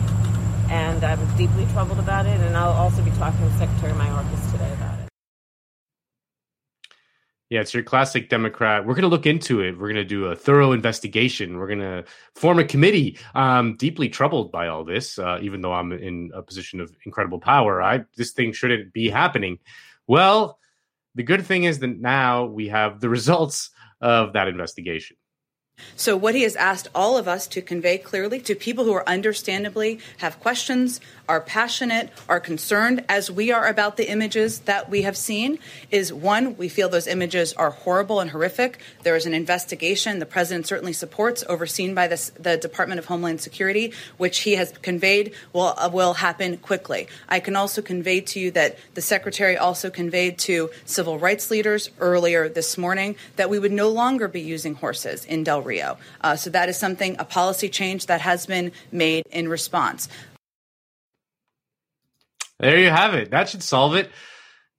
And 0.70 1.04
I'm 1.04 1.20
deeply 1.38 1.66
troubled 1.74 2.00
about 2.00 2.26
it. 2.26 2.40
And 2.40 2.56
I'll 2.56 2.72
also 2.72 3.02
be 3.04 3.12
talking 3.12 3.40
to 3.42 3.58
Secretary 3.58 3.94
Mayorkas 3.94 4.52
today 4.52 4.72
about 4.74 4.91
it. 4.91 4.91
Yeah, 7.52 7.60
it's 7.60 7.74
your 7.74 7.84
classic 7.84 8.30
Democrat. 8.30 8.86
We're 8.86 8.94
going 8.94 9.02
to 9.02 9.10
look 9.10 9.26
into 9.26 9.60
it. 9.60 9.78
We're 9.78 9.90
going 9.90 9.96
to 9.96 10.06
do 10.06 10.28
a 10.28 10.38
thorough 10.38 10.72
investigation. 10.72 11.58
We're 11.58 11.68
going 11.68 11.80
to 11.80 12.06
form 12.34 12.60
a 12.60 12.64
committee. 12.64 13.20
I'm 13.36 13.76
deeply 13.76 14.08
troubled 14.08 14.54
by 14.54 14.70
all 14.70 14.86
this, 14.86 15.20
uh, 15.20 15.38
even 15.42 15.60
though 15.60 15.74
I'm 15.74 15.92
in 15.92 16.32
a 16.34 16.42
position 16.42 16.80
of 16.80 16.96
incredible 17.06 17.42
power. 17.42 17.82
I 17.82 18.06
this 18.16 18.32
thing 18.32 18.54
shouldn't 18.54 18.94
be 18.94 19.10
happening. 19.10 19.60
Well, 20.08 20.60
the 21.16 21.24
good 21.24 21.46
thing 21.46 21.66
is 21.66 21.80
that 21.80 22.00
now 22.00 22.46
we 22.46 22.70
have 22.70 23.02
the 23.02 23.10
results 23.10 23.72
of 24.00 24.32
that 24.32 24.48
investigation. 24.48 25.18
So, 25.96 26.16
what 26.16 26.36
he 26.36 26.44
has 26.44 26.56
asked 26.56 26.88
all 26.96 27.18
of 27.18 27.28
us 27.28 27.48
to 27.48 27.62
convey 27.62 27.98
clearly 27.98 28.40
to 28.42 28.56
people 28.56 28.86
who 28.86 28.94
are 28.94 29.08
understandably 29.08 30.00
have 30.20 30.40
questions, 30.40 31.02
are 31.32 31.40
passionate, 31.40 32.10
are 32.28 32.42
concerned, 32.42 33.06
as 33.08 33.32
we 33.32 33.54
are 33.54 33.66
about 33.66 33.96
the 33.96 34.12
images 34.12 34.60
that 34.72 34.90
we 34.90 35.04
have 35.04 35.16
seen, 35.16 35.58
is 35.90 36.12
one, 36.12 36.58
we 36.58 36.68
feel 36.68 36.90
those 36.90 37.08
images 37.08 37.54
are 37.54 37.70
horrible 37.70 38.20
and 38.20 38.32
horrific. 38.32 38.80
There 39.04 39.16
is 39.16 39.26
an 39.26 39.34
investigation 39.34 40.20
the 40.20 40.26
president 40.26 40.68
certainly 40.68 40.92
supports, 40.92 41.42
overseen 41.48 41.96
by 41.96 42.10
this, 42.10 42.32
the 42.38 42.58
Department 42.58 43.00
of 43.00 43.06
Homeland 43.06 43.40
Security, 43.40 43.94
which 44.18 44.40
he 44.40 44.56
has 44.56 44.74
conveyed 44.82 45.34
will, 45.54 45.74
uh, 45.78 45.90
will 45.92 46.16
happen 46.16 46.58
quickly. 46.58 47.08
I 47.30 47.40
can 47.40 47.56
also 47.56 47.82
convey 47.82 48.20
to 48.20 48.40
you 48.42 48.52
that 48.52 48.78
the 48.96 49.02
secretary 49.02 49.56
also 49.56 49.90
conveyed 49.90 50.38
to 50.40 50.70
civil 50.84 51.18
rights 51.18 51.50
leaders 51.50 51.92
earlier 52.02 52.50
this 52.50 52.78
morning 52.78 53.16
that 53.38 53.50
we 53.50 53.58
would 53.58 53.72
no 53.72 53.88
longer 53.88 54.28
be 54.28 54.42
using 54.42 54.76
horses 54.76 55.24
in 55.24 55.46
Del 55.46 55.62
Rio. 55.62 55.98
Uh, 56.20 56.36
so 56.36 56.50
that 56.50 56.68
is 56.68 56.76
something, 56.76 57.16
a 57.20 57.24
policy 57.24 57.70
change 57.70 58.08
that 58.08 58.20
has 58.20 58.46
been 58.46 58.74
made 58.92 59.24
in 59.32 59.48
response. 59.48 60.10
There 62.62 62.78
you 62.78 62.92
have 62.92 63.16
it. 63.16 63.32
That 63.32 63.50
should 63.50 63.64
solve 63.64 63.96
it. 63.96 64.12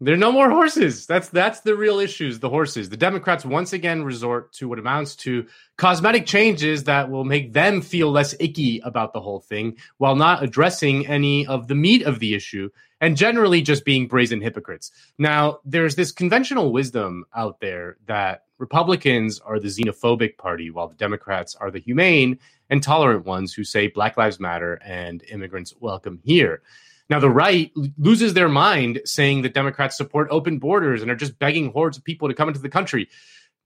There 0.01 0.14
are 0.14 0.18
no 0.18 0.30
more 0.30 0.51
horses. 0.51 1.05
That's 1.07 1.28
that's 1.28 1.61
the 1.61 1.76
real 1.76 1.99
issues, 1.99 2.39
the 2.39 2.49
horses. 2.49 2.89
The 2.89 2.97
Democrats 2.97 3.45
once 3.45 3.72
again 3.72 4.05
resort 4.05 4.53
to 4.55 4.68
what 4.68 4.78
amounts 4.78 5.16
to 5.16 5.47
cosmetic 5.78 6.24
changes 6.24 6.85
that 6.85 7.11
will 7.11 7.24
make 7.24 7.53
them 7.53 7.80
feel 7.80 8.11
less 8.11 8.37
icky 8.39 8.80
about 8.85 9.12
the 9.12 9.20
whole 9.20 9.41
thing 9.41 9.76
while 9.99 10.14
not 10.14 10.45
addressing 10.45 11.09
any 11.09 11.45
of 11.47 11.66
the 11.66 11.74
meat 11.74 12.05
of 12.05 12.20
the 12.20 12.35
issue 12.35 12.68
and 13.01 13.16
generally 13.16 13.62
just 13.62 13.85
being 13.85 14.07
brazen 14.07 14.41
hypocrites. 14.41 14.93
Now, 15.18 15.59
there's 15.64 15.97
this 15.97 16.12
conventional 16.12 16.72
wisdom 16.72 17.24
out 17.35 17.59
there 17.61 17.97
that 18.07 18.45
Republicans 18.59 19.41
are 19.41 19.59
the 19.59 19.68
xenophobic 19.68 20.37
party 20.37 20.70
while 20.70 20.87
the 20.87 20.95
Democrats 20.95 21.57
are 21.57 21.70
the 21.72 21.80
humane 21.80 22.39
and 22.70 22.80
tolerant 22.80 23.26
ones 23.26 23.53
who 23.53 23.64
say 23.64 23.89
Black 23.89 24.16
Lives 24.16 24.39
Matter 24.39 24.80
and 24.85 25.24
immigrants 25.24 25.74
welcome 25.80 26.20
here. 26.22 26.62
Now, 27.11 27.18
the 27.18 27.30
right 27.30 27.70
loses 27.98 28.34
their 28.34 28.48
mind 28.48 29.00
saying 29.05 29.42
that 29.42 29.55
Democrats 29.55 29.96
support 29.96 30.28
open 30.30 30.59
borders 30.59 31.03
and 31.03 31.11
are 31.11 31.16
just 31.16 31.38
begging 31.38 31.72
hordes 31.72 31.98
of 31.98 32.05
people 32.05 32.28
to 32.28 32.34
come 32.34 32.48
into 32.48 32.61
the 32.61 32.68
country. 32.68 33.09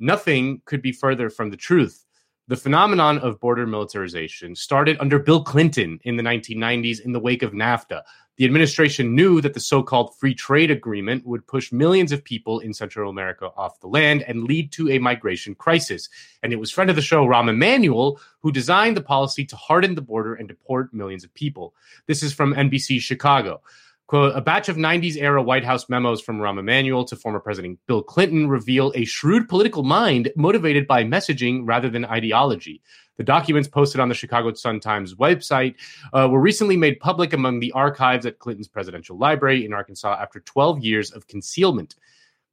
Nothing 0.01 0.63
could 0.65 0.83
be 0.83 0.93
further 0.93 1.31
from 1.31 1.51
the 1.51 1.57
truth. 1.57 2.06
The 2.49 2.57
phenomenon 2.57 3.19
of 3.19 3.41
border 3.41 3.67
militarization 3.67 4.55
started 4.55 4.97
under 5.01 5.19
Bill 5.19 5.43
Clinton 5.43 5.99
in 6.05 6.17
the 6.17 6.23
1990s 6.23 7.01
in 7.05 7.11
the 7.11 7.19
wake 7.19 7.43
of 7.43 7.51
NAFTA. 7.51 8.03
The 8.37 8.45
administration 8.45 9.17
knew 9.17 9.41
that 9.41 9.53
the 9.53 9.59
so 9.59 9.83
called 9.83 10.17
free 10.17 10.33
trade 10.33 10.71
agreement 10.71 11.27
would 11.27 11.45
push 11.49 11.73
millions 11.73 12.13
of 12.13 12.23
people 12.23 12.61
in 12.61 12.73
Central 12.73 13.11
America 13.11 13.51
off 13.57 13.81
the 13.81 13.89
land 13.89 14.23
and 14.29 14.45
lead 14.45 14.71
to 14.73 14.89
a 14.91 15.01
migration 15.01 15.57
crisis. 15.57 16.09
And 16.45 16.53
it 16.53 16.61
was 16.61 16.71
friend 16.71 16.89
of 16.89 16.95
the 16.95 17.03
show, 17.03 17.27
Rahm 17.27 17.49
Emanuel, 17.49 18.21
who 18.39 18.53
designed 18.53 18.97
the 18.97 19.03
policy 19.03 19.45
to 19.47 19.57
harden 19.57 19.97
the 19.97 20.01
border 20.01 20.35
and 20.37 20.47
deport 20.47 20.95
millions 20.95 21.25
of 21.25 21.35
people. 21.35 21.75
This 22.07 22.23
is 22.23 22.33
from 22.33 22.55
NBC 22.55 23.01
Chicago. 23.01 23.61
Quote, 24.07 24.37
a 24.37 24.41
batch 24.41 24.69
of 24.69 24.77
90s 24.77 25.17
era 25.17 25.43
White 25.43 25.65
House 25.65 25.89
memos 25.89 26.21
from 26.21 26.39
Rahm 26.39 26.61
Emanuel 26.61 27.05
to 27.07 27.17
former 27.17 27.41
President 27.41 27.81
Bill 27.89 28.05
Clinton 28.05 28.49
reveal 28.49 28.93
a 28.95 29.05
shrewd 29.05 29.49
political 29.49 29.83
mind 29.83 30.31
motivated 30.37 30.87
by 30.87 31.03
messaging 31.03 31.63
rather 31.65 31.91
than 31.91 32.05
ideology. 32.05 32.83
The 33.17 33.25
documents 33.25 33.69
posted 33.69 34.01
on 34.01 34.09
the 34.09 34.15
Chicago 34.15 34.55
Sun-Times 34.55 35.17
website 35.17 35.75
uh, 36.13 36.29
were 36.31 36.41
recently 36.41 36.77
made 36.77 37.01
public 37.01 37.33
among 37.33 37.59
the 37.59 37.73
archives 37.73 38.27
at 38.27 38.39
Clinton's 38.39 38.69
presidential 38.69 39.19
library 39.19 39.65
in 39.65 39.73
Arkansas 39.73 40.17
after 40.21 40.39
12 40.39 40.85
years 40.85 41.11
of 41.11 41.27
concealment. 41.27 41.97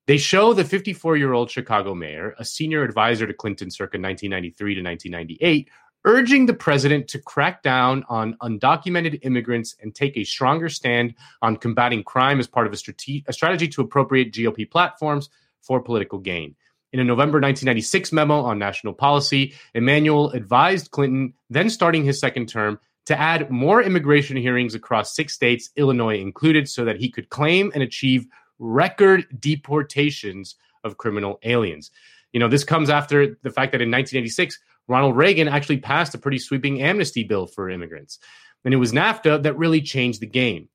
They 0.07 0.17
show 0.17 0.53
the 0.53 0.65
54 0.65 1.17
year 1.17 1.33
old 1.33 1.51
Chicago 1.51 1.93
mayor, 1.93 2.33
a 2.39 2.45
senior 2.45 2.83
advisor 2.83 3.27
to 3.27 3.33
Clinton 3.33 3.69
circa 3.69 3.97
1993 3.99 4.75
to 4.75 4.81
1998, 4.81 5.69
urging 6.05 6.45
the 6.45 6.53
president 6.53 7.07
to 7.09 7.19
crack 7.19 7.63
down 7.63 8.03
on 8.09 8.35
undocumented 8.41 9.19
immigrants 9.23 9.75
and 9.81 9.95
take 9.95 10.17
a 10.17 10.23
stronger 10.23 10.69
stand 10.69 11.13
on 11.41 11.57
combating 11.57 12.03
crime 12.03 12.39
as 12.39 12.47
part 12.47 12.67
of 12.67 12.73
a, 12.73 12.77
strate- 12.77 13.23
a 13.27 13.33
strategy 13.33 13.67
to 13.67 13.81
appropriate 13.81 14.33
GOP 14.33 14.69
platforms 14.69 15.29
for 15.61 15.81
political 15.81 16.19
gain. 16.19 16.55
In 16.91 16.99
a 16.99 17.03
November 17.03 17.39
1996 17.39 18.11
memo 18.11 18.41
on 18.41 18.59
national 18.59 18.93
policy, 18.93 19.53
Emanuel 19.73 20.29
advised 20.31 20.91
Clinton, 20.91 21.33
then 21.49 21.69
starting 21.69 22.03
his 22.03 22.19
second 22.19 22.47
term, 22.47 22.79
to 23.05 23.19
add 23.19 23.49
more 23.49 23.81
immigration 23.81 24.37
hearings 24.37 24.75
across 24.75 25.15
six 25.15 25.33
states, 25.33 25.71
Illinois 25.75 26.19
included, 26.19 26.69
so 26.69 26.85
that 26.85 26.97
he 26.97 27.09
could 27.09 27.29
claim 27.29 27.71
and 27.73 27.83
achieve 27.83 28.27
record 28.59 29.25
deportations 29.39 30.55
of 30.83 30.97
criminal 30.97 31.39
aliens. 31.43 31.91
You 32.31 32.39
know, 32.39 32.47
this 32.47 32.63
comes 32.63 32.89
after 32.89 33.37
the 33.41 33.51
fact 33.51 33.71
that 33.73 33.81
in 33.81 33.91
1986, 33.91 34.59
Ronald 34.87 35.15
Reagan 35.15 35.47
actually 35.47 35.77
passed 35.77 36.13
a 36.15 36.17
pretty 36.17 36.39
sweeping 36.39 36.81
amnesty 36.81 37.23
bill 37.23 37.47
for 37.47 37.69
immigrants. 37.69 38.19
And 38.65 38.73
it 38.73 38.77
was 38.77 38.93
NAFTA 38.93 39.43
that 39.43 39.57
really 39.57 39.81
changed 39.81 40.21
the 40.21 40.27
game. 40.27 40.69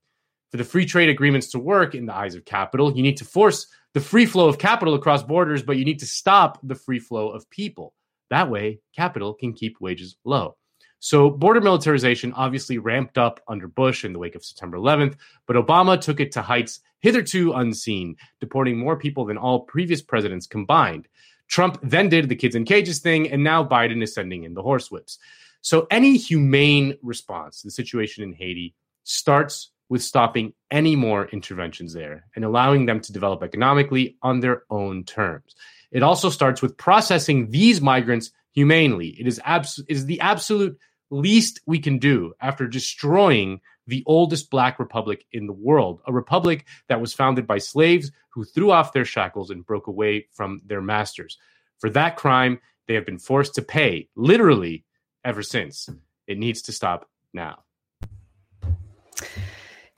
For 0.50 0.56
the 0.56 0.64
free 0.64 0.86
trade 0.86 1.11
agreements 1.11 1.50
to 1.50 1.59
work 1.59 1.94
in 1.94 2.06
the 2.06 2.14
eyes 2.14 2.34
of 2.34 2.44
capital, 2.44 2.96
you 2.96 3.02
need 3.02 3.18
to 3.18 3.24
force 3.24 3.66
the 3.94 4.00
free 4.00 4.26
flow 4.26 4.48
of 4.48 4.59
capital 4.59 4.94
across 4.94 5.22
borders, 5.22 5.62
but 5.62 5.76
you 5.76 5.84
need 5.84 5.98
to 5.98 6.06
stop 6.06 6.59
the 6.62 6.74
free 6.74 6.98
flow 6.98 7.30
of 7.30 7.48
people. 7.50 7.94
That 8.30 8.50
way, 8.50 8.80
capital 8.94 9.34
can 9.34 9.52
keep 9.52 9.80
wages 9.80 10.16
low. 10.24 10.56
So, 11.00 11.30
border 11.30 11.61
militarization 11.61 12.32
obviously 12.32 12.78
ramped 12.78 13.18
up 13.18 13.40
under 13.46 13.68
Bush 13.68 14.04
in 14.04 14.12
the 14.12 14.18
wake 14.18 14.34
of 14.34 14.44
September 14.44 14.76
11th, 14.76 15.16
but 15.46 15.56
Obama 15.56 16.00
took 16.00 16.18
it 16.18 16.32
to 16.32 16.42
heights 16.42 16.80
hitherto 17.00 17.52
unseen, 17.52 18.16
deporting 18.40 18.76
more 18.76 18.96
people 18.96 19.24
than 19.24 19.38
all 19.38 19.61
previous 19.61 20.02
presidents 20.02 20.46
combined. 20.46 21.06
Trump 21.49 21.78
then 21.82 22.09
did 22.09 22.28
the 22.28 22.36
kids 22.36 22.55
in 22.55 22.64
cages 22.64 23.01
thing, 23.01 23.30
and 23.30 23.42
now 23.42 23.64
Biden 23.64 24.03
is 24.03 24.14
sending 24.14 24.44
in 24.44 24.55
the 24.55 24.62
horsewhips. 24.62 25.18
So, 25.61 25.86
any 25.90 26.16
humane 26.16 26.96
response 27.03 27.61
to 27.61 27.66
the 27.66 27.72
situation 27.72 28.22
in 28.22 28.32
Haiti 28.32 28.74
starts 29.05 29.70
with 29.88 30.03
stopping 30.03 30.53
any 30.70 30.94
more 30.94 31.26
interventions 31.26 31.94
there 31.94 32.26
and 32.36 32.44
allowing 32.44 32.86
them 32.86 33.01
to 33.01 33.12
develop 33.12 33.42
economically 33.42 34.16
on 34.22 34.40
their 34.40 34.62
own 34.70 35.05
terms. 35.05 35.55
It 35.90 36.03
also 36.03 36.28
starts 36.28 36.61
with 36.61 36.76
processing 36.76 37.51
these 37.51 37.80
migrants 37.80 38.30
humanely. 38.53 39.16
It 39.18 39.26
is, 39.26 39.40
abs- 39.44 39.78
it 39.78 39.86
is 39.88 40.07
the 40.07 40.20
absolute 40.20 40.78
least 41.11 41.61
we 41.66 41.78
can 41.78 41.99
do 41.99 42.34
after 42.40 42.66
destroying 42.66 43.61
the 43.89 44.05
oldest 44.07 44.51
black 44.51 44.78
republic 44.78 45.24
in 45.32 45.47
the 45.47 45.53
world, 45.53 46.01
a 46.07 46.12
republic 46.12 46.66
that 46.89 47.01
was 47.01 47.14
founded 47.14 47.47
by 47.47 47.59
slaves 47.59 48.12
who 48.28 48.45
threw 48.45 48.70
off 48.70 48.93
their 48.93 49.05
shackles 49.05 49.51
and 49.51 49.66
broke 49.66 49.89
away 49.89 50.28
from 50.32 50.61
their 50.66 50.82
masters. 50.82 51.39
For 51.78 51.91
that 51.91 52.16
crime, 52.16 52.61
they 52.86 52.95
have 52.95 53.07
been 53.07 53.18
forced 53.18 53.55
to 53.57 53.62
pay, 53.62 54.09
literally, 54.14 54.84
ever 55.24 55.43
since. 55.43 55.89
It 56.26 56.39
needs 56.39 56.62
to 56.62 56.72
stop 56.72 57.09
now. 57.32 57.64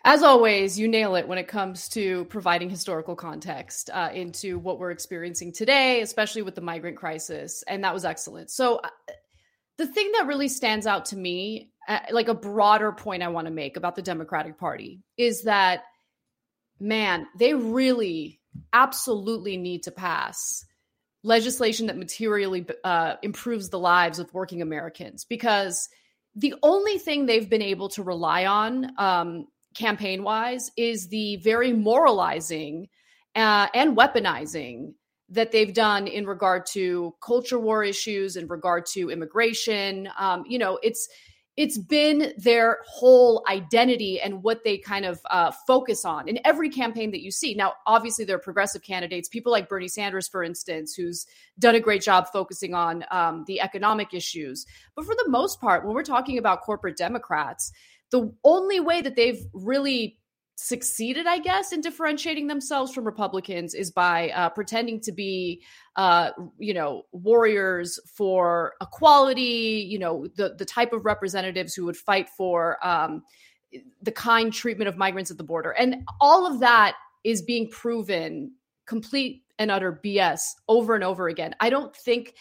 As 0.02 0.22
always, 0.22 0.78
you 0.78 0.88
nail 0.88 1.14
it 1.16 1.28
when 1.28 1.36
it 1.36 1.46
comes 1.46 1.88
to 1.90 2.24
providing 2.26 2.70
historical 2.70 3.14
context 3.14 3.90
uh, 3.92 4.08
into 4.14 4.58
what 4.58 4.78
we're 4.78 4.92
experiencing 4.92 5.52
today, 5.52 6.00
especially 6.00 6.40
with 6.40 6.54
the 6.54 6.62
migrant 6.62 6.96
crisis. 6.96 7.62
And 7.68 7.84
that 7.84 7.92
was 7.92 8.06
excellent. 8.06 8.50
So, 8.50 8.76
uh, 8.76 8.88
the 9.80 9.86
thing 9.86 10.12
that 10.12 10.26
really 10.26 10.48
stands 10.48 10.86
out 10.86 11.06
to 11.06 11.16
me, 11.16 11.70
uh, 11.88 12.00
like 12.10 12.28
a 12.28 12.34
broader 12.34 12.92
point 12.92 13.22
I 13.22 13.28
want 13.28 13.46
to 13.46 13.50
make 13.50 13.78
about 13.78 13.96
the 13.96 14.02
Democratic 14.02 14.58
Party, 14.58 15.00
is 15.16 15.44
that, 15.44 15.84
man, 16.78 17.26
they 17.38 17.54
really 17.54 18.40
absolutely 18.74 19.56
need 19.56 19.84
to 19.84 19.90
pass 19.90 20.66
legislation 21.22 21.86
that 21.86 21.96
materially 21.96 22.66
uh, 22.84 23.14
improves 23.22 23.70
the 23.70 23.78
lives 23.78 24.18
of 24.18 24.34
working 24.34 24.60
Americans 24.60 25.24
because 25.24 25.88
the 26.34 26.54
only 26.62 26.98
thing 26.98 27.24
they've 27.24 27.48
been 27.48 27.62
able 27.62 27.88
to 27.88 28.02
rely 28.02 28.44
on 28.44 28.92
um, 28.98 29.46
campaign 29.74 30.22
wise 30.22 30.70
is 30.76 31.08
the 31.08 31.36
very 31.36 31.72
moralizing 31.72 32.86
uh, 33.34 33.68
and 33.72 33.96
weaponizing 33.96 34.92
that 35.30 35.52
they've 35.52 35.72
done 35.72 36.06
in 36.06 36.26
regard 36.26 36.66
to 36.66 37.14
culture 37.22 37.58
war 37.58 37.84
issues 37.84 38.36
in 38.36 38.46
regard 38.48 38.84
to 38.86 39.10
immigration 39.10 40.08
um, 40.18 40.44
you 40.46 40.58
know 40.58 40.78
it's 40.82 41.08
it's 41.56 41.76
been 41.76 42.32
their 42.38 42.78
whole 42.86 43.44
identity 43.46 44.20
and 44.20 44.42
what 44.42 44.62
they 44.64 44.78
kind 44.78 45.04
of 45.04 45.20
uh, 45.30 45.50
focus 45.66 46.04
on 46.04 46.28
in 46.28 46.38
every 46.44 46.70
campaign 46.70 47.10
that 47.10 47.22
you 47.22 47.30
see. 47.30 47.54
Now, 47.54 47.74
obviously, 47.86 48.24
there 48.24 48.36
are 48.36 48.40
progressive 48.40 48.82
candidates, 48.82 49.28
people 49.28 49.50
like 49.50 49.68
Bernie 49.68 49.88
Sanders, 49.88 50.28
for 50.28 50.42
instance, 50.42 50.94
who's 50.94 51.26
done 51.58 51.74
a 51.74 51.80
great 51.80 52.02
job 52.02 52.28
focusing 52.32 52.72
on 52.72 53.04
um, 53.10 53.44
the 53.46 53.60
economic 53.60 54.14
issues. 54.14 54.64
But 54.94 55.04
for 55.04 55.14
the 55.14 55.28
most 55.28 55.60
part, 55.60 55.84
when 55.84 55.94
we're 55.94 56.02
talking 56.02 56.38
about 56.38 56.62
corporate 56.62 56.96
Democrats, 56.96 57.72
the 58.10 58.32
only 58.44 58.80
way 58.80 59.02
that 59.02 59.16
they've 59.16 59.44
really 59.52 60.18
succeeded, 60.62 61.26
I 61.26 61.38
guess, 61.38 61.72
in 61.72 61.80
differentiating 61.80 62.46
themselves 62.46 62.92
from 62.92 63.04
Republicans 63.04 63.74
is 63.74 63.90
by 63.90 64.30
uh, 64.30 64.50
pretending 64.50 65.00
to 65.00 65.12
be, 65.12 65.62
uh, 65.96 66.30
you 66.58 66.74
know, 66.74 67.06
warriors 67.12 67.98
for 68.14 68.74
equality. 68.82 69.86
You 69.88 69.98
know, 69.98 70.26
the 70.36 70.54
the 70.58 70.66
type 70.66 70.92
of 70.92 71.04
representatives 71.04 71.74
who 71.74 71.86
would 71.86 71.96
fight 71.96 72.28
for 72.28 72.76
um, 72.86 73.22
the 74.02 74.12
kind 74.12 74.52
treatment 74.52 74.88
of 74.88 74.98
migrants 74.98 75.30
at 75.30 75.38
the 75.38 75.44
border, 75.44 75.70
and 75.70 76.04
all 76.20 76.46
of 76.46 76.60
that 76.60 76.94
is 77.24 77.42
being 77.42 77.70
proven 77.70 78.52
complete 78.86 79.42
and 79.58 79.70
utter 79.70 79.98
BS 80.04 80.40
over 80.68 80.94
and 80.94 81.04
over 81.04 81.28
again. 81.28 81.54
I 81.60 81.70
don't 81.70 81.94
think 81.94 82.34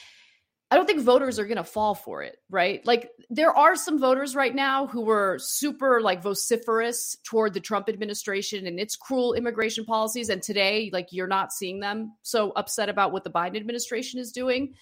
I 0.71 0.75
don't 0.75 0.85
think 0.85 1.01
voters 1.01 1.39
are 1.39 1.45
going 1.45 1.57
to 1.57 1.63
fall 1.63 1.95
for 1.95 2.21
it, 2.21 2.37
right? 2.49 2.85
Like 2.85 3.09
there 3.29 3.55
are 3.55 3.75
some 3.75 3.99
voters 3.99 4.35
right 4.35 4.53
now 4.53 4.85
who 4.85 5.01
were 5.01 5.39
super 5.39 5.99
like 5.99 6.21
vociferous 6.21 7.17
toward 7.23 7.55
the 7.55 7.59
Trump 7.59 7.89
administration 7.89 8.67
and 8.67 8.79
its 8.79 8.95
cruel 8.95 9.33
immigration 9.33 9.83
policies 9.83 10.29
and 10.29 10.43
today 10.43 10.91
like 10.93 11.07
you're 11.11 11.27
not 11.27 11.51
seeing 11.51 11.79
them 11.79 12.13
so 12.21 12.51
upset 12.51 12.87
about 12.87 13.11
what 13.11 13.23
the 13.23 13.31
Biden 13.31 13.57
administration 13.57 14.19
is 14.19 14.31
doing. 14.31 14.75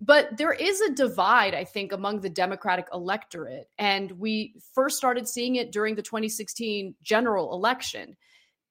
But 0.00 0.36
there 0.36 0.52
is 0.52 0.80
a 0.80 0.94
divide 0.94 1.54
I 1.54 1.62
think 1.62 1.92
among 1.92 2.20
the 2.20 2.30
Democratic 2.30 2.88
electorate 2.92 3.68
and 3.78 4.10
we 4.12 4.56
first 4.74 4.96
started 4.96 5.28
seeing 5.28 5.56
it 5.56 5.70
during 5.70 5.94
the 5.94 6.02
2016 6.02 6.96
general 7.02 7.52
election 7.54 8.16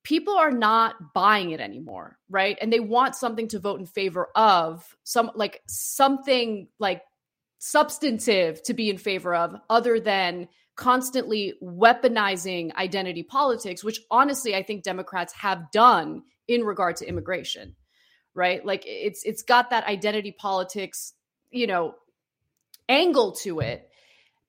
people 0.03 0.35
are 0.35 0.51
not 0.51 1.13
buying 1.13 1.51
it 1.51 1.59
anymore, 1.59 2.17
right? 2.29 2.57
And 2.61 2.71
they 2.71 2.79
want 2.79 3.15
something 3.15 3.47
to 3.49 3.59
vote 3.59 3.79
in 3.79 3.85
favor 3.85 4.29
of, 4.35 4.83
some 5.03 5.31
like 5.35 5.61
something 5.67 6.67
like 6.79 7.01
substantive 7.59 8.63
to 8.63 8.73
be 8.73 8.89
in 8.89 8.97
favor 8.97 9.35
of 9.35 9.55
other 9.69 9.99
than 9.99 10.47
constantly 10.75 11.55
weaponizing 11.61 12.73
identity 12.75 13.23
politics, 13.23 13.83
which 13.83 13.99
honestly 14.09 14.55
I 14.55 14.63
think 14.63 14.83
Democrats 14.83 15.33
have 15.33 15.71
done 15.71 16.23
in 16.47 16.63
regard 16.63 16.95
to 16.97 17.07
immigration. 17.07 17.75
Right? 18.33 18.65
Like 18.65 18.83
it's 18.85 19.23
it's 19.25 19.41
got 19.41 19.71
that 19.71 19.85
identity 19.85 20.31
politics, 20.31 21.13
you 21.51 21.67
know, 21.67 21.95
angle 22.87 23.33
to 23.33 23.59
it 23.59 23.88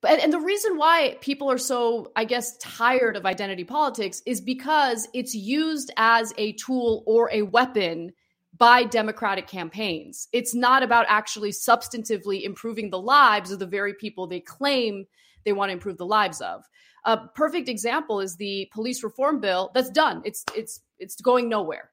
but 0.01 0.21
and 0.21 0.33
the 0.33 0.41
reason 0.41 0.77
why 0.77 1.17
people 1.21 1.51
are 1.51 1.59
so 1.59 2.11
i 2.17 2.25
guess 2.25 2.57
tired 2.59 3.17
of 3.17 3.27
identity 3.27 3.65
politics 3.65 4.23
is 4.27 4.41
because 4.41 5.09
it's 5.15 5.35
used 5.35 5.91
as 5.97 6.33
a 6.39 6.53
tool 6.53 7.03
or 7.07 7.31
a 7.33 7.43
weapon 7.43 8.13
by 8.61 8.85
democratic 8.85 9.47
campaigns. 9.47 10.29
It's 10.33 10.55
not 10.55 10.83
about 10.83 11.07
actually 11.09 11.51
substantively 11.51 12.43
improving 12.43 12.91
the 12.91 13.01
lives 13.01 13.51
of 13.51 13.59
the 13.59 13.67
very 13.67 13.95
people 13.95 14.27
they 14.27 14.41
claim 14.41 15.07
they 15.45 15.55
want 15.55 15.71
to 15.71 15.73
improve 15.73 15.97
the 15.97 16.07
lives 16.07 16.43
of. 16.43 16.63
A 17.07 17.29
perfect 17.29 17.71
example 17.71 18.21
is 18.21 18.37
the 18.37 18.69
police 18.73 19.03
reform 19.03 19.41
bill 19.41 19.71
that's 19.75 19.91
done. 19.91 20.21
It's 20.27 20.45
it's 20.55 20.81
it's 20.99 21.19
going 21.23 21.49
nowhere. 21.49 21.91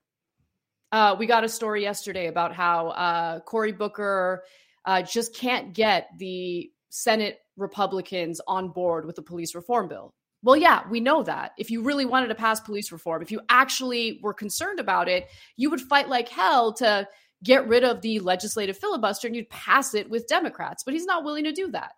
Uh, 0.91 1.15
we 1.17 1.25
got 1.25 1.45
a 1.45 1.49
story 1.49 1.81
yesterday 1.83 2.27
about 2.27 2.53
how 2.53 2.89
uh, 2.89 3.39
cory 3.39 3.71
booker 3.71 4.43
uh, 4.83 5.01
just 5.01 5.33
can't 5.33 5.73
get 5.73 6.09
the 6.17 6.69
senate 6.89 7.39
Republicans 7.57 8.39
on 8.47 8.69
board 8.69 9.05
with 9.05 9.15
the 9.15 9.21
police 9.21 9.55
reform 9.55 9.87
bill. 9.87 10.13
Well, 10.43 10.55
yeah, 10.55 10.83
we 10.89 10.99
know 10.99 11.23
that. 11.23 11.51
If 11.57 11.71
you 11.71 11.81
really 11.81 12.05
wanted 12.05 12.27
to 12.27 12.35
pass 12.35 12.59
police 12.59 12.91
reform, 12.91 13.21
if 13.21 13.31
you 13.31 13.41
actually 13.49 14.19
were 14.21 14.33
concerned 14.33 14.79
about 14.79 15.09
it, 15.09 15.27
you 15.55 15.69
would 15.69 15.81
fight 15.81 16.09
like 16.09 16.29
hell 16.29 16.73
to 16.73 17.07
get 17.43 17.67
rid 17.67 17.83
of 17.83 18.01
the 18.01 18.19
legislative 18.19 18.77
filibuster 18.77 19.27
and 19.27 19.35
you'd 19.35 19.49
pass 19.49 19.93
it 19.93 20.09
with 20.09 20.27
Democrats. 20.27 20.83
But 20.83 20.93
he's 20.93 21.05
not 21.05 21.23
willing 21.23 21.43
to 21.45 21.51
do 21.51 21.71
that. 21.71 21.93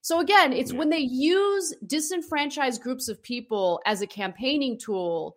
So 0.00 0.20
again, 0.20 0.52
it's 0.52 0.72
yeah. 0.72 0.78
when 0.78 0.90
they 0.90 0.98
use 0.98 1.72
disenfranchised 1.86 2.82
groups 2.82 3.08
of 3.08 3.22
people 3.22 3.80
as 3.86 4.02
a 4.02 4.06
campaigning 4.06 4.78
tool 4.78 5.36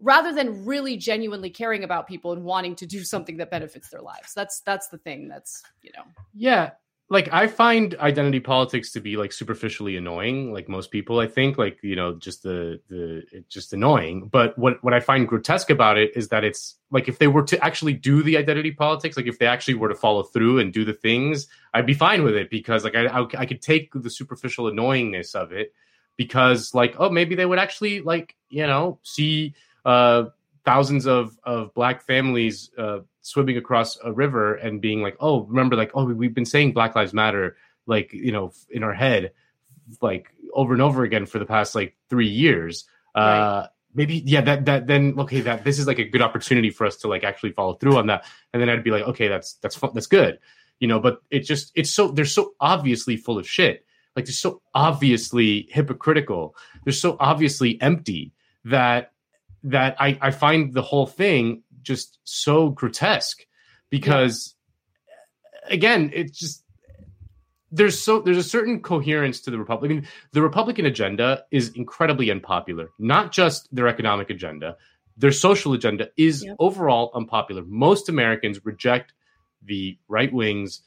rather 0.00 0.34
than 0.34 0.64
really 0.64 0.96
genuinely 0.96 1.50
caring 1.50 1.84
about 1.84 2.08
people 2.08 2.32
and 2.32 2.42
wanting 2.42 2.74
to 2.74 2.86
do 2.86 3.04
something 3.04 3.36
that 3.36 3.50
benefits 3.50 3.90
their 3.90 4.00
lives. 4.00 4.34
That's 4.34 4.60
that's 4.62 4.88
the 4.88 4.98
thing 4.98 5.28
that's, 5.28 5.62
you 5.82 5.92
know. 5.96 6.02
Yeah, 6.34 6.70
like 7.12 7.30
I 7.30 7.46
find 7.46 7.94
identity 7.96 8.40
politics 8.40 8.90
to 8.92 9.00
be 9.00 9.18
like 9.18 9.32
superficially 9.34 9.98
annoying, 9.98 10.50
like 10.50 10.66
most 10.66 10.90
people. 10.90 11.20
I 11.20 11.26
think, 11.26 11.58
like 11.58 11.78
you 11.82 11.94
know, 11.94 12.14
just 12.14 12.42
the 12.42 12.80
the 12.88 13.22
just 13.50 13.74
annoying. 13.74 14.28
But 14.28 14.56
what 14.56 14.82
what 14.82 14.94
I 14.94 15.00
find 15.00 15.28
grotesque 15.28 15.68
about 15.68 15.98
it 15.98 16.16
is 16.16 16.28
that 16.28 16.42
it's 16.42 16.76
like 16.90 17.08
if 17.08 17.18
they 17.18 17.26
were 17.26 17.42
to 17.42 17.62
actually 17.62 17.92
do 17.92 18.22
the 18.22 18.38
identity 18.38 18.70
politics, 18.70 19.18
like 19.18 19.26
if 19.26 19.38
they 19.38 19.44
actually 19.44 19.74
were 19.74 19.90
to 19.90 19.94
follow 19.94 20.22
through 20.22 20.58
and 20.60 20.72
do 20.72 20.86
the 20.86 20.94
things, 20.94 21.48
I'd 21.74 21.84
be 21.84 21.92
fine 21.92 22.22
with 22.22 22.34
it 22.34 22.48
because 22.48 22.82
like 22.82 22.94
I 22.94 23.04
I, 23.04 23.26
I 23.40 23.44
could 23.44 23.60
take 23.60 23.92
the 23.92 24.08
superficial 24.08 24.72
annoyingness 24.72 25.34
of 25.34 25.52
it 25.52 25.74
because 26.16 26.72
like 26.72 26.94
oh 26.98 27.10
maybe 27.10 27.34
they 27.34 27.44
would 27.44 27.58
actually 27.58 28.00
like 28.00 28.36
you 28.48 28.66
know 28.66 28.98
see 29.02 29.54
uh 29.84 30.24
thousands 30.64 31.06
of 31.06 31.38
of 31.44 31.74
black 31.74 32.00
families 32.00 32.70
uh, 32.78 33.00
swimming 33.22 33.56
across 33.56 33.96
a 34.04 34.12
river 34.12 34.54
and 34.54 34.80
being 34.80 35.02
like, 35.02 35.16
oh, 35.20 35.44
remember, 35.44 35.76
like, 35.76 35.92
oh, 35.94 36.04
we've 36.04 36.34
been 36.34 36.44
saying 36.44 36.72
Black 36.72 36.94
Lives 36.94 37.14
Matter, 37.14 37.56
like, 37.86 38.12
you 38.12 38.32
know, 38.32 38.52
in 38.70 38.82
our 38.82 38.92
head, 38.92 39.32
like 40.00 40.28
over 40.52 40.72
and 40.72 40.82
over 40.82 41.02
again 41.04 41.26
for 41.26 41.38
the 41.38 41.46
past 41.46 41.74
like 41.74 41.96
three 42.10 42.28
years. 42.28 42.84
Uh, 43.14 43.20
right. 43.20 43.38
Uh, 43.38 43.68
maybe, 43.94 44.22
yeah, 44.26 44.40
that 44.42 44.64
that 44.66 44.86
then 44.86 45.14
okay, 45.18 45.40
that 45.40 45.64
this 45.64 45.78
is 45.78 45.86
like 45.86 45.98
a 45.98 46.04
good 46.04 46.22
opportunity 46.22 46.70
for 46.70 46.86
us 46.86 46.96
to 46.98 47.08
like 47.08 47.24
actually 47.24 47.52
follow 47.52 47.74
through 47.74 47.96
on 47.96 48.06
that, 48.08 48.24
and 48.52 48.60
then 48.60 48.68
I'd 48.68 48.84
be 48.84 48.90
like, 48.90 49.04
okay, 49.04 49.28
that's 49.28 49.54
that's 49.54 49.76
fun, 49.76 49.90
that's 49.94 50.06
good, 50.06 50.38
you 50.78 50.88
know. 50.88 51.00
But 51.00 51.22
it 51.30 51.40
just 51.40 51.72
it's 51.74 51.90
so 51.90 52.08
they're 52.08 52.24
so 52.24 52.54
obviously 52.60 53.16
full 53.16 53.38
of 53.38 53.48
shit. 53.48 53.84
Like 54.14 54.26
they're 54.26 54.32
so 54.32 54.60
obviously 54.74 55.68
hypocritical. 55.70 56.54
They're 56.84 56.92
so 56.92 57.16
obviously 57.18 57.80
empty 57.80 58.32
that 58.64 59.12
that 59.64 59.96
I, 60.00 60.18
I 60.20 60.30
find 60.32 60.72
the 60.72 60.82
whole 60.82 61.06
thing 61.06 61.62
just 61.82 62.18
so 62.24 62.70
grotesque 62.70 63.46
because 63.90 64.54
yeah. 65.06 65.74
again 65.74 66.10
it's 66.14 66.38
just 66.38 66.64
there's 67.70 68.00
so 68.00 68.20
there's 68.20 68.36
a 68.36 68.42
certain 68.42 68.80
coherence 68.80 69.40
to 69.40 69.50
the 69.50 69.58
republican 69.58 70.06
the 70.32 70.42
republican 70.42 70.86
agenda 70.86 71.44
is 71.50 71.70
incredibly 71.70 72.30
unpopular 72.30 72.90
not 72.98 73.32
just 73.32 73.74
their 73.74 73.88
economic 73.88 74.30
agenda. 74.30 74.76
Their 75.18 75.30
social 75.30 75.74
agenda 75.74 76.08
is 76.16 76.44
overall 76.58 77.10
unpopular. 77.14 77.62
Most 77.66 78.08
americans 78.08 78.64
reject 78.64 79.12
the 79.62 79.98
right 80.08 80.32
wing's 80.32 80.80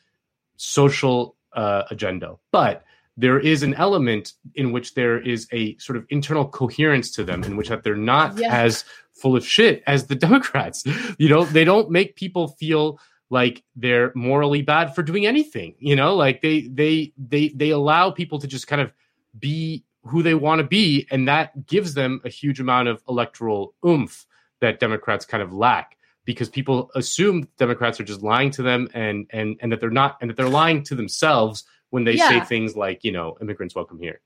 social 0.57 1.35
uh, 1.53 1.83
agenda. 1.89 2.35
But 2.51 2.83
there 3.17 3.39
is 3.39 3.63
an 3.63 3.73
element 3.75 4.33
in 4.55 4.71
which 4.71 4.93
there 4.93 5.19
is 5.19 5.47
a 5.51 5.77
sort 5.77 5.97
of 5.97 6.05
internal 6.09 6.45
coherence 6.45 7.11
to 7.11 7.23
them 7.23 7.43
in 7.43 7.55
which 7.55 7.69
that 7.69 7.83
they're 7.83 7.95
not 7.95 8.37
yeah. 8.37 8.53
as 8.53 8.83
full 9.13 9.35
of 9.35 9.45
shit 9.45 9.83
as 9.87 10.07
the 10.07 10.15
democrats 10.25 10.83
you 11.17 11.29
know 11.29 11.45
they 11.45 11.63
don't 11.63 11.89
make 11.89 12.15
people 12.15 12.49
feel 12.49 12.99
like 13.29 13.63
they're 13.75 14.11
morally 14.15 14.61
bad 14.61 14.93
for 14.93 15.03
doing 15.03 15.25
anything 15.25 15.75
you 15.79 15.95
know 15.95 16.15
like 16.15 16.41
they 16.41 16.61
they 16.67 17.13
they 17.17 17.49
they 17.49 17.69
allow 17.69 18.11
people 18.11 18.39
to 18.39 18.47
just 18.47 18.67
kind 18.67 18.81
of 18.81 18.91
be 19.37 19.83
who 20.03 20.21
they 20.21 20.35
want 20.35 20.59
to 20.59 20.67
be 20.67 21.07
and 21.09 21.27
that 21.27 21.65
gives 21.65 21.93
them 21.93 22.21
a 22.23 22.29
huge 22.29 22.59
amount 22.59 22.87
of 22.87 23.01
electoral 23.09 23.73
oomph 23.85 24.25
that 24.61 24.79
democrats 24.79 25.25
kind 25.25 25.41
of 25.41 25.51
lack 25.53 25.97
because 26.25 26.49
people 26.49 26.91
assume 26.95 27.47
democrats 27.57 27.99
are 27.99 28.03
just 28.03 28.21
lying 28.21 28.51
to 28.51 28.61
them 28.61 28.87
and 28.93 29.25
and 29.31 29.57
and 29.61 29.71
that 29.71 29.79
they're 29.79 29.89
not 29.89 30.17
and 30.21 30.29
that 30.29 30.37
they're 30.37 30.49
lying 30.49 30.83
to 30.83 30.93
themselves 30.93 31.63
when 31.89 32.03
they 32.03 32.13
yeah. 32.13 32.29
say 32.29 32.39
things 32.41 32.75
like, 32.75 33.03
you 33.03 33.11
know, 33.11 33.37
immigrants 33.41 33.75
welcome 33.75 33.99
here. 33.99 34.21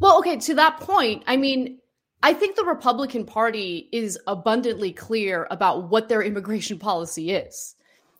Well, 0.00 0.18
okay, 0.18 0.36
to 0.38 0.54
that 0.54 0.80
point, 0.80 1.24
I 1.26 1.36
mean, 1.36 1.78
I 2.22 2.32
think 2.32 2.56
the 2.56 2.64
Republican 2.64 3.26
Party 3.26 3.88
is 3.92 4.18
abundantly 4.26 4.92
clear 4.92 5.46
about 5.50 5.90
what 5.90 6.08
their 6.08 6.22
immigration 6.22 6.78
policy 6.78 7.32
is. 7.32 7.76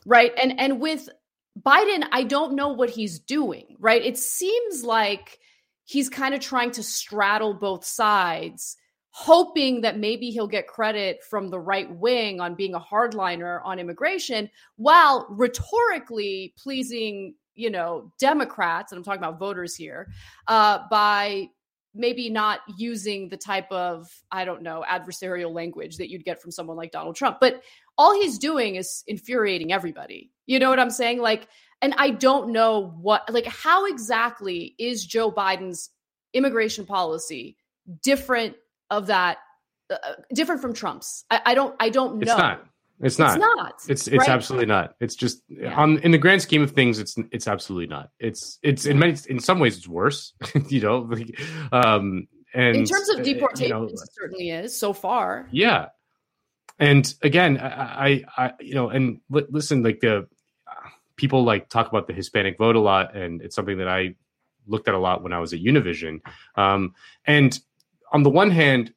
Right? 0.07 0.33
And 0.41 0.61
and 0.61 0.81
with 0.81 1.09
Biden, 1.59 2.05
I 2.13 2.25
don't 2.25 2.55
know 2.55 2.69
what 2.69 2.91
he's 2.91 3.19
doing, 3.19 3.77
right? 3.79 4.05
It 4.05 4.19
seems 4.19 4.85
like 4.85 5.39
he's 5.85 6.11
kind 6.11 6.35
of 6.35 6.41
trying 6.41 6.73
to 6.73 6.83
straddle 6.83 7.55
both 7.55 7.87
sides, 7.87 8.77
hoping 9.11 9.81
that 9.81 9.99
maybe 9.99 10.31
he'll 10.31 10.47
get 10.47 10.67
credit 10.67 11.23
from 11.25 11.49
the 11.49 11.59
right 11.59 11.91
wing 11.91 12.41
on 12.41 12.55
being 12.55 12.75
a 12.75 12.81
hardliner 12.81 13.61
on 13.65 13.79
immigration, 13.79 14.51
while 14.77 15.27
rhetorically 15.31 16.53
pleasing 16.59 17.35
you 17.55 17.71
know, 17.71 18.13
Democrats, 18.19 18.93
and 18.93 18.99
I'm 18.99 19.05
talking 19.05 19.23
about 19.23 19.39
voters 19.39 19.75
here, 19.75 20.11
uh, 20.49 20.81
by 20.91 21.49
maybe 21.95 22.29
not 22.29 22.61
using 22.77 23.29
the 23.29 23.37
type 23.37 23.71
of, 23.71 24.11
I 24.33 24.45
don't 24.45 24.63
know, 24.63 24.85
adversarial 24.89 25.55
language 25.55 25.99
that 25.99 26.11
you'd 26.11 26.25
get 26.25 26.43
from 26.43 26.51
someone 26.51 26.77
like 26.77 26.91
Donald 26.91 27.15
Trump. 27.15 27.39
But 27.41 27.63
all 27.97 28.13
he's 28.21 28.39
doing 28.39 28.75
is 28.75 29.05
infuriating 29.07 29.73
everybody. 29.73 30.33
You 30.47 30.59
know 30.59 30.71
what 30.71 30.81
I'm 30.81 30.91
saying? 30.91 31.21
Like, 31.21 31.47
and 31.81 31.95
I 31.97 32.11
don't 32.11 32.51
know 32.51 32.97
what, 33.01 33.33
like, 33.33 33.47
how 33.47 33.87
exactly 33.87 34.75
is 34.79 35.07
Joe 35.07 35.31
Biden's 35.31 35.91
immigration 36.33 36.85
policy 36.85 37.57
different 38.03 38.57
of 38.91 39.07
that, 39.07 39.39
uh, 39.89 39.97
different 40.35 40.63
from 40.63 40.73
Trump's? 40.73 41.25
I, 41.31 41.41
I 41.47 41.55
don't, 41.55 41.77
I 41.79 41.91
don't 41.91 42.19
know. 42.19 42.59
It's 43.01 43.19
not. 43.19 43.37
It's 43.37 43.41
not. 43.41 43.75
It's. 43.89 44.09
It's 44.09 44.19
right? 44.19 44.29
absolutely 44.29 44.67
not. 44.67 44.95
It's 45.01 45.17
just 45.17 45.43
yeah. 45.49 45.75
on 45.75 45.99
in 45.99 46.13
the 46.13 46.19
grand 46.19 46.43
scheme 46.43 46.63
of 46.63 46.71
things, 46.71 46.99
it's 46.99 47.17
it's 47.33 47.49
absolutely 47.49 47.89
not. 47.89 48.11
It's 48.19 48.59
it's 48.63 48.87
in 48.87 48.99
many 48.99 49.17
in 49.29 49.41
some 49.41 49.59
ways 49.59 49.77
it's 49.77 49.89
worse. 49.89 50.33
you 50.69 50.81
know, 50.81 50.99
like, 50.99 51.41
um, 51.73 52.29
and 52.55 52.77
in 52.77 52.85
terms 52.85 53.09
of 53.11 53.23
deportation, 53.23 53.65
you 53.65 53.69
know, 53.69 53.85
it 53.85 53.99
certainly 54.13 54.51
is 54.51 54.77
so 54.77 54.93
far. 54.93 55.49
Yeah, 55.51 55.89
and 56.79 57.13
again, 57.23 57.59
I, 57.59 57.67
I, 57.67 58.25
I 58.37 58.53
you 58.61 58.75
know, 58.75 58.91
and 58.91 59.21
li- 59.29 59.47
listen, 59.51 59.83
like 59.83 60.01
the 60.01 60.29
people 61.17 61.45
like 61.45 61.69
talk 61.69 61.89
about 61.89 62.07
the 62.07 62.13
Hispanic 62.13 62.59
vote 62.59 62.77
a 62.77 62.81
lot, 62.81 63.17
and 63.17 63.43
it's 63.43 63.57
something 63.57 63.79
that 63.79 63.89
I 63.89 64.15
looked 64.67 64.89
at 64.89 64.95
a 64.95 64.99
lot 64.99 65.23
when 65.23 65.33
I 65.33 65.39
was 65.39 65.53
at 65.53 65.61
Univision. 65.61 66.21
Um, 66.57 66.95
and 67.27 67.59
on 68.13 68.23
the 68.23 68.31
one 68.31 68.51
hand, 68.51 68.93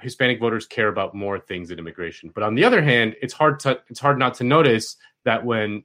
Hispanic 0.00 0.40
voters 0.40 0.66
care 0.66 0.88
about 0.88 1.14
more 1.14 1.38
things 1.38 1.68
than 1.68 1.78
immigration. 1.78 2.30
But 2.34 2.42
on 2.42 2.54
the 2.54 2.64
other 2.64 2.82
hand, 2.82 3.16
it's 3.20 3.34
hard 3.34 3.60
to 3.60 3.80
it's 3.88 4.00
hard 4.00 4.18
not 4.18 4.34
to 4.34 4.44
notice 4.44 4.96
that 5.24 5.44
when 5.44 5.84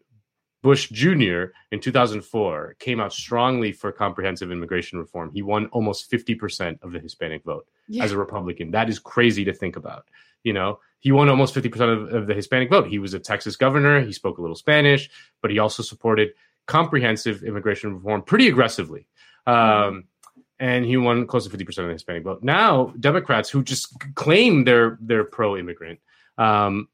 Bush 0.61 0.89
Jr. 0.89 1.45
in 1.71 1.79
2004 1.79 2.75
came 2.79 2.99
out 2.99 3.13
strongly 3.13 3.71
for 3.71 3.91
comprehensive 3.91 4.51
immigration 4.51 4.99
reform. 4.99 5.31
He 5.33 5.41
won 5.41 5.67
almost 5.67 6.11
50% 6.11 6.81
of 6.81 6.91
the 6.91 6.99
Hispanic 6.99 7.43
vote 7.43 7.67
yeah. 7.87 8.03
as 8.03 8.11
a 8.11 8.17
Republican. 8.17 8.71
That 8.71 8.89
is 8.89 8.99
crazy 8.99 9.45
to 9.45 9.53
think 9.53 9.77
about. 9.77 10.05
You 10.43 10.53
know, 10.53 10.79
he 10.99 11.11
won 11.11 11.29
almost 11.29 11.55
50% 11.55 11.73
of, 11.81 12.13
of, 12.13 12.27
the 12.27 12.33
Hispanic 12.33 12.69
vote. 12.69 12.87
He 12.87 12.99
was 12.99 13.13
a 13.13 13.19
Texas 13.19 13.55
governor. 13.55 14.01
He 14.01 14.11
spoke 14.11 14.37
a 14.37 14.41
little 14.41 14.55
Spanish, 14.55 15.09
but 15.41 15.51
he 15.51 15.59
also 15.59 15.81
supported 15.81 16.31
comprehensive 16.65 17.43
immigration 17.43 17.95
reform 17.95 18.21
pretty 18.21 18.47
aggressively. 18.47 19.07
Um, 19.47 20.05
and 20.59 20.85
he 20.85 20.97
won 20.97 21.25
close 21.25 21.47
to 21.47 21.57
50% 21.57 21.67
of 21.67 21.87
the 21.87 21.93
Hispanic 21.93 22.23
vote. 22.23 22.43
Now, 22.43 22.93
Democrats 22.99 23.49
who 23.49 23.63
just 23.63 23.93
claim 24.15 24.65
they're 24.65 24.97
they're 25.01 25.23
pro-immigrant, 25.23 25.99
um, 26.37 26.89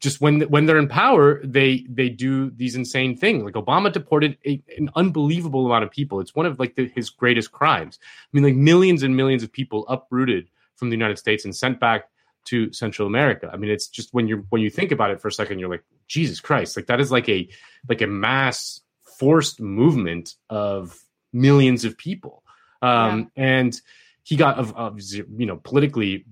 just 0.00 0.20
when 0.20 0.42
when 0.42 0.66
they're 0.66 0.78
in 0.78 0.88
power, 0.88 1.40
they 1.44 1.86
they 1.88 2.08
do 2.08 2.50
these 2.50 2.76
insane 2.76 3.16
things. 3.16 3.44
Like 3.44 3.54
Obama 3.54 3.92
deported 3.92 4.36
a, 4.44 4.62
an 4.76 4.90
unbelievable 4.96 5.66
amount 5.66 5.84
of 5.84 5.90
people. 5.90 6.20
It's 6.20 6.34
one 6.34 6.46
of 6.46 6.58
like 6.58 6.74
the, 6.74 6.90
his 6.94 7.10
greatest 7.10 7.52
crimes. 7.52 7.98
I 8.02 8.28
mean, 8.32 8.44
like 8.44 8.56
millions 8.56 9.02
and 9.02 9.16
millions 9.16 9.42
of 9.42 9.52
people 9.52 9.86
uprooted 9.88 10.48
from 10.74 10.90
the 10.90 10.96
United 10.96 11.18
States 11.18 11.44
and 11.44 11.54
sent 11.54 11.80
back 11.80 12.08
to 12.46 12.72
Central 12.72 13.06
America. 13.06 13.50
I 13.52 13.56
mean, 13.56 13.70
it's 13.70 13.88
just 13.88 14.12
when 14.12 14.26
you 14.28 14.44
when 14.50 14.60
you 14.60 14.70
think 14.70 14.92
about 14.92 15.10
it 15.10 15.20
for 15.20 15.28
a 15.28 15.32
second, 15.32 15.58
you're 15.58 15.70
like, 15.70 15.84
Jesus 16.08 16.40
Christ, 16.40 16.76
like 16.76 16.86
that 16.86 17.00
is 17.00 17.12
like 17.12 17.28
a 17.28 17.48
like 17.88 18.02
a 18.02 18.06
mass 18.06 18.80
forced 19.18 19.60
movement 19.60 20.34
of 20.50 21.00
millions 21.32 21.84
of 21.84 21.96
people. 21.96 22.42
Um, 22.86 23.30
yeah. 23.36 23.44
And 23.44 23.80
he 24.22 24.36
got 24.36 24.58
of, 24.58 24.76
of 24.76 25.00
you 25.00 25.46
know 25.46 25.56
politically 25.56 26.24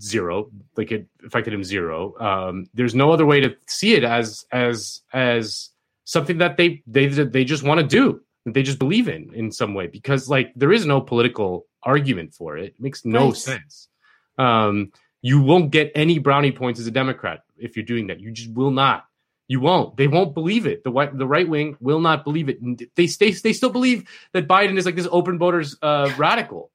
zero, 0.00 0.50
like 0.76 0.92
it 0.92 1.06
affected 1.24 1.52
him 1.52 1.64
zero. 1.64 2.18
Um, 2.18 2.66
there's 2.74 2.94
no 2.94 3.12
other 3.12 3.26
way 3.26 3.40
to 3.40 3.54
see 3.66 3.94
it 3.94 4.04
as 4.04 4.46
as 4.50 5.02
as 5.12 5.70
something 6.04 6.38
that 6.38 6.56
they 6.56 6.82
they 6.86 7.06
they 7.06 7.44
just 7.44 7.62
want 7.62 7.80
to 7.80 7.86
do. 7.86 8.20
They 8.46 8.62
just 8.62 8.78
believe 8.78 9.08
in 9.08 9.34
in 9.34 9.50
some 9.52 9.74
way 9.74 9.86
because 9.86 10.28
like 10.28 10.52
there 10.54 10.72
is 10.72 10.86
no 10.86 11.00
political 11.00 11.66
argument 11.82 12.32
for 12.32 12.56
it. 12.56 12.74
It 12.74 12.80
makes 12.80 13.04
no 13.04 13.26
right. 13.26 13.36
sense. 13.36 13.88
Um, 14.38 14.92
you 15.22 15.40
won't 15.42 15.70
get 15.70 15.92
any 15.94 16.18
brownie 16.18 16.52
points 16.52 16.78
as 16.78 16.86
a 16.86 16.90
Democrat 16.90 17.40
if 17.58 17.76
you're 17.76 17.84
doing 17.84 18.06
that. 18.06 18.20
You 18.20 18.30
just 18.30 18.52
will 18.52 18.70
not. 18.70 19.06
You 19.48 19.60
won't. 19.60 19.96
They 19.96 20.08
won't 20.08 20.34
believe 20.34 20.66
it. 20.66 20.82
The 20.82 20.90
white, 20.90 21.16
the 21.16 21.26
right 21.26 21.48
wing 21.48 21.76
will 21.80 22.00
not 22.00 22.24
believe 22.24 22.48
it. 22.48 22.58
They 22.96 23.06
stay. 23.06 23.30
They 23.30 23.52
still 23.52 23.70
believe 23.70 24.08
that 24.32 24.48
Biden 24.48 24.76
is 24.76 24.86
like 24.86 24.96
this 24.96 25.08
open 25.10 25.38
borders 25.38 25.76
uh, 25.82 26.12
radical. 26.18 26.70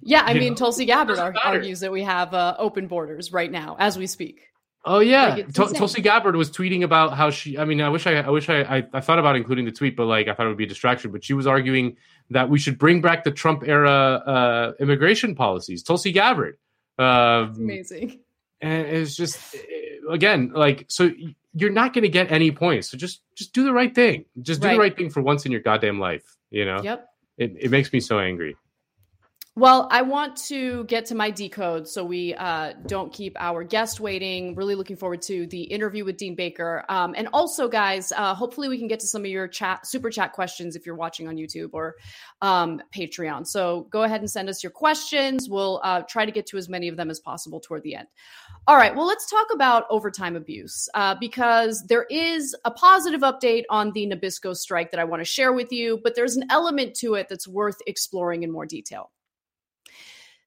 Yeah, 0.00 0.22
I 0.24 0.32
you 0.32 0.40
mean, 0.40 0.50
know? 0.50 0.56
Tulsi 0.56 0.84
Gabbard 0.84 1.18
argues 1.18 1.80
that 1.80 1.92
we 1.92 2.02
have 2.02 2.34
uh, 2.34 2.56
open 2.58 2.88
borders 2.88 3.32
right 3.32 3.50
now 3.50 3.76
as 3.78 3.98
we 3.98 4.06
speak. 4.06 4.40
Oh 4.86 4.98
yeah, 4.98 5.34
like 5.34 5.52
Tulsi 5.52 6.02
Gabbard 6.02 6.36
was 6.36 6.50
tweeting 6.50 6.82
about 6.82 7.14
how 7.14 7.30
she. 7.30 7.56
I 7.56 7.64
mean, 7.64 7.80
I 7.80 7.88
wish 7.88 8.06
I, 8.06 8.16
I 8.16 8.28
wish 8.28 8.50
I, 8.50 8.60
I, 8.60 8.82
I, 8.92 9.00
thought 9.00 9.18
about 9.18 9.34
including 9.34 9.64
the 9.64 9.72
tweet, 9.72 9.96
but 9.96 10.04
like 10.04 10.28
I 10.28 10.34
thought 10.34 10.44
it 10.44 10.50
would 10.50 10.58
be 10.58 10.64
a 10.64 10.68
distraction. 10.68 11.10
But 11.10 11.24
she 11.24 11.32
was 11.32 11.46
arguing 11.46 11.96
that 12.28 12.50
we 12.50 12.58
should 12.58 12.78
bring 12.78 13.00
back 13.00 13.24
the 13.24 13.30
Trump 13.30 13.62
era 13.66 13.90
uh, 13.90 14.72
immigration 14.78 15.34
policies. 15.34 15.82
Tulsi 15.82 16.12
Gabbard, 16.12 16.58
uh, 16.98 17.48
amazing. 17.56 18.20
And 18.60 18.86
it's 18.86 19.16
just 19.16 19.56
again 20.10 20.50
like 20.54 20.84
so 20.88 21.10
you're 21.54 21.70
not 21.70 21.94
going 21.94 22.02
to 22.02 22.08
get 22.08 22.32
any 22.32 22.50
points. 22.50 22.90
So 22.90 22.98
just 22.98 23.22
just 23.34 23.52
do 23.52 23.64
the 23.64 23.72
right 23.72 23.94
thing. 23.94 24.24
Just 24.42 24.60
do 24.60 24.66
right. 24.66 24.74
the 24.74 24.80
right 24.80 24.96
thing 24.96 25.10
for 25.10 25.22
once 25.22 25.46
in 25.46 25.52
your 25.52 25.60
goddamn 25.60 25.98
life. 25.98 26.36
You 26.50 26.64
know. 26.64 26.82
Yep. 26.82 27.08
It 27.38 27.56
it 27.58 27.70
makes 27.70 27.92
me 27.92 28.00
so 28.00 28.18
angry. 28.18 28.56
Well, 29.56 29.86
I 29.92 30.02
want 30.02 30.36
to 30.48 30.82
get 30.86 31.06
to 31.06 31.14
my 31.14 31.30
decode 31.30 31.86
so 31.86 32.04
we 32.04 32.34
uh, 32.34 32.72
don't 32.88 33.12
keep 33.12 33.36
our 33.38 33.62
guest 33.62 34.00
waiting. 34.00 34.56
Really 34.56 34.74
looking 34.74 34.96
forward 34.96 35.22
to 35.22 35.46
the 35.46 35.62
interview 35.62 36.04
with 36.04 36.16
Dean 36.16 36.34
Baker. 36.34 36.84
Um, 36.88 37.14
and 37.16 37.28
also, 37.32 37.68
guys, 37.68 38.10
uh, 38.10 38.34
hopefully 38.34 38.68
we 38.68 38.78
can 38.78 38.88
get 38.88 38.98
to 38.98 39.06
some 39.06 39.22
of 39.22 39.30
your 39.30 39.46
chat, 39.46 39.86
super 39.86 40.10
chat 40.10 40.32
questions 40.32 40.74
if 40.74 40.84
you're 40.84 40.96
watching 40.96 41.28
on 41.28 41.36
YouTube 41.36 41.70
or 41.72 41.94
um, 42.42 42.82
Patreon. 42.92 43.46
So 43.46 43.86
go 43.90 44.02
ahead 44.02 44.22
and 44.22 44.28
send 44.28 44.48
us 44.48 44.60
your 44.60 44.72
questions. 44.72 45.48
We'll 45.48 45.80
uh, 45.84 46.02
try 46.02 46.26
to 46.26 46.32
get 46.32 46.46
to 46.46 46.56
as 46.56 46.68
many 46.68 46.88
of 46.88 46.96
them 46.96 47.08
as 47.08 47.20
possible 47.20 47.60
toward 47.60 47.84
the 47.84 47.94
end. 47.94 48.08
All 48.66 48.76
right, 48.76 48.96
well, 48.96 49.06
let's 49.06 49.28
talk 49.28 49.48
about 49.52 49.84
overtime 49.90 50.36
abuse 50.36 50.88
uh, 50.94 51.14
because 51.20 51.84
there 51.86 52.06
is 52.08 52.56
a 52.64 52.70
positive 52.70 53.20
update 53.20 53.64
on 53.68 53.92
the 53.92 54.06
Nabisco 54.06 54.56
strike 54.56 54.90
that 54.90 54.98
I 54.98 55.04
want 55.04 55.20
to 55.20 55.24
share 55.26 55.52
with 55.52 55.70
you, 55.70 56.00
but 56.02 56.14
there's 56.14 56.36
an 56.36 56.44
element 56.48 56.94
to 56.96 57.12
it 57.12 57.28
that's 57.28 57.46
worth 57.46 57.76
exploring 57.86 58.42
in 58.42 58.50
more 58.50 58.64
detail. 58.64 59.10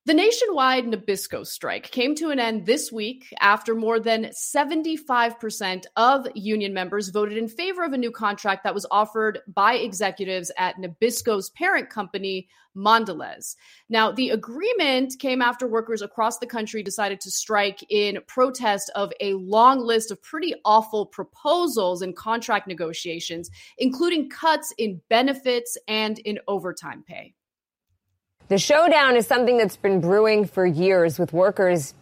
The 0.08 0.14
nationwide 0.14 0.86
Nabisco 0.86 1.46
strike 1.46 1.92
came 1.92 2.16
to 2.16 2.30
an 2.30 2.40
end 2.40 2.66
this 2.66 2.94
week 2.94 3.26
after 3.42 3.76
more 3.76 4.00
than 4.00 4.28
75% 4.28 5.84
of 5.98 6.26
union 6.34 6.74
members 6.74 7.10
voted 7.10 7.38
in 7.38 7.50
favor 7.50 7.84
of 7.84 7.92
a 7.92 7.98
new 7.98 8.10
contract 8.10 8.64
that 8.64 8.74
was 8.74 8.86
offered 8.90 9.40
by 9.50 9.74
executives 9.74 10.50
at 10.58 10.78
Nabisco's 10.78 11.50
parent 11.50 11.90
company, 11.90 12.48
Mondelez. 12.74 13.58
Now, 13.90 14.14
the 14.14 14.30
agreement 14.30 15.16
came 15.20 15.42
after 15.42 15.68
workers 15.68 16.02
across 16.02 16.38
the 16.38 16.48
country 16.48 16.82
decided 16.82 17.20
to 17.20 17.30
strike 17.30 17.84
in 17.90 18.20
protest 18.28 18.90
of 18.96 19.12
a 19.20 19.34
long 19.34 19.82
list 19.82 20.10
of 20.10 20.24
pretty 20.24 20.56
awful 20.64 21.06
proposals 21.06 22.02
in 22.02 22.14
contract 22.14 22.66
negotiations, 22.66 23.50
including 23.78 24.30
cuts 24.30 24.74
in 24.78 25.02
benefits 25.10 25.78
and 25.90 26.20
in 26.20 26.40
overtime 26.48 27.04
pay. 27.06 27.34
The 28.50 28.58
showdown 28.58 29.18
is 29.18 29.28
something 29.28 29.58
that's 29.58 29.76
been 29.76 30.00
brewing 30.00 30.46
for 30.46 30.66
years 30.66 31.20
with 31.20 31.34
workers 31.34 31.94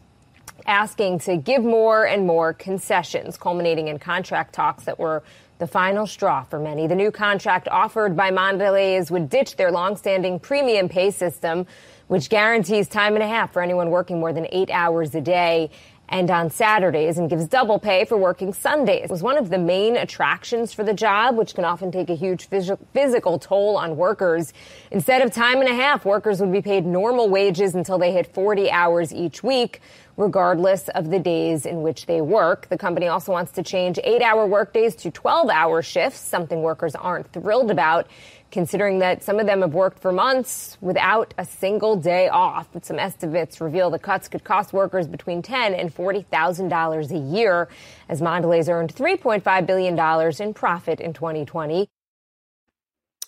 asking 0.67 1.17
to 1.19 1.37
give 1.37 1.63
more 1.63 2.05
and 2.05 2.27
more 2.27 2.53
concessions, 2.53 3.35
culminating 3.35 3.87
in 3.87 3.97
contract 3.97 4.53
talks 4.53 4.83
that 4.83 4.99
were 4.99 5.23
the 5.57 5.65
final 5.65 6.05
straw 6.05 6.43
for 6.43 6.59
many. 6.59 6.85
The 6.85 6.95
new 6.95 7.09
contract 7.09 7.67
offered 7.67 8.15
by 8.15 8.29
Mondelez 8.29 9.09
would 9.09 9.27
ditch 9.27 9.55
their 9.55 9.71
longstanding 9.71 10.39
premium 10.39 10.87
pay 10.87 11.09
system, 11.09 11.65
which 12.09 12.29
guarantees 12.29 12.87
time 12.87 13.15
and 13.15 13.23
a 13.23 13.27
half 13.27 13.51
for 13.51 13.63
anyone 13.63 13.89
working 13.89 14.19
more 14.19 14.31
than 14.31 14.45
eight 14.51 14.69
hours 14.69 15.15
a 15.15 15.21
day 15.21 15.71
and 16.09 16.29
on 16.29 16.49
Saturdays 16.49 17.17
and 17.17 17.29
gives 17.29 17.47
double 17.47 17.79
pay 17.79 18.05
for 18.05 18.17
working 18.17 18.53
Sundays. 18.53 19.05
It 19.05 19.11
was 19.11 19.23
one 19.23 19.37
of 19.37 19.49
the 19.49 19.57
main 19.57 19.95
attractions 19.95 20.73
for 20.73 20.83
the 20.83 20.93
job, 20.93 21.37
which 21.37 21.55
can 21.55 21.65
often 21.65 21.91
take 21.91 22.09
a 22.09 22.15
huge 22.15 22.49
phys- 22.49 22.77
physical 22.93 23.39
toll 23.39 23.77
on 23.77 23.97
workers. 23.97 24.53
Instead 24.91 25.21
of 25.21 25.33
time 25.33 25.59
and 25.61 25.69
a 25.69 25.73
half, 25.73 26.05
workers 26.05 26.39
would 26.39 26.51
be 26.51 26.61
paid 26.61 26.85
normal 26.85 27.29
wages 27.29 27.75
until 27.75 27.97
they 27.97 28.11
hit 28.11 28.33
40 28.33 28.69
hours 28.69 29.13
each 29.13 29.43
week, 29.43 29.81
regardless 30.17 30.87
of 30.89 31.09
the 31.09 31.19
days 31.19 31.65
in 31.65 31.81
which 31.81 32.05
they 32.05 32.21
work. 32.21 32.69
The 32.69 32.77
company 32.77 33.07
also 33.07 33.31
wants 33.31 33.51
to 33.53 33.63
change 33.63 33.99
eight 34.03 34.21
hour 34.21 34.45
workdays 34.45 34.95
to 34.97 35.11
12 35.11 35.49
hour 35.49 35.81
shifts, 35.81 36.19
something 36.19 36.61
workers 36.61 36.95
aren't 36.95 37.31
thrilled 37.33 37.71
about 37.71 38.07
considering 38.55 38.99
that 38.99 39.21
some 39.21 39.37
of 39.37 39.45
them 39.45 39.59
have 39.59 39.73
worked 39.73 39.99
for 39.99 40.13
months 40.13 40.77
without 40.79 41.33
a 41.37 41.43
single 41.43 41.97
day 41.97 42.29
off. 42.29 42.69
But 42.71 42.85
some 42.85 42.97
estimates 42.97 43.59
reveal 43.59 43.89
the 43.89 43.99
cuts 43.99 44.29
could 44.29 44.45
cost 44.45 44.71
workers 44.71 45.07
between 45.07 45.41
ten 45.41 45.73
and 45.73 45.93
forty 45.93 46.21
thousand 46.21 46.69
dollars 46.69 47.11
a 47.11 47.17
year, 47.17 47.67
as 48.07 48.21
Mondelez 48.21 48.69
earned 48.69 48.93
three 48.93 49.17
point 49.17 49.43
five 49.43 49.67
billion 49.67 49.93
dollars 49.97 50.39
in 50.39 50.53
profit 50.53 51.01
in 51.01 51.11
2020. 51.11 51.89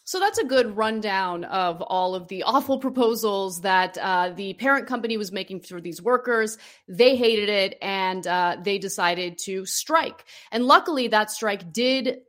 So 0.08 0.22
that's 0.22 0.38
a 0.38 0.46
good 0.46 0.78
rundown 0.78 1.44
of 1.44 1.82
all 1.82 2.16
of 2.16 2.30
the 2.30 2.44
awful 2.44 2.80
proposals 2.80 3.60
that 3.60 3.98
uh, 3.98 4.30
the 4.30 4.54
parent 4.54 4.88
company 4.88 5.18
was 5.18 5.34
making 5.34 5.60
for 5.60 5.82
these 5.82 6.02
workers. 6.02 6.58
They 6.88 7.18
hated 7.18 7.50
it 7.50 7.78
and 7.82 8.26
uh, 8.26 8.56
they 8.64 8.78
decided 8.78 9.38
to 9.40 9.66
strike. 9.66 10.24
And 10.50 10.64
luckily, 10.64 11.10
that 11.10 11.30
strike 11.30 11.74
did 11.74 12.20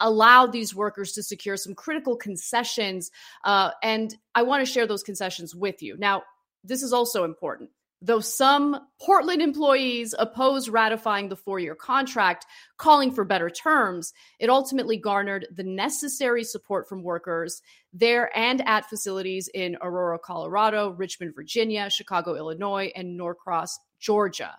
allow 0.00 0.46
these 0.46 0.74
workers 0.74 1.12
to 1.12 1.22
secure 1.22 1.58
some 1.58 1.74
critical 1.74 2.16
concessions. 2.16 3.10
Uh, 3.44 3.72
and 3.82 4.16
I 4.34 4.42
want 4.42 4.66
to 4.66 4.72
share 4.72 4.86
those 4.86 5.02
concessions 5.02 5.54
with 5.54 5.82
you. 5.82 5.98
Now, 5.98 6.22
this 6.64 6.82
is 6.82 6.94
also 6.94 7.24
important. 7.24 7.68
Though 8.02 8.20
some 8.20 8.78
Portland 9.00 9.40
employees 9.40 10.14
opposed 10.18 10.68
ratifying 10.68 11.30
the 11.30 11.36
four 11.36 11.58
year 11.58 11.74
contract, 11.74 12.44
calling 12.76 13.10
for 13.10 13.24
better 13.24 13.48
terms, 13.48 14.12
it 14.38 14.50
ultimately 14.50 14.98
garnered 14.98 15.46
the 15.54 15.64
necessary 15.64 16.44
support 16.44 16.88
from 16.88 17.02
workers 17.02 17.62
there 17.94 18.36
and 18.36 18.66
at 18.68 18.88
facilities 18.90 19.48
in 19.54 19.78
Aurora, 19.80 20.18
Colorado, 20.18 20.90
Richmond, 20.90 21.34
Virginia, 21.34 21.88
Chicago, 21.88 22.34
Illinois, 22.34 22.92
and 22.94 23.16
Norcross, 23.16 23.78
Georgia. 23.98 24.54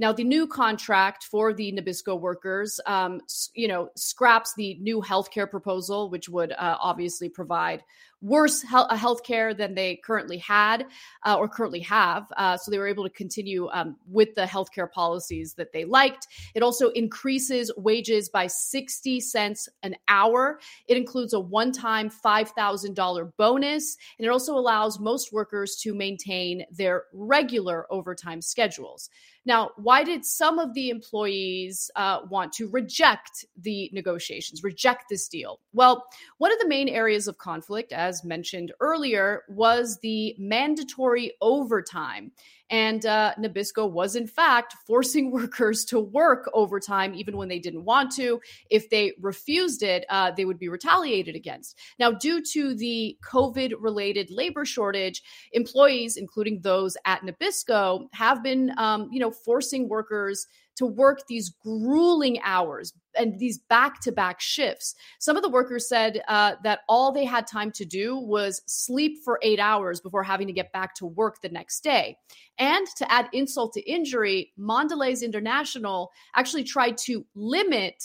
Now, 0.00 0.12
the 0.12 0.22
new 0.22 0.46
contract 0.46 1.24
for 1.24 1.52
the 1.52 1.72
Nabisco 1.72 2.18
workers, 2.20 2.78
um, 2.86 3.20
you 3.54 3.66
know, 3.66 3.90
scraps 3.96 4.54
the 4.54 4.78
new 4.80 5.02
healthcare 5.02 5.50
proposal, 5.50 6.08
which 6.08 6.28
would 6.28 6.52
uh, 6.52 6.76
obviously 6.80 7.28
provide 7.28 7.82
worse 8.20 8.62
health 8.62 9.22
care 9.22 9.54
than 9.54 9.74
they 9.74 9.96
currently 9.96 10.38
had 10.38 10.86
uh, 11.24 11.36
or 11.36 11.48
currently 11.48 11.80
have. 11.80 12.26
Uh, 12.36 12.56
so 12.56 12.70
they 12.70 12.78
were 12.78 12.88
able 12.88 13.04
to 13.04 13.10
continue 13.10 13.68
um, 13.72 13.96
with 14.08 14.34
the 14.34 14.44
healthcare 14.44 14.90
policies 14.90 15.54
that 15.54 15.72
they 15.72 15.84
liked. 15.84 16.26
It 16.54 16.62
also 16.62 16.90
increases 16.90 17.70
wages 17.76 18.28
by 18.28 18.46
60 18.46 19.20
cents 19.20 19.68
an 19.82 19.96
hour. 20.08 20.58
It 20.86 20.96
includes 20.96 21.32
a 21.32 21.40
one 21.40 21.72
time 21.72 22.10
$5,000 22.10 23.32
bonus. 23.36 23.96
And 24.18 24.26
it 24.26 24.30
also 24.30 24.54
allows 24.54 24.98
most 24.98 25.32
workers 25.32 25.76
to 25.82 25.94
maintain 25.94 26.64
their 26.72 27.04
regular 27.12 27.86
overtime 27.90 28.42
schedules. 28.42 29.10
Now, 29.48 29.70
why 29.76 30.04
did 30.04 30.26
some 30.26 30.58
of 30.58 30.74
the 30.74 30.90
employees 30.90 31.90
uh, 31.96 32.20
want 32.28 32.52
to 32.54 32.68
reject 32.68 33.46
the 33.56 33.88
negotiations, 33.94 34.62
reject 34.62 35.04
this 35.08 35.26
deal? 35.26 35.58
Well, 35.72 36.04
one 36.36 36.52
of 36.52 36.58
the 36.58 36.68
main 36.68 36.88
areas 36.88 37.28
of 37.28 37.38
conflict, 37.38 37.94
as 37.94 38.07
mentioned 38.24 38.72
earlier, 38.80 39.42
was 39.48 39.98
the 40.02 40.34
mandatory 40.38 41.32
overtime. 41.40 42.32
And 42.70 43.06
uh, 43.06 43.34
Nabisco 43.38 43.90
was, 43.90 44.14
in 44.14 44.26
fact, 44.26 44.74
forcing 44.86 45.30
workers 45.32 45.84
to 45.86 46.00
work 46.00 46.50
overtime 46.52 47.14
even 47.14 47.36
when 47.36 47.48
they 47.48 47.58
didn't 47.58 47.84
want 47.84 48.12
to. 48.16 48.40
If 48.70 48.90
they 48.90 49.12
refused 49.20 49.82
it, 49.82 50.04
uh, 50.08 50.32
they 50.32 50.44
would 50.44 50.58
be 50.58 50.68
retaliated 50.68 51.34
against. 51.34 51.78
Now, 51.98 52.10
due 52.10 52.42
to 52.52 52.74
the 52.74 53.16
COVID 53.24 53.74
related 53.80 54.30
labor 54.30 54.64
shortage, 54.64 55.22
employees, 55.52 56.16
including 56.16 56.60
those 56.60 56.96
at 57.04 57.22
Nabisco, 57.22 58.06
have 58.12 58.42
been, 58.42 58.72
um, 58.78 59.08
you 59.10 59.20
know, 59.20 59.30
forcing 59.30 59.88
workers 59.88 60.46
to 60.78 60.86
work 60.86 61.26
these 61.28 61.50
grueling 61.62 62.40
hours 62.42 62.92
and 63.16 63.38
these 63.38 63.58
back 63.58 64.00
to 64.00 64.12
back 64.12 64.40
shifts. 64.40 64.94
Some 65.18 65.36
of 65.36 65.42
the 65.42 65.48
workers 65.48 65.88
said 65.88 66.22
uh, 66.28 66.54
that 66.62 66.80
all 66.88 67.12
they 67.12 67.24
had 67.24 67.46
time 67.46 67.72
to 67.72 67.84
do 67.84 68.16
was 68.16 68.62
sleep 68.66 69.18
for 69.24 69.38
eight 69.42 69.58
hours 69.58 70.00
before 70.00 70.22
having 70.22 70.46
to 70.46 70.52
get 70.52 70.72
back 70.72 70.94
to 70.96 71.06
work 71.06 71.40
the 71.42 71.48
next 71.48 71.80
day. 71.80 72.16
And 72.58 72.86
to 72.96 73.10
add 73.12 73.28
insult 73.32 73.72
to 73.74 73.90
injury, 73.90 74.52
Mondelez 74.58 75.22
International 75.22 76.10
actually 76.34 76.64
tried 76.64 76.96
to 76.98 77.26
limit 77.34 78.02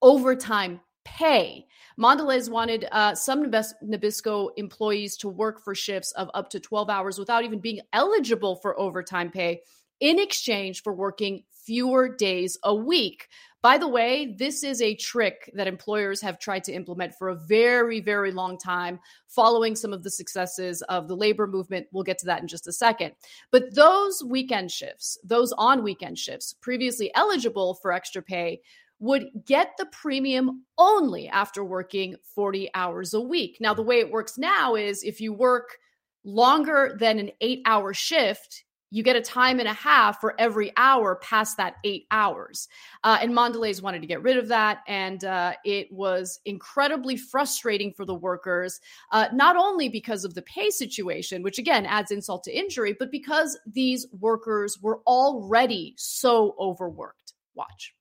overtime 0.00 0.80
pay. 1.04 1.66
Mondelez 1.98 2.48
wanted 2.48 2.86
uh, 2.92 3.14
some 3.14 3.50
Nabisco 3.50 4.50
employees 4.56 5.16
to 5.18 5.28
work 5.28 5.64
for 5.64 5.74
shifts 5.74 6.12
of 6.12 6.30
up 6.34 6.48
to 6.50 6.60
12 6.60 6.88
hours 6.88 7.18
without 7.18 7.44
even 7.44 7.58
being 7.58 7.80
eligible 7.92 8.56
for 8.56 8.78
overtime 8.78 9.30
pay 9.30 9.62
in 10.00 10.18
exchange 10.18 10.82
for 10.82 10.92
working 10.92 11.44
fewer 11.64 12.08
days 12.08 12.58
a 12.64 12.74
week. 12.74 13.28
By 13.60 13.76
the 13.76 13.88
way, 13.88 14.34
this 14.38 14.62
is 14.62 14.80
a 14.80 14.94
trick 14.94 15.50
that 15.54 15.66
employers 15.66 16.20
have 16.20 16.38
tried 16.38 16.62
to 16.64 16.72
implement 16.72 17.14
for 17.14 17.28
a 17.28 17.34
very, 17.34 18.00
very 18.00 18.30
long 18.30 18.56
time, 18.56 19.00
following 19.26 19.74
some 19.74 19.92
of 19.92 20.04
the 20.04 20.10
successes 20.10 20.80
of 20.82 21.08
the 21.08 21.16
labor 21.16 21.46
movement. 21.46 21.88
We'll 21.92 22.04
get 22.04 22.18
to 22.18 22.26
that 22.26 22.40
in 22.40 22.46
just 22.46 22.68
a 22.68 22.72
second. 22.72 23.12
But 23.50 23.74
those 23.74 24.22
weekend 24.24 24.70
shifts, 24.70 25.18
those 25.24 25.52
on 25.58 25.82
weekend 25.82 26.18
shifts, 26.18 26.54
previously 26.60 27.10
eligible 27.14 27.74
for 27.74 27.92
extra 27.92 28.22
pay, 28.22 28.60
would 29.00 29.28
get 29.44 29.72
the 29.76 29.86
premium 29.86 30.64
only 30.76 31.28
after 31.28 31.64
working 31.64 32.16
40 32.34 32.70
hours 32.74 33.12
a 33.12 33.20
week. 33.20 33.58
Now, 33.60 33.74
the 33.74 33.82
way 33.82 33.98
it 33.98 34.10
works 34.10 34.38
now 34.38 34.74
is 34.74 35.02
if 35.02 35.20
you 35.20 35.32
work 35.32 35.78
longer 36.24 36.96
than 36.98 37.18
an 37.18 37.30
eight 37.40 37.62
hour 37.64 37.92
shift, 37.92 38.64
you 38.90 39.02
get 39.02 39.16
a 39.16 39.20
time 39.20 39.58
and 39.58 39.68
a 39.68 39.72
half 39.72 40.20
for 40.20 40.34
every 40.38 40.72
hour 40.76 41.16
past 41.16 41.56
that 41.56 41.76
eight 41.84 42.06
hours. 42.10 42.68
Uh, 43.04 43.18
and 43.20 43.32
Mondelez 43.32 43.82
wanted 43.82 44.00
to 44.00 44.06
get 44.06 44.22
rid 44.22 44.36
of 44.38 44.48
that. 44.48 44.78
And 44.86 45.24
uh, 45.24 45.54
it 45.64 45.92
was 45.92 46.40
incredibly 46.44 47.16
frustrating 47.16 47.92
for 47.92 48.04
the 48.04 48.14
workers, 48.14 48.80
uh, 49.12 49.28
not 49.32 49.56
only 49.56 49.88
because 49.88 50.24
of 50.24 50.34
the 50.34 50.42
pay 50.42 50.70
situation, 50.70 51.42
which 51.42 51.58
again 51.58 51.86
adds 51.86 52.10
insult 52.10 52.44
to 52.44 52.56
injury, 52.56 52.96
but 52.98 53.10
because 53.10 53.58
these 53.66 54.06
workers 54.18 54.78
were 54.80 55.00
already 55.06 55.94
so 55.96 56.54
overworked. 56.58 57.34
Watch. 57.54 57.94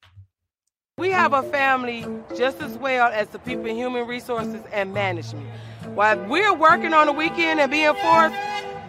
We 0.97 1.11
have 1.11 1.33
a 1.33 1.43
family 1.43 2.05
just 2.35 2.59
as 2.59 2.75
well 2.77 3.11
as 3.11 3.27
the 3.27 3.37
people 3.39 3.65
in 3.67 3.75
human 3.75 4.07
resources 4.07 4.63
and 4.71 4.93
management. 4.93 5.47
While 5.93 6.17
we're 6.25 6.55
working 6.55 6.93
on 6.93 7.05
the 7.05 7.13
weekend 7.13 7.59
and 7.59 7.69
being 7.69 7.93
forced, 7.93 8.35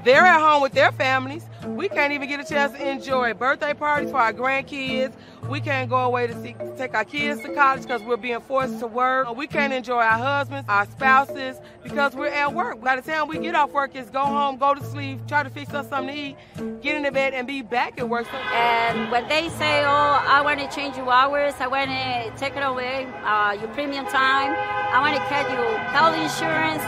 they're 0.09 0.25
at 0.25 0.41
home 0.41 0.63
with 0.63 0.73
their 0.73 0.91
families. 0.91 1.45
We 1.67 1.89
can't 1.91 2.15
even 2.15 2.31
get 2.31 2.41
a 2.41 2.45
chance 2.45 2.73
to 2.73 2.91
enjoy 2.91 3.35
birthday 3.35 3.75
parties 3.75 4.11
for 4.11 4.17
our 4.17 4.33
grandkids. 4.33 5.13
We 5.51 5.61
can't 5.61 5.91
go 5.91 5.99
away 5.99 6.27
to 6.27 6.43
see, 6.43 6.57
take 6.79 6.95
our 6.95 7.05
kids 7.05 7.43
to 7.43 7.55
college 7.55 7.83
because 7.83 8.03
we're 8.03 8.17
being 8.17 8.41
forced 8.41 8.79
to 8.81 8.87
work. 8.87 9.37
We 9.37 9.47
can't 9.47 9.73
enjoy 9.73 9.99
our 9.99 10.19
husbands, 10.19 10.67
our 10.67 10.87
spouses 10.87 11.59
because 11.83 12.15
we're 12.15 12.29
at 12.29 12.55
work. 12.55 12.81
By 12.81 12.97
the 12.97 13.03
time 13.03 13.29
we 13.29 13.39
get 13.39 13.55
off 13.55 13.71
work, 13.71 13.91
it's 13.95 14.09
go 14.09 14.21
home, 14.21 14.57
go 14.57 14.75
to 14.75 14.83
sleep, 14.83 15.27
try 15.29 15.43
to 15.43 15.51
fix 15.51 15.75
us 15.75 15.87
something 15.91 16.15
to 16.15 16.21
eat, 16.21 16.81
get 16.81 16.97
in 16.97 17.03
the 17.03 17.13
bed, 17.13 17.35
and 17.35 17.47
be 17.47 17.61
back 17.61 17.99
at 17.99 18.09
work. 18.09 18.27
And 18.33 19.11
when 19.11 19.29
they 19.29 19.51
say, 19.51 19.85
"Oh, 19.85 20.25
I 20.27 20.41
want 20.41 20.59
to 20.61 20.69
change 20.75 20.97
your 20.97 21.13
hours, 21.13 21.55
I 21.61 21.67
want 21.67 21.91
to 21.91 22.33
take 22.39 22.57
it 22.57 22.63
away, 22.63 23.07
uh, 23.25 23.57
your 23.61 23.69
premium 23.69 24.07
time, 24.07 24.57
I 24.91 25.01
want 25.01 25.17
to 25.17 25.23
cut 25.29 25.51
your 25.51 25.77
health 25.93 26.17
insurance," 26.17 26.83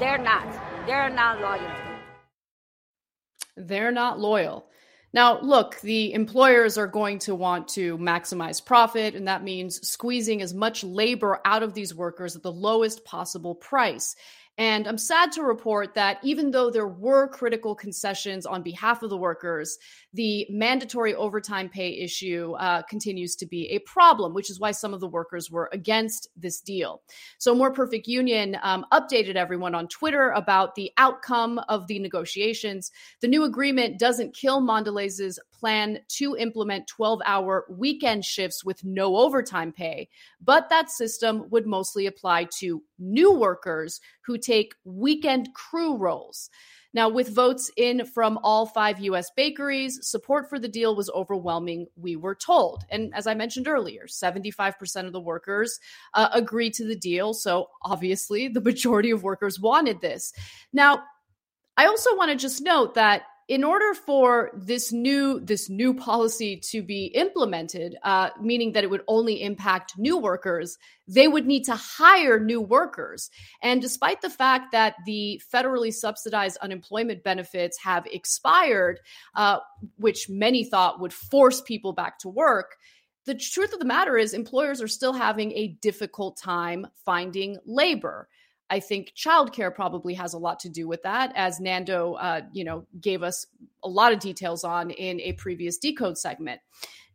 they're 0.00 0.18
not. 0.18 0.46
They're 0.86 1.10
not 1.10 1.40
loyal. 1.40 1.87
They're 3.58 3.92
not 3.92 4.20
loyal. 4.20 4.66
Now, 5.12 5.40
look, 5.40 5.80
the 5.80 6.12
employers 6.12 6.76
are 6.76 6.86
going 6.86 7.18
to 7.20 7.34
want 7.34 7.66
to 7.68 7.96
maximize 7.96 8.64
profit, 8.64 9.14
and 9.14 9.26
that 9.26 9.42
means 9.42 9.88
squeezing 9.88 10.42
as 10.42 10.52
much 10.52 10.84
labor 10.84 11.40
out 11.44 11.62
of 11.62 11.72
these 11.72 11.94
workers 11.94 12.36
at 12.36 12.42
the 12.42 12.52
lowest 12.52 13.04
possible 13.04 13.54
price. 13.54 14.16
And 14.58 14.88
I'm 14.88 14.98
sad 14.98 15.30
to 15.32 15.44
report 15.44 15.94
that 15.94 16.18
even 16.24 16.50
though 16.50 16.68
there 16.68 16.88
were 16.88 17.28
critical 17.28 17.76
concessions 17.76 18.44
on 18.44 18.64
behalf 18.64 19.04
of 19.04 19.10
the 19.10 19.16
workers, 19.16 19.78
the 20.14 20.48
mandatory 20.50 21.14
overtime 21.14 21.68
pay 21.68 21.90
issue 22.00 22.54
uh, 22.58 22.82
continues 22.82 23.36
to 23.36 23.46
be 23.46 23.70
a 23.70 23.78
problem, 23.80 24.34
which 24.34 24.50
is 24.50 24.58
why 24.58 24.72
some 24.72 24.92
of 24.92 24.98
the 24.98 25.06
workers 25.06 25.48
were 25.48 25.70
against 25.72 26.28
this 26.36 26.60
deal. 26.60 27.02
So, 27.38 27.54
More 27.54 27.72
Perfect 27.72 28.08
Union 28.08 28.58
um, 28.62 28.84
updated 28.92 29.36
everyone 29.36 29.76
on 29.76 29.86
Twitter 29.86 30.30
about 30.30 30.74
the 30.74 30.90
outcome 30.98 31.60
of 31.68 31.86
the 31.86 32.00
negotiations. 32.00 32.90
The 33.20 33.28
new 33.28 33.44
agreement 33.44 34.00
doesn't 34.00 34.34
kill 34.34 34.60
Mondelez's 34.60 35.38
plan 35.52 36.00
to 36.08 36.36
implement 36.36 36.88
12 36.88 37.20
hour 37.24 37.64
weekend 37.68 38.24
shifts 38.24 38.64
with 38.64 38.82
no 38.82 39.18
overtime 39.18 39.70
pay, 39.70 40.08
but 40.40 40.68
that 40.68 40.90
system 40.90 41.48
would 41.50 41.66
mostly 41.66 42.06
apply 42.06 42.48
to 42.58 42.82
new 42.98 43.32
workers 43.32 44.00
who 44.24 44.38
take 44.38 44.74
weekend 44.84 45.52
crew 45.54 45.96
roles. 45.96 46.50
Now, 46.94 47.08
with 47.08 47.34
votes 47.34 47.70
in 47.76 48.06
from 48.06 48.38
all 48.42 48.66
five 48.66 48.98
US 49.00 49.30
bakeries, 49.36 49.98
support 50.08 50.48
for 50.48 50.58
the 50.58 50.68
deal 50.68 50.96
was 50.96 51.10
overwhelming, 51.10 51.86
we 51.96 52.16
were 52.16 52.34
told. 52.34 52.84
And 52.90 53.14
as 53.14 53.26
I 53.26 53.34
mentioned 53.34 53.68
earlier, 53.68 54.06
75% 54.06 55.06
of 55.06 55.12
the 55.12 55.20
workers 55.20 55.78
uh, 56.14 56.30
agreed 56.32 56.74
to 56.74 56.84
the 56.86 56.96
deal. 56.96 57.34
So 57.34 57.68
obviously, 57.82 58.48
the 58.48 58.60
majority 58.60 59.10
of 59.10 59.22
workers 59.22 59.60
wanted 59.60 60.00
this. 60.00 60.32
Now, 60.72 61.02
I 61.76 61.86
also 61.86 62.16
want 62.16 62.30
to 62.30 62.36
just 62.36 62.62
note 62.62 62.94
that 62.94 63.22
in 63.48 63.64
order 63.64 63.94
for 63.94 64.50
this 64.54 64.92
new 64.92 65.40
this 65.40 65.70
new 65.70 65.94
policy 65.94 66.56
to 66.56 66.82
be 66.82 67.06
implemented, 67.06 67.96
uh, 68.02 68.28
meaning 68.40 68.72
that 68.72 68.84
it 68.84 68.90
would 68.90 69.02
only 69.08 69.42
impact 69.42 69.94
new 69.96 70.18
workers, 70.18 70.76
they 71.06 71.26
would 71.26 71.46
need 71.46 71.64
to 71.64 71.74
hire 71.74 72.38
new 72.38 72.60
workers. 72.60 73.30
And 73.62 73.80
despite 73.80 74.20
the 74.20 74.28
fact 74.28 74.72
that 74.72 74.96
the 75.06 75.40
federally 75.52 75.92
subsidized 75.92 76.58
unemployment 76.58 77.24
benefits 77.24 77.78
have 77.82 78.04
expired, 78.06 79.00
uh, 79.34 79.60
which 79.96 80.28
many 80.28 80.64
thought 80.64 81.00
would 81.00 81.14
force 81.14 81.62
people 81.62 81.94
back 81.94 82.18
to 82.18 82.28
work, 82.28 82.76
the 83.24 83.34
truth 83.34 83.72
of 83.72 83.78
the 83.78 83.86
matter 83.86 84.18
is 84.18 84.34
employers 84.34 84.82
are 84.82 84.88
still 84.88 85.14
having 85.14 85.52
a 85.52 85.68
difficult 85.80 86.36
time 86.36 86.86
finding 87.04 87.56
labor. 87.64 88.28
I 88.70 88.80
think 88.80 89.12
childcare 89.16 89.74
probably 89.74 90.14
has 90.14 90.34
a 90.34 90.38
lot 90.38 90.60
to 90.60 90.68
do 90.68 90.86
with 90.86 91.02
that, 91.02 91.32
as 91.34 91.60
Nando, 91.60 92.14
uh, 92.14 92.42
you 92.52 92.64
know, 92.64 92.86
gave 93.00 93.22
us 93.22 93.46
a 93.82 93.88
lot 93.88 94.12
of 94.12 94.18
details 94.18 94.64
on 94.64 94.90
in 94.90 95.20
a 95.20 95.32
previous 95.34 95.78
decode 95.78 96.18
segment. 96.18 96.60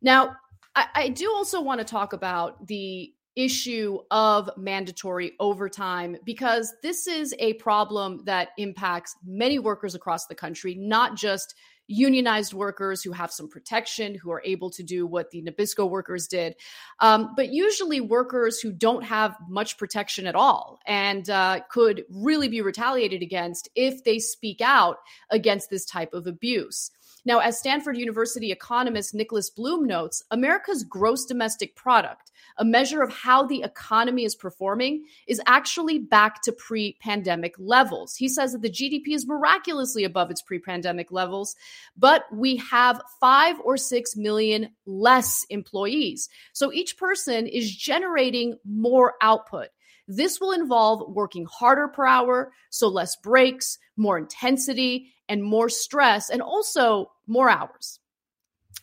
Now, 0.01 0.36
I, 0.76 0.88
I 0.95 1.10
do 1.10 1.32
also 1.32 1.62
want 1.62 1.80
to 1.80 1.86
talk 1.86 2.14
about 2.14 2.68
the 2.68 3.14
issue 3.36 3.99
of 4.12 4.49
mandatory 4.58 5.34
overtime 5.39 6.16
because 6.24 6.74
this 6.84 7.08
is 7.08 7.34
a 7.39 7.54
problem 7.54 8.22
that 8.26 8.49
impacts 8.58 9.16
many 9.26 9.58
workers 9.58 9.95
across 9.95 10.28
the 10.28 10.36
country, 10.36 10.76
not 10.76 11.16
just 11.16 11.56
unionized 11.88 12.53
workers 12.53 13.03
who 13.03 13.11
have 13.11 13.31
some 13.31 13.49
protection, 13.49 14.15
who 14.15 14.31
are 14.31 14.41
able 14.45 14.69
to 14.71 14.84
do 14.84 15.05
what 15.05 15.31
the 15.31 15.41
Nabisco 15.41 15.89
workers 15.89 16.27
did, 16.27 16.55
um, 16.99 17.34
but 17.36 17.51
usually 17.51 18.01
workers 18.01 18.59
who 18.59 18.71
don't 18.71 19.03
have 19.03 19.36
much 19.49 19.77
protection 19.77 20.27
at 20.27 20.36
all 20.36 20.79
and 20.86 21.29
uh, 21.29 21.59
could 21.69 22.03
really 22.09 22.47
be 22.47 22.61
retaliated 22.61 23.21
against 23.21 23.69
if 23.75 24.03
they 24.03 24.19
speak 24.19 24.61
out 24.61 24.97
against 25.29 25.69
this 25.69 25.86
type 25.86 26.13
of 26.13 26.27
abuse. 26.27 26.91
Now, 27.26 27.39
as 27.39 27.57
Stanford 27.57 27.97
University 27.97 28.51
economist 28.51 29.13
Nicholas 29.13 29.49
Bloom 29.49 29.86
notes, 29.86 30.24
America's 30.32 30.84
gross 30.84 31.26
domestic 31.26 31.76
product, 31.76 32.32
a 32.57 32.65
measure 32.65 33.01
of 33.01 33.13
how 33.13 33.45
the 33.45 33.63
economy 33.63 34.26
is 34.26 34.36
performing, 34.36 35.05
is 35.28 35.41
actually 35.45 35.99
back 35.99 36.41
to 36.41 36.51
pre 36.51 36.97
pandemic 37.01 37.55
levels. 37.57 38.15
He 38.15 38.28
says 38.28 38.51
that 38.51 38.61
the 38.61 38.69
GDP 38.69 39.15
is 39.15 39.26
miraculously 39.26 40.03
above 40.03 40.32
its 40.32 40.41
pre 40.41 40.59
pandemic 40.59 41.11
levels, 41.11 41.55
but 41.97 42.26
we 42.32 42.57
have 42.57 43.01
five 43.21 43.55
or 43.63 43.78
six 43.78 44.15
million 44.17 44.71
less 44.86 45.45
employees. 45.49 46.28
So 46.51 46.74
each 46.74 46.97
person 46.97 47.47
is 47.47 47.74
generating 47.74 48.57
more 48.65 49.13
output. 49.21 49.69
This 50.07 50.41
will 50.41 50.51
involve 50.51 51.13
working 51.15 51.45
harder 51.45 51.88
per 51.88 52.05
hour, 52.05 52.51
so 52.69 52.89
less 52.89 53.15
breaks, 53.15 53.78
more 53.95 54.17
intensity, 54.17 55.12
and 55.34 55.43
more 55.43 55.67
stress, 55.67 56.29
and 56.29 56.43
also 56.43 57.09
more 57.25 57.49
hours. 57.49 57.99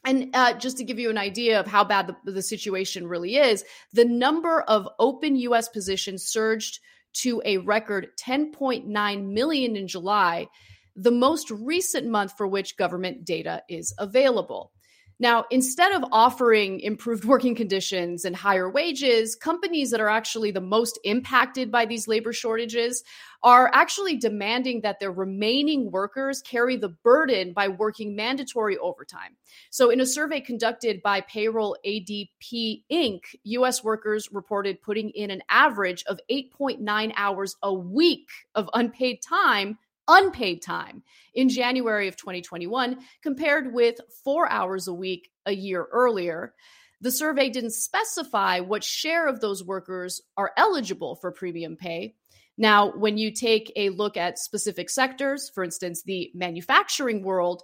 And 0.04 0.34
uh, 0.34 0.54
just 0.54 0.78
to 0.78 0.84
give 0.84 0.98
you 0.98 1.10
an 1.10 1.18
idea 1.18 1.60
of 1.60 1.68
how 1.68 1.84
bad 1.84 2.08
the, 2.08 2.32
the 2.32 2.42
situation 2.42 3.06
really 3.06 3.36
is, 3.36 3.64
the 3.92 4.04
number 4.04 4.62
of 4.62 4.88
open 4.98 5.36
US 5.36 5.68
positions 5.68 6.24
surged 6.26 6.80
to 7.22 7.40
a 7.44 7.58
record 7.58 8.08
10.9 8.20 9.32
million 9.32 9.76
in 9.76 9.86
July, 9.86 10.48
the 10.96 11.12
most 11.12 11.50
recent 11.52 12.08
month 12.08 12.32
for 12.36 12.48
which 12.48 12.76
government 12.76 13.24
data 13.24 13.62
is 13.68 13.94
available. 13.98 14.72
Now, 15.20 15.44
instead 15.50 15.92
of 15.92 16.02
offering 16.12 16.80
improved 16.80 17.26
working 17.26 17.54
conditions 17.54 18.24
and 18.24 18.34
higher 18.34 18.70
wages, 18.70 19.36
companies 19.36 19.90
that 19.90 20.00
are 20.00 20.08
actually 20.08 20.50
the 20.50 20.62
most 20.62 20.98
impacted 21.04 21.70
by 21.70 21.84
these 21.84 22.08
labor 22.08 22.32
shortages 22.32 23.04
are 23.42 23.70
actually 23.74 24.16
demanding 24.16 24.80
that 24.80 24.98
their 24.98 25.12
remaining 25.12 25.90
workers 25.90 26.40
carry 26.40 26.78
the 26.78 26.88
burden 26.88 27.52
by 27.52 27.68
working 27.68 28.16
mandatory 28.16 28.78
overtime. 28.78 29.36
So, 29.68 29.90
in 29.90 30.00
a 30.00 30.06
survey 30.06 30.40
conducted 30.40 31.02
by 31.02 31.20
Payroll 31.20 31.76
ADP 31.86 32.84
Inc., 32.90 33.20
US 33.44 33.84
workers 33.84 34.30
reported 34.32 34.80
putting 34.80 35.10
in 35.10 35.30
an 35.30 35.42
average 35.50 36.02
of 36.04 36.18
8.9 36.30 37.12
hours 37.14 37.56
a 37.62 37.72
week 37.74 38.28
of 38.54 38.70
unpaid 38.72 39.20
time 39.20 39.76
unpaid 40.10 40.60
time 40.60 41.02
in 41.32 41.48
January 41.48 42.08
of 42.08 42.16
2021, 42.16 42.98
compared 43.22 43.72
with 43.72 44.00
four 44.24 44.50
hours 44.50 44.88
a 44.88 44.92
week 44.92 45.30
a 45.46 45.52
year 45.52 45.86
earlier. 45.92 46.52
The 47.00 47.12
survey 47.12 47.48
didn't 47.48 47.70
specify 47.70 48.60
what 48.60 48.84
share 48.84 49.26
of 49.26 49.40
those 49.40 49.64
workers 49.64 50.20
are 50.36 50.52
eligible 50.56 51.16
for 51.16 51.30
premium 51.30 51.76
pay. 51.76 52.16
Now, 52.58 52.90
when 52.90 53.16
you 53.16 53.32
take 53.32 53.72
a 53.76 53.88
look 53.88 54.18
at 54.18 54.38
specific 54.38 54.90
sectors, 54.90 55.50
for 55.54 55.64
instance, 55.64 56.02
the 56.02 56.30
manufacturing 56.34 57.22
world, 57.22 57.62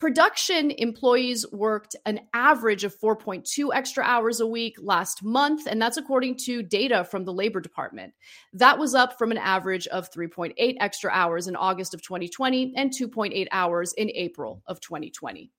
Production 0.00 0.72
employees 0.72 1.46
worked 1.52 1.96
an 2.04 2.20
average 2.34 2.84
of 2.84 2.98
4.2 2.98 3.70
extra 3.72 4.04
hours 4.04 4.40
a 4.40 4.46
week 4.46 4.76
last 4.80 5.22
month, 5.22 5.66
and 5.66 5.80
that's 5.80 5.96
according 5.96 6.36
to 6.44 6.62
data 6.62 7.04
from 7.04 7.24
the 7.24 7.32
Labor 7.32 7.60
Department. 7.60 8.12
That 8.52 8.78
was 8.78 8.94
up 8.94 9.16
from 9.16 9.30
an 9.30 9.38
average 9.38 9.86
of 9.86 10.10
3.8 10.10 10.76
extra 10.80 11.10
hours 11.10 11.46
in 11.46 11.56
August 11.56 11.94
of 11.94 12.02
2020 12.02 12.74
and 12.76 12.90
2.8 12.90 13.46
hours 13.52 13.92
in 13.94 14.10
April 14.10 14.62
of 14.66 14.80
2020. 14.80 15.50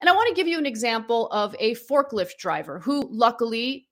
And 0.00 0.10
I 0.10 0.14
want 0.14 0.28
to 0.28 0.34
give 0.34 0.48
you 0.48 0.58
an 0.58 0.66
example 0.66 1.28
of 1.28 1.54
a 1.58 1.74
forklift 1.74 2.36
driver 2.38 2.80
who 2.80 3.08
luckily 3.10 3.86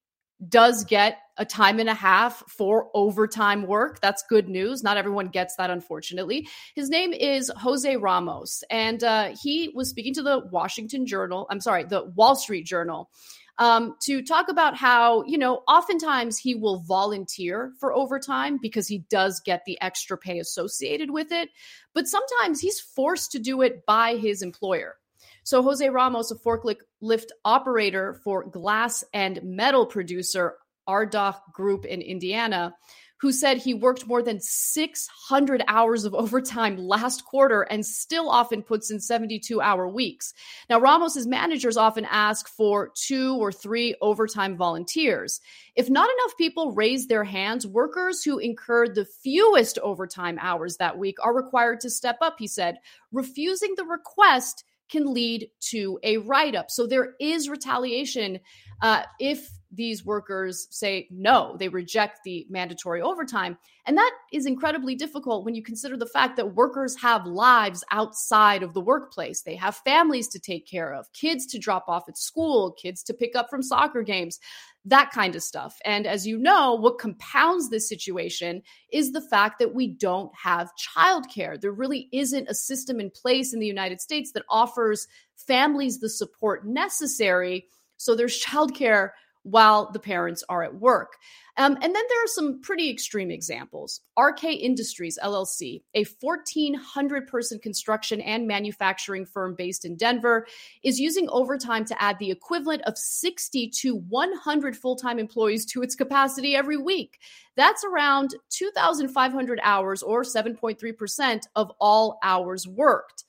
does 0.48 0.84
get 0.84 1.18
a 1.36 1.44
time 1.44 1.80
and 1.80 1.88
a 1.88 1.94
half 1.94 2.44
for 2.48 2.88
overtime 2.94 3.66
work. 3.66 4.00
That's 4.00 4.22
good 4.28 4.48
news. 4.48 4.82
Not 4.82 4.96
everyone 4.96 5.28
gets 5.28 5.56
that, 5.56 5.70
unfortunately. 5.70 6.48
His 6.74 6.88
name 6.88 7.12
is 7.12 7.50
Jose 7.56 7.96
Ramos, 7.96 8.62
and 8.70 9.02
uh, 9.02 9.34
he 9.42 9.70
was 9.74 9.90
speaking 9.90 10.14
to 10.14 10.22
the 10.22 10.40
Washington 10.50 11.06
Journal. 11.06 11.46
I'm 11.50 11.60
sorry, 11.60 11.84
the 11.84 12.04
Wall 12.04 12.36
Street 12.36 12.66
Journal. 12.66 13.10
Um, 13.56 13.94
to 14.02 14.20
talk 14.20 14.48
about 14.48 14.76
how, 14.76 15.22
you 15.26 15.38
know, 15.38 15.62
oftentimes 15.68 16.38
he 16.38 16.56
will 16.56 16.80
volunteer 16.80 17.72
for 17.78 17.94
overtime 17.94 18.58
because 18.60 18.88
he 18.88 19.04
does 19.10 19.40
get 19.40 19.62
the 19.64 19.80
extra 19.80 20.18
pay 20.18 20.40
associated 20.40 21.10
with 21.10 21.30
it. 21.30 21.50
But 21.94 22.08
sometimes 22.08 22.60
he's 22.60 22.80
forced 22.80 23.30
to 23.32 23.38
do 23.38 23.62
it 23.62 23.86
by 23.86 24.16
his 24.16 24.42
employer. 24.42 24.96
So 25.44 25.62
Jose 25.62 25.88
Ramos, 25.88 26.30
a 26.30 26.36
forklift 26.36 27.28
operator 27.44 28.14
for 28.24 28.44
glass 28.44 29.04
and 29.12 29.40
metal 29.42 29.86
producer 29.86 30.56
Ardagh 30.88 31.36
Group 31.52 31.84
in 31.84 32.00
Indiana, 32.00 32.74
who 33.20 33.30
said 33.30 33.58
he 33.58 33.74
worked 33.74 34.06
more 34.06 34.22
than 34.22 34.40
600 34.40 35.64
hours 35.68 36.04
of 36.04 36.14
overtime 36.14 36.76
last 36.76 37.24
quarter 37.24 37.62
and 37.62 37.84
still 37.84 38.28
often 38.28 38.62
puts 38.62 38.90
in 38.90 39.00
72 39.00 39.60
hour 39.60 39.88
weeks. 39.88 40.32
Now, 40.68 40.80
Ramos's 40.80 41.26
managers 41.26 41.76
often 41.76 42.06
ask 42.06 42.48
for 42.48 42.90
two 42.94 43.36
or 43.36 43.52
three 43.52 43.94
overtime 44.00 44.56
volunteers. 44.56 45.40
If 45.74 45.88
not 45.90 46.08
enough 46.08 46.36
people 46.36 46.72
raise 46.72 47.06
their 47.06 47.24
hands, 47.24 47.66
workers 47.66 48.22
who 48.24 48.38
incurred 48.38 48.94
the 48.94 49.06
fewest 49.22 49.78
overtime 49.78 50.38
hours 50.40 50.76
that 50.78 50.98
week 50.98 51.16
are 51.22 51.34
required 51.34 51.80
to 51.80 51.90
step 51.90 52.18
up, 52.20 52.36
he 52.38 52.46
said. 52.46 52.78
Refusing 53.12 53.74
the 53.76 53.84
request 53.84 54.64
can 54.94 55.12
lead 55.12 55.50
to 55.58 55.98
a 56.04 56.18
write 56.18 56.54
up. 56.54 56.70
So 56.70 56.86
there 56.86 57.14
is 57.20 57.48
retaliation 57.48 58.38
uh, 58.80 59.02
if 59.18 59.50
these 59.72 60.04
workers 60.04 60.68
say 60.70 61.08
no, 61.10 61.56
they 61.58 61.68
reject 61.68 62.20
the 62.24 62.46
mandatory 62.48 63.02
overtime. 63.02 63.58
And 63.86 63.98
that 63.98 64.12
is 64.32 64.46
incredibly 64.46 64.94
difficult 64.94 65.44
when 65.44 65.56
you 65.56 65.64
consider 65.64 65.96
the 65.96 66.06
fact 66.06 66.36
that 66.36 66.54
workers 66.54 66.94
have 67.00 67.26
lives 67.26 67.82
outside 67.90 68.62
of 68.62 68.72
the 68.72 68.80
workplace. 68.80 69.42
They 69.42 69.56
have 69.56 69.74
families 69.78 70.28
to 70.28 70.38
take 70.38 70.64
care 70.68 70.94
of, 70.94 71.12
kids 71.12 71.44
to 71.46 71.58
drop 71.58 71.86
off 71.88 72.08
at 72.08 72.16
school, 72.16 72.70
kids 72.80 73.02
to 73.04 73.14
pick 73.14 73.34
up 73.34 73.50
from 73.50 73.62
soccer 73.64 74.02
games, 74.02 74.38
that 74.84 75.10
kind 75.10 75.34
of 75.34 75.42
stuff. 75.42 75.78
And 75.84 76.06
as 76.06 76.26
you 76.26 76.38
know, 76.38 76.74
what 76.74 76.98
compounds 76.98 77.70
this 77.70 77.88
situation 77.88 78.62
is 78.92 79.12
the 79.12 79.20
fact 79.20 79.58
that 79.58 79.74
we 79.74 79.88
don't 79.88 80.30
have 80.42 80.72
childcare. 80.96 81.58
There 81.58 81.72
really 81.72 82.08
isn't 82.12 82.48
a 82.48 82.54
system 82.54 83.00
in 83.00 83.10
place 83.10 83.54
in 83.54 83.60
the 83.60 83.66
United 83.66 84.00
States 84.00 84.32
that 84.32 84.44
offers 84.48 85.06
families 85.36 86.00
the 86.00 86.10
support 86.10 86.66
necessary. 86.66 87.66
So 87.96 88.14
there's 88.14 88.42
childcare 88.44 89.10
while 89.44 89.90
the 89.92 90.00
parents 90.00 90.42
are 90.48 90.64
at 90.64 90.74
work. 90.74 91.12
Um, 91.56 91.74
and 91.74 91.82
then 91.82 91.92
there 91.92 92.24
are 92.24 92.28
some 92.28 92.60
pretty 92.62 92.90
extreme 92.90 93.30
examples. 93.30 94.00
RK 94.18 94.44
Industries 94.44 95.18
LLC, 95.22 95.82
a 95.94 96.04
1,400 96.20 97.28
person 97.28 97.60
construction 97.60 98.20
and 98.22 98.48
manufacturing 98.48 99.24
firm 99.24 99.54
based 99.54 99.84
in 99.84 99.96
Denver, 99.96 100.46
is 100.82 100.98
using 100.98 101.28
overtime 101.28 101.84
to 101.84 102.02
add 102.02 102.18
the 102.18 102.30
equivalent 102.30 102.82
of 102.82 102.98
60 102.98 103.68
to 103.68 103.96
100 103.96 104.76
full 104.76 104.96
time 104.96 105.20
employees 105.20 105.64
to 105.66 105.82
its 105.82 105.94
capacity 105.94 106.56
every 106.56 106.76
week. 106.76 107.20
That's 107.56 107.84
around 107.84 108.34
2,500 108.50 109.60
hours 109.62 110.02
or 110.02 110.22
7.3% 110.22 111.40
of 111.54 111.70
all 111.78 112.18
hours 112.24 112.66
worked. 112.66 113.24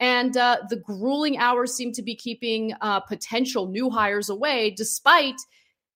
And 0.00 0.36
uh, 0.36 0.58
the 0.68 0.76
grueling 0.76 1.38
hours 1.38 1.74
seem 1.74 1.92
to 1.92 2.02
be 2.02 2.16
keeping 2.16 2.72
uh, 2.80 3.00
potential 3.00 3.68
new 3.68 3.90
hires 3.90 4.28
away, 4.28 4.70
despite 4.70 5.36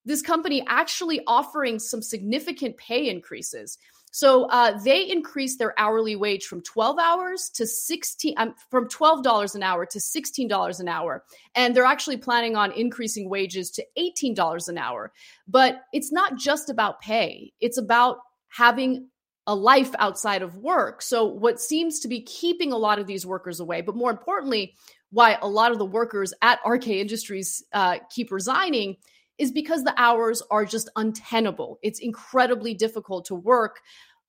this 0.05 0.23
company 0.23 0.65
actually 0.67 1.21
offering 1.27 1.79
some 1.79 2.01
significant 2.01 2.77
pay 2.79 3.09
increases. 3.09 3.79
So 4.11 4.45
uh, 4.47 4.79
they 4.83 5.09
increased 5.09 5.59
their 5.59 5.79
hourly 5.79 6.17
wage 6.17 6.47
from 6.47 6.63
12 6.63 6.99
hours 6.99 7.51
to 7.55 7.67
16, 7.67 8.35
um, 8.37 8.55
from 8.71 8.89
$12 8.89 9.55
an 9.55 9.63
hour 9.63 9.85
to 9.87 9.99
$16 9.99 10.81
an 10.81 10.89
hour. 10.89 11.25
And 11.55 11.75
they're 11.75 11.85
actually 11.85 12.17
planning 12.17 12.57
on 12.57 12.73
increasing 12.73 13.29
wages 13.29 13.71
to 13.73 13.85
$18 13.99 14.69
an 14.69 14.79
hour. 14.79 15.13
But 15.47 15.83
it's 15.93 16.11
not 16.11 16.37
just 16.37 16.71
about 16.71 17.01
pay, 17.01 17.53
it's 17.61 17.79
about 17.79 18.19
having 18.49 19.09
a 19.49 19.55
life 19.55 19.95
outside 19.99 20.43
of 20.43 20.59
work. 20.59 21.01
So, 21.01 21.25
what 21.25 21.59
seems 21.59 21.99
to 22.01 22.09
be 22.09 22.21
keeping 22.21 22.71
a 22.71 22.77
lot 22.77 22.99
of 22.99 23.07
these 23.07 23.27
workers 23.27 23.59
away, 23.59 23.81
but 23.81 23.97
more 23.97 24.11
importantly, 24.11 24.75
why 25.11 25.39
a 25.41 25.49
lot 25.49 25.73
of 25.73 25.79
the 25.79 25.87
workers 25.87 26.35
at 26.43 26.61
RK 26.65 26.89
Industries 26.89 27.65
uh, 27.73 27.97
keep 28.15 28.31
resigning 28.31 28.97
is 29.39 29.51
because 29.51 29.85
the 29.85 29.95
hours 29.97 30.43
are 30.51 30.67
just 30.67 30.91
untenable. 30.97 31.79
It's 31.83 31.99
incredibly 31.99 32.75
difficult 32.75 33.25
to 33.27 33.35
work 33.35 33.81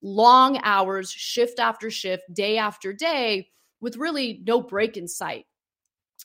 long 0.01 0.57
hours, 0.63 1.11
shift 1.11 1.59
after 1.59 1.91
shift, 1.91 2.23
day 2.31 2.57
after 2.57 2.93
day, 2.93 3.49
with 3.81 3.97
really 3.97 4.41
no 4.47 4.61
break 4.61 4.95
in 4.95 5.07
sight. 5.07 5.45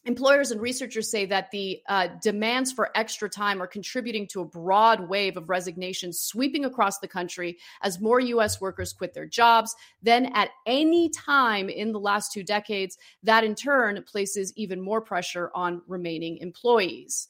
Employers 0.06 0.50
and 0.50 0.60
researchers 0.60 1.10
say 1.10 1.24
that 1.24 1.50
the 1.50 1.80
uh, 1.88 2.08
demands 2.20 2.70
for 2.70 2.90
extra 2.94 3.28
time 3.28 3.62
are 3.62 3.66
contributing 3.66 4.26
to 4.26 4.42
a 4.42 4.44
broad 4.44 5.08
wave 5.08 5.38
of 5.38 5.48
resignations 5.48 6.20
sweeping 6.20 6.66
across 6.66 6.98
the 6.98 7.08
country 7.08 7.56
as 7.80 8.00
more 8.00 8.20
U.S. 8.20 8.60
workers 8.60 8.92
quit 8.92 9.14
their 9.14 9.24
jobs 9.24 9.74
than 10.02 10.26
at 10.34 10.50
any 10.66 11.08
time 11.08 11.70
in 11.70 11.92
the 11.92 12.00
last 12.00 12.32
two 12.32 12.42
decades. 12.42 12.98
That 13.22 13.44
in 13.44 13.54
turn 13.54 14.02
places 14.02 14.52
even 14.56 14.78
more 14.78 15.00
pressure 15.00 15.50
on 15.54 15.80
remaining 15.86 16.36
employees. 16.36 17.28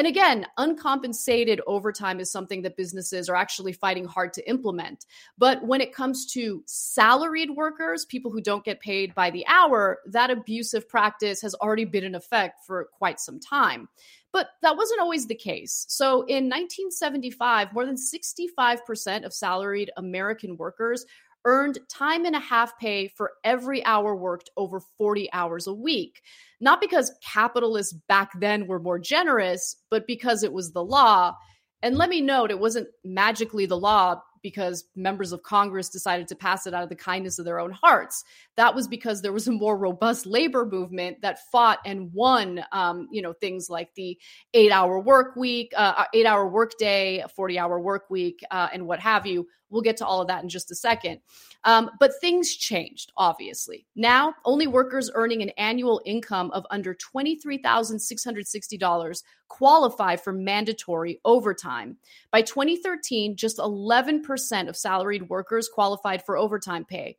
And 0.00 0.06
again, 0.06 0.46
uncompensated 0.56 1.60
overtime 1.66 2.20
is 2.20 2.32
something 2.32 2.62
that 2.62 2.74
businesses 2.74 3.28
are 3.28 3.36
actually 3.36 3.74
fighting 3.74 4.06
hard 4.06 4.32
to 4.32 4.48
implement. 4.48 5.04
But 5.36 5.62
when 5.62 5.82
it 5.82 5.94
comes 5.94 6.24
to 6.32 6.62
salaried 6.64 7.50
workers, 7.50 8.06
people 8.06 8.30
who 8.30 8.40
don't 8.40 8.64
get 8.64 8.80
paid 8.80 9.14
by 9.14 9.28
the 9.28 9.46
hour, 9.46 9.98
that 10.06 10.30
abusive 10.30 10.88
practice 10.88 11.42
has 11.42 11.54
already 11.56 11.84
been 11.84 12.02
in 12.02 12.14
effect 12.14 12.64
for 12.64 12.88
quite 12.96 13.20
some 13.20 13.38
time. 13.38 13.90
But 14.32 14.46
that 14.62 14.74
wasn't 14.74 15.02
always 15.02 15.26
the 15.26 15.34
case. 15.34 15.84
So 15.90 16.22
in 16.22 16.48
1975, 16.48 17.74
more 17.74 17.84
than 17.84 17.96
65% 17.96 19.26
of 19.26 19.34
salaried 19.34 19.90
American 19.98 20.56
workers 20.56 21.04
earned 21.44 21.78
time 21.88 22.24
and 22.24 22.36
a 22.36 22.40
half 22.40 22.78
pay 22.78 23.08
for 23.08 23.32
every 23.44 23.84
hour 23.84 24.14
worked 24.14 24.50
over 24.56 24.80
40 24.98 25.32
hours 25.32 25.66
a 25.66 25.72
week. 25.72 26.22
Not 26.60 26.80
because 26.80 27.12
capitalists 27.22 27.94
back 28.08 28.30
then 28.40 28.66
were 28.66 28.80
more 28.80 28.98
generous, 28.98 29.76
but 29.90 30.06
because 30.06 30.42
it 30.42 30.52
was 30.52 30.72
the 30.72 30.84
law. 30.84 31.34
And 31.82 31.96
let 31.96 32.10
me 32.10 32.20
note, 32.20 32.50
it 32.50 32.58
wasn't 32.58 32.88
magically 33.04 33.66
the 33.66 33.78
law 33.78 34.20
because 34.42 34.84
members 34.96 35.32
of 35.32 35.42
Congress 35.42 35.88
decided 35.88 36.28
to 36.28 36.34
pass 36.34 36.66
it 36.66 36.74
out 36.74 36.82
of 36.82 36.88
the 36.88 36.96
kindness 36.96 37.38
of 37.38 37.44
their 37.44 37.60
own 37.60 37.70
hearts. 37.70 38.24
That 38.56 38.74
was 38.74 38.88
because 38.88 39.22
there 39.22 39.32
was 39.32 39.48
a 39.48 39.52
more 39.52 39.76
robust 39.76 40.26
labor 40.26 40.66
movement 40.66 41.20
that 41.22 41.50
fought 41.50 41.78
and 41.84 42.12
won, 42.12 42.62
um, 42.72 43.08
you 43.10 43.22
know, 43.22 43.32
things 43.32 43.70
like 43.70 43.94
the 43.94 44.18
eight-hour 44.54 45.00
work 45.00 45.36
week, 45.36 45.72
uh, 45.76 45.94
uh 45.96 46.04
eight-hour 46.14 46.48
work 46.48 46.72
day, 46.78 47.24
forty-hour 47.34 47.80
work 47.80 48.10
week, 48.10 48.40
uh, 48.50 48.68
and 48.72 48.86
what 48.86 49.00
have 49.00 49.26
you. 49.26 49.46
We'll 49.70 49.82
get 49.82 49.96
to 49.98 50.06
all 50.06 50.20
of 50.20 50.26
that 50.28 50.42
in 50.42 50.48
just 50.48 50.72
a 50.72 50.74
second. 50.74 51.20
Um, 51.64 51.90
but 52.00 52.12
things 52.20 52.54
changed, 52.54 53.12
obviously. 53.16 53.86
Now, 53.94 54.34
only 54.44 54.66
workers 54.66 55.08
earning 55.14 55.42
an 55.42 55.50
annual 55.50 56.00
income 56.04 56.50
of 56.52 56.66
under 56.70 56.94
$23,660 56.94 59.22
qualify 59.48 60.16
for 60.16 60.32
mandatory 60.32 61.20
overtime. 61.24 61.96
By 62.30 62.42
2013, 62.42 63.36
just 63.36 63.58
11% 63.58 64.22
of 64.36 64.76
salaried 64.76 65.28
workers 65.28 65.68
qualified 65.68 66.24
for 66.24 66.36
overtime 66.36 66.84
pay. 66.84 67.16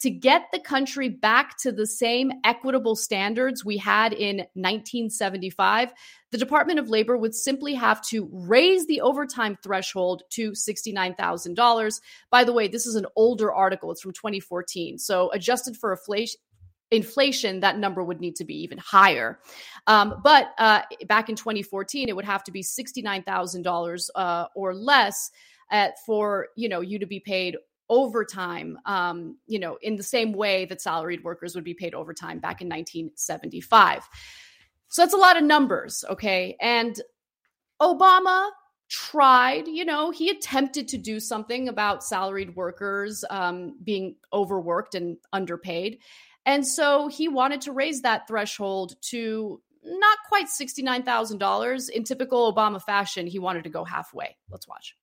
To 0.00 0.10
get 0.10 0.48
the 0.52 0.58
country 0.58 1.08
back 1.08 1.56
to 1.58 1.72
the 1.72 1.86
same 1.86 2.32
equitable 2.44 2.96
standards 2.96 3.64
we 3.64 3.76
had 3.76 4.12
in 4.12 4.38
1975, 4.54 5.92
the 6.30 6.38
Department 6.38 6.78
of 6.78 6.88
Labor 6.88 7.16
would 7.16 7.34
simply 7.34 7.74
have 7.74 8.02
to 8.08 8.28
raise 8.32 8.86
the 8.86 9.00
overtime 9.00 9.56
threshold 9.62 10.22
to 10.30 10.52
$69,000. 10.52 12.00
By 12.30 12.44
the 12.44 12.52
way, 12.52 12.68
this 12.68 12.86
is 12.86 12.96
an 12.96 13.06
older 13.16 13.52
article, 13.52 13.92
it's 13.92 14.02
from 14.02 14.12
2014. 14.12 14.98
So, 14.98 15.30
adjusted 15.32 15.76
for 15.76 15.92
inflation, 15.92 16.40
inflation, 16.92 17.60
that 17.60 17.78
number 17.78 18.04
would 18.04 18.20
need 18.20 18.36
to 18.36 18.44
be 18.44 18.62
even 18.62 18.78
higher. 18.78 19.40
Um, 19.86 20.20
but 20.22 20.52
uh, 20.58 20.82
back 21.06 21.28
in 21.28 21.36
2014, 21.36 22.08
it 22.08 22.14
would 22.14 22.24
have 22.24 22.44
to 22.44 22.52
be 22.52 22.62
$69,000 22.62 24.10
uh, 24.14 24.46
or 24.54 24.74
less 24.74 25.30
at, 25.72 25.94
for 26.06 26.48
you 26.54 26.68
know 26.68 26.80
you 26.80 27.00
to 27.00 27.06
be 27.06 27.18
paid 27.18 27.56
overtime, 27.92 28.78
um, 28.86 29.36
you 29.46 29.58
know, 29.58 29.76
in 29.82 29.96
the 29.96 30.02
same 30.02 30.32
way 30.32 30.64
that 30.64 30.80
salaried 30.80 31.22
workers 31.22 31.54
would 31.54 31.64
be 31.64 31.74
paid 31.74 31.94
overtime 31.94 32.38
back 32.38 32.62
in 32.62 32.68
1975. 32.68 34.08
So 34.88 35.02
that's 35.02 35.12
a 35.12 35.18
lot 35.18 35.36
of 35.36 35.44
numbers, 35.44 36.02
okay? 36.08 36.56
And 36.60 36.98
Obama 37.80 38.48
tried, 38.88 39.68
you 39.68 39.84
know, 39.84 40.10
he 40.10 40.30
attempted 40.30 40.88
to 40.88 40.98
do 40.98 41.20
something 41.20 41.68
about 41.68 42.04
salaried 42.04 42.56
workers 42.56 43.24
um, 43.28 43.76
being 43.84 44.16
overworked 44.32 44.94
and 44.94 45.18
underpaid. 45.32 45.98
And 46.46 46.66
so 46.66 47.08
he 47.08 47.28
wanted 47.28 47.60
to 47.62 47.72
raise 47.72 48.02
that 48.02 48.26
threshold 48.26 48.96
to 49.10 49.60
not 49.84 50.18
quite 50.28 50.46
$69,000. 50.46 51.90
In 51.90 52.04
typical 52.04 52.52
Obama 52.52 52.82
fashion, 52.82 53.26
he 53.26 53.38
wanted 53.38 53.64
to 53.64 53.70
go 53.70 53.84
halfway. 53.84 54.36
Let's 54.50 54.68
watch. 54.68 54.96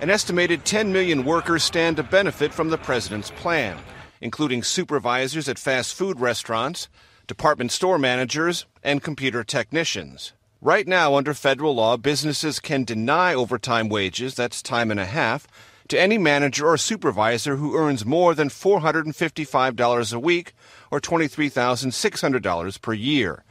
An 0.00 0.10
estimated 0.10 0.64
10 0.64 0.92
million 0.92 1.24
workers 1.24 1.64
stand 1.64 1.96
to 1.96 2.04
benefit 2.04 2.54
from 2.54 2.68
the 2.68 2.78
president's 2.78 3.32
plan, 3.32 3.76
including 4.20 4.62
supervisors 4.62 5.48
at 5.48 5.58
fast 5.58 5.92
food 5.92 6.20
restaurants, 6.20 6.88
department 7.26 7.72
store 7.72 7.98
managers, 7.98 8.64
and 8.84 9.02
computer 9.02 9.42
technicians. 9.42 10.34
Right 10.60 10.86
now, 10.86 11.16
under 11.16 11.34
federal 11.34 11.74
law, 11.74 11.96
businesses 11.96 12.60
can 12.60 12.84
deny 12.84 13.34
overtime 13.34 13.88
wages, 13.88 14.36
that's 14.36 14.62
time 14.62 14.92
and 14.92 15.00
a 15.00 15.04
half, 15.04 15.48
to 15.88 16.00
any 16.00 16.16
manager 16.16 16.68
or 16.68 16.76
supervisor 16.76 17.56
who 17.56 17.76
earns 17.76 18.06
more 18.06 18.36
than 18.36 18.50
$455 18.50 20.12
a 20.12 20.18
week 20.20 20.52
or 20.92 21.00
$23,600 21.00 22.80
per 22.80 22.92
year. 22.92 23.42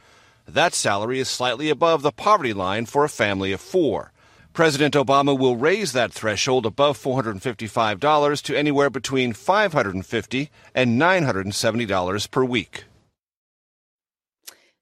That 0.46 0.72
salary 0.72 1.20
is 1.20 1.28
slightly 1.28 1.68
above 1.68 2.00
the 2.00 2.10
poverty 2.10 2.54
line 2.54 2.86
for 2.86 3.04
a 3.04 3.10
family 3.10 3.52
of 3.52 3.60
four. 3.60 4.12
President 4.58 4.94
Obama 4.94 5.38
will 5.38 5.54
raise 5.56 5.92
that 5.92 6.12
threshold 6.12 6.66
above 6.66 6.98
$455 6.98 8.42
to 8.42 8.58
anywhere 8.58 8.90
between 8.90 9.32
$550 9.32 10.48
and 10.74 11.00
$970 11.00 12.30
per 12.32 12.44
week. 12.44 12.84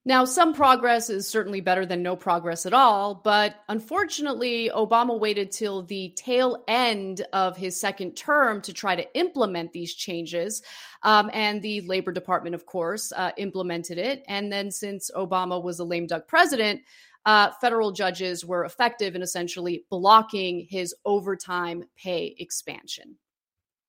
Now, 0.06 0.24
some 0.24 0.54
progress 0.54 1.10
is 1.10 1.28
certainly 1.28 1.60
better 1.60 1.84
than 1.84 2.02
no 2.02 2.16
progress 2.16 2.64
at 2.64 2.72
all, 2.72 3.20
but 3.22 3.56
unfortunately, 3.68 4.70
Obama 4.74 5.20
waited 5.20 5.52
till 5.52 5.82
the 5.82 6.14
tail 6.16 6.64
end 6.66 7.26
of 7.34 7.58
his 7.58 7.78
second 7.78 8.12
term 8.16 8.62
to 8.62 8.72
try 8.72 8.96
to 8.96 9.18
implement 9.18 9.74
these 9.74 9.94
changes. 9.94 10.62
Um, 11.02 11.28
and 11.34 11.60
the 11.60 11.82
Labor 11.82 12.12
Department, 12.12 12.54
of 12.54 12.64
course, 12.64 13.12
uh, 13.12 13.32
implemented 13.36 13.98
it. 13.98 14.24
And 14.26 14.50
then, 14.50 14.70
since 14.70 15.10
Obama 15.14 15.62
was 15.62 15.80
a 15.80 15.84
lame 15.84 16.06
duck 16.06 16.28
president, 16.28 16.80
uh, 17.26 17.50
federal 17.60 17.90
judges 17.90 18.44
were 18.44 18.64
effective 18.64 19.14
in 19.14 19.20
essentially 19.20 19.84
blocking 19.90 20.66
his 20.70 20.94
overtime 21.04 21.84
pay 21.96 22.34
expansion. 22.38 23.18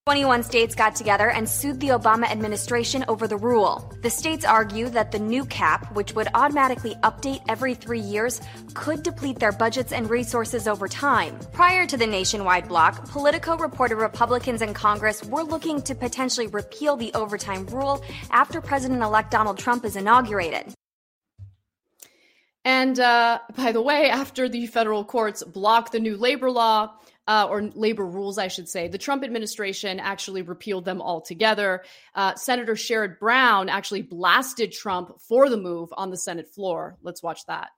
21 0.08 0.42
states 0.42 0.74
got 0.74 0.96
together 0.96 1.30
and 1.30 1.50
sued 1.50 1.82
the 1.82 1.90
Obama 1.90 2.32
administration 2.32 3.04
over 3.10 3.28
the 3.28 3.36
rule. 3.36 3.94
The 4.02 4.10
states 4.10 4.46
argue 4.46 4.88
that 4.90 5.12
the 5.12 5.20
new 5.20 5.44
cap, 5.44 5.94
which 5.98 6.16
would 6.16 6.30
automatically 6.34 6.96
update 7.04 7.44
every 7.50 7.74
three 7.74 8.00
years, 8.00 8.40
could 8.74 9.04
deplete 9.04 9.38
their 9.38 9.52
budgets 9.52 9.92
and 9.92 10.10
resources 10.10 10.66
over 10.66 10.88
time. 10.88 11.38
Prior 11.52 11.86
to 11.86 11.98
the 11.98 12.08
nationwide 12.08 12.70
block, 12.70 13.10
Politico 13.10 13.58
reported 13.58 13.98
Republicans 13.98 14.62
in 14.62 14.74
Congress 14.74 15.26
were 15.26 15.44
looking 15.44 15.82
to 15.82 15.94
potentially 15.94 16.48
repeal 16.48 16.96
the 16.96 17.14
overtime 17.14 17.66
rule 17.66 18.02
after 18.32 18.62
President 18.62 19.04
elect 19.04 19.30
Donald 19.30 19.58
Trump 19.58 19.84
is 19.84 19.98
inaugurated. 19.98 20.74
And 22.68 22.99
uh, 22.99 23.39
by 23.55 23.72
the 23.72 23.82
way, 23.82 24.09
after 24.09 24.49
the 24.49 24.68
federal 24.68 25.05
courts 25.05 25.41
blocked 25.41 25.93
the 25.93 26.01
new 26.01 26.18
labor 26.18 26.51
law, 26.51 26.91
uh, 27.26 27.47
or 27.49 27.61
labor 27.61 28.05
rules, 28.05 28.38
I 28.38 28.49
should 28.49 28.68
say, 28.68 28.89
the 28.89 28.97
Trump 28.97 29.24
administration 29.24 30.01
actually 30.01 30.41
repealed 30.41 30.84
them 30.84 31.01
altogether. 31.01 31.86
Uh, 32.13 32.36
Senator 32.36 32.74
Sherrod 32.74 33.20
Brown 33.20 33.70
actually 33.70 34.01
blasted 34.01 34.74
Trump 34.74 35.22
for 35.22 35.47
the 35.47 35.55
move 35.55 35.93
on 35.95 36.09
the 36.09 36.18
Senate 36.18 36.49
floor. 36.53 36.97
Let's 37.01 37.24
watch 37.24 37.45
that. 37.45 37.70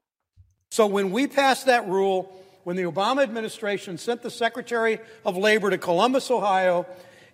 So 0.72 0.88
when 0.88 1.12
we 1.12 1.28
passed 1.28 1.68
that 1.68 1.88
rule, 1.88 2.36
when 2.64 2.76
the 2.76 2.84
Obama 2.84 3.22
administration 3.22 4.00
sent 4.00 4.24
the 4.24 4.32
Secretary 4.32 4.98
of 5.24 5.38
Labor 5.38 5.70
to 5.70 5.78
Columbus, 5.78 6.32
Ohio, 6.32 6.88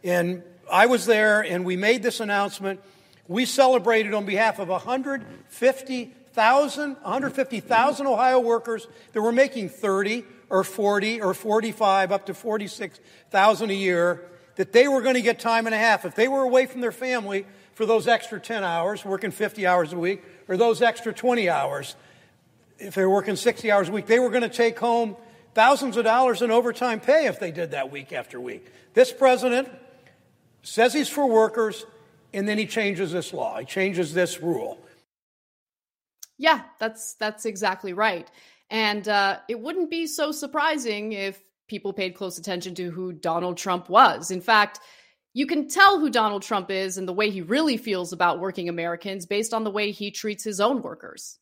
and 0.04 0.44
I 0.70 0.88
was 0.88 1.06
there 1.06 1.40
and 1.40 1.64
we 1.64 1.78
made 1.78 2.04
this 2.04 2.20
announcement, 2.20 2.82
we 3.30 3.46
celebrated 3.46 4.14
on 4.14 4.26
behalf 4.26 4.60
of 4.60 4.68
150 4.68 6.14
150,000, 6.36 6.96
150,000 7.02 8.08
Ohio 8.08 8.40
workers 8.40 8.88
that 9.14 9.22
were 9.22 9.32
making 9.32 9.70
30 9.70 10.26
or 10.50 10.64
40 10.64 11.22
or 11.22 11.34
45 11.34 12.12
up 12.12 12.26
to 12.26 12.34
46,000 12.34 13.70
a 13.70 13.74
year 13.74 14.30
that 14.56 14.72
they 14.72 14.88
were 14.88 15.02
going 15.02 15.16
to 15.16 15.22
get 15.22 15.40
time 15.40 15.66
and 15.66 15.76
a 15.76 15.78
half. 15.78 16.06
If 16.06 16.16
they 16.16 16.28
were 16.28 16.42
away 16.42 16.66
from 16.66 16.82
their 16.82 16.92
family 16.92 17.46
for 17.74 17.86
those 17.86 18.08
extra 18.08 18.40
10 18.40 18.64
hours, 18.64 19.06
working 19.06 19.32
50 19.32 19.66
hours 19.66 19.94
a 19.94 19.98
week, 19.98 20.24
or 20.48 20.58
those 20.58 20.82
extra 20.82 21.14
20 21.14 21.50
hours, 21.50 21.96
if 22.80 22.96
they 22.96 23.04
were 23.04 23.14
working 23.14 23.36
60 23.36 23.72
hours 23.72 23.90
a 23.90 23.92
week, 23.92 24.06
they 24.06 24.20
were 24.20 24.30
going 24.30 24.44
to 24.44 24.50
take 24.50 24.78
home 24.78 25.16
thousands 25.54 25.96
of 25.98 26.04
dollars 26.04 26.42
in 26.42 26.52
overtime 26.52 27.00
pay 27.00 27.28
if 27.28 27.40
they 27.40 27.52
did 27.52 27.72
that 27.72 27.92
week 27.92 28.12
after 28.12 28.40
week. 28.40 28.72
This 28.94 29.12
president 29.12 29.70
says 30.64 30.94
he's 30.94 31.10
for 31.10 31.30
workers, 31.30 31.86
and 32.34 32.48
then 32.48 32.58
he 32.58 32.66
changes 32.66 33.12
this 33.12 33.34
law. 33.34 33.60
He 33.60 33.66
changes 33.66 34.14
this 34.14 34.42
rule. 34.42 34.85
Yeah, 36.38 36.62
that's 36.80 37.16
that's 37.16 37.46
exactly 37.46 37.94
right. 37.94 38.30
And 38.70 39.08
uh, 39.08 39.40
it 39.48 39.60
wouldn't 39.60 39.90
be 39.90 40.08
so 40.08 40.32
surprising 40.32 41.14
if 41.14 41.40
people 41.68 41.94
paid 41.94 42.16
close 42.16 42.38
attention 42.38 42.76
to 42.76 42.92
who 42.92 43.14
Donald 43.14 43.58
Trump 43.58 43.90
was. 43.90 44.32
In 44.32 44.42
fact, 44.42 44.80
you 45.34 45.46
can 45.46 45.68
tell 45.68 46.00
who 46.00 46.10
Donald 46.10 46.44
Trump 46.44 46.72
is 46.72 46.98
and 46.98 47.08
the 47.08 47.14
way 47.14 47.30
he 47.30 47.42
really 47.42 47.78
feels 47.78 48.14
about 48.14 48.40
working 48.40 48.70
Americans 48.70 49.26
based 49.26 49.54
on 49.54 49.64
the 49.64 49.72
way 49.72 49.92
he 49.92 50.12
treats 50.12 50.44
his 50.44 50.60
own 50.60 50.82
workers. 50.82 51.40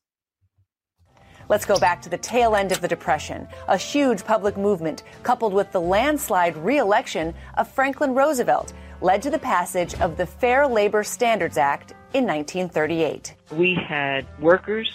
Let's 1.48 1.64
go 1.64 1.78
back 1.78 2.00
to 2.02 2.08
the 2.08 2.18
tail 2.18 2.54
end 2.54 2.72
of 2.72 2.80
the 2.80 2.88
Depression, 2.88 3.48
a 3.68 3.76
huge 3.76 4.24
public 4.24 4.56
movement 4.56 5.02
coupled 5.22 5.52
with 5.52 5.72
the 5.72 5.80
landslide 5.80 6.56
reelection 6.56 7.34
of 7.54 7.68
Franklin 7.68 8.14
Roosevelt 8.14 8.72
led 9.00 9.20
to 9.22 9.30
the 9.30 9.38
passage 9.38 9.94
of 10.00 10.16
the 10.16 10.26
Fair 10.26 10.66
Labor 10.66 11.02
Standards 11.02 11.58
Act 11.58 11.94
in 12.14 12.26
1938. 12.26 13.34
We 13.52 13.74
had 13.74 14.26
workers, 14.40 14.90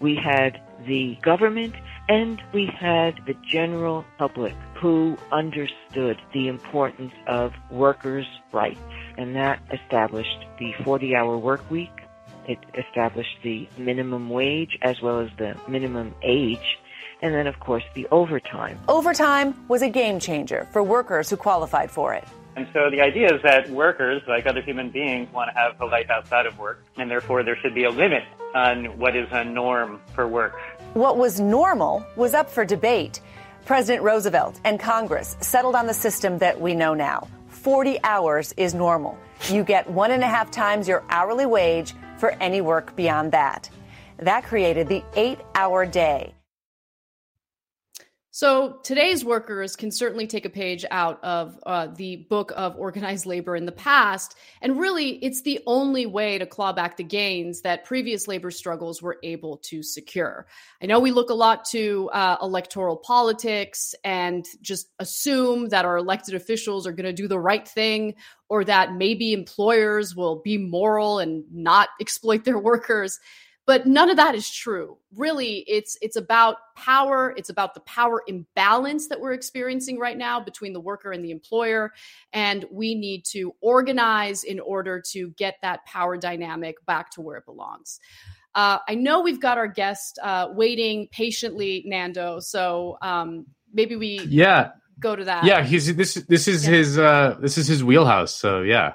we 0.00 0.16
had 0.16 0.60
the 0.86 1.16
government, 1.22 1.74
and 2.08 2.42
we 2.52 2.66
had 2.66 3.20
the 3.26 3.34
general 3.48 4.04
public 4.18 4.54
who 4.74 5.16
understood 5.30 6.20
the 6.32 6.48
importance 6.48 7.12
of 7.26 7.52
workers' 7.70 8.26
rights. 8.52 8.80
And 9.16 9.36
that 9.36 9.60
established 9.72 10.44
the 10.58 10.72
40 10.84 11.14
hour 11.14 11.38
work 11.38 11.70
week. 11.70 11.90
It 12.48 12.58
established 12.74 13.38
the 13.42 13.68
minimum 13.78 14.28
wage 14.28 14.76
as 14.82 15.00
well 15.00 15.20
as 15.20 15.30
the 15.38 15.56
minimum 15.68 16.14
age. 16.22 16.78
And 17.20 17.32
then, 17.32 17.46
of 17.46 17.60
course, 17.60 17.84
the 17.94 18.08
overtime. 18.10 18.80
Overtime 18.88 19.54
was 19.68 19.82
a 19.82 19.88
game 19.88 20.18
changer 20.18 20.66
for 20.72 20.82
workers 20.82 21.30
who 21.30 21.36
qualified 21.36 21.90
for 21.90 22.14
it. 22.14 22.24
And 22.54 22.68
so 22.72 22.90
the 22.90 23.00
idea 23.00 23.34
is 23.34 23.40
that 23.42 23.70
workers, 23.70 24.22
like 24.28 24.46
other 24.46 24.60
human 24.60 24.90
beings, 24.90 25.32
want 25.32 25.50
to 25.50 25.58
have 25.58 25.80
a 25.80 25.86
life 25.86 26.10
outside 26.10 26.46
of 26.46 26.58
work, 26.58 26.84
and 26.96 27.10
therefore 27.10 27.42
there 27.42 27.56
should 27.56 27.74
be 27.74 27.84
a 27.84 27.90
limit 27.90 28.24
on 28.54 28.98
what 28.98 29.16
is 29.16 29.26
a 29.30 29.44
norm 29.44 30.00
for 30.14 30.28
work. 30.28 30.54
What 30.92 31.16
was 31.16 31.40
normal 31.40 32.04
was 32.16 32.34
up 32.34 32.50
for 32.50 32.64
debate. 32.64 33.20
President 33.64 34.02
Roosevelt 34.02 34.60
and 34.64 34.78
Congress 34.78 35.36
settled 35.40 35.74
on 35.74 35.86
the 35.86 35.94
system 35.94 36.36
that 36.38 36.60
we 36.60 36.74
know 36.74 36.94
now. 36.94 37.28
40 37.48 37.98
hours 38.04 38.52
is 38.56 38.74
normal. 38.74 39.16
You 39.48 39.64
get 39.64 39.88
one 39.88 40.10
and 40.10 40.22
a 40.22 40.26
half 40.26 40.50
times 40.50 40.86
your 40.88 41.04
hourly 41.08 41.46
wage 41.46 41.94
for 42.18 42.30
any 42.40 42.60
work 42.60 42.94
beyond 42.96 43.32
that. 43.32 43.70
That 44.18 44.44
created 44.44 44.88
the 44.88 45.02
eight 45.14 45.38
hour 45.54 45.86
day. 45.86 46.34
So 48.34 48.78
today's 48.82 49.22
workers 49.22 49.76
can 49.76 49.90
certainly 49.90 50.26
take 50.26 50.46
a 50.46 50.50
page 50.50 50.86
out 50.90 51.22
of 51.22 51.60
uh, 51.66 51.88
the 51.88 52.16
book 52.16 52.50
of 52.56 52.78
organized 52.78 53.26
labor 53.26 53.54
in 53.54 53.66
the 53.66 53.72
past. 53.72 54.34
And 54.62 54.80
really, 54.80 55.10
it's 55.16 55.42
the 55.42 55.60
only 55.66 56.06
way 56.06 56.38
to 56.38 56.46
claw 56.46 56.72
back 56.72 56.96
the 56.96 57.04
gains 57.04 57.60
that 57.60 57.84
previous 57.84 58.26
labor 58.26 58.50
struggles 58.50 59.02
were 59.02 59.18
able 59.22 59.58
to 59.64 59.82
secure. 59.82 60.46
I 60.82 60.86
know 60.86 60.98
we 60.98 61.10
look 61.10 61.28
a 61.28 61.34
lot 61.34 61.66
to 61.72 62.08
uh, 62.10 62.38
electoral 62.40 62.96
politics 62.96 63.94
and 64.02 64.46
just 64.62 64.88
assume 64.98 65.68
that 65.68 65.84
our 65.84 65.98
elected 65.98 66.34
officials 66.34 66.86
are 66.86 66.92
going 66.92 67.04
to 67.04 67.12
do 67.12 67.28
the 67.28 67.38
right 67.38 67.68
thing 67.68 68.14
or 68.48 68.64
that 68.64 68.94
maybe 68.94 69.34
employers 69.34 70.16
will 70.16 70.36
be 70.36 70.56
moral 70.56 71.18
and 71.18 71.44
not 71.52 71.90
exploit 72.00 72.44
their 72.44 72.58
workers 72.58 73.20
but 73.64 73.86
none 73.86 74.10
of 74.10 74.16
that 74.16 74.34
is 74.34 74.50
true. 74.50 74.98
Really 75.16 75.58
it's 75.68 75.96
it's 76.02 76.16
about 76.16 76.56
power. 76.76 77.32
It's 77.36 77.48
about 77.48 77.74
the 77.74 77.80
power 77.80 78.22
imbalance 78.26 79.08
that 79.08 79.20
we're 79.20 79.32
experiencing 79.32 79.98
right 79.98 80.18
now 80.18 80.40
between 80.40 80.72
the 80.72 80.80
worker 80.80 81.12
and 81.12 81.24
the 81.24 81.30
employer. 81.30 81.92
And 82.32 82.64
we 82.70 82.94
need 82.94 83.24
to 83.26 83.54
organize 83.60 84.42
in 84.42 84.58
order 84.58 85.00
to 85.12 85.30
get 85.30 85.56
that 85.62 85.84
power 85.86 86.16
dynamic 86.16 86.84
back 86.86 87.10
to 87.12 87.20
where 87.20 87.36
it 87.36 87.46
belongs. 87.46 88.00
Uh, 88.54 88.78
i 88.86 88.94
know 88.94 89.22
we've 89.22 89.40
got 89.40 89.56
our 89.56 89.68
guest 89.68 90.18
uh, 90.22 90.48
waiting 90.52 91.08
patiently 91.12 91.84
nando. 91.86 92.40
So 92.40 92.98
um, 93.00 93.46
maybe 93.72 93.96
we 93.96 94.20
yeah. 94.28 94.72
go 94.98 95.14
to 95.14 95.24
that. 95.24 95.44
Yeah 95.44 95.62
he's 95.62 95.94
this 95.94 96.14
this 96.14 96.48
is 96.48 96.66
yeah. 96.66 96.74
his 96.74 96.98
uh 96.98 97.36
this 97.40 97.58
is 97.58 97.68
his 97.68 97.84
wheelhouse. 97.84 98.34
So 98.34 98.62
yeah. 98.62 98.94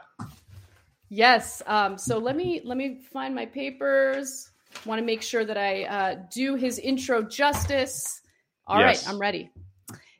Yes. 1.09 1.61
Um, 1.65 1.97
so 1.97 2.17
let 2.17 2.35
me 2.35 2.59
let 2.65 2.77
me 2.77 2.99
find 3.13 3.33
my 3.33 3.45
papers 3.45 4.46
want 4.85 4.99
to 4.99 5.05
make 5.05 5.21
sure 5.21 5.45
that 5.45 5.57
I 5.57 5.83
uh, 5.83 6.15
do 6.33 6.55
his 6.55 6.79
intro 6.79 7.23
justice. 7.23 8.21
All 8.65 8.79
yes. 8.79 9.05
right, 9.05 9.13
I'm 9.13 9.19
ready. 9.19 9.51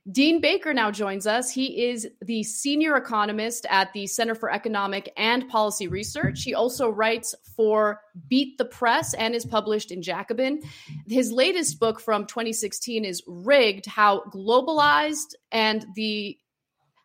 Dean 0.10 0.40
Baker 0.40 0.74
now 0.74 0.90
joins 0.90 1.28
us. 1.28 1.52
He 1.52 1.86
is 1.88 2.08
the 2.22 2.42
senior 2.44 2.96
economist 2.96 3.66
at 3.70 3.92
the 3.92 4.08
Center 4.08 4.36
for 4.36 4.50
Economic 4.50 5.12
and 5.18 5.50
Policy 5.50 5.90
Research. 5.90 6.44
He 6.44 6.54
also 6.54 6.90
writes 6.90 7.36
for 7.58 8.00
Beat 8.30 8.58
the 8.58 8.64
Press 8.64 9.14
and 9.16 9.36
is 9.36 9.46
published 9.46 9.92
in 9.92 10.02
Jacobin. 10.02 10.62
His 11.08 11.30
latest 11.34 11.78
book 11.80 12.00
from 12.00 12.26
2016 12.26 13.04
is 13.04 13.22
Rigged 13.28 13.86
How 13.86 14.22
Globalized 14.32 15.36
and 15.52 15.86
the 15.96 16.38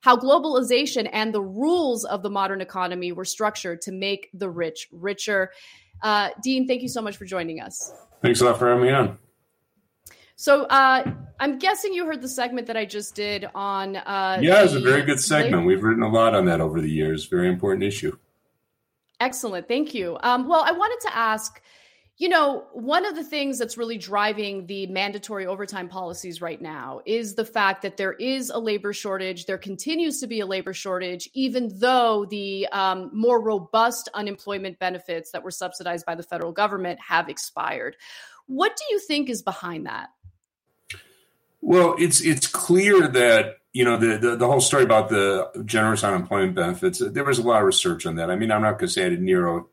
how 0.03 0.16
globalization 0.16 1.09
and 1.12 1.33
the 1.33 1.43
rules 1.43 2.05
of 2.05 2.24
the 2.24 2.31
modern 2.31 2.61
economy 2.61 3.12
were 3.12 3.24
structured 3.24 3.81
to 3.83 3.93
make 3.93 4.29
the 4.35 4.51
rich 4.51 4.89
richer. 4.91 5.53
Uh, 6.03 6.31
Dean, 6.43 6.66
thank 6.66 6.83
you 6.83 6.89
so 6.89 7.01
much 7.01 7.16
for 7.16 7.24
joining 7.24 7.61
us. 7.61 7.93
Thanks 8.23 8.41
a 8.41 8.45
lot 8.45 8.59
for 8.59 8.69
having 8.69 8.85
me 8.85 8.91
on. 8.91 9.19
So 10.37 10.65
uh, 10.65 11.12
I'm 11.39 11.59
guessing 11.59 11.93
you 11.93 12.05
heard 12.05 12.20
the 12.20 12.29
segment 12.29 12.66
that 12.66 12.77
I 12.77 12.85
just 12.85 13.15
did 13.15 13.49
on. 13.55 13.97
Uh, 13.97 14.39
yeah, 14.41 14.65
it's 14.65 14.73
a 14.73 14.81
very 14.81 15.03
good 15.03 15.20
segment. 15.20 15.66
We've 15.66 15.83
written 15.83 16.03
a 16.03 16.09
lot 16.09 16.35
on 16.35 16.47
that 16.47 16.61
over 16.61 16.81
the 16.81 16.91
years. 16.91 17.27
Very 17.27 17.49
important 17.49 17.85
issue. 17.85 18.16
Excellent. 19.20 19.69
Thank 19.69 19.95
you. 19.95 20.19
Um, 20.24 20.49
well, 20.49 20.65
I 20.66 20.73
wanted 20.73 20.99
to 21.09 21.16
ask 21.16 21.62
you 22.18 22.28
know, 22.28 22.66
one 22.72 23.06
of 23.06 23.14
the 23.14 23.24
things 23.24 23.59
that's 23.59 23.78
really 23.78 23.97
driving 23.97 24.66
the 24.66 24.86
mandatory 24.86 25.47
overtime 25.47 25.89
policies 25.89 26.40
right 26.40 26.60
now 26.60 27.01
is 27.06 27.34
the 27.34 27.44
fact 27.44 27.82
that 27.82 27.97
there 27.97 28.12
is 28.12 28.51
a 28.51 28.59
labor 28.59 28.93
shortage. 28.93 29.47
There 29.47 29.59
continues 29.59 30.20
to 30.20 30.26
be 30.26 30.40
a 30.40 30.47
labor 30.47 30.74
shortage, 30.74 31.28
even 31.32 31.70
though 31.78 32.26
the 32.28 32.68
um, 32.68 33.10
more 33.12 33.43
robust 33.43 34.09
unemployment 34.14 34.78
benefits 34.78 35.32
that 35.32 35.43
were 35.43 35.51
subsidized 35.51 36.05
by 36.05 36.14
the 36.14 36.22
federal 36.22 36.52
government 36.52 37.01
have 37.01 37.28
expired. 37.28 37.97
What 38.47 38.76
do 38.76 38.84
you 38.90 38.98
think 38.98 39.30
is 39.30 39.43
behind 39.43 39.86
that? 39.86 40.10
Well, 41.62 41.94
it's 41.98 42.20
it's 42.20 42.47
clear 42.47 43.06
that 43.09 43.59
you 43.72 43.84
know 43.84 43.97
the, 43.97 44.18
the, 44.18 44.36
the 44.36 44.47
whole 44.47 44.60
story 44.60 44.82
about 44.82 45.09
the 45.09 45.48
generous 45.64 46.05
unemployment 46.05 46.56
benefits. 46.56 46.98
There 46.98 47.24
was 47.24 47.39
a 47.39 47.43
lot 47.43 47.60
of 47.60 47.66
research 47.66 48.05
on 48.05 48.16
that. 48.16 48.30
I 48.30 48.36
mean, 48.36 48.51
I'm 48.51 48.62
not 48.62 48.72
going 48.72 48.89
to 48.89 48.89
say 48.89 49.06
I 49.06 49.10
did 49.10 49.24
zero 49.24 49.68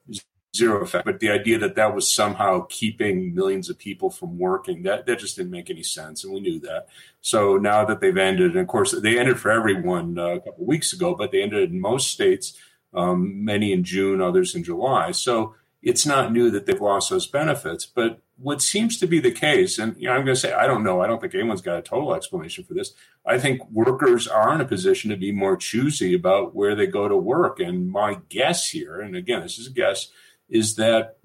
zero 0.55 0.81
effect. 0.81 1.05
But 1.05 1.19
the 1.19 1.29
idea 1.29 1.57
that 1.59 1.75
that 1.75 1.93
was 1.93 2.13
somehow 2.13 2.65
keeping 2.69 3.33
millions 3.33 3.69
of 3.69 3.77
people 3.77 4.09
from 4.09 4.37
working, 4.37 4.83
that, 4.83 5.05
that 5.05 5.19
just 5.19 5.35
didn't 5.37 5.51
make 5.51 5.69
any 5.69 5.83
sense. 5.83 6.23
And 6.23 6.33
we 6.33 6.39
knew 6.39 6.59
that. 6.61 6.87
So 7.21 7.57
now 7.57 7.85
that 7.85 8.01
they've 8.01 8.17
ended, 8.17 8.51
and 8.51 8.61
of 8.61 8.67
course, 8.67 8.91
they 8.91 9.19
ended 9.19 9.39
for 9.39 9.51
everyone 9.51 10.17
uh, 10.17 10.35
a 10.35 10.39
couple 10.41 10.65
weeks 10.65 10.93
ago, 10.93 11.15
but 11.15 11.31
they 11.31 11.41
ended 11.41 11.71
in 11.71 11.79
most 11.79 12.07
states, 12.07 12.57
um, 12.93 13.45
many 13.45 13.71
in 13.71 13.83
June, 13.83 14.21
others 14.21 14.55
in 14.55 14.63
July. 14.63 15.11
So 15.11 15.55
it's 15.81 16.05
not 16.05 16.31
new 16.31 16.49
that 16.51 16.65
they've 16.65 16.81
lost 16.81 17.09
those 17.09 17.27
benefits. 17.27 17.85
But 17.85 18.21
what 18.37 18.61
seems 18.61 18.97
to 18.99 19.07
be 19.07 19.19
the 19.19 19.31
case, 19.31 19.77
and 19.77 19.95
you 19.97 20.07
know, 20.07 20.13
I'm 20.13 20.23
going 20.23 20.35
to 20.35 20.39
say, 20.39 20.53
I 20.53 20.65
don't 20.65 20.83
know. 20.83 21.01
I 21.01 21.07
don't 21.07 21.21
think 21.21 21.35
anyone's 21.35 21.61
got 21.61 21.77
a 21.77 21.81
total 21.81 22.15
explanation 22.15 22.63
for 22.63 22.73
this. 22.73 22.93
I 23.25 23.37
think 23.37 23.69
workers 23.69 24.27
are 24.27 24.53
in 24.55 24.61
a 24.61 24.65
position 24.65 25.09
to 25.11 25.17
be 25.17 25.31
more 25.31 25.57
choosy 25.57 26.13
about 26.13 26.55
where 26.55 26.75
they 26.75 26.87
go 26.87 27.07
to 27.07 27.17
work. 27.17 27.59
And 27.59 27.89
my 27.91 28.19
guess 28.29 28.69
here, 28.69 29.01
and 29.01 29.15
again, 29.15 29.41
this 29.41 29.59
is 29.59 29.67
a 29.67 29.71
guess, 29.71 30.07
is 30.49 30.75
that 30.75 31.17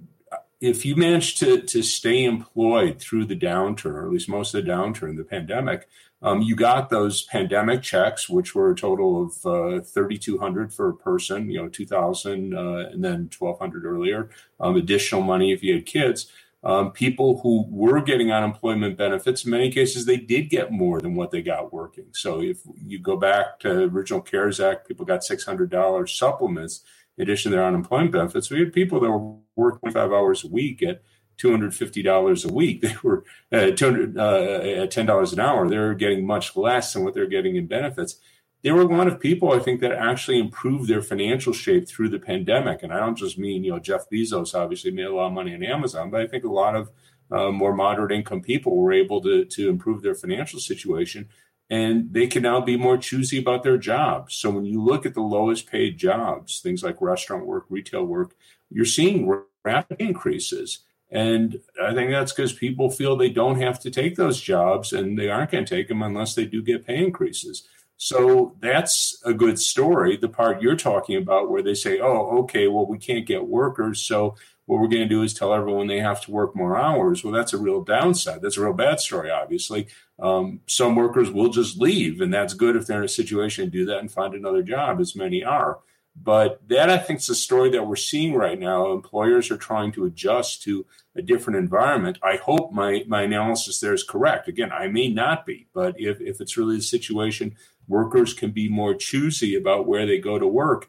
if 0.61 0.85
you 0.87 0.97
manage 0.97 1.37
to 1.37 1.61
to 1.63 1.83
stay 1.83 2.25
employed 2.25 2.99
through 3.01 3.27
the 3.27 3.37
downturn, 3.37 3.95
or 3.95 4.07
at 4.07 4.13
least 4.13 4.29
most 4.29 4.55
of 4.55 4.65
the 4.65 4.71
downturn, 4.71 5.17
the 5.17 5.25
pandemic, 5.25 5.89
um, 6.23 6.41
you 6.41 6.57
got 6.57 6.89
those 6.91 7.23
pandemic 7.25 7.83
checks, 7.83 8.29
which 8.31 8.55
were 8.55 8.71
a 8.71 8.77
total 8.77 9.25
of 9.25 9.47
uh, 9.47 9.81
thirty 9.83 10.17
two 10.17 10.39
hundred 10.39 10.73
for 10.73 10.89
a 10.89 10.95
person, 10.97 11.51
you 11.51 11.61
know, 11.61 11.69
two 11.69 11.85
thousand, 11.87 12.55
uh, 12.55 12.89
and 12.93 13.05
then 13.05 13.29
twelve 13.29 13.59
hundred 13.59 13.85
earlier. 13.85 14.31
Um, 14.61 14.77
additional 14.77 15.23
money 15.23 15.53
if 15.53 15.63
you 15.63 15.75
had 15.75 15.87
kids. 15.87 16.31
um, 16.65 16.93
people 16.93 17.41
who 17.43 17.67
were 17.69 18.01
getting 18.01 18.33
unemployment 18.33 18.97
benefits, 18.97 19.45
in 19.45 19.51
many 19.51 19.71
cases, 19.71 20.07
they 20.07 20.17
did 20.17 20.49
get 20.49 20.73
more 20.73 20.99
than 21.01 21.15
what 21.15 21.31
they 21.31 21.43
got 21.43 21.73
working. 21.75 22.07
So 22.13 22.41
if 22.41 22.59
you 22.83 22.99
go 22.99 23.17
back 23.19 23.61
to 23.61 23.85
original 23.85 24.23
CARES 24.23 24.61
Act, 24.61 24.89
people 24.89 25.05
got 25.05 25.21
$600 25.21 26.09
supplements 26.09 26.83
in 27.17 27.23
addition 27.23 27.51
to 27.51 27.57
their 27.57 27.67
unemployment 27.67 28.13
benefits. 28.13 28.51
We 28.51 28.61
had 28.61 28.73
people 28.73 29.01
that 29.01 29.11
were 29.11 29.37
working 29.57 29.93
five 29.93 30.13
hours 30.13 30.45
a 30.45 30.49
week 30.49 30.83
at 30.83 31.03
$250 31.39 32.49
a 32.49 32.53
week. 32.53 32.83
They 32.83 32.97
were 33.03 33.25
uh, 33.53 33.71
200, 33.71 34.19
uh, 34.19 34.83
at 34.83 34.91
$10 34.91 35.33
an 35.33 35.41
hour. 35.41 35.69
They're 35.69 35.95
getting 35.95 36.27
much 36.27 36.57
less 36.57 36.93
than 36.93 37.05
what 37.05 37.15
they're 37.15 37.27
getting 37.27 37.57
in 37.57 37.67
benefits. 37.67 38.17
There 38.63 38.75
were 38.75 38.83
a 38.83 38.97
lot 38.97 39.09
of 39.09 39.21
people, 39.21 39.53
I 39.53 39.59
think, 39.59 39.81
that 39.81 39.93
actually 39.93 40.39
improved 40.39 40.89
their 40.89 41.03
financial 41.03 41.53
shape 41.53 41.87
through 41.87 42.09
the 42.09 42.19
pandemic. 42.19 42.83
And 42.83 42.93
I 42.93 42.99
don't 42.99 43.17
just 43.17 43.39
mean, 43.39 43.63
you 43.63 43.73
know, 43.73 43.79
Jeff 43.79 44.09
Bezos 44.11 44.55
obviously 44.55 44.91
made 44.91 45.05
a 45.05 45.15
lot 45.15 45.27
of 45.27 45.33
money 45.33 45.53
in 45.53 45.63
Amazon, 45.63 46.11
but 46.11 46.23
I 46.23 46.27
think 46.27 46.45
a 46.45 46.53
lot 46.53 46.75
of 46.75 46.91
uh, 47.31 47.51
more 47.51 47.75
moderate 47.75 48.13
income 48.13 48.41
people 48.41 48.77
were 48.77 48.93
able 48.93 49.21
to, 49.23 49.45
to 49.45 49.69
improve 49.69 50.03
their 50.03 50.15
financial 50.15 50.61
situation 50.61 51.29
and 51.71 52.13
they 52.13 52.27
can 52.27 52.43
now 52.43 52.61
be 52.61 52.77
more 52.77 52.99
choosy 52.99 53.39
about 53.39 53.63
their 53.63 53.79
jobs. 53.79 54.35
So 54.35 54.51
when 54.51 54.65
you 54.65 54.83
look 54.83 55.07
at 55.07 55.15
the 55.15 55.23
lowest 55.23 55.67
paid 55.71 55.99
jobs, 55.99 56.61
things 56.61 56.83
like 56.83 57.01
restaurant 57.01 57.47
work, 57.47 57.65
retail 57.69 58.05
work, 58.05 58.35
you're 58.71 58.85
seeing 58.85 59.43
rapid 59.65 60.01
increases. 60.01 60.81
And 61.11 61.61
I 61.81 61.95
think 61.95 62.11
that's 62.11 62.33
because 62.33 62.53
people 62.53 62.91
feel 62.91 63.17
they 63.17 63.31
don't 63.31 63.61
have 63.61 63.81
to 63.81 63.91
take 63.91 64.17
those 64.17 64.41
jobs 64.41 64.93
and 64.93 65.19
they 65.19 65.29
aren't 65.29 65.53
going 65.53 65.65
to 65.65 65.75
take 65.75 65.89
them 65.89 66.03
unless 66.03 66.35
they 66.35 66.45
do 66.45 66.63
get 66.63 66.87
pay 66.87 67.03
increases. 67.03 67.69
So 67.97 68.57
that's 68.61 69.23
a 69.25 69.33
good 69.33 69.59
story. 69.59 70.17
The 70.17 70.29
part 70.29 70.61
you're 70.61 70.77
talking 70.77 71.17
about 71.17 71.51
where 71.51 71.63
they 71.63 71.75
say, 71.75 72.01
oh, 72.01 72.39
okay, 72.41 72.67
well, 72.67 72.87
we 72.87 72.99
can't 72.99 73.27
get 73.27 73.47
workers. 73.47 74.03
So 74.03 74.35
what 74.67 74.81
we're 74.81 74.89
going 74.89 75.03
to 75.03 75.09
do 75.09 75.23
is 75.23 75.35
tell 75.35 75.53
everyone 75.53 75.87
they 75.87 76.01
have 76.01 76.23
to 76.23 76.31
work 76.31 76.57
more 76.57 76.77
hours. 76.77 77.23
Well, 77.23 77.33
that's 77.33 77.53
a 77.53 77.59
real 77.59 77.83
downside. 77.83 78.41
That's 78.41 78.57
a 78.57 78.63
real 78.63 78.73
bad 78.73 79.01
story, 79.01 79.31
obviously. 79.31 79.89
Um, 80.19 80.61
some 80.67 80.97
workers 80.97 81.31
will 81.31 81.51
just 81.51 81.79
leave, 81.79 82.21
and 82.21 82.33
that's 82.33 82.55
good 82.55 82.77
if 82.77 82.87
they're 82.87 82.99
in 82.99 83.05
a 83.05 83.09
situation 83.09 83.65
to 83.65 83.71
do 83.71 83.85
that 83.87 83.99
and 83.99 84.11
find 84.11 84.35
another 84.35 84.63
job, 84.63 85.01
as 85.01 85.15
many 85.15 85.45
are. 85.45 85.81
But 86.17 86.67
that, 86.69 86.91
I 86.91 86.99
think, 86.99 87.19
is 87.19 87.29
a 87.29 87.35
story 87.35 87.71
that 87.71 87.87
we're 87.87 87.97
seeing 87.97 88.35
right 88.35 88.59
now. 88.59 88.93
Employers 88.93 89.51
are 89.51 89.57
trying 89.57 89.91
to 89.93 90.05
adjust 90.05 90.63
to 90.63 90.87
a 91.17 91.23
different 91.23 91.59
environment. 91.59 92.19
I 92.23 92.37
hope 92.37 92.73
my, 92.73 93.05
my 93.09 93.23
analysis 93.23 93.81
there 93.81 93.95
is 93.95 94.05
correct. 94.05 94.47
Again, 94.47 94.71
I 94.73 94.87
may 94.87 95.09
not 95.09 95.45
be, 95.45 95.67
but 95.75 96.01
if, 96.01 96.21
if 96.21 96.41
it's 96.41 96.57
really 96.57 96.77
the 96.77 96.83
situation, 96.83 97.57
workers 97.89 98.33
can 98.33 98.53
be 98.53 98.69
more 98.69 98.95
choosy 98.95 99.57
about 99.57 99.89
where 99.89 100.07
they 100.07 100.19
go 100.19 100.39
to 100.39 100.47
work 100.47 100.89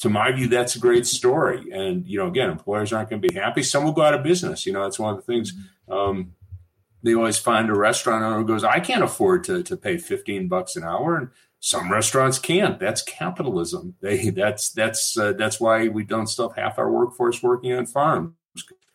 to 0.00 0.10
my 0.10 0.30
view, 0.32 0.48
that's 0.48 0.76
a 0.76 0.78
great 0.78 1.06
story. 1.06 1.70
And, 1.72 2.06
you 2.06 2.18
know, 2.18 2.26
again, 2.26 2.50
employers 2.50 2.92
aren't 2.92 3.10
going 3.10 3.22
to 3.22 3.28
be 3.28 3.34
happy. 3.34 3.62
Some 3.62 3.84
will 3.84 3.92
go 3.92 4.02
out 4.02 4.14
of 4.14 4.22
business. 4.22 4.66
You 4.66 4.72
know, 4.72 4.82
that's 4.82 4.98
one 4.98 5.14
of 5.14 5.16
the 5.16 5.22
things. 5.32 5.54
Um, 5.88 6.34
they 7.02 7.14
always 7.14 7.38
find 7.38 7.70
a 7.70 7.74
restaurant 7.74 8.22
owner 8.22 8.38
who 8.38 8.46
goes, 8.46 8.64
I 8.64 8.80
can't 8.80 9.04
afford 9.04 9.44
to, 9.44 9.62
to 9.62 9.76
pay 9.76 9.96
15 9.96 10.48
bucks 10.48 10.76
an 10.76 10.84
hour. 10.84 11.16
And 11.16 11.28
some 11.60 11.90
restaurants 11.90 12.38
can't. 12.38 12.78
That's 12.78 13.02
capitalism. 13.02 13.94
They, 14.00 14.30
that's, 14.30 14.70
that's, 14.70 15.16
uh, 15.16 15.32
that's 15.32 15.60
why 15.60 15.88
we 15.88 16.04
don't 16.04 16.26
still 16.26 16.50
have 16.50 16.56
half 16.56 16.78
our 16.78 16.90
workforce 16.90 17.42
working 17.42 17.72
on 17.72 17.86
farms. 17.86 18.34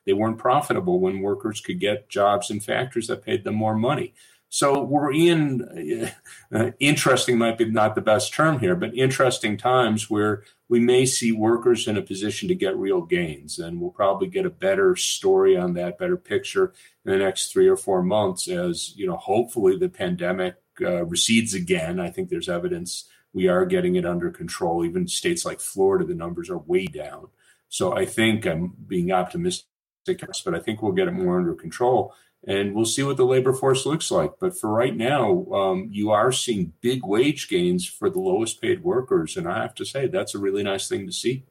They 0.06 0.14
weren't 0.14 0.38
profitable 0.38 1.00
when 1.00 1.22
workers 1.22 1.62
could 1.62 1.80
get 1.80 2.10
jobs 2.10 2.50
in 2.50 2.60
factories 2.60 3.08
that 3.08 3.24
paid 3.24 3.44
them 3.44 3.56
more 3.56 3.76
money. 3.76 4.14
So 4.54 4.84
we're 4.84 5.14
in 5.14 6.12
uh, 6.54 6.72
interesting, 6.78 7.38
might 7.38 7.58
be 7.58 7.72
not 7.72 7.96
the 7.96 8.02
best 8.02 8.34
term 8.34 8.60
here, 8.60 8.76
but 8.76 8.94
interesting 8.94 9.56
times 9.56 10.10
where 10.10 10.44
we 10.68 10.78
may 10.78 11.06
see 11.06 11.32
workers 11.32 11.88
in 11.88 11.96
a 11.96 12.02
position 12.02 12.50
to 12.50 12.56
get 12.56 12.76
real 12.76 13.02
gains. 13.02 13.60
And 13.60 13.80
we'll 13.80 13.92
probably 13.92 14.28
get 14.28 14.46
a 14.46 14.50
better 14.50 14.98
story 14.98 15.56
on 15.56 15.74
that, 15.76 15.98
better 15.98 16.18
picture 16.18 16.74
in 17.06 17.14
the 17.14 17.18
next 17.18 17.54
three 17.54 17.70
or 17.70 17.78
four 17.78 18.04
months 18.04 18.50
as, 18.50 18.94
you 18.98 19.08
know, 19.08 19.16
hopefully 19.16 19.78
the 19.78 19.88
pandemic 19.88 20.56
uh, 20.82 21.06
recedes 21.06 21.54
again. 21.54 22.02
I 22.02 22.10
think 22.10 22.28
there's 22.28 22.50
evidence 22.50 23.06
we 23.32 23.48
are 23.48 23.66
getting 23.66 23.96
it 23.96 24.06
under 24.06 24.30
control. 24.30 24.84
Even 24.84 25.08
states 25.08 25.46
like 25.46 25.62
Florida, 25.62 26.04
the 26.04 26.14
numbers 26.14 26.50
are 26.50 26.58
way 26.58 26.88
down. 26.88 27.30
So 27.70 27.96
I 27.96 28.06
think 28.06 28.46
I'm 28.46 28.74
being 28.86 29.14
optimistic, 29.14 29.66
but 30.06 30.56
I 30.56 30.60
think 30.60 30.82
we'll 30.82 30.92
get 30.92 31.08
it 31.08 31.12
more 31.12 31.38
under 31.38 31.54
control 31.54 32.14
and 32.48 32.74
we'll 32.74 32.86
see 32.86 33.04
what 33.04 33.18
the 33.18 33.26
labor 33.26 33.54
force 33.54 33.86
looks 33.86 34.10
like. 34.10 34.34
But 34.40 34.58
for 34.58 34.70
right 34.70 34.96
now, 34.96 35.46
um, 35.52 35.90
you 35.92 36.12
are 36.12 36.32
seeing 36.32 36.74
big 36.82 37.06
wage 37.06 37.48
gains 37.48 37.86
for 37.86 38.10
the 38.10 38.20
lowest 38.20 38.62
paid 38.62 38.84
workers, 38.84 39.38
and 39.38 39.48
I 39.48 39.62
have 39.62 39.76
to 39.76 39.86
say 39.86 40.08
that's 40.08 40.36
a 40.36 40.40
really 40.40 40.64
nice 40.64 40.88
thing 40.88 41.06
to 41.06 41.12
see. 41.12 41.44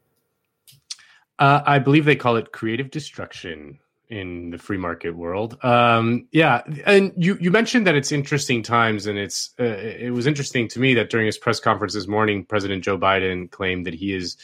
Uh, 1.38 1.62
I 1.64 1.78
believe 1.78 2.04
they 2.04 2.16
call 2.16 2.36
it 2.36 2.52
creative 2.52 2.90
destruction 2.90 3.78
in 4.10 4.50
the 4.50 4.58
free 4.58 4.76
market 4.76 5.16
world. 5.16 5.56
Um, 5.64 6.26
yeah, 6.32 6.62
and 6.84 7.12
you 7.16 7.38
you 7.40 7.50
mentioned 7.50 7.86
that 7.86 7.94
it's 7.94 8.12
interesting 8.12 8.62
times, 8.62 9.06
and 9.06 9.16
it's 9.16 9.54
uh, 9.58 9.64
it 9.64 10.12
was 10.12 10.26
interesting 10.26 10.68
to 10.68 10.80
me 10.80 10.94
that 10.94 11.08
during 11.08 11.26
his 11.26 11.38
press 11.38 11.60
conference 11.60 11.94
this 11.94 12.08
morning, 12.08 12.44
President 12.44 12.84
Joe 12.84 12.98
Biden 12.98 13.50
claimed 13.50 13.86
that 13.86 13.94
he 13.94 14.12
is 14.12 14.36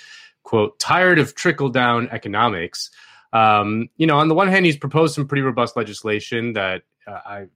quote 0.44 0.78
tired 0.78 1.18
of 1.18 1.34
trickle 1.34 1.68
down 1.68 2.08
economics. 2.10 2.90
Um, 3.32 3.88
you 3.96 4.06
know, 4.06 4.18
on 4.18 4.28
the 4.28 4.34
one 4.34 4.48
hand, 4.48 4.66
he's 4.66 4.76
proposed 4.76 5.14
some 5.14 5.26
pretty 5.26 5.42
robust 5.42 5.76
legislation 5.76 6.52
that 6.54 6.82
uh, 7.06 7.20
I, 7.24 7.46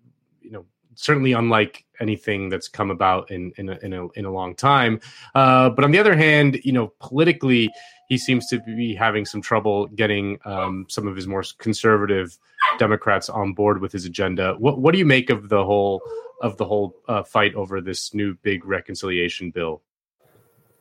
you 0.41 0.51
know, 0.51 0.65
certainly 0.95 1.33
unlike 1.33 1.85
anything 2.01 2.49
that's 2.49 2.69
come 2.69 2.91
about 2.91 3.31
in 3.31 3.53
in 3.57 3.69
a, 3.69 3.79
in 3.83 3.93
a, 3.93 4.09
in 4.11 4.25
a 4.25 4.31
long 4.31 4.55
time. 4.55 5.01
Uh, 5.35 5.71
but 5.71 5.85
on 5.85 5.91
the 5.91 5.99
other 5.99 6.17
hand, 6.17 6.61
you 6.65 6.73
know, 6.73 6.93
politically, 7.01 7.71
he 8.09 8.19
seems 8.19 8.47
to 8.49 8.61
be 8.61 8.95
having 8.95 9.25
some 9.25 9.41
trouble 9.41 9.87
getting 9.87 10.39
um, 10.45 10.87
some 10.89 11.07
of 11.07 11.17
his 11.17 11.27
more 11.27 11.45
conservative 11.59 12.39
Democrats 12.79 13.29
on 13.29 13.53
board 13.53 13.81
with 13.81 13.93
his 13.93 14.05
agenda. 14.05 14.55
What 14.59 14.81
what 14.81 14.93
do 14.93 14.99
you 14.99 15.07
make 15.07 15.31
of 15.31 15.49
the 15.49 15.65
whole 15.65 16.03
of 16.43 16.57
the 16.57 16.65
whole 16.65 16.97
uh, 17.09 17.23
fight 17.23 17.55
over 17.55 17.81
this 17.81 18.13
new 18.15 18.35
big 18.43 18.65
reconciliation 18.65 19.51
bill? 19.51 19.83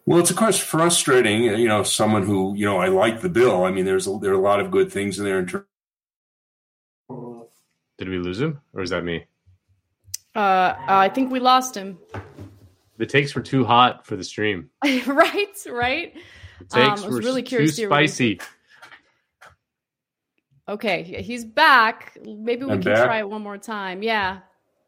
Well, 0.09 0.17
it's 0.17 0.31
of 0.31 0.37
course 0.37 0.57
frustrating. 0.57 1.43
You 1.43 1.67
know, 1.67 1.83
someone 1.83 2.23
who 2.23 2.55
you 2.55 2.65
know 2.65 2.79
I 2.79 2.87
like 2.87 3.21
the 3.21 3.29
bill. 3.29 3.63
I 3.63 3.69
mean, 3.69 3.85
there's 3.85 4.07
a, 4.07 4.17
there 4.19 4.31
are 4.31 4.39
a 4.39 4.41
lot 4.41 4.59
of 4.59 4.71
good 4.71 4.91
things 4.91 5.19
in 5.19 5.25
there. 5.25 5.37
In 5.37 5.45
terms. 5.45 5.65
Did 7.99 8.09
we 8.09 8.17
lose 8.17 8.41
him, 8.41 8.59
or 8.73 8.81
is 8.81 8.89
that 8.89 9.03
me? 9.03 9.27
Uh, 10.35 10.73
I 10.87 11.09
think 11.09 11.31
we 11.31 11.39
lost 11.39 11.77
him. 11.77 11.99
The 12.97 13.05
takes 13.05 13.35
were 13.35 13.43
too 13.43 13.63
hot 13.63 14.07
for 14.07 14.15
the 14.15 14.23
stream. 14.23 14.71
right, 14.83 15.47
right. 15.67 16.15
The 16.57 16.65
takes 16.65 16.75
um, 16.75 16.89
I 16.89 16.93
was 16.93 17.03
were 17.05 17.17
really 17.19 17.43
curious 17.43 17.75
too 17.75 17.85
spicy. 17.85 18.39
Okay, 20.67 21.21
he's 21.21 21.45
back. 21.45 22.17
Maybe 22.25 22.65
we 22.65 22.71
I'm 22.71 22.81
can 22.81 22.93
back. 22.93 23.05
try 23.05 23.19
it 23.19 23.29
one 23.29 23.43
more 23.43 23.59
time. 23.59 24.01
Yeah 24.01 24.39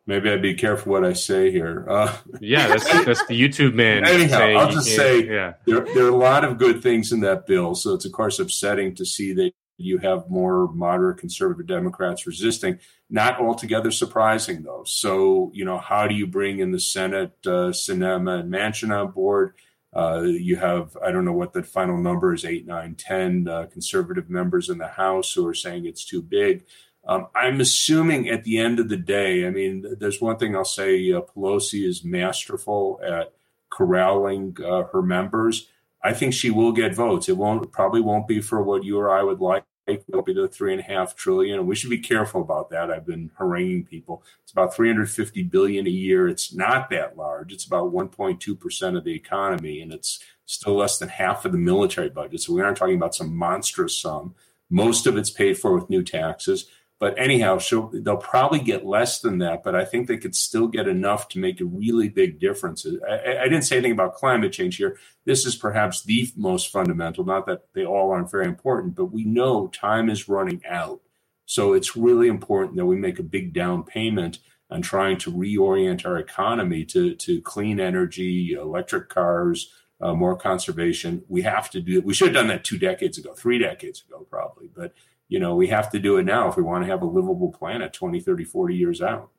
maybe 0.06 0.30
I'd 0.30 0.41
be 0.41 0.53
careful 0.53 0.91
what 0.91 1.06
I 1.06 1.14
say 1.14 1.52
here. 1.52 1.86
Uh, 1.90 2.15
yeah, 2.40 2.68
that's 2.68 2.84
that's 3.06 3.26
the 3.28 3.40
YouTube 3.40 3.73
man. 3.73 4.06
Anyhow, 4.06 4.60
I'll 4.60 4.72
just 4.72 4.95
say 4.95 5.26
yeah. 5.26 5.53
there, 5.65 5.86
there 5.94 6.06
are 6.06 6.10
a 6.10 6.15
lot 6.15 6.44
of 6.44 6.57
good 6.57 6.82
things 6.82 7.11
in 7.11 7.22
that 7.22 7.48
bill. 7.48 7.76
So 7.76 7.94
it's 7.94 8.06
of 8.06 8.11
course 8.11 8.40
upsetting 8.40 8.95
to 8.95 9.06
see 9.06 9.34
that 9.34 9.52
you 9.78 9.98
have 9.98 10.30
more 10.30 10.72
moderate 10.73 11.18
conservative 11.18 11.68
Democrats 11.68 12.28
resisting. 12.28 12.80
Not 13.10 13.40
altogether 13.40 13.91
surprising 13.91 14.64
though. 14.64 14.84
So 14.86 15.52
you 15.53 15.65
know, 15.65 15.78
how 15.78 16.07
do 16.07 16.15
you 16.15 16.28
bring 16.28 16.60
in 16.60 16.72
the 16.72 16.80
Senate, 16.80 17.34
uh, 17.45 17.72
Sinema, 17.72 18.41
and 18.41 18.52
Manchin 18.52 18.95
on 18.98 19.11
board? 19.11 19.56
Uh, 19.94 20.22
you 20.22 20.56
have 20.56 20.95
I 21.03 21.11
don't 21.11 21.26
know 21.26 21.34
what 21.34 21.52
the 21.52 21.64
final 21.64 21.98
number 21.98 22.34
is 22.34 22.45
eight, 22.45 22.65
nine, 22.65 22.95
ten 22.95 23.48
uh, 23.48 23.65
conservative 23.65 24.30
members 24.30 24.69
in 24.69 24.78
the 24.78 24.88
House 24.88 25.34
who 25.34 25.45
are 25.45 25.53
saying 25.53 25.86
it's 25.86 26.06
too 26.06 26.22
big. 26.22 26.65
Um, 27.07 27.28
I'm 27.36 27.61
assuming 27.61 28.30
at 28.30 28.44
the 28.44 28.60
end 28.60 28.80
of 28.80 28.90
the 28.90 28.98
day, 28.98 29.48
I 29.48 29.49
mean, 29.49 29.86
there's 29.99 30.22
one 30.22 30.38
thing 30.38 30.56
I'll 30.56 30.64
say 30.65 31.11
uh, 31.11 31.22
Pelosi 31.22 31.88
is 31.88 32.03
masterful 32.03 32.99
at 33.03 33.34
corralling 33.69 34.56
uh, 34.64 34.84
her 34.91 35.02
members. 35.02 35.68
I 36.03 36.14
think 36.14 36.34
she 36.34 36.52
will 36.52 36.72
get 36.72 36.95
votes. 36.95 37.30
It 37.30 37.38
won't 37.38 37.72
probably 37.72 38.02
won't 38.02 38.28
be 38.28 38.41
for 38.41 38.61
what 38.61 38.84
you 38.84 38.99
or 38.99 39.10
I 39.10 39.23
would 39.23 39.40
like. 39.40 39.64
It'll 39.88 40.22
be 40.22 40.34
the 40.34 40.48
three 40.48 40.72
and 40.72 40.80
a 40.80 40.84
half 40.84 41.15
trillion, 41.15 41.60
and 41.60 41.68
we 41.68 41.76
should 41.76 41.90
be 41.90 41.98
careful 41.98 42.41
about 42.41 42.69
that. 42.69 42.91
I've 42.91 43.06
been 43.06 43.32
haranguing 43.38 43.84
people. 43.84 44.23
It's 44.44 44.52
about 44.52 44.73
350 44.73 45.44
billion 45.44 45.88
a 45.88 45.90
year. 45.90 46.28
It's 46.28 46.53
not 46.53 46.90
that 46.91 47.18
large. 47.18 47.52
It's 47.52 47.65
about 47.65 47.91
1.2 47.91 48.60
percent 48.60 48.95
of 48.95 49.03
the 49.03 49.14
economy, 49.14 49.82
and 49.82 49.91
it's 49.91 50.19
still 50.45 50.76
less 50.76 50.98
than 50.99 51.10
half 51.10 51.45
of 51.45 51.52
the 51.52 51.57
military 51.57 52.10
budget. 52.10 52.41
So 52.41 52.53
we 52.53 52.61
aren't 52.61 52.78
talking 52.78 52.95
about 52.95 53.15
some 53.15 53.36
monstrous 53.36 53.98
sum. 53.98 54.36
Most 54.69 55.07
of 55.07 55.18
it's 55.18 55.30
paid 55.30 55.57
for 55.57 55.73
with 55.73 55.90
new 55.90 56.03
taxes. 56.03 56.68
But 57.02 57.18
anyhow, 57.18 57.57
they'll 57.94 58.15
probably 58.15 58.60
get 58.60 58.86
less 58.86 59.22
than 59.22 59.40
that, 59.40 59.64
but 59.64 59.73
I 59.73 59.86
think 59.86 60.06
they 60.06 60.18
could 60.18 60.36
still 60.36 60.68
get 60.68 60.88
enough 60.88 61.30
to 61.30 61.40
make 61.40 61.60
a 61.60 61.65
really 61.65 62.10
big 62.10 62.40
difference. 62.40 62.86
I, 63.10 63.40
I, 63.40 63.44
didn't 63.45 63.64
say 63.64 63.78
anything 63.78 63.94
about 63.94 64.14
climate 64.14 64.53
change 64.53 64.78
here. 64.78 64.99
This 65.26 65.44
is 65.48 65.56
perhaps 65.56 66.03
the 66.03 66.32
most 66.38 66.72
fundamental, 66.72 67.26
not 67.26 67.48
that 67.48 67.73
they 67.73 67.84
all 67.84 68.11
aren't 68.11 68.30
very 68.30 68.45
important, 68.45 68.94
but 68.94 69.06
we 69.06 69.23
know 69.23 69.65
time 69.69 70.11
is 70.11 70.30
running 70.30 70.61
out. 70.69 71.02
So 71.48 71.73
it's 71.73 71.98
really 71.98 72.28
important 72.28 72.76
that 72.76 72.86
we 72.86 72.98
make 72.98 73.18
a 73.18 73.23
big 73.23 73.52
down 73.52 73.82
payment 73.82 74.38
on 74.69 74.84
trying 74.84 75.18
to 75.18 75.32
reorient 75.32 76.06
our 76.06 76.19
economy 76.19 76.86
to, 76.86 77.15
to 77.15 77.41
clean 77.41 77.80
energy, 77.80 78.52
electric 78.52 79.10
cars, 79.10 79.73
uh, 80.02 80.14
more 80.14 80.36
conservation. 80.36 81.23
We 81.28 81.41
have 81.41 81.72
to 81.72 81.82
do 81.82 81.98
it. 81.98 82.06
We 82.06 82.14
should 82.14 82.28
have 82.28 82.36
done 82.36 82.48
that 82.49 82.64
two 82.64 82.78
decades 82.78 83.18
ago, 83.18 83.34
three 83.34 83.57
decades 83.57 84.03
ago, 84.07 84.28
probably. 84.30 84.69
But, 84.72 84.94
you 85.31 85.39
know, 85.39 85.55
we 85.55 85.67
have 85.67 85.89
to 85.91 85.97
do 85.97 86.17
it 86.17 86.23
now 86.23 86.49
if 86.49 86.57
we 86.57 86.61
want 86.61 86.83
to 86.83 86.89
have 86.89 87.03
a 87.03 87.05
livable 87.05 87.53
planet 87.53 87.93
20, 87.93 88.19
30, 88.19 88.43
40 88.43 88.75
years 88.75 89.01
out. 89.01 89.29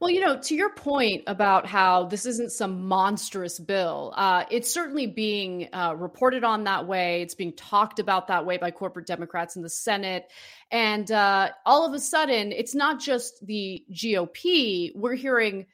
Well, 0.00 0.10
you 0.10 0.20
know, 0.20 0.40
to 0.40 0.54
your 0.56 0.70
point 0.70 1.22
about 1.28 1.64
how 1.64 2.06
this 2.06 2.26
isn't 2.26 2.50
some 2.50 2.88
monstrous 2.88 3.60
bill, 3.60 4.12
uh, 4.16 4.46
it's 4.50 4.68
certainly 4.68 5.06
being 5.06 5.68
uh, 5.72 5.94
reported 5.96 6.42
on 6.42 6.64
that 6.64 6.88
way. 6.88 7.22
It's 7.22 7.36
being 7.36 7.52
talked 7.52 8.00
about 8.00 8.26
that 8.28 8.44
way 8.44 8.56
by 8.56 8.72
corporate 8.72 9.06
Democrats 9.06 9.54
in 9.54 9.62
the 9.62 9.70
Senate. 9.70 10.28
And 10.72 11.08
uh, 11.12 11.50
all 11.64 11.86
of 11.86 11.94
a 11.94 12.00
sudden, 12.00 12.50
it's 12.50 12.74
not 12.74 12.98
just 12.98 13.46
the 13.46 13.84
GOP. 13.92 14.90
We're 14.96 15.14
hearing 15.14 15.66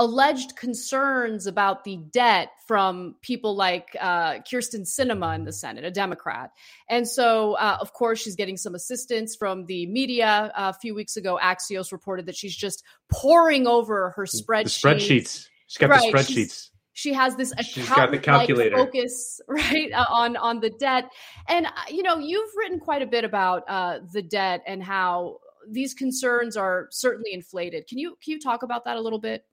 alleged 0.00 0.56
concerns 0.56 1.46
about 1.46 1.84
the 1.84 1.98
debt 2.10 2.48
from 2.66 3.16
people 3.20 3.54
like 3.54 3.94
uh, 4.00 4.36
Kyrsten 4.50 4.86
Sinema 4.86 5.34
in 5.34 5.44
the 5.44 5.52
Senate, 5.52 5.84
a 5.84 5.90
Democrat. 5.90 6.52
And 6.88 7.06
so, 7.06 7.52
uh, 7.52 7.76
of 7.82 7.92
course, 7.92 8.18
she's 8.18 8.34
getting 8.34 8.56
some 8.56 8.74
assistance 8.74 9.36
from 9.36 9.66
the 9.66 9.84
media. 9.86 10.50
Uh, 10.56 10.72
a 10.74 10.78
few 10.80 10.94
weeks 10.94 11.18
ago, 11.18 11.38
Axios 11.40 11.92
reported 11.92 12.24
that 12.26 12.34
she's 12.34 12.56
just 12.56 12.82
pouring 13.12 13.66
over 13.66 14.14
her 14.16 14.24
spreadsheets. 14.24 14.80
The 14.80 14.88
spreadsheets. 14.88 15.46
She's 15.66 15.78
got 15.78 15.90
right. 15.90 16.10
the 16.10 16.18
spreadsheets. 16.18 16.70
she 16.94 17.12
has 17.12 17.36
this 17.36 17.52
account 17.52 18.22
calculator 18.22 18.78
focus 18.78 19.38
right 19.48 19.92
uh, 19.92 20.06
on 20.08 20.34
on 20.38 20.60
the 20.60 20.70
debt, 20.70 21.10
and 21.46 21.66
uh, 21.66 21.70
you 21.90 22.02
know 22.02 22.16
you've 22.16 22.50
written 22.56 22.80
quite 22.80 23.02
a 23.02 23.06
bit 23.06 23.24
about 23.24 23.64
uh, 23.68 23.98
the 24.14 24.22
debt 24.22 24.62
and 24.66 24.82
how 24.82 25.36
these 25.70 25.92
concerns 25.92 26.56
are 26.56 26.88
certainly 26.90 27.34
inflated. 27.34 27.86
Can 27.86 27.98
you 27.98 28.16
can 28.24 28.32
you 28.32 28.40
talk 28.40 28.62
about 28.62 28.86
that 28.86 28.96
a 28.96 29.00
little 29.00 29.20
bit? 29.20 29.44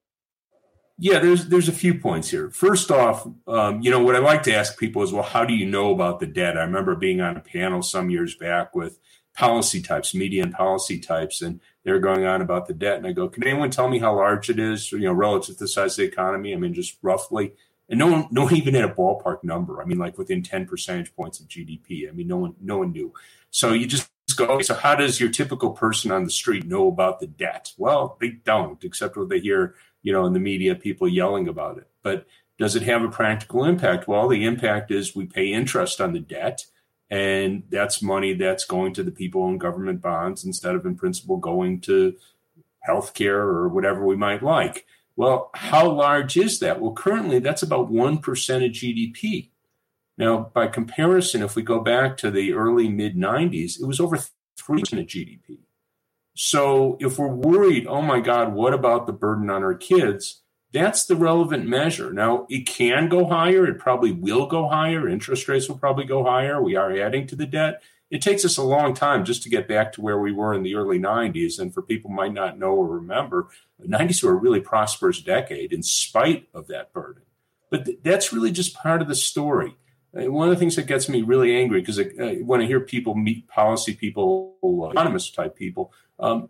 Yeah, 1.00 1.20
there's 1.20 1.46
there's 1.46 1.70
a 1.70 1.74
few 1.74 1.94
points 1.94 2.30
here. 2.30 2.50
First 2.50 2.90
off, 2.90 3.28
um, 3.48 3.82
you 3.82 3.92
know 3.92 4.02
what 4.04 4.16
I 4.16 4.20
like 4.20 4.42
to 4.44 4.56
ask 4.56 4.80
people 4.80 5.04
is, 5.04 5.14
well, 5.14 5.24
how 5.24 5.46
do 5.46 5.54
you 5.54 5.66
know 5.68 5.92
about 5.92 6.20
the 6.20 6.26
debt? 6.26 6.58
I 6.58 6.64
remember 6.64 6.96
being 6.96 7.22
on 7.22 7.38
a 7.38 7.40
panel 7.40 7.84
some 7.84 8.10
years 8.10 8.36
back 8.36 8.76
with 8.76 8.98
policy 9.36 9.80
types, 9.80 10.16
media 10.16 10.42
and 10.42 10.52
policy 10.52 11.00
types, 11.00 11.44
and 11.44 11.62
they're 11.84 12.00
going 12.00 12.26
on 12.26 12.42
about 12.42 12.68
the 12.68 12.74
debt. 12.74 12.98
And 12.98 13.06
I 13.06 13.12
go, 13.12 13.30
can 13.30 13.44
anyone 13.44 13.70
tell 13.70 13.88
me 13.88 14.00
how 14.00 14.16
large 14.16 14.50
it 14.50 14.58
is, 14.58 14.92
you 14.92 15.02
know, 15.02 15.14
relative 15.14 15.58
to 15.58 15.66
the 15.66 15.68
size 15.68 15.92
of 15.92 15.98
the 15.98 16.12
economy? 16.12 16.54
I 16.54 16.58
mean, 16.58 16.74
just 16.74 16.98
roughly. 17.04 17.54
And 17.88 18.00
no 18.00 18.08
one, 18.08 18.28
no 18.32 18.46
one 18.46 18.56
even 18.56 18.74
had 18.74 18.84
a 18.84 18.94
ballpark 18.94 19.44
number. 19.44 19.80
I 19.80 19.86
mean, 19.86 20.00
like 20.00 20.18
within 20.18 20.42
10 20.42 20.66
percentage 20.66 21.16
points 21.16 21.40
of 21.40 21.48
GDP. 21.48 22.10
I 22.10 22.12
mean, 22.12 22.28
no 22.28 22.38
one, 22.38 22.56
no 22.60 22.80
one 22.80 22.92
knew. 22.92 23.14
So 23.52 23.74
you 23.74 23.86
just 23.86 24.10
go, 24.36 24.60
so 24.62 24.74
how 24.74 24.96
does 24.96 25.20
your 25.20 25.30
typical 25.30 25.72
person 25.72 26.12
on 26.12 26.24
the 26.24 26.32
street 26.32 26.66
know 26.66 26.88
about 26.88 27.20
the 27.20 27.28
debt? 27.28 27.72
Well, 27.78 28.18
they 28.20 28.30
don't, 28.30 28.84
except 28.84 29.16
what 29.16 29.30
they 29.30 29.40
hear 29.40 29.76
you 30.04 30.14
know, 30.14 30.26
in 30.26 30.34
the 30.34 30.40
media, 30.40 30.76
people 30.76 31.08
yelling 31.08 31.48
about 31.48 31.78
it. 31.78 31.88
But 32.04 32.26
does 32.58 32.76
it 32.76 32.84
have 32.84 33.04
a 33.04 33.10
practical 33.10 33.66
impact? 33.66 34.08
Well, 34.08 34.28
the 34.28 34.46
impact 34.46 34.92
is 34.92 35.16
we 35.16 35.26
pay 35.26 35.52
interest 35.52 36.02
on 36.02 36.14
the 36.14 36.20
debt, 36.20 36.66
and 37.10 37.64
that's 37.70 38.02
money 38.02 38.34
that's 38.34 38.66
going 38.66 38.94
to 38.96 39.04
the 39.04 39.12
people 39.12 39.48
in 39.50 39.58
government 39.58 40.02
bonds 40.02 40.44
instead 40.44 40.76
of, 40.76 40.86
in 40.86 40.96
principle, 40.96 41.38
going 41.38 41.82
to 41.82 42.16
healthcare 42.88 43.36
or 43.36 43.68
whatever 43.68 44.06
we 44.06 44.16
might 44.16 44.42
like. 44.42 44.86
Well, 45.16 45.50
how 45.54 45.90
large 45.90 46.38
is 46.38 46.60
that? 46.60 46.80
Well, 46.80 46.94
currently 46.94 47.40
that's 47.40 47.64
about 47.64 47.92
1% 47.92 48.20
of 48.20 48.72
GDP. 48.72 49.50
Now, 50.18 50.52
by 50.54 50.68
comparison, 50.68 51.44
if 51.44 51.56
we 51.56 51.64
go 51.64 51.80
back 51.80 52.18
to 52.18 52.32
the 52.32 52.54
early 52.54 52.90
mid 52.90 53.16
90s, 53.16 53.82
it 53.82 53.86
was 53.86 54.00
over 54.00 54.18
3% 54.18 54.28
of 55.00 55.06
GDP. 55.06 55.60
So 56.40 56.98
if 57.00 57.18
we're 57.18 57.34
worried, 57.34 57.88
oh 57.88 58.04
my 58.04 58.20
God, 58.20 58.54
what 58.54 58.72
about 58.72 59.08
the 59.08 59.12
burden 59.12 59.50
on 59.50 59.64
our 59.64 59.74
kids? 59.74 60.44
That's 60.72 61.08
the 61.08 61.16
relevant 61.16 61.68
measure. 61.68 62.14
Now, 62.14 62.46
it 62.48 62.68
can 62.68 63.10
go 63.10 63.26
higher. 63.26 63.66
It 63.66 63.80
probably 63.80 64.12
will 64.12 64.46
go 64.46 64.70
higher. 64.70 65.10
Interest 65.10 65.48
rates 65.48 65.68
will 65.68 65.80
probably 65.80 66.06
go 66.06 66.24
higher. 66.24 66.62
We 66.62 66.76
are 66.76 66.96
adding 66.96 67.26
to 67.28 67.36
the 67.36 67.48
debt. 67.48 67.82
It 68.12 68.22
takes 68.22 68.46
us 68.46 68.58
a 68.58 68.64
long 68.64 68.94
time 68.94 69.26
just 69.26 69.42
to 69.44 69.50
get 69.50 69.68
back 69.68 69.94
to 69.94 70.02
where 70.02 70.20
we 70.20 70.32
were 70.32 70.54
in 70.54 70.62
the 70.62 70.76
early 70.76 71.00
90s. 71.00 71.58
And 71.58 71.74
for 71.74 71.82
people 71.82 72.12
might 72.12 72.34
not 72.34 72.60
know 72.60 72.74
or 72.74 72.88
remember, 72.88 73.48
the 73.80 73.88
90s 73.88 74.24
were 74.24 74.34
a 74.34 74.36
really 74.36 74.62
prosperous 74.62 75.20
decade 75.20 75.74
in 75.74 75.82
spite 75.82 76.50
of 76.54 76.68
that 76.68 76.94
burden. 76.94 77.24
But 77.72 77.86
th- 77.86 78.00
that's 78.04 78.32
really 78.32 78.52
just 78.52 78.76
part 78.76 79.02
of 79.02 79.08
the 79.08 79.16
story. 79.16 79.76
Uh, 80.16 80.32
one 80.32 80.48
of 80.48 80.54
the 80.54 80.60
things 80.60 80.76
that 80.76 80.86
gets 80.88 81.10
me 81.10 81.24
really 81.24 81.56
angry 81.56 81.82
because 81.82 82.00
uh, 82.00 82.36
when 82.44 82.62
I 82.62 82.66
hear 82.66 82.80
people 82.80 83.16
meet 83.16 83.48
policy 83.48 83.96
people, 83.96 84.56
economist 84.92 85.34
type 85.34 85.56
people, 85.56 85.92
um, 86.20 86.50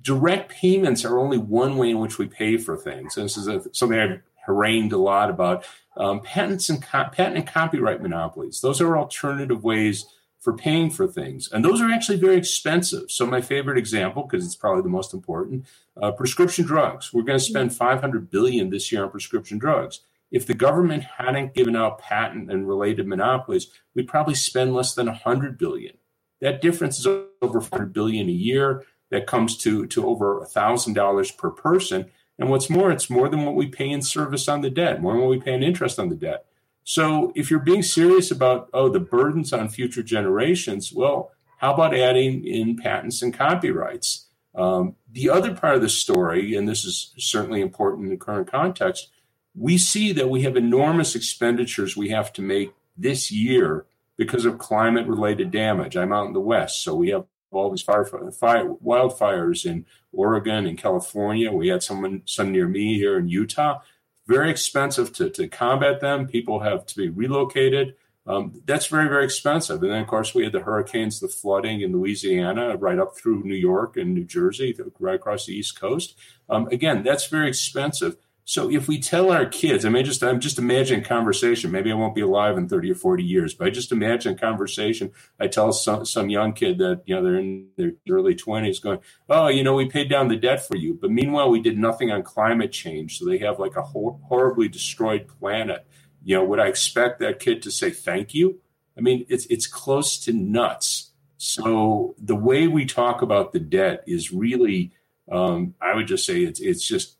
direct 0.00 0.50
payments 0.50 1.04
are 1.04 1.18
only 1.18 1.38
one 1.38 1.76
way 1.76 1.90
in 1.90 1.98
which 2.00 2.18
we 2.18 2.26
pay 2.26 2.56
for 2.56 2.76
things. 2.76 3.16
And 3.16 3.24
this 3.24 3.36
is 3.36 3.46
a, 3.46 3.62
something 3.72 3.98
I've 3.98 4.22
harangued 4.46 4.92
a 4.92 4.98
lot 4.98 5.30
about. 5.30 5.64
Um, 5.96 6.20
patents 6.20 6.68
and 6.68 6.82
co- 6.82 7.04
patent 7.04 7.36
and 7.36 7.46
copyright 7.46 8.02
monopolies; 8.02 8.60
those 8.60 8.80
are 8.80 8.96
alternative 8.96 9.62
ways 9.62 10.06
for 10.40 10.52
paying 10.52 10.90
for 10.90 11.06
things, 11.06 11.50
and 11.52 11.64
those 11.64 11.80
are 11.80 11.90
actually 11.90 12.18
very 12.18 12.36
expensive. 12.36 13.10
So 13.10 13.26
my 13.26 13.40
favorite 13.40 13.78
example, 13.78 14.24
because 14.24 14.44
it's 14.44 14.56
probably 14.56 14.82
the 14.82 14.88
most 14.88 15.14
important, 15.14 15.66
uh, 16.00 16.10
prescription 16.12 16.64
drugs. 16.64 17.12
We're 17.12 17.22
going 17.22 17.38
to 17.38 17.44
spend 17.44 17.76
500 17.76 18.30
billion 18.30 18.70
this 18.70 18.90
year 18.90 19.04
on 19.04 19.10
prescription 19.10 19.58
drugs. 19.58 20.00
If 20.32 20.46
the 20.46 20.54
government 20.54 21.04
hadn't 21.18 21.54
given 21.54 21.76
out 21.76 21.98
patent 21.98 22.50
and 22.50 22.66
related 22.66 23.06
monopolies, 23.06 23.68
we'd 23.94 24.08
probably 24.08 24.34
spend 24.34 24.74
less 24.74 24.94
than 24.94 25.06
100 25.06 25.58
billion. 25.58 25.98
That 26.42 26.60
difference 26.60 26.98
is 26.98 27.06
over 27.06 27.60
400 27.60 27.92
billion 27.94 28.28
a 28.28 28.32
year. 28.32 28.84
That 29.10 29.26
comes 29.26 29.56
to 29.58 29.86
to 29.86 30.06
over 30.06 30.44
thousand 30.46 30.94
dollars 30.94 31.30
per 31.30 31.50
person. 31.50 32.10
And 32.38 32.50
what's 32.50 32.70
more, 32.70 32.90
it's 32.90 33.10
more 33.10 33.28
than 33.28 33.44
what 33.44 33.54
we 33.54 33.66
pay 33.68 33.88
in 33.90 34.02
service 34.02 34.48
on 34.48 34.62
the 34.62 34.70
debt, 34.70 35.00
more 35.00 35.12
than 35.12 35.20
what 35.20 35.30
we 35.30 35.40
pay 35.40 35.54
in 35.54 35.62
interest 35.62 35.98
on 35.98 36.08
the 36.08 36.16
debt. 36.16 36.46
So 36.82 37.32
if 37.36 37.50
you're 37.50 37.60
being 37.60 37.82
serious 37.82 38.30
about 38.30 38.68
oh 38.74 38.88
the 38.88 39.00
burdens 39.00 39.52
on 39.52 39.68
future 39.68 40.02
generations, 40.02 40.92
well, 40.92 41.30
how 41.58 41.74
about 41.74 41.94
adding 41.94 42.44
in 42.46 42.76
patents 42.76 43.22
and 43.22 43.32
copyrights? 43.32 44.26
Um, 44.54 44.96
the 45.10 45.30
other 45.30 45.54
part 45.54 45.76
of 45.76 45.82
the 45.82 45.88
story, 45.88 46.54
and 46.54 46.68
this 46.68 46.84
is 46.84 47.14
certainly 47.18 47.60
important 47.60 48.04
in 48.04 48.10
the 48.10 48.16
current 48.16 48.50
context, 48.50 49.10
we 49.54 49.78
see 49.78 50.12
that 50.12 50.28
we 50.28 50.42
have 50.42 50.56
enormous 50.56 51.14
expenditures 51.14 51.96
we 51.96 52.08
have 52.08 52.32
to 52.32 52.42
make 52.42 52.72
this 52.96 53.30
year 53.30 53.86
because 54.24 54.44
of 54.44 54.58
climate 54.58 55.06
related 55.06 55.50
damage. 55.50 55.96
I'm 55.96 56.12
out 56.12 56.26
in 56.26 56.32
the 56.32 56.40
West, 56.40 56.82
so 56.82 56.94
we 56.94 57.10
have 57.10 57.24
all 57.50 57.70
these 57.70 57.82
fire, 57.82 58.04
fire, 58.04 58.68
wildfires 58.84 59.66
in 59.66 59.84
Oregon 60.12 60.66
and 60.66 60.78
California. 60.78 61.52
We 61.52 61.68
had 61.68 61.82
someone, 61.82 62.22
some 62.24 62.52
near 62.52 62.66
me 62.66 62.98
here 62.98 63.18
in 63.18 63.28
Utah. 63.28 63.80
Very 64.26 64.50
expensive 64.50 65.12
to, 65.14 65.30
to 65.30 65.48
combat 65.48 66.00
them. 66.00 66.26
People 66.26 66.60
have 66.60 66.86
to 66.86 66.96
be 66.96 67.08
relocated. 67.08 67.94
Um, 68.26 68.62
that's 68.64 68.86
very, 68.86 69.08
very 69.08 69.24
expensive. 69.24 69.82
And 69.82 69.90
then, 69.90 70.00
of 70.00 70.06
course, 70.06 70.34
we 70.34 70.44
had 70.44 70.52
the 70.52 70.60
hurricanes, 70.60 71.18
the 71.18 71.28
flooding 71.28 71.80
in 71.80 71.92
Louisiana, 71.92 72.76
right 72.76 72.98
up 72.98 73.16
through 73.16 73.42
New 73.42 73.56
York 73.56 73.96
and 73.96 74.14
New 74.14 74.24
Jersey, 74.24 74.76
right 75.00 75.16
across 75.16 75.46
the 75.46 75.54
East 75.54 75.78
Coast. 75.78 76.16
Um, 76.48 76.68
again, 76.68 77.02
that's 77.02 77.26
very 77.26 77.48
expensive. 77.48 78.16
So 78.44 78.70
if 78.70 78.88
we 78.88 78.98
tell 78.98 79.30
our 79.30 79.46
kids, 79.46 79.84
I 79.84 79.88
mean, 79.88 80.04
just 80.04 80.22
I'm 80.22 80.40
just 80.40 80.58
imagining 80.58 81.04
conversation. 81.04 81.70
Maybe 81.70 81.92
I 81.92 81.94
won't 81.94 82.14
be 82.14 82.22
alive 82.22 82.58
in 82.58 82.68
30 82.68 82.90
or 82.90 82.94
40 82.96 83.22
years, 83.22 83.54
but 83.54 83.68
I 83.68 83.70
just 83.70 83.92
imagine 83.92 84.36
conversation. 84.36 85.12
I 85.38 85.46
tell 85.46 85.72
some 85.72 86.04
some 86.04 86.28
young 86.28 86.52
kid 86.52 86.78
that 86.78 87.02
you 87.06 87.14
know 87.14 87.22
they're 87.22 87.38
in 87.38 87.68
their 87.76 87.92
early 88.10 88.34
20s, 88.34 88.80
going, 88.80 88.98
"Oh, 89.28 89.46
you 89.46 89.62
know, 89.62 89.74
we 89.74 89.88
paid 89.88 90.10
down 90.10 90.28
the 90.28 90.36
debt 90.36 90.66
for 90.66 90.76
you," 90.76 90.98
but 91.00 91.12
meanwhile 91.12 91.50
we 91.50 91.60
did 91.60 91.78
nothing 91.78 92.10
on 92.10 92.24
climate 92.24 92.72
change, 92.72 93.18
so 93.18 93.24
they 93.24 93.38
have 93.38 93.60
like 93.60 93.76
a 93.76 93.82
hor- 93.82 94.18
horribly 94.24 94.68
destroyed 94.68 95.28
planet. 95.28 95.86
You 96.24 96.36
know, 96.36 96.44
would 96.44 96.60
I 96.60 96.66
expect 96.66 97.20
that 97.20 97.38
kid 97.38 97.62
to 97.62 97.70
say 97.70 97.90
thank 97.90 98.34
you? 98.34 98.60
I 98.98 99.02
mean, 99.02 99.24
it's 99.28 99.46
it's 99.46 99.68
close 99.68 100.18
to 100.20 100.32
nuts. 100.32 101.12
So 101.36 102.14
the 102.18 102.36
way 102.36 102.66
we 102.68 102.86
talk 102.86 103.22
about 103.22 103.52
the 103.52 103.60
debt 103.60 104.04
is 104.06 104.32
really, 104.32 104.92
um, 105.30 105.74
I 105.80 105.94
would 105.94 106.06
just 106.08 106.26
say 106.26 106.42
it's 106.42 106.60
it's 106.60 106.86
just 106.86 107.16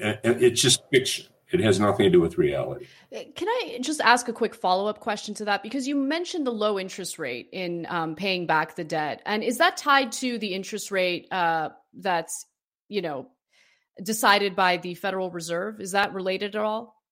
it's 0.00 0.60
just 0.60 0.82
fiction. 0.90 1.26
It 1.52 1.60
has 1.60 1.80
nothing 1.80 2.04
to 2.04 2.10
do 2.10 2.20
with 2.20 2.38
reality. 2.38 2.86
Can 3.10 3.48
I 3.48 3.78
just 3.80 4.00
ask 4.00 4.28
a 4.28 4.32
quick 4.32 4.54
follow 4.54 4.86
up 4.86 5.00
question 5.00 5.34
to 5.34 5.44
that? 5.46 5.64
Because 5.64 5.88
you 5.88 5.96
mentioned 5.96 6.46
the 6.46 6.52
low 6.52 6.78
interest 6.78 7.18
rate 7.18 7.48
in 7.52 7.86
um, 7.88 8.14
paying 8.14 8.46
back 8.46 8.76
the 8.76 8.84
debt, 8.84 9.20
and 9.26 9.42
is 9.42 9.58
that 9.58 9.76
tied 9.76 10.12
to 10.12 10.38
the 10.38 10.54
interest 10.54 10.92
rate 10.92 11.26
uh, 11.32 11.70
that's 11.94 12.46
you 12.88 13.02
know 13.02 13.26
decided 14.02 14.54
by 14.54 14.76
the 14.76 14.94
Federal 14.94 15.30
Reserve? 15.30 15.80
Is 15.80 15.92
that 15.92 16.14
related 16.14 16.54
at 16.54 16.62
all? 16.62 17.02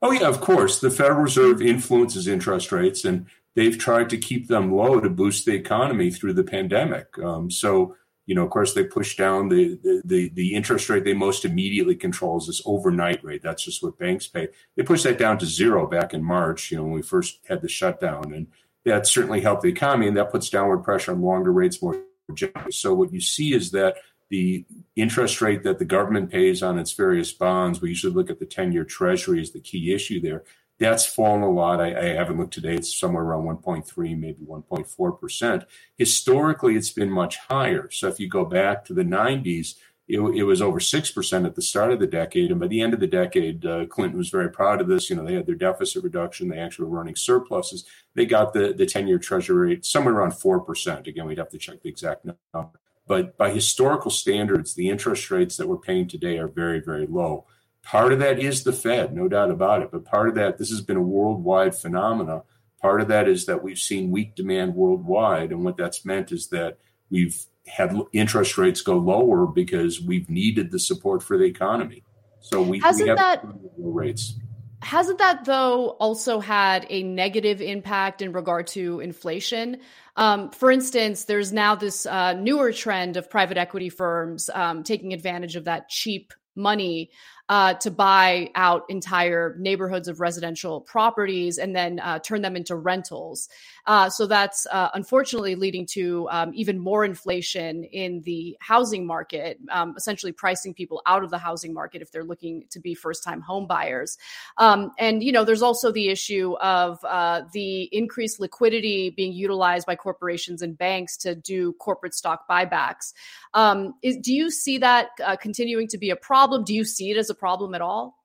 Oh 0.00 0.12
yeah, 0.12 0.28
of 0.28 0.40
course. 0.40 0.80
The 0.80 0.90
Federal 0.90 1.20
Reserve 1.20 1.60
influences 1.60 2.26
interest 2.26 2.72
rates, 2.72 3.04
and 3.04 3.26
they've 3.54 3.76
tried 3.76 4.08
to 4.10 4.16
keep 4.16 4.48
them 4.48 4.72
low 4.72 4.98
to 4.98 5.10
boost 5.10 5.44
the 5.44 5.54
economy 5.54 6.10
through 6.10 6.34
the 6.34 6.44
pandemic. 6.44 7.06
Um, 7.18 7.50
so 7.50 7.96
you 8.28 8.34
know, 8.34 8.44
of 8.44 8.50
course, 8.50 8.74
they 8.74 8.84
push 8.84 9.16
down 9.16 9.48
the, 9.48 9.78
the, 10.04 10.28
the 10.34 10.54
interest 10.54 10.90
rate 10.90 11.02
they 11.02 11.14
most 11.14 11.46
immediately 11.46 11.96
control 11.96 12.36
is 12.36 12.46
this 12.46 12.60
overnight 12.66 13.24
rate. 13.24 13.42
That's 13.42 13.64
just 13.64 13.82
what 13.82 13.98
banks 13.98 14.26
pay. 14.26 14.48
They 14.76 14.82
pushed 14.82 15.04
that 15.04 15.16
down 15.16 15.38
to 15.38 15.46
zero 15.46 15.86
back 15.86 16.12
in 16.12 16.22
March, 16.22 16.70
you 16.70 16.76
know, 16.76 16.82
when 16.82 16.92
we 16.92 17.00
first 17.00 17.40
had 17.48 17.62
the 17.62 17.70
shutdown. 17.70 18.34
And 18.34 18.48
that 18.84 19.06
certainly 19.06 19.40
helped 19.40 19.62
the 19.62 19.70
economy, 19.70 20.08
and 20.08 20.16
that 20.18 20.30
puts 20.30 20.50
downward 20.50 20.80
pressure 20.80 21.12
on 21.12 21.22
longer 21.22 21.50
rates 21.50 21.80
more 21.80 22.02
generally. 22.34 22.70
So 22.70 22.92
what 22.92 23.14
you 23.14 23.20
see 23.22 23.54
is 23.54 23.70
that 23.70 23.96
the 24.28 24.66
interest 24.94 25.40
rate 25.40 25.62
that 25.62 25.78
the 25.78 25.86
government 25.86 26.30
pays 26.30 26.62
on 26.62 26.78
its 26.78 26.92
various 26.92 27.32
bonds, 27.32 27.80
we 27.80 27.88
usually 27.88 28.12
look 28.12 28.28
at 28.28 28.40
the 28.40 28.44
10 28.44 28.72
year 28.72 28.84
treasury 28.84 29.40
as 29.40 29.52
the 29.52 29.60
key 29.60 29.94
issue 29.94 30.20
there. 30.20 30.44
That's 30.78 31.04
fallen 31.04 31.42
a 31.42 31.50
lot. 31.50 31.80
I, 31.80 31.98
I 31.98 32.04
haven't 32.14 32.38
looked 32.38 32.54
today. 32.54 32.74
It's 32.74 32.98
somewhere 32.98 33.24
around 33.24 33.44
1.3, 33.62 34.18
maybe 34.18 34.44
1.4%. 34.44 35.66
Historically, 35.96 36.76
it's 36.76 36.90
been 36.90 37.10
much 37.10 37.36
higher. 37.36 37.90
So 37.90 38.06
if 38.08 38.20
you 38.20 38.28
go 38.28 38.44
back 38.44 38.84
to 38.84 38.94
the 38.94 39.02
90s, 39.02 39.74
it, 40.06 40.20
it, 40.20 40.44
was 40.44 40.62
over 40.62 40.78
6% 40.78 41.44
at 41.44 41.54
the 41.54 41.62
start 41.62 41.92
of 41.92 41.98
the 42.00 42.06
decade. 42.06 42.50
And 42.50 42.60
by 42.60 42.68
the 42.68 42.80
end 42.80 42.94
of 42.94 43.00
the 43.00 43.06
decade, 43.06 43.66
uh, 43.66 43.86
Clinton 43.86 44.16
was 44.16 44.30
very 44.30 44.50
proud 44.50 44.80
of 44.80 44.86
this. 44.86 45.10
You 45.10 45.16
know, 45.16 45.24
they 45.24 45.34
had 45.34 45.46
their 45.46 45.54
deficit 45.54 46.02
reduction. 46.02 46.48
They 46.48 46.58
actually 46.58 46.88
were 46.88 46.96
running 46.96 47.16
surpluses. 47.16 47.84
They 48.14 48.24
got 48.24 48.54
the, 48.54 48.72
the 48.72 48.86
10 48.86 49.06
year 49.06 49.18
treasury 49.18 49.68
rate 49.68 49.84
somewhere 49.84 50.14
around 50.14 50.32
4%. 50.32 51.06
Again, 51.06 51.26
we'd 51.26 51.38
have 51.38 51.50
to 51.50 51.58
check 51.58 51.82
the 51.82 51.90
exact 51.90 52.24
number. 52.24 52.80
But 53.06 53.36
by 53.36 53.50
historical 53.50 54.10
standards, 54.10 54.74
the 54.74 54.88
interest 54.88 55.30
rates 55.30 55.56
that 55.56 55.66
we're 55.66 55.78
paying 55.78 56.08
today 56.08 56.38
are 56.38 56.48
very, 56.48 56.80
very 56.80 57.06
low. 57.06 57.46
Part 57.88 58.12
of 58.12 58.18
that 58.18 58.38
is 58.38 58.64
the 58.64 58.72
Fed, 58.72 59.14
no 59.14 59.28
doubt 59.28 59.50
about 59.50 59.80
it. 59.80 59.90
But 59.90 60.04
part 60.04 60.28
of 60.28 60.34
that, 60.34 60.58
this 60.58 60.68
has 60.68 60.82
been 60.82 60.98
a 60.98 61.02
worldwide 61.02 61.74
phenomena. 61.74 62.42
Part 62.82 63.00
of 63.00 63.08
that 63.08 63.26
is 63.26 63.46
that 63.46 63.62
we've 63.62 63.78
seen 63.78 64.10
weak 64.10 64.34
demand 64.34 64.74
worldwide. 64.74 65.52
And 65.52 65.64
what 65.64 65.78
that's 65.78 66.04
meant 66.04 66.30
is 66.30 66.48
that 66.48 66.76
we've 67.08 67.46
had 67.66 67.98
interest 68.12 68.58
rates 68.58 68.82
go 68.82 68.98
lower 68.98 69.46
because 69.46 70.02
we've 70.02 70.28
needed 70.28 70.70
the 70.70 70.78
support 70.78 71.22
for 71.22 71.38
the 71.38 71.44
economy. 71.44 72.02
So 72.40 72.60
we, 72.60 72.78
hasn't 72.80 73.04
we 73.04 73.08
have 73.08 73.16
that 73.16 73.42
rates. 73.78 74.34
Hasn't 74.82 75.18
that 75.18 75.46
though 75.46 75.88
also 75.92 76.40
had 76.40 76.86
a 76.90 77.02
negative 77.02 77.62
impact 77.62 78.20
in 78.20 78.32
regard 78.32 78.66
to 78.68 79.00
inflation? 79.00 79.78
Um, 80.14 80.50
for 80.50 80.70
instance, 80.70 81.24
there's 81.24 81.54
now 81.54 81.74
this 81.74 82.04
uh, 82.04 82.34
newer 82.34 82.70
trend 82.70 83.16
of 83.16 83.30
private 83.30 83.56
equity 83.56 83.88
firms 83.88 84.50
um, 84.52 84.82
taking 84.82 85.14
advantage 85.14 85.56
of 85.56 85.64
that 85.64 85.88
cheap 85.88 86.34
money 86.54 87.10
uh, 87.48 87.74
to 87.74 87.90
buy 87.90 88.50
out 88.54 88.84
entire 88.88 89.56
neighborhoods 89.58 90.08
of 90.08 90.20
residential 90.20 90.80
properties 90.82 91.58
and 91.58 91.74
then 91.74 91.98
uh, 92.00 92.18
turn 92.18 92.42
them 92.42 92.56
into 92.56 92.76
rentals. 92.76 93.48
Uh, 93.86 94.10
so 94.10 94.26
that's 94.26 94.66
uh, 94.70 94.90
unfortunately 94.92 95.54
leading 95.54 95.86
to 95.86 96.28
um, 96.30 96.52
even 96.54 96.78
more 96.78 97.04
inflation 97.04 97.84
in 97.84 98.20
the 98.22 98.56
housing 98.60 99.06
market, 99.06 99.58
um, 99.70 99.94
essentially 99.96 100.32
pricing 100.32 100.74
people 100.74 101.00
out 101.06 101.24
of 101.24 101.30
the 101.30 101.38
housing 101.38 101.72
market 101.72 102.02
if 102.02 102.12
they're 102.12 102.24
looking 102.24 102.64
to 102.70 102.80
be 102.80 102.94
first 102.94 103.24
time 103.24 103.40
home 103.40 103.66
buyers. 103.66 104.18
Um, 104.58 104.92
and, 104.98 105.22
you 105.22 105.32
know, 105.32 105.44
there's 105.44 105.62
also 105.62 105.90
the 105.90 106.08
issue 106.08 106.54
of 106.60 107.02
uh, 107.04 107.42
the 107.52 107.84
increased 107.92 108.40
liquidity 108.40 109.10
being 109.10 109.32
utilized 109.32 109.86
by 109.86 109.96
corporations 109.96 110.60
and 110.60 110.76
banks 110.76 111.16
to 111.18 111.34
do 111.34 111.72
corporate 111.74 112.14
stock 112.14 112.46
buybacks. 112.48 113.14
Um, 113.54 113.94
is, 114.02 114.18
do 114.18 114.34
you 114.34 114.50
see 114.50 114.78
that 114.78 115.08
uh, 115.24 115.36
continuing 115.36 115.88
to 115.88 115.98
be 115.98 116.10
a 116.10 116.16
problem? 116.16 116.64
Do 116.64 116.74
you 116.74 116.84
see 116.84 117.10
it 117.10 117.16
as 117.16 117.30
a 117.30 117.34
problem 117.38 117.74
at 117.74 117.80
all? 117.80 118.18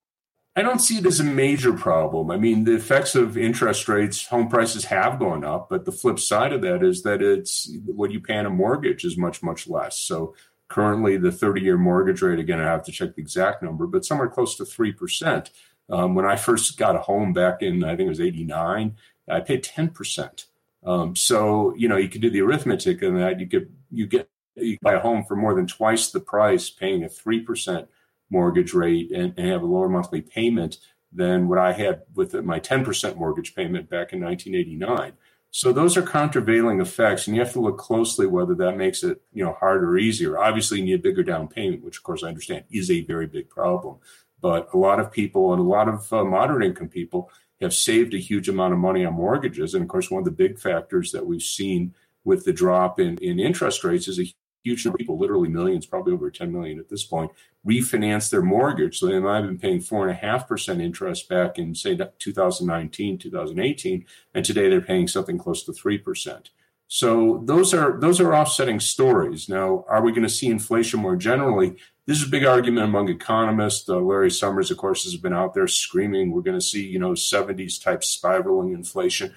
I 0.56 0.61
don't 0.61 0.80
see 0.80 0.98
it 0.98 1.06
as 1.07 1.19
a 1.19 1.23
major 1.23 1.73
problem. 1.73 2.30
I 2.30 2.38
mean, 2.38 2.64
the 2.64 2.76
effects 2.76 3.15
of 3.15 3.38
interest 3.38 3.90
rates, 3.90 4.27
home 4.27 4.49
prices 4.49 4.85
have 4.85 5.18
gone 5.18 5.44
up, 5.44 5.68
but 5.68 5.84
the 5.84 5.91
flip 5.91 6.19
side 6.19 6.53
of 6.53 6.61
that 6.61 6.84
is 6.84 7.02
that 7.03 7.23
it's 7.23 7.72
what 7.85 8.11
you 8.11 8.19
pay 8.19 8.38
on 8.38 8.45
a 8.45 8.52
mortgage 8.52 9.03
is 9.03 9.18
much, 9.18 9.41
much 9.41 9.68
less. 9.68 9.98
So 9.98 10.35
currently, 10.68 11.18
the 11.18 11.31
30 11.31 11.61
year 11.61 11.77
mortgage 11.77 12.22
rate, 12.22 12.38
again, 12.38 12.60
I 12.60 12.65
have 12.65 12.84
to 12.85 12.91
check 12.91 13.15
the 13.15 13.22
exact 13.22 13.64
number, 13.64 13.88
but 13.88 14.06
somewhere 14.06 14.27
close 14.27 14.56
to 14.57 14.64
3%. 14.64 15.49
Um, 15.90 16.14
when 16.14 16.26
I 16.26 16.35
first 16.35 16.77
got 16.77 16.95
a 16.95 16.99
home 16.99 17.34
back 17.34 17.64
in, 17.64 17.84
I 17.84 17.95
think 17.95 18.06
it 18.06 18.10
was 18.10 18.22
89, 18.22 18.95
I 19.27 19.40
paid 19.40 19.64
10%. 19.64 20.45
Um, 20.85 21.15
so, 21.15 21.73
you 21.76 21.88
know, 21.88 21.98
you 21.98 22.10
can 22.10 22.22
do 22.22 22.30
the 22.30 22.41
arithmetic 22.41 23.02
on 23.02 23.15
that. 23.15 23.40
You 23.40 23.48
get, 23.48 23.69
you 23.90 24.06
get, 24.06 24.30
you 24.56 24.77
buy 24.84 24.94
a 24.94 24.99
home 24.99 25.23
for 25.23 25.35
more 25.35 25.56
than 25.56 25.65
twice 25.65 26.11
the 26.11 26.19
price, 26.19 26.69
paying 26.69 27.03
a 27.03 27.07
3% 27.07 27.88
mortgage 28.30 28.74
rate 28.74 29.12
and, 29.12 29.34
and, 29.38 29.48
have 29.48 29.62
a 29.62 29.66
lower 29.66 29.90
monthly 29.90 30.22
payment 30.22 30.78
than 31.12 31.48
what 31.48 31.60
I 31.60 31.74
had 31.74 32.04
with 32.16 32.34
my 32.34 32.60
10% 32.60 33.16
mortgage 33.16 33.54
payment 33.56 33.90
back 33.90 34.14
in 34.14 34.22
1989. 34.22 35.14
So 35.52 35.72
those 35.72 35.95
are 35.98 36.02
countervailing 36.02 36.82
effects, 36.82 37.28
and 37.28 37.36
you 37.36 37.44
have 37.44 37.54
to 37.54 37.62
look 37.62 37.78
closely 37.78 38.26
whether 38.26 38.56
that 38.56 38.76
makes 38.76 39.04
it 39.04 39.22
you 39.34 39.45
know 39.45 39.54
harder 39.54 39.91
or 39.91 39.98
easier. 40.00 40.40
Obviously, 40.40 40.80
you 40.80 40.86
need 40.86 40.95
a 40.95 41.00
bigger 41.00 41.22
down 41.22 41.48
payment, 41.48 41.84
which 41.84 41.98
of 41.98 42.04
course 42.04 42.24
I 42.24 42.30
understand 42.30 42.64
is 42.72 42.90
a 42.90 43.02
very 43.02 43.28
big 43.28 43.50
problem. 43.50 43.98
But 44.41 44.74
a 44.74 44.78
lot 44.78 45.00
of 45.00 45.12
people 45.12 45.54
and 45.54 45.62
a 45.62 45.64
lot 45.64 45.88
of 45.88 46.12
uh, 46.12 46.24
moderate 46.24 46.66
income 46.66 46.90
people 46.90 47.30
have 47.62 47.74
saved 47.74 48.16
a 48.16 48.18
huge 48.18 48.50
amount 48.50 48.74
of 48.74 48.80
money 48.80 49.06
on 49.06 49.14
mortgages, 49.14 49.76
and 49.76 49.84
of 49.84 49.90
course, 49.90 50.10
one 50.10 50.22
of 50.22 50.26
the 50.26 50.32
big 50.32 50.60
factors 50.60 51.12
that 51.12 51.28
we've 51.28 51.44
seen 51.44 51.94
with 52.24 52.45
the 52.45 52.54
drop 52.54 53.00
in, 53.00 53.20
in 53.20 53.40
interest 53.40 53.84
rates 53.84 54.08
is 54.08 54.20
a 54.20 54.34
huge 54.64 54.85
number 54.85 54.95
of 54.95 54.99
people, 54.99 55.18
literally 55.18 55.49
millions, 55.49 55.85
probably 55.85 56.14
over 56.14 56.31
10 56.31 56.52
million 56.52 56.80
at 56.80 56.90
this 56.90 57.03
point, 57.03 57.31
refinance 57.68 58.30
their 58.30 58.41
mortgage. 58.41 58.99
So 58.99 59.07
they 59.07 59.19
might 59.19 59.38
have 59.38 59.45
been 59.45 59.60
paying 59.60 59.81
four 59.81 60.07
and 60.07 60.11
a 60.11 60.19
half 60.19 60.48
percent 60.48 60.81
interest 60.81 61.30
back 61.30 61.57
in 61.57 61.76
say 61.76 61.98
2019, 62.19 63.18
2018, 63.18 64.06
and 64.34 64.45
today 64.45 64.69
they're 64.69 64.81
paying 64.81 65.07
something 65.07 65.38
close 65.38 65.64
to 65.64 65.73
three 65.73 65.98
percent. 65.98 66.49
So 66.88 67.41
those 67.45 67.73
are 67.73 67.99
those 67.99 68.22
are 68.22 68.35
offsetting 68.35 68.80
stories. 68.80 69.49
Now, 69.49 69.85
are 69.88 70.03
we 70.03 70.11
going 70.11 70.23
to 70.23 70.30
see 70.30 70.48
inflation 70.48 70.99
more 70.99 71.15
generally? 71.15 71.77
This 72.06 72.18
is 72.18 72.27
a 72.27 72.30
big 72.30 72.45
argument 72.45 72.85
among 72.85 73.10
economists. 73.10 73.88
Uh, 73.88 73.98
Larry 73.98 74.30
Summers, 74.30 74.69
of 74.69 74.77
course, 74.77 75.06
has 75.06 75.15
been 75.15 75.34
out 75.34 75.53
there 75.53 75.68
screaming 75.68 76.31
we're 76.31 76.41
going 76.41 76.60
to 76.60 76.65
see 76.65 76.85
you 76.85 76.99
know 76.99 77.11
70s 77.11 77.81
type 77.81 78.03
spiraling 78.03 78.73
inflation. 78.73 79.34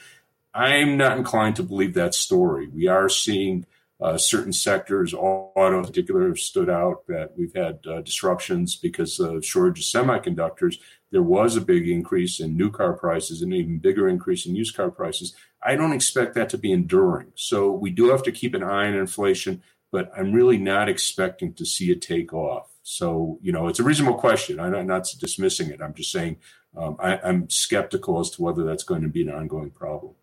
I'm 0.52 0.96
not 0.96 1.18
inclined 1.18 1.56
to 1.56 1.62
believe 1.62 1.94
that 1.94 2.14
story. 2.14 2.66
We 2.68 2.88
are 2.88 3.08
seeing 3.08 3.66
uh, 4.00 4.18
certain 4.18 4.52
sectors, 4.52 5.14
auto 5.14 5.78
in 5.78 5.84
particular, 5.84 6.28
have 6.28 6.38
stood 6.38 6.68
out. 6.68 7.06
That 7.06 7.32
we've 7.36 7.54
had 7.54 7.78
uh, 7.86 8.02
disruptions 8.02 8.76
because 8.76 9.18
of 9.18 9.44
shortage 9.44 9.80
of 9.80 9.84
semiconductors. 9.84 10.78
There 11.10 11.22
was 11.22 11.56
a 11.56 11.60
big 11.62 11.88
increase 11.88 12.40
in 12.40 12.56
new 12.56 12.70
car 12.70 12.92
prices, 12.92 13.42
and 13.42 13.52
an 13.52 13.58
even 13.58 13.78
bigger 13.78 14.08
increase 14.08 14.44
in 14.44 14.54
used 14.54 14.76
car 14.76 14.90
prices. 14.90 15.34
I 15.62 15.76
don't 15.76 15.92
expect 15.92 16.34
that 16.34 16.50
to 16.50 16.58
be 16.58 16.72
enduring. 16.72 17.32
So 17.34 17.70
we 17.70 17.90
do 17.90 18.10
have 18.10 18.22
to 18.24 18.32
keep 18.32 18.54
an 18.54 18.62
eye 18.62 18.86
on 18.86 18.94
inflation, 18.94 19.62
but 19.90 20.10
I'm 20.16 20.32
really 20.32 20.58
not 20.58 20.88
expecting 20.88 21.54
to 21.54 21.64
see 21.64 21.90
it 21.90 22.02
take 22.02 22.34
off. 22.34 22.68
So 22.82 23.38
you 23.40 23.50
know, 23.50 23.66
it's 23.68 23.80
a 23.80 23.84
reasonable 23.84 24.18
question. 24.18 24.60
I'm 24.60 24.86
not 24.86 25.08
dismissing 25.18 25.70
it. 25.70 25.80
I'm 25.80 25.94
just 25.94 26.12
saying 26.12 26.36
um, 26.76 26.96
I, 27.00 27.18
I'm 27.18 27.48
skeptical 27.48 28.20
as 28.20 28.30
to 28.32 28.42
whether 28.42 28.64
that's 28.64 28.84
going 28.84 29.02
to 29.02 29.08
be 29.08 29.22
an 29.22 29.30
ongoing 29.30 29.70
problem. 29.70 30.14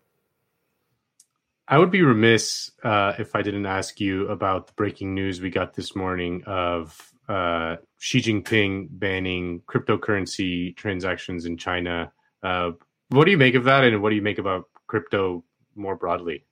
I 1.66 1.78
would 1.78 1.90
be 1.90 2.02
remiss 2.02 2.70
uh, 2.82 3.14
if 3.18 3.34
I 3.34 3.42
didn't 3.42 3.66
ask 3.66 3.98
you 3.98 4.28
about 4.28 4.66
the 4.66 4.74
breaking 4.74 5.14
news 5.14 5.40
we 5.40 5.48
got 5.48 5.72
this 5.72 5.96
morning 5.96 6.42
of 6.46 7.12
uh, 7.26 7.76
Xi 7.98 8.20
Jinping 8.20 8.88
banning 8.90 9.62
cryptocurrency 9.66 10.76
transactions 10.76 11.46
in 11.46 11.56
China. 11.56 12.12
Uh, 12.42 12.72
what 13.08 13.24
do 13.24 13.30
you 13.30 13.38
make 13.38 13.54
of 13.54 13.64
that, 13.64 13.84
and 13.84 14.02
what 14.02 14.10
do 14.10 14.16
you 14.16 14.22
make 14.22 14.38
about 14.38 14.68
crypto 14.86 15.42
more 15.74 15.96
broadly? 15.96 16.44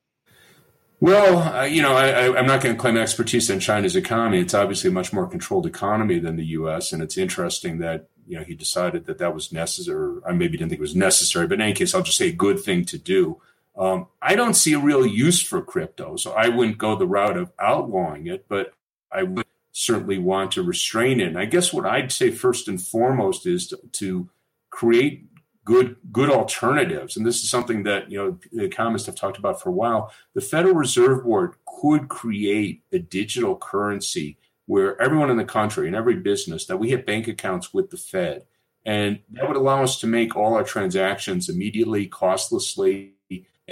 Well, 1.01 1.39
uh, 1.39 1.65
you 1.65 1.83
know, 1.83 1.95
I, 1.95 2.39
am 2.39 2.47
not 2.47 2.63
going 2.63 2.75
to 2.75 2.81
claim 2.81 2.97
expertise 2.97 3.51
in 3.51 3.61
China's 3.61 3.97
economy. 3.97 4.39
It's 4.41 4.55
obviously 4.55 4.89
a 4.89 4.93
much 4.93 5.13
more 5.13 5.27
controlled 5.27 5.67
economy 5.67 6.21
than 6.21 6.37
the 6.37 6.47
U.S., 6.47 6.93
and 6.93 7.03
it's 7.03 7.19
interesting 7.19 7.79
that 7.79 8.09
you 8.27 8.39
know 8.39 8.45
he 8.45 8.55
decided 8.55 9.05
that 9.07 9.19
that 9.19 9.35
was 9.35 9.53
necessary. 9.53 10.21
I 10.27 10.33
maybe 10.33 10.57
didn't 10.57 10.71
think 10.71 10.79
it 10.79 10.81
was 10.81 10.97
necessary, 10.97 11.47
but 11.47 11.55
in 11.55 11.61
any 11.61 11.75
case, 11.75 11.95
I'll 11.95 12.03
just 12.03 12.17
say 12.17 12.29
a 12.29 12.33
good 12.33 12.61
thing 12.61 12.87
to 12.87 12.97
do. 12.97 13.43
Um, 13.77 14.09
I 14.21 14.35
don't 14.35 14.55
see 14.55 14.75
a 14.75 14.79
real 14.79 15.07
use 15.07 15.41
for 15.41 15.63
crypto, 15.63 16.17
so 16.17 16.33
I 16.33 16.49
wouldn't 16.49 16.79
go 16.79 16.95
the 16.95 17.07
route 17.07 17.37
of 17.37 17.53
outlawing 17.59 18.27
it, 18.27 18.47
but 18.49 18.75
I 19.11 19.23
would 19.23 19.47
certainly 19.73 20.19
want 20.19 20.53
to 20.53 20.63
restrain 20.63 21.21
it. 21.21 21.29
And 21.29 21.39
I 21.39 21.47
guess 21.47 21.73
what 21.73 21.87
I'd 21.87 22.13
say 22.13 22.31
first 22.31 22.69
and 22.69 22.81
foremost 22.81 23.47
is 23.47 23.69
to, 23.69 23.79
to 23.93 24.29
create 24.71 25.27
good 25.65 25.97
good 26.11 26.31
alternatives. 26.31 27.17
And 27.17 27.25
this 27.25 27.43
is 27.43 27.51
something 27.51 27.85
that 27.85 28.11
you 28.11 28.19
know 28.19 28.39
the 28.53 28.65
economists 28.65 29.07
have 29.07 29.15
talked 29.15 29.39
about 29.39 29.61
for 29.61 29.69
a 29.71 29.73
while. 29.73 30.13
The 30.35 30.41
Federal 30.41 30.75
Reserve 30.75 31.25
Board 31.25 31.55
could 31.67 32.09
create 32.09 32.83
a 32.93 32.99
digital 32.99 33.57
currency 33.57 34.39
where 34.67 35.01
everyone 35.01 35.31
in 35.31 35.37
the 35.37 35.45
country 35.45 35.87
and 35.87 35.97
every 35.97 36.17
business 36.17 36.67
that 36.67 36.79
we 36.79 36.91
have 36.91 37.07
bank 37.07 37.29
accounts 37.29 37.75
with 37.75 37.91
the 37.91 37.97
Fed. 37.97 38.45
And 38.85 39.21
that 39.31 39.47
would 39.47 39.57
allow 39.57 39.83
us 39.83 40.01
to 40.01 40.07
make 40.07 40.35
all 40.35 40.55
our 40.55 40.65
transactions 40.65 41.49
immediately, 41.49 42.07
costlessly, 42.07 43.15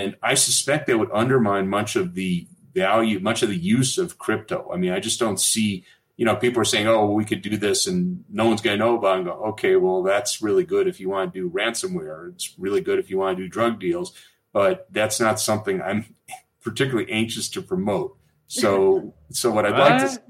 and 0.00 0.16
I 0.22 0.34
suspect 0.34 0.86
that 0.86 0.98
would 0.98 1.10
undermine 1.12 1.68
much 1.68 1.94
of 1.94 2.14
the 2.14 2.46
value, 2.74 3.20
much 3.20 3.42
of 3.42 3.50
the 3.50 3.56
use 3.56 3.98
of 3.98 4.18
crypto. 4.18 4.70
I 4.72 4.76
mean, 4.76 4.92
I 4.92 5.00
just 5.00 5.20
don't 5.20 5.38
see, 5.38 5.84
you 6.16 6.24
know, 6.24 6.36
people 6.36 6.62
are 6.62 6.64
saying, 6.64 6.86
oh, 6.86 7.04
well, 7.04 7.14
we 7.14 7.24
could 7.26 7.42
do 7.42 7.56
this 7.58 7.86
and 7.86 8.24
no 8.30 8.46
one's 8.46 8.62
going 8.62 8.78
to 8.78 8.84
know 8.84 8.96
about 8.96 9.16
it. 9.16 9.18
And 9.18 9.26
go, 9.26 9.32
okay, 9.50 9.76
well, 9.76 10.02
that's 10.02 10.40
really 10.40 10.64
good 10.64 10.88
if 10.88 11.00
you 11.00 11.10
want 11.10 11.34
to 11.34 11.40
do 11.40 11.50
ransomware. 11.50 12.32
It's 12.32 12.54
really 12.58 12.80
good 12.80 12.98
if 12.98 13.10
you 13.10 13.18
want 13.18 13.36
to 13.36 13.44
do 13.44 13.48
drug 13.48 13.78
deals, 13.78 14.12
but 14.52 14.86
that's 14.90 15.20
not 15.20 15.38
something 15.38 15.82
I'm 15.82 16.14
particularly 16.62 17.10
anxious 17.12 17.48
to 17.50 17.62
promote. 17.62 18.16
So, 18.46 19.14
so 19.30 19.50
what 19.50 19.66
I'd 19.66 19.78
like 19.78 20.22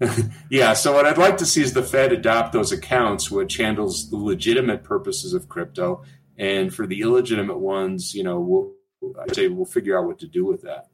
to, 0.00 0.32
yeah, 0.50 0.72
so 0.72 0.92
what 0.92 1.06
I'd 1.06 1.18
like 1.18 1.36
to 1.38 1.46
see 1.46 1.62
is 1.62 1.72
the 1.72 1.82
Fed 1.82 2.12
adopt 2.12 2.52
those 2.52 2.72
accounts, 2.72 3.30
which 3.30 3.56
handles 3.56 4.10
the 4.10 4.16
legitimate 4.16 4.84
purposes 4.84 5.32
of 5.32 5.48
crypto, 5.48 6.02
and 6.38 6.74
for 6.74 6.86
the 6.86 7.00
illegitimate 7.00 7.58
ones, 7.58 8.14
you 8.14 8.22
know, 8.22 8.38
we'll, 8.40 8.75
I'd 9.20 9.34
say 9.34 9.48
we'll 9.48 9.64
figure 9.64 9.98
out 9.98 10.06
what 10.06 10.18
to 10.20 10.26
do 10.26 10.44
with 10.44 10.62
that. 10.62 10.88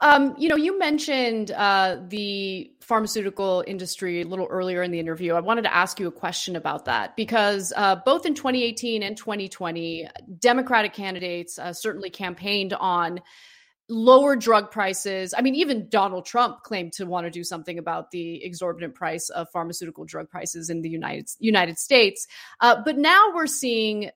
Um, 0.00 0.34
you 0.36 0.48
know, 0.48 0.56
you 0.56 0.78
mentioned 0.78 1.50
uh, 1.52 1.96
the 2.08 2.70
pharmaceutical 2.82 3.64
industry 3.66 4.20
a 4.20 4.26
little 4.26 4.46
earlier 4.46 4.82
in 4.82 4.90
the 4.90 5.00
interview. 5.00 5.32
I 5.32 5.40
wanted 5.40 5.62
to 5.62 5.74
ask 5.74 5.98
you 5.98 6.06
a 6.06 6.12
question 6.12 6.54
about 6.54 6.84
that 6.84 7.16
because 7.16 7.72
uh, 7.74 7.96
both 8.04 8.26
in 8.26 8.34
2018 8.34 9.02
and 9.02 9.16
2020, 9.16 10.06
Democratic 10.38 10.92
candidates 10.92 11.58
uh, 11.58 11.72
certainly 11.72 12.10
campaigned 12.10 12.74
on 12.74 13.20
lower 13.88 14.36
drug 14.36 14.70
prices. 14.70 15.32
I 15.36 15.40
mean, 15.40 15.54
even 15.54 15.88
Donald 15.88 16.26
Trump 16.26 16.62
claimed 16.62 16.92
to 16.94 17.06
want 17.06 17.26
to 17.26 17.30
do 17.30 17.44
something 17.44 17.78
about 17.78 18.10
the 18.10 18.44
exorbitant 18.44 18.94
price 18.94 19.30
of 19.30 19.48
pharmaceutical 19.50 20.04
drug 20.04 20.28
prices 20.28 20.68
in 20.68 20.82
the 20.82 20.90
United 20.90 21.30
United 21.38 21.78
States. 21.78 22.26
Uh, 22.60 22.82
but 22.84 22.98
now 22.98 23.32
we're 23.34 23.46
seeing 23.46 24.10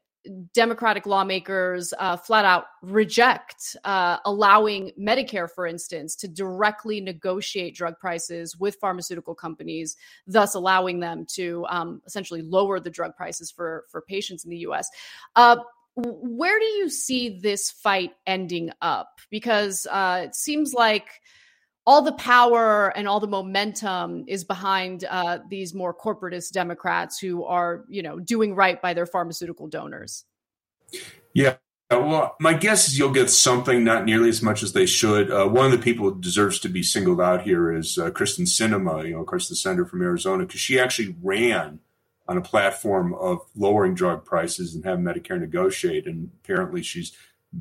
Democratic 0.53 1.07
lawmakers 1.07 1.95
uh, 1.99 2.17
flat 2.17 2.45
out 2.45 2.67
reject 2.83 3.77
uh, 3.85 4.19
allowing 4.25 4.93
Medicare, 4.99 5.49
for 5.51 5.67
instance, 5.67 6.15
to 6.17 6.29
directly 6.29 7.01
negotiate 7.01 7.75
drug 7.75 7.99
prices 7.99 8.57
with 8.59 8.77
pharmaceutical 8.81 9.35
companies, 9.35 9.97
thus 10.27 10.55
allowing 10.55 11.01
them 11.01 11.25
to 11.35 11.65
um, 11.71 12.03
essentially 12.07 12.43
lower 12.43 12.79
the 12.81 12.91
drug 12.91 13.17
prices 13.17 13.51
for 13.51 13.85
for 13.91 14.03
patients 14.03 14.45
in 14.45 14.51
the 14.51 14.59
U.S. 14.59 14.89
Uh, 15.37 15.57
where 15.97 16.59
do 16.59 16.67
you 16.67 16.89
see 16.89 17.39
this 17.41 17.71
fight 17.71 18.13
ending 18.27 18.71
up? 18.81 19.19
Because 19.31 19.87
uh, 19.91 20.23
it 20.25 20.35
seems 20.35 20.75
like 20.75 21.21
all 21.91 22.03
the 22.03 22.13
power 22.13 22.97
and 22.97 23.09
all 23.09 23.19
the 23.19 23.27
momentum 23.27 24.25
is 24.29 24.45
behind 24.45 25.05
uh, 25.11 25.41
these 25.49 25.75
more 25.75 25.93
corporatist 25.93 26.53
Democrats 26.53 27.19
who 27.19 27.43
are, 27.45 27.85
you 27.89 28.01
know, 28.01 28.21
doing 28.21 28.55
right 28.55 28.81
by 28.81 28.95
their 28.95 29.07
pharmaceutical 29.07 29.67
donors. 29.67 30.25
Yeah. 31.35 31.57
Well, 31.91 32.37
my 32.39 32.55
guess 32.55 32.87
is 32.87 32.97
you'll 32.97 33.11
get 33.11 33.29
something, 33.29 33.83
not 33.83 34.05
nearly 34.05 34.29
as 34.29 34.41
much 34.41 34.63
as 34.63 34.73
they 34.73 34.87
should. 34.87 35.33
Uh, 35.33 35.49
one 35.49 35.67
of 35.67 35.73
the 35.73 35.79
people 35.79 36.09
who 36.09 36.21
deserves 36.21 36.61
to 36.61 36.69
be 36.69 36.85
singled 36.85 37.21
out 37.21 37.43
here 37.43 37.73
is 37.73 37.99
uh, 37.99 38.11
Kyrsten 38.13 38.47
Sinema, 38.47 39.05
you 39.05 39.15
know, 39.15 39.21
of 39.23 39.27
course, 39.27 39.49
the 39.49 39.57
senator 39.57 39.85
from 39.85 40.01
Arizona, 40.01 40.47
because 40.47 40.61
she 40.61 40.79
actually 40.79 41.17
ran 41.21 41.81
on 42.29 42.37
a 42.37 42.41
platform 42.41 43.15
of 43.15 43.41
lowering 43.57 43.97
drug 43.97 44.25
prices 44.25 44.77
and 44.77 44.85
have 44.85 45.01
Medicare 45.01 45.41
negotiate. 45.41 46.07
And 46.07 46.31
apparently, 46.45 46.83
she's 46.85 47.11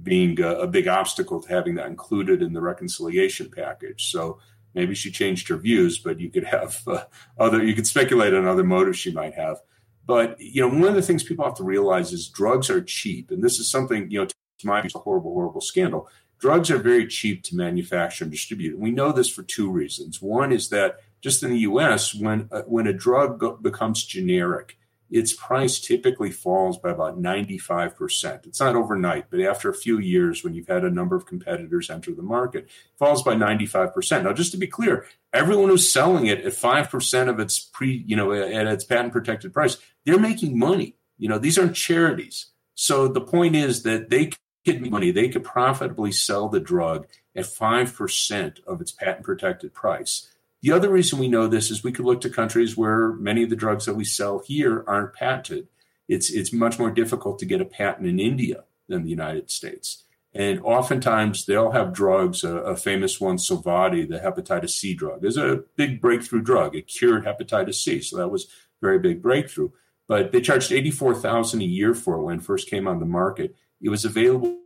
being 0.04 0.40
a, 0.40 0.50
a, 0.60 0.68
big 0.68 0.88
obstacle 0.88 1.42
to 1.42 1.50
having 1.50 1.76
that 1.76 1.88
included 1.88 2.42
in 2.42 2.54
the 2.54 2.62
reconciliation 2.62 3.50
package. 3.50 4.12
So 4.12 4.40
maybe 4.76 4.94
she 4.94 5.10
changed 5.10 5.48
her 5.48 5.58
views, 5.58 5.98
but 5.98 6.20
you 6.20 6.30
could 6.30 6.44
have 6.44 6.80
uh, 6.88 7.04
other, 7.40 7.64
you 7.64 7.74
could 7.74 7.88
speculate 7.88 8.34
on 8.34 8.46
other 8.46 8.64
motives 8.64 9.00
she 9.00 9.12
might 9.12 9.34
have. 9.34 9.58
But, 10.06 10.40
you 10.40 10.62
know, 10.62 10.70
one 10.70 10.90
of 10.90 10.96
the 10.96 11.02
things 11.02 11.24
people 11.24 11.46
have 11.46 11.56
to 11.56 11.64
realize 11.64 12.12
is 12.14 12.28
drugs 12.28 12.70
are 12.70 12.82
cheap. 12.82 13.32
And 13.32 13.44
this 13.44 13.60
is 13.60 13.70
something, 13.70 14.10
you 14.12 14.20
know, 14.20 14.26
to 14.26 14.68
my 14.68 14.82
view, 14.82 14.92
a 14.94 15.00
horrible, 15.00 15.34
horrible 15.34 15.62
scandal. 15.62 16.08
Drugs 16.40 16.72
are 16.72 16.78
very 16.78 17.08
cheap 17.08 17.44
to 17.44 17.56
manufacture 17.56 18.24
and 18.24 18.32
distribute. 18.32 18.80
We 18.80 18.92
know 18.92 19.12
this 19.12 19.30
for 19.30 19.44
two 19.44 19.70
reasons. 19.70 20.22
One 20.22 20.52
is 20.52 20.70
that 20.70 20.98
just 21.22 21.44
in 21.44 21.50
the 21.52 21.60
US, 21.60 22.16
when, 22.16 22.48
uh, 22.52 22.62
when 22.64 22.88
a 22.88 22.94
drug 22.94 23.40
go- 23.40 23.58
becomes 23.58 24.04
generic, 24.04 24.78
its 25.10 25.34
price 25.34 25.80
typically 25.80 26.32
falls 26.32 26.78
by 26.78 26.92
about 26.92 27.22
95%. 27.22 28.46
It's 28.46 28.60
not 28.60 28.76
overnight, 28.76 29.26
but 29.30 29.42
after 29.42 29.70
a 29.70 29.74
few 29.74 30.00
years, 30.00 30.44
when 30.44 30.54
you've 30.54 30.68
had 30.68 30.84
a 30.84 30.92
number 30.92 31.16
of 31.16 31.26
competitors 31.26 31.90
enter 31.90 32.14
the 32.14 32.22
market, 32.22 32.70
falls 32.98 33.24
by 33.24 33.36
95%. 33.36 34.24
Now, 34.24 34.34
just 34.34 34.52
to 34.52 34.58
be 34.58 34.68
clear, 34.68 35.06
everyone 35.34 35.70
who's 35.70 35.92
selling 35.92 36.28
it 36.28 36.46
at 36.46 36.54
5% 36.54 37.30
of 37.30 37.40
its 37.40 37.60
pre, 37.60 38.04
you 38.06 38.16
know, 38.16 38.32
at 38.32 38.68
its 38.68 38.84
patent 38.84 39.14
protected 39.14 39.54
price, 39.54 39.78
they're 40.06 40.20
making 40.20 40.58
money. 40.58 40.96
You 41.18 41.30
know, 41.30 41.40
these 41.40 41.58
aren't 41.58 41.76
charities. 41.76 42.48
So 42.76 43.08
the 43.08 43.22
point 43.22 43.56
is 43.56 43.84
that 43.84 44.10
they 44.10 44.28
could 44.66 44.82
make 44.82 44.92
money. 44.92 45.12
They 45.12 45.30
could 45.30 45.44
profitably 45.44 46.12
sell 46.12 46.50
the 46.50 46.60
drug 46.60 47.08
at 47.36 47.46
5% 47.46 48.64
of 48.66 48.82
its 48.82 48.92
patent 48.92 49.26
protected 49.26 49.74
price. 49.74 50.30
The 50.62 50.72
other 50.72 50.90
reason 50.90 51.20
we 51.20 51.30
know 51.30 51.48
this 51.48 51.72
is 51.72 51.84
we 51.84 51.92
could 51.92 52.06
look 52.06 52.22
to 52.22 52.30
countries 52.30 52.76
where 52.76 53.14
many 53.14 53.44
of 53.44 53.50
the 53.50 53.56
drugs 53.56 53.86
that 53.86 53.96
we 53.96 54.04
sell 54.04 54.40
here 54.40 54.84
aren't 54.88 55.14
patented. 55.14 55.68
It's 56.08 56.30
it's 56.30 56.52
much 56.52 56.80
more 56.80 56.92
difficult 56.92 57.40
to 57.40 57.46
get 57.46 57.62
a 57.62 57.66
patent 57.66 58.08
in 58.08 58.20
India 58.20 58.66
than 58.88 59.04
the 59.04 59.10
United 59.10 59.50
States. 59.50 60.04
And 60.34 60.60
oftentimes 60.62 61.46
they'll 61.46 61.72
have 61.72 61.94
drugs, 61.94 62.44
a, 62.44 62.58
a 62.58 62.76
famous 62.76 63.20
one, 63.20 63.38
Sovaldi, 63.38 64.08
the 64.08 64.20
hepatitis 64.20 64.72
C 64.72 64.94
drug, 64.94 65.26
is 65.26 65.38
a 65.38 65.64
big 65.76 66.02
breakthrough 66.02 66.42
drug. 66.42 66.76
It 66.76 66.88
cured 66.88 67.26
hepatitis 67.26 67.76
C. 67.76 68.02
So 68.02 68.18
that 68.18 68.30
was 68.30 68.46
a 68.46 68.48
very 68.82 69.00
big 69.00 69.22
breakthrough. 69.22 69.72
But 70.08 70.32
they 70.32 70.42
charged 70.42 70.72
84000 70.72 71.62
a 71.62 71.64
year 71.64 71.94
for 71.94 72.16
it 72.16 72.24
when 72.24 72.40
it 72.40 72.44
first 72.44 72.70
came 72.70 72.88
on 72.88 73.00
the 73.00 73.06
market. 73.06 73.56
It 73.82 73.90
was 73.90 74.06
available 74.06 74.60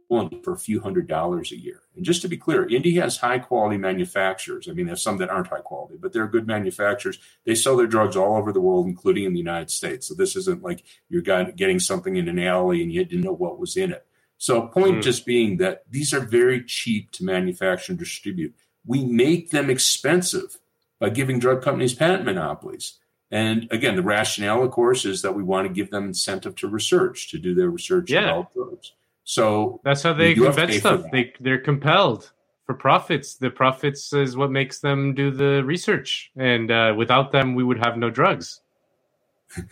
for 0.44 0.54
a 0.54 0.58
few 0.58 0.80
hundred 0.80 1.08
dollars 1.08 1.52
a 1.52 1.60
year. 1.60 1.82
And 1.96 2.06
just 2.06 2.22
to 2.22 2.28
be 2.28 2.38
clear, 2.38 2.68
India 2.68 3.02
has 3.02 3.18
high 3.18 3.40
quality 3.40 3.78
manufacturers. 3.78 4.68
I 4.70 4.74
mean, 4.74 4.86
there's 4.86 5.02
some 5.02 5.18
that 5.18 5.30
aren't 5.30 5.48
high 5.48 5.62
quality, 5.62 5.96
but 6.00 6.14
they're 6.14 6.28
good 6.28 6.46
manufacturers. 6.46 7.20
They 7.46 7.56
sell 7.56 7.78
their 7.78 7.88
drugs 7.88 8.16
all 8.16 8.38
over 8.38 8.52
the 8.52 8.62
world, 8.62 8.86
including 8.86 9.24
in 9.24 9.34
the 9.34 9.40
United 9.40 9.72
States. 9.72 10.08
So 10.08 10.14
this 10.14 10.36
isn't 10.36 10.62
like 10.62 10.84
you're 11.10 11.22
getting 11.22 11.80
something 11.80 12.16
in 12.16 12.28
an 12.28 12.40
alley 12.40 12.84
and 12.84 12.92
you 12.92 13.04
didn't 13.04 13.24
know 13.24 13.34
what 13.34 13.60
was 13.60 13.76
in 13.76 13.92
it. 13.92 14.06
So, 14.38 14.68
point 14.68 14.98
mm. 14.98 15.02
just 15.02 15.26
being 15.26 15.58
that 15.58 15.84
these 15.90 16.14
are 16.14 16.20
very 16.20 16.64
cheap 16.64 17.12
to 17.14 17.24
manufacture 17.24 17.94
and 17.94 18.00
distribute. 18.00 18.54
We 18.86 19.06
make 19.06 19.52
them 19.52 19.70
expensive 19.70 20.60
by 21.00 21.10
giving 21.10 21.40
drug 21.40 21.62
companies 21.62 21.94
patent 21.94 22.26
monopolies. 22.26 23.00
And 23.32 23.68
again, 23.72 23.96
the 23.96 24.04
rationale, 24.04 24.64
of 24.64 24.72
course, 24.72 25.06
is 25.06 25.22
that 25.22 25.34
we 25.34 25.44
want 25.44 25.68
to 25.68 25.74
give 25.74 25.90
them 25.90 26.06
incentive 26.06 26.56
to 26.58 26.68
research, 26.68 27.32
to 27.32 27.40
do 27.40 27.56
their 27.56 27.70
research 27.70 28.12
yeah. 28.12 28.22
develop 28.22 28.54
drugs. 28.54 28.92
So 29.24 29.80
that's 29.84 30.04
how 30.04 30.14
they 30.14 30.34
invent 30.34 30.74
stuff. 30.74 31.06
They 31.12 31.34
they're 31.40 31.60
compelled 31.60 32.32
for 32.66 32.74
profits. 32.74 33.36
The 33.36 33.50
profits 33.50 34.12
is 34.14 34.36
what 34.36 34.52
makes 34.52 34.80
them 34.80 35.14
do 35.14 35.32
the 35.32 35.64
research, 35.64 36.32
and 36.36 36.70
uh, 36.70 36.94
without 36.98 37.32
them, 37.32 37.56
we 37.56 37.64
would 37.64 37.80
have 37.80 37.98
no 37.98 38.10
drugs. 38.10 38.62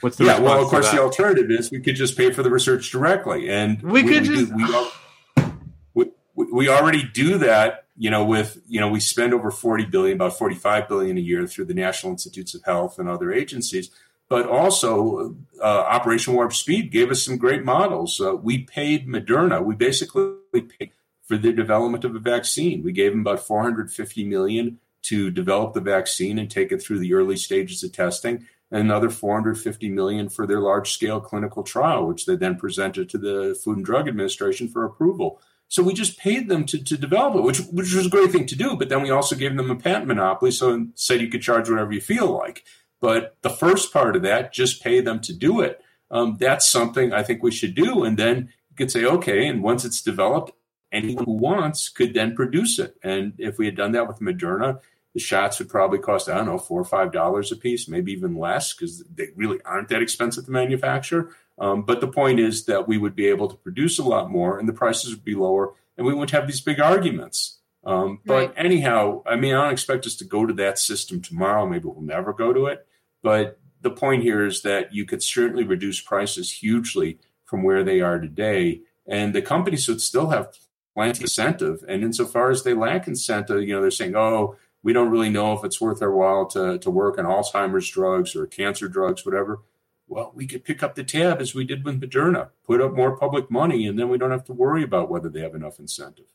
What's 0.01 0.17
the 0.17 0.25
yeah? 0.25 0.39
Well, 0.39 0.61
of 0.63 0.69
course, 0.69 0.91
the 0.91 1.01
alternative 1.01 1.49
is 1.49 1.71
we 1.71 1.79
could 1.79 1.95
just 1.95 2.17
pay 2.17 2.31
for 2.31 2.43
the 2.43 2.51
research 2.51 2.91
directly, 2.91 3.49
and 3.49 3.81
we, 3.81 4.03
we 4.03 4.09
could 4.09 4.27
we 4.27 4.35
just. 4.35 4.55
Do, 4.55 5.51
we, 5.93 6.05
we, 6.35 6.45
we 6.51 6.69
already 6.69 7.03
do 7.03 7.37
that 7.39 7.85
you 7.97 8.09
know 8.09 8.23
with 8.23 8.59
you 8.67 8.79
know 8.79 8.89
we 8.89 8.99
spend 8.99 9.33
over 9.33 9.51
40 9.51 9.85
billion 9.85 10.17
about 10.17 10.37
45 10.37 10.87
billion 10.87 11.17
a 11.17 11.21
year 11.21 11.45
through 11.45 11.65
the 11.65 11.73
national 11.73 12.13
institutes 12.13 12.55
of 12.55 12.63
health 12.63 12.97
and 12.97 13.09
other 13.09 13.31
agencies 13.31 13.91
but 14.31 14.47
also 14.47 15.35
uh, 15.61 15.83
Operation 15.89 16.33
Warp 16.35 16.53
Speed 16.53 16.89
gave 16.89 17.11
us 17.11 17.21
some 17.21 17.35
great 17.35 17.65
models. 17.65 18.21
Uh, 18.21 18.33
we 18.33 18.59
paid 18.59 19.05
Moderna. 19.05 19.61
We 19.61 19.75
basically 19.75 20.37
paid 20.53 20.91
for 21.25 21.35
the 21.35 21.51
development 21.51 22.05
of 22.05 22.15
a 22.15 22.19
vaccine. 22.19 22.81
We 22.81 22.93
gave 22.93 23.11
them 23.11 23.19
about 23.19 23.41
450 23.41 24.23
million 24.23 24.79
to 25.01 25.31
develop 25.31 25.73
the 25.73 25.81
vaccine 25.81 26.39
and 26.39 26.49
take 26.49 26.71
it 26.71 26.81
through 26.81 26.99
the 26.99 27.13
early 27.13 27.35
stages 27.35 27.83
of 27.83 27.91
testing, 27.91 28.47
and 28.71 28.79
another 28.79 29.09
450 29.09 29.89
million 29.89 30.29
for 30.29 30.47
their 30.47 30.61
large-scale 30.61 31.19
clinical 31.19 31.61
trial, 31.61 32.07
which 32.07 32.25
they 32.25 32.37
then 32.37 32.55
presented 32.55 33.09
to 33.09 33.17
the 33.17 33.59
Food 33.61 33.77
and 33.77 33.85
Drug 33.85 34.07
Administration 34.07 34.69
for 34.69 34.85
approval. 34.85 35.41
So 35.67 35.83
we 35.83 35.93
just 35.93 36.17
paid 36.17 36.47
them 36.47 36.65
to, 36.67 36.81
to 36.81 36.97
develop 36.97 37.35
it, 37.35 37.43
which 37.43 37.59
which 37.67 37.93
was 37.93 38.05
a 38.05 38.09
great 38.09 38.31
thing 38.31 38.45
to 38.45 38.55
do. 38.55 38.77
But 38.77 38.87
then 38.87 39.01
we 39.01 39.09
also 39.09 39.35
gave 39.35 39.57
them 39.57 39.71
a 39.71 39.75
patent 39.75 40.07
monopoly, 40.07 40.51
so 40.51 40.87
said 40.95 41.19
you 41.19 41.27
could 41.27 41.41
charge 41.41 41.69
whatever 41.69 41.91
you 41.91 42.01
feel 42.01 42.31
like. 42.31 42.63
But 43.01 43.35
the 43.41 43.49
first 43.49 43.91
part 43.91 44.15
of 44.15 44.21
that, 44.21 44.53
just 44.53 44.81
pay 44.81 45.01
them 45.01 45.19
to 45.21 45.33
do 45.33 45.59
it. 45.59 45.81
Um, 46.09 46.37
that's 46.39 46.69
something 46.69 47.11
I 47.11 47.23
think 47.23 47.43
we 47.43 47.51
should 47.51 47.75
do. 47.75 48.03
And 48.03 48.17
then 48.17 48.49
you 48.69 48.75
could 48.77 48.91
say, 48.91 49.03
okay, 49.03 49.47
and 49.47 49.63
once 49.63 49.83
it's 49.83 50.01
developed, 50.01 50.51
anyone 50.91 51.25
who 51.25 51.33
wants 51.33 51.89
could 51.89 52.13
then 52.13 52.35
produce 52.35 52.79
it. 52.79 52.95
And 53.03 53.33
if 53.37 53.57
we 53.57 53.65
had 53.65 53.75
done 53.75 53.93
that 53.93 54.07
with 54.07 54.19
Moderna, 54.19 54.79
the 55.13 55.19
shots 55.19 55.59
would 55.59 55.69
probably 55.69 55.99
cost, 55.99 56.29
I 56.29 56.35
don't 56.37 56.45
know, 56.45 56.57
four 56.57 56.79
or 56.79 56.85
five 56.85 57.11
dollars 57.11 57.51
a 57.51 57.55
piece, 57.55 57.87
maybe 57.87 58.13
even 58.13 58.37
less, 58.37 58.73
because 58.73 59.03
they 59.13 59.29
really 59.35 59.59
aren't 59.65 59.89
that 59.89 60.01
expensive 60.01 60.45
to 60.45 60.51
manufacture. 60.51 61.35
Um, 61.57 61.83
but 61.83 62.01
the 62.01 62.07
point 62.07 62.39
is 62.39 62.65
that 62.65 62.87
we 62.87 62.97
would 62.97 63.15
be 63.15 63.27
able 63.27 63.47
to 63.47 63.55
produce 63.55 63.99
a 63.99 64.03
lot 64.03 64.31
more 64.31 64.57
and 64.57 64.67
the 64.67 64.73
prices 64.73 65.11
would 65.11 65.25
be 65.25 65.35
lower 65.35 65.73
and 65.97 66.07
we 66.07 66.13
wouldn't 66.13 66.31
have 66.31 66.47
these 66.47 66.61
big 66.61 66.79
arguments. 66.79 67.59
Um, 67.83 68.19
but 68.25 68.33
right. 68.33 68.53
anyhow, 68.55 69.21
I 69.25 69.35
mean, 69.35 69.53
I 69.53 69.63
don't 69.63 69.73
expect 69.73 70.05
us 70.05 70.15
to 70.17 70.23
go 70.23 70.45
to 70.45 70.53
that 70.53 70.79
system 70.79 71.21
tomorrow. 71.21 71.67
Maybe 71.67 71.85
we'll 71.85 72.01
never 72.01 72.31
go 72.31 72.53
to 72.53 72.67
it. 72.67 72.87
But 73.21 73.59
the 73.81 73.91
point 73.91 74.23
here 74.23 74.45
is 74.45 74.61
that 74.61 74.93
you 74.93 75.05
could 75.05 75.23
certainly 75.23 75.63
reduce 75.63 75.99
prices 75.99 76.51
hugely 76.51 77.19
from 77.45 77.63
where 77.63 77.83
they 77.83 78.01
are 78.01 78.19
today, 78.19 78.81
and 79.07 79.33
the 79.33 79.41
companies 79.41 79.87
would 79.87 80.01
still 80.01 80.29
have 80.29 80.55
plenty 80.93 81.23
incentive. 81.23 81.83
And 81.87 82.03
insofar 82.03 82.51
as 82.51 82.63
they 82.63 82.73
lack 82.73 83.07
incentive, 83.07 83.63
you 83.63 83.73
know, 83.73 83.81
they're 83.81 83.91
saying, 83.91 84.15
"Oh, 84.15 84.55
we 84.83 84.93
don't 84.93 85.11
really 85.11 85.29
know 85.29 85.53
if 85.53 85.63
it's 85.63 85.81
worth 85.81 86.01
our 86.01 86.11
while 86.11 86.45
to 86.47 86.77
to 86.79 86.91
work 86.91 87.17
on 87.17 87.25
Alzheimer's 87.25 87.89
drugs 87.89 88.35
or 88.35 88.45
cancer 88.47 88.87
drugs, 88.87 89.25
whatever." 89.25 89.61
Well, 90.07 90.31
we 90.35 90.45
could 90.45 90.65
pick 90.65 90.83
up 90.83 90.95
the 90.95 91.05
tab 91.05 91.39
as 91.39 91.55
we 91.55 91.63
did 91.63 91.85
with 91.85 92.01
Moderna, 92.01 92.49
put 92.65 92.81
up 92.81 92.93
more 92.93 93.15
public 93.17 93.49
money, 93.49 93.87
and 93.87 93.97
then 93.97 94.09
we 94.09 94.17
don't 94.17 94.31
have 94.31 94.43
to 94.45 94.53
worry 94.53 94.83
about 94.83 95.09
whether 95.09 95.29
they 95.29 95.39
have 95.41 95.55
enough 95.55 95.79
incentive. 95.79 96.25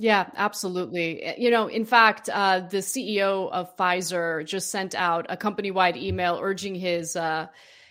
Yeah, 0.00 0.30
absolutely. 0.36 1.22
Eh, 1.22 1.34
you 1.38 1.50
know, 1.50 1.66
in 1.66 1.84
fact, 1.84 2.28
uh, 2.32 2.60
the 2.60 2.82
CEO 2.82 3.50
of 3.50 3.76
Pfizer 3.76 4.46
just 4.46 4.70
sent 4.70 4.94
out 4.94 5.26
a 5.28 5.36
company 5.36 5.70
wide 5.72 5.96
email 5.96 6.38
urging 6.40 6.74
his 6.76 7.16
uh, 7.16 7.48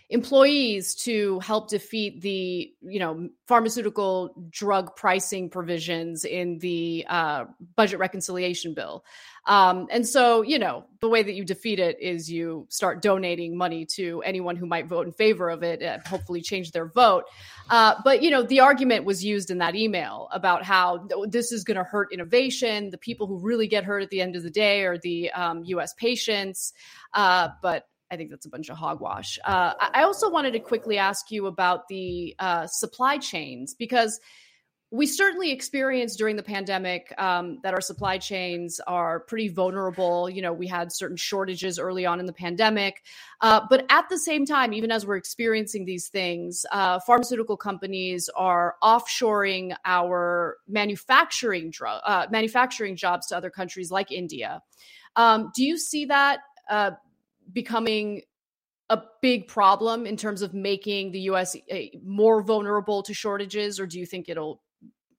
employees 0.09 0.95
to 0.95 1.37
help 1.39 1.69
defeat 1.69 2.21
the 2.21 2.73
you 2.81 2.99
know 2.99 3.27
pharmaceutical 3.45 4.33
drug 4.49 4.95
pricing 4.95 5.49
provisions 5.49 6.23
in 6.23 6.59
the 6.59 7.05
uh, 7.09 7.45
budget 7.75 7.99
reconciliation 7.99 8.73
bill. 8.73 9.03
Um, 9.47 9.87
and 9.91 10.07
so 10.07 10.43
you 10.43 10.59
know 10.59 10.85
the 11.01 11.09
way 11.09 11.23
that 11.23 11.33
you 11.33 11.43
defeat 11.43 11.79
it 11.79 11.99
is 11.99 12.31
you 12.31 12.65
start 12.69 13.01
donating 13.01 13.57
money 13.57 13.85
to 13.85 14.21
anyone 14.21 14.55
who 14.55 14.65
might 14.65 14.87
vote 14.87 15.07
in 15.07 15.11
favor 15.11 15.49
of 15.49 15.61
it 15.61 15.81
and 15.81 16.01
hopefully 16.07 16.41
change 16.41 16.71
their 16.71 16.87
vote. 16.87 17.25
Uh, 17.69 17.95
but 18.05 18.23
you 18.23 18.29
know 18.29 18.43
the 18.43 18.61
argument 18.61 19.03
was 19.03 19.25
used 19.25 19.51
in 19.51 19.57
that 19.57 19.75
email 19.75 20.29
about 20.31 20.63
how 20.63 21.05
this 21.27 21.51
is 21.51 21.65
going 21.65 21.77
to 21.77 21.83
hurt 21.83 22.13
innovation. 22.13 22.91
The 22.91 22.97
people 22.97 23.27
who 23.27 23.39
really 23.39 23.67
get 23.67 23.83
hurt 23.83 24.03
at 24.03 24.09
the 24.09 24.21
end 24.21 24.37
of 24.37 24.43
the 24.43 24.49
day 24.49 24.85
are 24.85 24.97
the 24.97 25.31
um, 25.31 25.63
us 25.65 25.93
patients. 25.95 26.71
Uh, 27.13 27.49
but 27.61 27.87
I 28.09 28.15
think 28.15 28.29
that's 28.29 28.45
a 28.45 28.49
bunch 28.49 28.69
of 28.69 28.77
hogwash. 28.77 29.37
Uh, 29.43 29.73
I 29.79 30.03
also 30.03 30.29
wanted 30.29 30.51
to 30.51 30.59
quickly 30.59 30.97
ask 30.97 31.29
you 31.31 31.47
about 31.47 31.87
the 31.87 32.35
uh, 32.39 32.67
supply 32.67 33.17
chains 33.17 33.73
because 33.73 34.19
we 34.89 35.05
certainly 35.05 35.51
experienced 35.51 36.17
during 36.17 36.37
the 36.37 36.43
pandemic 36.43 37.13
um, 37.17 37.59
that 37.63 37.73
our 37.73 37.81
supply 37.81 38.17
chains 38.17 38.79
are 38.87 39.19
pretty 39.19 39.49
vulnerable. 39.49 40.29
You 40.29 40.41
know, 40.41 40.53
we 40.53 40.65
had 40.65 40.93
certain 40.93 41.17
shortages 41.17 41.77
early 41.77 42.05
on 42.05 42.21
in 42.21 42.25
the 42.25 42.31
pandemic. 42.31 43.03
Uh, 43.41 43.61
but 43.69 43.85
at 43.89 44.07
the 44.07 44.17
same 44.17 44.45
time, 44.45 44.73
even 44.73 44.89
as 44.89 45.05
we're 45.05 45.17
experiencing 45.17 45.83
these 45.83 46.07
things, 46.07 46.65
uh, 46.71 46.99
pharmaceutical 47.01 47.57
companies 47.57 48.29
are 48.33 48.75
offshoring 48.81 49.75
our 49.83 50.55
manufacturing, 50.69 51.69
dr- 51.69 52.01
uh, 52.05 52.27
manufacturing 52.31 52.95
jobs 52.95 53.27
to 53.27 53.35
other 53.35 53.49
countries 53.49 53.91
like 53.91 54.09
India. 54.09 54.61
Um, 55.17 55.51
do 55.53 55.65
you 55.65 55.77
see 55.77 56.05
that 56.05 56.39
uh, 56.69 56.91
becoming 57.51 58.21
a 58.89 59.01
big 59.21 59.47
problem 59.47 60.05
in 60.05 60.15
terms 60.15 60.41
of 60.41 60.53
making 60.53 61.11
the 61.11 61.19
US 61.21 61.55
eh, 61.69 61.87
more 62.03 62.41
vulnerable 62.41 63.03
to 63.03 63.13
shortages, 63.13 63.79
or 63.79 63.85
do 63.85 63.99
you 63.99 64.05
think 64.05 64.29
it'll 64.29 64.61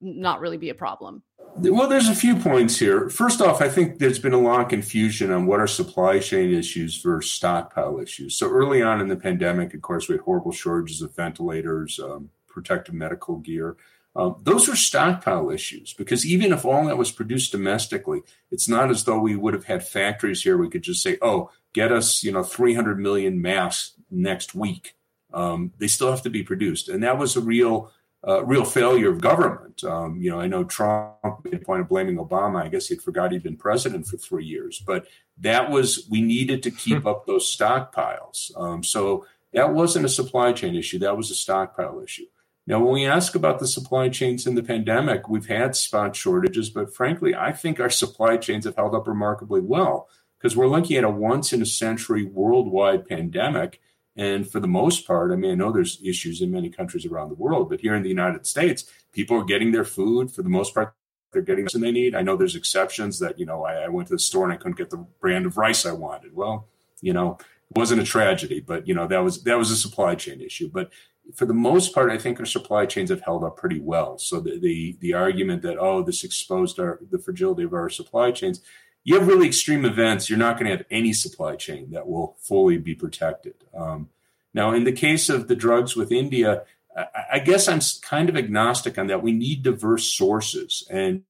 not 0.01 0.41
really 0.41 0.57
be 0.57 0.71
a 0.71 0.75
problem? 0.75 1.23
Well, 1.57 1.89
there's 1.89 2.09
a 2.09 2.15
few 2.15 2.37
points 2.37 2.79
here. 2.79 3.09
First 3.11 3.41
off, 3.41 3.61
I 3.61 3.69
think 3.69 3.99
there's 3.99 4.19
been 4.19 4.33
a 4.33 4.41
lot 4.41 4.61
of 4.61 4.69
confusion 4.69 5.33
on 5.33 5.47
what 5.47 5.61
are 5.61 5.67
supply 5.67 6.21
chain 6.21 6.53
issues 6.53 7.03
versus 7.03 7.33
stockpile 7.33 7.99
issues. 7.99 8.37
So 8.37 8.49
early 8.49 8.81
on 8.81 9.01
in 9.01 9.09
the 9.09 9.17
pandemic, 9.17 9.75
of 9.75 9.83
course, 9.83 10.09
we 10.09 10.15
had 10.15 10.23
horrible 10.23 10.53
shortages 10.53 11.03
of 11.03 11.17
ventilators, 11.17 11.99
um, 11.99 12.31
protective 12.47 12.95
medical 12.95 13.39
gear. 13.39 13.77
Um, 14.17 14.37
those 14.43 14.69
are 14.69 14.77
stockpile 14.77 15.51
issues 15.51 15.93
because 15.95 16.27
even 16.27 16.53
if 16.53 16.65
all 16.65 16.87
that 16.87 16.99
was 16.99 17.13
produced 17.13 17.53
domestically, 17.53 18.23
it's 18.51 18.69
not 18.69 18.91
as 18.91 19.05
though 19.05 19.21
we 19.21 19.37
would 19.37 19.55
have 19.55 19.67
had 19.67 19.87
factories 19.87 20.43
here. 20.43 20.57
We 20.57 20.71
could 20.71 20.83
just 20.83 21.03
say, 21.03 21.19
"Oh, 21.23 21.51
get 21.73 21.93
us, 21.93 22.25
you 22.25 22.33
know, 22.33 22.43
300 22.43 22.99
million 22.99 23.41
masks 23.41 23.95
next 24.11 24.55
week." 24.55 24.97
Um, 25.33 25.73
they 25.79 25.89
still 25.89 26.11
have 26.11 26.23
to 26.23 26.31
be 26.31 26.43
produced, 26.43 26.89
and 26.89 27.03
that 27.03 27.19
was 27.19 27.37
a 27.37 27.41
real, 27.41 27.93
uh, 28.27 28.45
real 28.45 28.65
failure 28.65 29.11
of 29.11 29.21
government. 29.21 29.85
Um, 29.85 30.21
you 30.21 30.31
know, 30.31 30.41
I 30.41 30.47
know 30.47 30.65
Trump 30.65 31.45
made 31.45 31.55
a 31.55 31.59
point 31.59 31.83
of 31.83 31.89
blaming 31.89 32.17
Obama. 32.17 32.63
I 32.63 32.69
guess 32.69 32.89
he'd 32.89 33.03
forgot 33.03 33.31
he'd 33.31 33.43
been 33.43 33.57
president 33.57 34.07
for 34.07 34.17
three 34.17 34.47
years, 34.47 34.83
but 34.85 35.07
that 35.37 35.71
was 35.71 36.09
we 36.11 36.23
needed 36.23 36.63
to 36.65 36.71
keep 36.71 37.07
up 37.07 37.27
those 37.27 37.55
stockpiles. 37.55 38.51
Um, 38.59 38.83
so 38.83 39.27
that 39.53 39.73
wasn't 39.75 40.07
a 40.07 40.09
supply 40.09 40.53
chain 40.53 40.75
issue; 40.75 40.99
that 41.01 41.17
was 41.17 41.31
a 41.31 41.35
stockpile 41.37 42.01
issue. 42.01 42.27
Now, 42.69 42.81
when 42.81 42.93
we 42.93 43.07
ask 43.07 43.35
about 43.35 43.61
the 43.61 43.67
supply 43.67 44.11
chains 44.11 44.47
in 44.47 44.55
the 44.55 44.63
pandemic, 44.63 45.27
we've 45.27 45.47
had 45.47 45.75
spot 45.75 46.15
shortages, 46.15 46.69
but 46.69 46.95
frankly, 46.95 47.35
I 47.35 47.51
think 47.51 47.81
our 47.81 47.89
supply 47.89 48.37
chains 48.37 48.67
have 48.67 48.77
held 48.77 48.95
up 48.95 49.09
remarkably 49.09 49.63
well 49.63 50.07
because 50.39 50.55
we're 50.55 50.69
looking 50.69 50.99
at 50.99 51.05
a 51.05 51.09
once 51.09 51.55
in 51.55 51.63
a 51.63 51.67
century 51.67 52.27
worldwide 52.27 53.09
pandemic. 53.09 53.81
And 54.17 54.47
for 54.47 54.61
the 54.61 54.69
most 54.69 55.07
part, 55.07 55.33
I 55.33 55.37
mean, 55.37 55.53
I 55.53 55.55
know 55.55 55.73
there's 55.73 55.99
issues 56.05 56.43
in 56.43 56.51
many 56.51 56.69
countries 56.69 57.07
around 57.07 57.31
the 57.31 57.37
world, 57.37 57.71
but 57.71 57.81
here 57.81 57.95
in 57.95 58.03
the 58.03 58.11
United 58.11 58.47
States, 58.47 58.85
people 59.15 59.39
are 59.39 59.45
getting 59.45 59.73
their 59.73 59.83
food 59.83 60.31
for 60.31 60.43
the 60.43 60.51
most 60.51 60.75
part. 60.75 60.93
They're 61.33 61.41
getting 61.41 61.65
what 61.65 61.73
they 61.73 61.91
need. 61.91 62.15
I 62.15 62.21
know 62.21 62.37
there's 62.37 62.55
exceptions 62.55 63.19
that, 63.21 63.39
you 63.39 63.47
know, 63.47 63.65
I, 63.65 63.85
I 63.85 63.89
went 63.89 64.09
to 64.09 64.15
the 64.15 64.19
store 64.19 64.45
and 64.45 64.53
I 64.53 64.57
couldn't 64.57 64.77
get 64.77 64.91
the 64.91 65.07
brand 65.23 65.47
of 65.47 65.57
rice 65.57 65.87
I 65.87 65.93
wanted. 65.93 66.37
Well, 66.37 66.69
you 67.01 67.15
know, 67.15 67.39
it 67.71 67.79
wasn't 67.79 68.03
a 68.03 68.05
tragedy, 68.05 68.61
but 68.61 68.87
you 68.87 68.95
know, 68.95 69.07
that 69.07 69.21
was 69.21 69.43
that 69.45 69.57
was 69.57 69.71
a 69.71 69.77
supply 69.77 70.15
chain 70.15 70.43
issue. 70.43 70.71
But 70.73 70.91
for 71.35 71.47
the 71.47 71.55
most 71.55 71.95
part, 71.95 72.11
I 72.11 72.19
think 72.19 72.41
our 72.41 72.47
supply 72.47 72.87
chains 72.87 73.11
have 73.11 73.21
held 73.21 73.45
up 73.45 73.57
pretty 73.57 73.81
well. 73.81 74.19
So 74.19 74.41
the 74.41 74.59
the, 74.59 74.97
the 75.01 75.15
argument 75.15 75.63
that 75.63 75.79
oh, 75.79 76.03
this 76.03 76.25
exposed 76.25 76.79
our 76.79 77.01
the 77.11 77.19
fragility 77.19 77.65
of 77.65 77.75
our 77.75 77.89
supply 77.89 78.31
chains. 78.31 78.61
You 79.05 79.19
have 79.19 79.29
really 79.29 79.47
extreme 79.47 79.85
events. 79.85 80.29
You're 80.29 80.39
not 80.39 80.59
going 80.59 80.71
to 80.71 80.77
have 80.77 80.87
any 80.91 81.15
supply 81.15 81.57
chain 81.57 81.93
that 81.93 82.07
will 82.07 82.37
fully 82.41 82.77
be 82.77 82.95
protected. 82.95 83.55
Um, 83.75 84.11
now, 84.53 84.73
in 84.73 84.85
the 84.85 84.93
case 84.93 85.31
of 85.31 85.49
the 85.49 85.57
drugs 85.57 85.97
with 85.97 86.13
India, 86.13 86.65
I, 86.95 87.07
I 87.35 87.39
guess 87.39 87.69
I'm 87.69 87.81
kind 88.03 88.29
of 88.29 88.37
agnostic 88.37 88.99
on 88.99 89.07
that. 89.07 89.23
We 89.23 89.33
need 89.33 89.63
diverse 89.63 90.13
sources, 90.13 90.87
and 90.91 91.23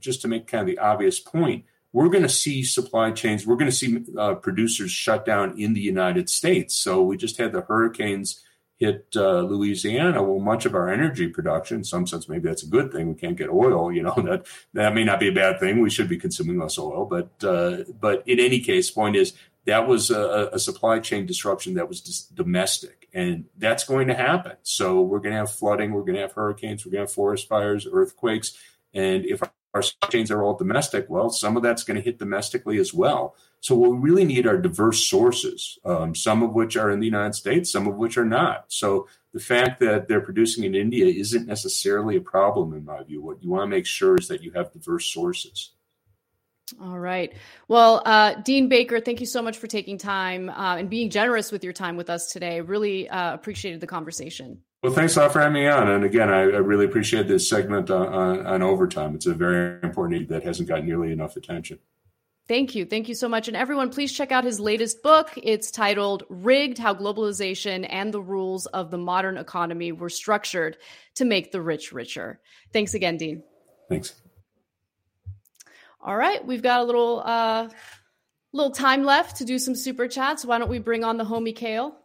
just 0.00 0.22
to 0.22 0.28
make 0.28 0.46
kind 0.46 0.62
of 0.62 0.66
the 0.66 0.82
obvious 0.82 1.18
point, 1.18 1.64
we're 1.92 2.08
going 2.08 2.24
to 2.24 2.28
see 2.28 2.62
supply 2.62 3.12
chains. 3.12 3.46
We're 3.46 3.56
going 3.56 3.70
to 3.70 3.76
see 3.76 4.04
uh, 4.18 4.34
producers 4.34 4.90
shut 4.90 5.24
down 5.24 5.58
in 5.58 5.74
the 5.74 5.80
United 5.80 6.28
States. 6.28 6.74
So 6.74 7.02
we 7.02 7.16
just 7.16 7.38
had 7.38 7.52
the 7.52 7.62
hurricanes 7.62 8.40
hit 8.76 9.06
uh, 9.16 9.40
Louisiana, 9.40 10.22
well, 10.22 10.40
much 10.40 10.66
of 10.66 10.74
our 10.74 10.88
energy 10.88 11.28
production, 11.28 11.78
in 11.78 11.84
some 11.84 12.06
sense, 12.06 12.28
maybe 12.28 12.48
that's 12.48 12.64
a 12.64 12.68
good 12.68 12.92
thing. 12.92 13.08
We 13.08 13.14
can't 13.14 13.36
get 13.36 13.48
oil. 13.48 13.92
You 13.92 14.02
know 14.02 14.14
that 14.16 14.46
that 14.72 14.94
may 14.94 15.04
not 15.04 15.20
be 15.20 15.28
a 15.28 15.32
bad 15.32 15.60
thing. 15.60 15.80
We 15.80 15.90
should 15.90 16.08
be 16.08 16.18
consuming 16.18 16.58
less 16.58 16.78
oil, 16.78 17.04
but 17.04 17.44
uh, 17.44 17.84
but 18.00 18.22
in 18.26 18.40
any 18.40 18.60
case, 18.60 18.90
point 18.90 19.16
is 19.16 19.34
that 19.66 19.88
was 19.88 20.10
a, 20.10 20.50
a 20.52 20.58
supply 20.58 20.98
chain 20.98 21.26
disruption 21.26 21.74
that 21.74 21.88
was 21.88 22.00
domestic, 22.34 23.08
and 23.14 23.46
that's 23.56 23.84
going 23.84 24.08
to 24.08 24.14
happen. 24.14 24.56
So 24.62 25.00
we're 25.00 25.20
going 25.20 25.32
to 25.32 25.38
have 25.38 25.52
flooding, 25.52 25.92
we're 25.92 26.02
going 26.02 26.16
to 26.16 26.22
have 26.22 26.32
hurricanes, 26.32 26.84
we're 26.84 26.92
going 26.92 27.06
to 27.06 27.08
have 27.08 27.12
forest 27.12 27.48
fires, 27.48 27.86
earthquakes, 27.90 28.56
and 28.92 29.24
if 29.24 29.42
our 29.74 29.82
chains 30.10 30.30
are 30.30 30.42
all 30.42 30.54
domestic, 30.54 31.06
well, 31.08 31.30
some 31.30 31.56
of 31.56 31.62
that's 31.62 31.82
going 31.82 31.96
to 31.96 32.02
hit 32.02 32.18
domestically 32.18 32.78
as 32.78 32.94
well. 32.94 33.34
So 33.64 33.74
what 33.74 33.92
we 33.92 33.96
really 33.96 34.26
need 34.26 34.46
are 34.46 34.58
diverse 34.58 35.08
sources, 35.08 35.78
um, 35.86 36.14
some 36.14 36.42
of 36.42 36.52
which 36.52 36.76
are 36.76 36.90
in 36.90 37.00
the 37.00 37.06
United 37.06 37.34
States, 37.34 37.72
some 37.72 37.86
of 37.86 37.94
which 37.94 38.18
are 38.18 38.24
not. 38.26 38.66
So 38.68 39.08
the 39.32 39.40
fact 39.40 39.80
that 39.80 40.06
they're 40.06 40.20
producing 40.20 40.64
in 40.64 40.74
India 40.74 41.06
isn't 41.06 41.46
necessarily 41.46 42.16
a 42.16 42.20
problem 42.20 42.74
in 42.74 42.84
my 42.84 43.02
view. 43.04 43.22
What 43.22 43.42
you 43.42 43.48
want 43.48 43.62
to 43.62 43.66
make 43.66 43.86
sure 43.86 44.18
is 44.18 44.28
that 44.28 44.42
you 44.42 44.50
have 44.50 44.70
diverse 44.74 45.06
sources. 45.06 45.70
All 46.78 46.98
right. 46.98 47.32
Well, 47.66 48.02
uh, 48.04 48.34
Dean 48.34 48.68
Baker, 48.68 49.00
thank 49.00 49.20
you 49.20 49.26
so 49.26 49.40
much 49.40 49.56
for 49.56 49.66
taking 49.66 49.96
time 49.96 50.50
uh, 50.50 50.76
and 50.76 50.90
being 50.90 51.08
generous 51.08 51.50
with 51.50 51.64
your 51.64 51.72
time 51.72 51.96
with 51.96 52.10
us 52.10 52.30
today. 52.30 52.60
Really 52.60 53.08
uh, 53.08 53.32
appreciated 53.32 53.80
the 53.80 53.86
conversation. 53.86 54.58
Well, 54.82 54.92
thanks 54.92 55.16
a 55.16 55.20
lot 55.20 55.32
for 55.32 55.40
having 55.40 55.54
me 55.54 55.68
on. 55.68 55.88
And 55.88 56.04
again, 56.04 56.28
I, 56.28 56.40
I 56.40 56.58
really 56.58 56.84
appreciate 56.84 57.28
this 57.28 57.48
segment 57.48 57.90
on, 57.90 58.08
on, 58.08 58.46
on, 58.46 58.62
overtime. 58.62 59.14
It's 59.14 59.24
a 59.24 59.32
very 59.32 59.78
important 59.82 60.20
need 60.20 60.28
that 60.28 60.42
hasn't 60.42 60.68
got 60.68 60.84
nearly 60.84 61.12
enough 61.12 61.38
attention. 61.38 61.78
Thank 62.46 62.74
you. 62.74 62.84
Thank 62.84 63.08
you 63.08 63.14
so 63.14 63.26
much. 63.26 63.48
And 63.48 63.56
everyone, 63.56 63.88
please 63.88 64.12
check 64.12 64.30
out 64.30 64.44
his 64.44 64.60
latest 64.60 65.02
book. 65.02 65.30
It's 65.36 65.70
titled 65.70 66.24
Rigged 66.28 66.76
How 66.76 66.94
Globalization 66.94 67.86
and 67.88 68.12
the 68.12 68.20
Rules 68.20 68.66
of 68.66 68.90
the 68.90 68.98
Modern 68.98 69.38
Economy 69.38 69.92
Were 69.92 70.10
Structured 70.10 70.76
to 71.14 71.24
Make 71.24 71.52
the 71.52 71.62
Rich 71.62 71.92
Richer. 71.92 72.40
Thanks 72.72 72.92
again, 72.92 73.16
Dean. 73.16 73.42
Thanks. 73.88 74.14
All 76.02 76.16
right. 76.16 76.44
We've 76.44 76.62
got 76.62 76.80
a 76.80 76.84
little 76.84 77.22
uh 77.24 77.70
little 78.52 78.72
time 78.72 79.04
left 79.04 79.36
to 79.36 79.46
do 79.46 79.58
some 79.58 79.74
super 79.74 80.06
chats. 80.06 80.44
Why 80.44 80.58
don't 80.58 80.70
we 80.70 80.78
bring 80.78 81.02
on 81.02 81.16
the 81.16 81.24
homie 81.24 81.56
Kale? 81.56 81.96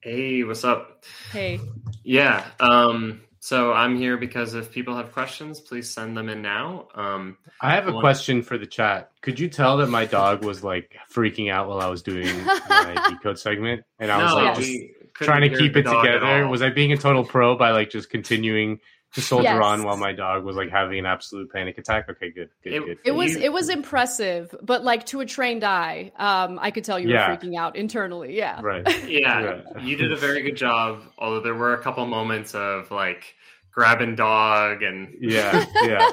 Hey, 0.00 0.42
what's 0.42 0.64
up? 0.64 1.04
Hey. 1.30 1.60
Yeah. 2.02 2.44
Um, 2.58 3.20
so 3.42 3.72
I'm 3.72 3.96
here 3.96 4.18
because 4.18 4.52
if 4.52 4.70
people 4.70 4.94
have 4.96 5.12
questions, 5.12 5.60
please 5.60 5.88
send 5.88 6.14
them 6.14 6.28
in 6.28 6.42
now. 6.42 6.88
Um, 6.94 7.38
I 7.62 7.74
have 7.74 7.88
a 7.88 7.92
one... 7.92 8.02
question 8.02 8.42
for 8.42 8.58
the 8.58 8.66
chat. 8.66 9.12
Could 9.22 9.40
you 9.40 9.48
tell 9.48 9.78
that 9.78 9.88
my 9.88 10.04
dog 10.04 10.44
was 10.44 10.62
like 10.62 10.94
freaking 11.10 11.50
out 11.50 11.66
while 11.66 11.80
I 11.80 11.86
was 11.86 12.02
doing 12.02 12.26
my 12.68 13.06
decode 13.08 13.38
segment, 13.38 13.84
and 13.98 14.12
I 14.12 14.18
no, 14.18 14.24
was 14.24 14.34
like 14.34 14.56
just 14.56 14.80
trying 15.14 15.50
to 15.50 15.56
keep 15.56 15.74
it 15.74 15.84
together? 15.84 16.46
Was 16.48 16.60
I 16.60 16.68
being 16.68 16.92
a 16.92 16.98
total 16.98 17.24
pro 17.24 17.56
by 17.56 17.70
like 17.70 17.88
just 17.88 18.10
continuing 18.10 18.78
to 19.14 19.20
soldier 19.20 19.44
yes. 19.44 19.62
on 19.62 19.82
while 19.82 19.96
my 19.96 20.12
dog 20.12 20.44
was 20.44 20.56
like 20.56 20.70
having 20.70 20.98
an 21.00 21.06
absolute 21.06 21.52
panic 21.52 21.78
attack. 21.78 22.08
Okay, 22.08 22.30
good, 22.30 22.50
good, 22.62 22.72
it, 22.72 22.84
good. 22.84 22.98
It 23.04 23.10
was 23.12 23.34
you. 23.34 23.40
it 23.40 23.52
was 23.52 23.68
impressive, 23.68 24.54
but 24.62 24.84
like 24.84 25.06
to 25.06 25.20
a 25.20 25.26
trained 25.26 25.64
eye, 25.64 26.12
um, 26.16 26.58
I 26.60 26.70
could 26.70 26.84
tell 26.84 26.98
you 26.98 27.08
yeah. 27.08 27.28
were 27.28 27.36
freaking 27.36 27.58
out 27.58 27.74
internally. 27.74 28.36
Yeah, 28.36 28.60
right. 28.60 28.86
yeah, 29.08 29.62
you 29.80 29.96
did 29.96 30.12
a 30.12 30.16
very 30.16 30.42
good 30.42 30.56
job. 30.56 31.02
Although 31.18 31.40
there 31.40 31.54
were 31.54 31.74
a 31.74 31.82
couple 31.82 32.06
moments 32.06 32.54
of 32.54 32.90
like 32.90 33.34
grabbing 33.72 34.14
dog 34.14 34.82
and 34.82 35.16
yeah, 35.20 35.64
yeah, 35.82 36.08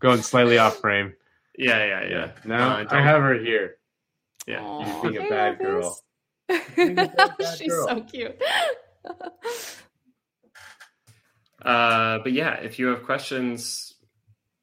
going 0.00 0.22
slightly 0.22 0.58
off 0.58 0.78
frame. 0.78 1.14
Yeah, 1.56 1.84
yeah, 1.84 2.08
yeah. 2.08 2.30
Now 2.44 2.78
uh, 2.78 2.84
I 2.90 3.02
have 3.02 3.20
her 3.20 3.34
here. 3.34 3.76
Yeah, 4.46 4.60
Aww, 4.60 5.02
being 5.10 5.26
a 5.26 5.28
bad 5.28 5.58
girl. 5.58 5.98
She's 7.56 7.72
so 7.72 8.00
cute. 8.02 8.40
Uh, 11.62 12.18
but 12.22 12.32
yeah, 12.32 12.54
if 12.54 12.78
you 12.78 12.86
have 12.88 13.02
questions, 13.02 13.94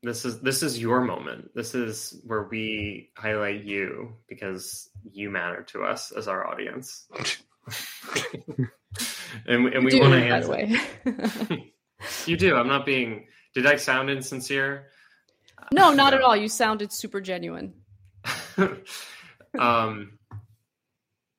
this 0.04 0.24
is 0.26 0.40
this 0.42 0.64
is 0.64 0.80
your 0.80 1.02
moment. 1.02 1.52
This 1.56 1.76
is 1.76 2.22
where 2.26 2.44
we 2.44 3.10
highlight 3.18 3.64
you 3.64 4.16
because 4.28 4.90
you 5.12 5.30
matter 5.30 5.64
to 5.70 5.84
us 5.84 6.12
as 6.12 6.28
our 6.28 6.48
audience. 6.48 7.08
and 9.48 9.66
and 9.74 9.86
we 9.86 10.00
want 10.00 10.14
to 10.14 10.20
answer. 10.20 10.50
way. 10.50 11.74
you 12.26 12.38
do. 12.38 12.56
I'm 12.56 12.68
not 12.68 12.86
being. 12.86 13.28
Did 13.54 13.66
I 13.66 13.78
sound 13.78 14.10
insincere? 14.10 14.88
no, 15.72 15.92
not 15.92 16.14
at 16.14 16.22
all. 16.22 16.36
You 16.36 16.48
sounded 16.50 16.92
super 16.92 17.22
genuine. 17.22 17.74
um 19.60 20.18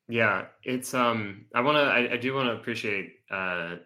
yeah 0.09 0.45
it's 0.63 0.95
um 0.95 1.47
i 1.55 1.61
want 1.61 1.77
to 1.77 1.83
I, 1.83 2.15
I 2.15 2.17
do 2.17 2.35
want 2.35 2.49
to 2.49 2.55
appreciate 2.55 3.15
uh 3.31 3.77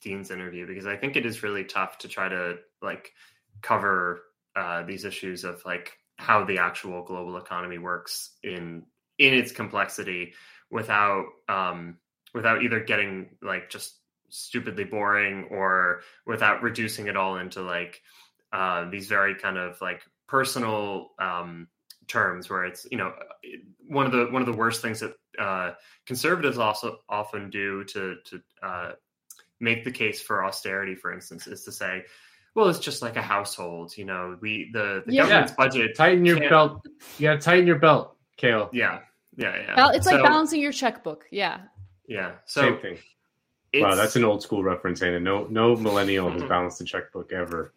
dean's 0.00 0.30
interview 0.30 0.66
because 0.66 0.86
i 0.86 0.96
think 0.96 1.16
it 1.16 1.26
is 1.26 1.42
really 1.42 1.64
tough 1.64 1.98
to 1.98 2.08
try 2.08 2.28
to 2.28 2.56
like 2.82 3.12
cover 3.62 4.22
uh 4.56 4.82
these 4.84 5.04
issues 5.04 5.44
of 5.44 5.62
like 5.64 5.92
how 6.16 6.44
the 6.44 6.58
actual 6.58 7.02
global 7.02 7.36
economy 7.36 7.78
works 7.78 8.36
in 8.42 8.82
in 9.18 9.34
its 9.34 9.52
complexity 9.52 10.32
without 10.70 11.26
um 11.48 11.96
without 12.34 12.62
either 12.62 12.80
getting 12.80 13.30
like 13.42 13.70
just 13.70 13.98
stupidly 14.30 14.84
boring 14.84 15.48
or 15.50 16.02
without 16.26 16.62
reducing 16.62 17.06
it 17.06 17.16
all 17.16 17.38
into 17.38 17.62
like 17.62 18.00
uh 18.52 18.88
these 18.90 19.08
very 19.08 19.34
kind 19.34 19.56
of 19.56 19.80
like 19.80 20.02
personal 20.26 21.10
um 21.18 21.68
terms 22.08 22.50
where 22.50 22.64
it's 22.64 22.86
you 22.90 22.98
know 22.98 23.12
one 23.86 24.06
of 24.06 24.12
the 24.12 24.26
one 24.30 24.42
of 24.42 24.46
the 24.46 24.56
worst 24.56 24.82
things 24.82 25.00
that 25.00 25.12
uh, 25.38 25.72
conservatives 26.06 26.58
also 26.58 26.98
often 27.08 27.50
do 27.50 27.84
to 27.84 28.16
to 28.24 28.40
uh, 28.62 28.92
make 29.60 29.84
the 29.84 29.90
case 29.90 30.20
for 30.20 30.44
austerity, 30.44 30.94
for 30.94 31.12
instance, 31.12 31.46
is 31.46 31.64
to 31.64 31.72
say, 31.72 32.04
well, 32.54 32.68
it's 32.68 32.78
just 32.78 33.02
like 33.02 33.16
a 33.16 33.22
household. 33.22 33.96
You 33.96 34.04
know, 34.04 34.36
we 34.40 34.70
the, 34.72 35.02
the 35.06 35.12
Yeah. 35.12 35.22
government's 35.22 35.52
budget 35.52 35.96
Tighten 35.96 36.24
your 36.24 36.38
can't- 36.38 36.50
belt. 36.50 36.86
You 37.18 37.28
got 37.28 37.34
to 37.34 37.40
tighten 37.40 37.66
your 37.66 37.78
belt, 37.78 38.16
Kale. 38.36 38.68
Yeah, 38.72 39.00
yeah, 39.36 39.54
yeah. 39.56 39.76
Bal- 39.76 39.90
It's 39.90 40.06
like 40.06 40.22
balancing 40.22 40.60
your 40.60 40.72
checkbook. 40.72 41.24
Yeah. 41.30 41.60
Yeah. 42.06 42.32
So 42.46 42.62
Same 42.62 42.78
thing. 42.78 42.98
Wow, 43.74 43.94
that's 43.94 44.16
an 44.16 44.24
old 44.24 44.42
school 44.42 44.64
reference, 44.64 45.02
Anna. 45.02 45.20
No, 45.20 45.46
no 45.50 45.76
millennial 45.76 46.30
has 46.30 46.42
balanced 46.42 46.78
the 46.78 46.84
checkbook 46.86 47.32
ever. 47.32 47.74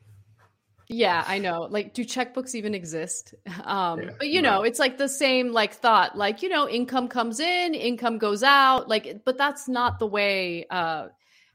Yeah, 0.88 1.24
I 1.28 1.38
know. 1.38 1.68
Like, 1.70 1.94
do 1.94 2.04
checkbooks 2.06 2.56
even 2.56 2.74
exist? 2.74 3.34
Um, 3.66 4.02
Yeah, 4.02 4.10
but 4.18 4.28
you 4.30 4.42
know, 4.42 4.64
it's 4.64 4.80
like 4.80 4.98
the 4.98 5.08
same 5.10 5.52
like 5.52 5.74
thought. 5.74 6.18
Like, 6.18 6.44
you 6.44 6.50
know, 6.50 6.68
income 6.68 7.08
comes 7.10 7.40
in, 7.42 7.74
income 7.76 8.18
goes 8.18 8.42
out. 8.42 8.88
Like, 8.90 9.22
but 9.26 9.38
that's 9.38 9.68
not 9.68 10.00
the 10.00 10.08
way. 10.08 10.66
Uh, 10.70 11.08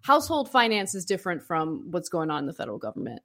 household 0.07 0.51
finance 0.51 0.95
is 0.95 1.05
different 1.05 1.43
from 1.43 1.91
what's 1.91 2.09
going 2.09 2.31
on 2.31 2.45
in 2.45 2.47
the 2.47 2.53
federal 2.53 2.79
government. 2.79 3.21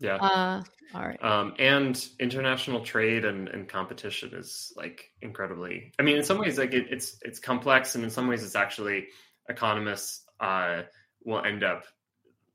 Yeah. 0.00 0.16
Uh, 0.16 0.62
all 0.94 1.06
right. 1.06 1.22
Um, 1.22 1.54
and 1.58 2.04
international 2.18 2.80
trade 2.80 3.24
and, 3.24 3.48
and 3.48 3.68
competition 3.68 4.32
is 4.34 4.72
like 4.76 5.10
incredibly. 5.20 5.92
I 5.98 6.02
mean, 6.02 6.16
in 6.16 6.24
some 6.24 6.38
ways, 6.38 6.58
like 6.58 6.72
it, 6.72 6.86
it's 6.90 7.18
it's 7.22 7.38
complex, 7.38 7.94
and 7.94 8.02
in 8.02 8.10
some 8.10 8.26
ways, 8.28 8.42
it's 8.42 8.56
actually 8.56 9.08
economists 9.48 10.24
uh, 10.40 10.82
will 11.24 11.44
end 11.44 11.62
up 11.62 11.84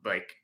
like 0.04 0.36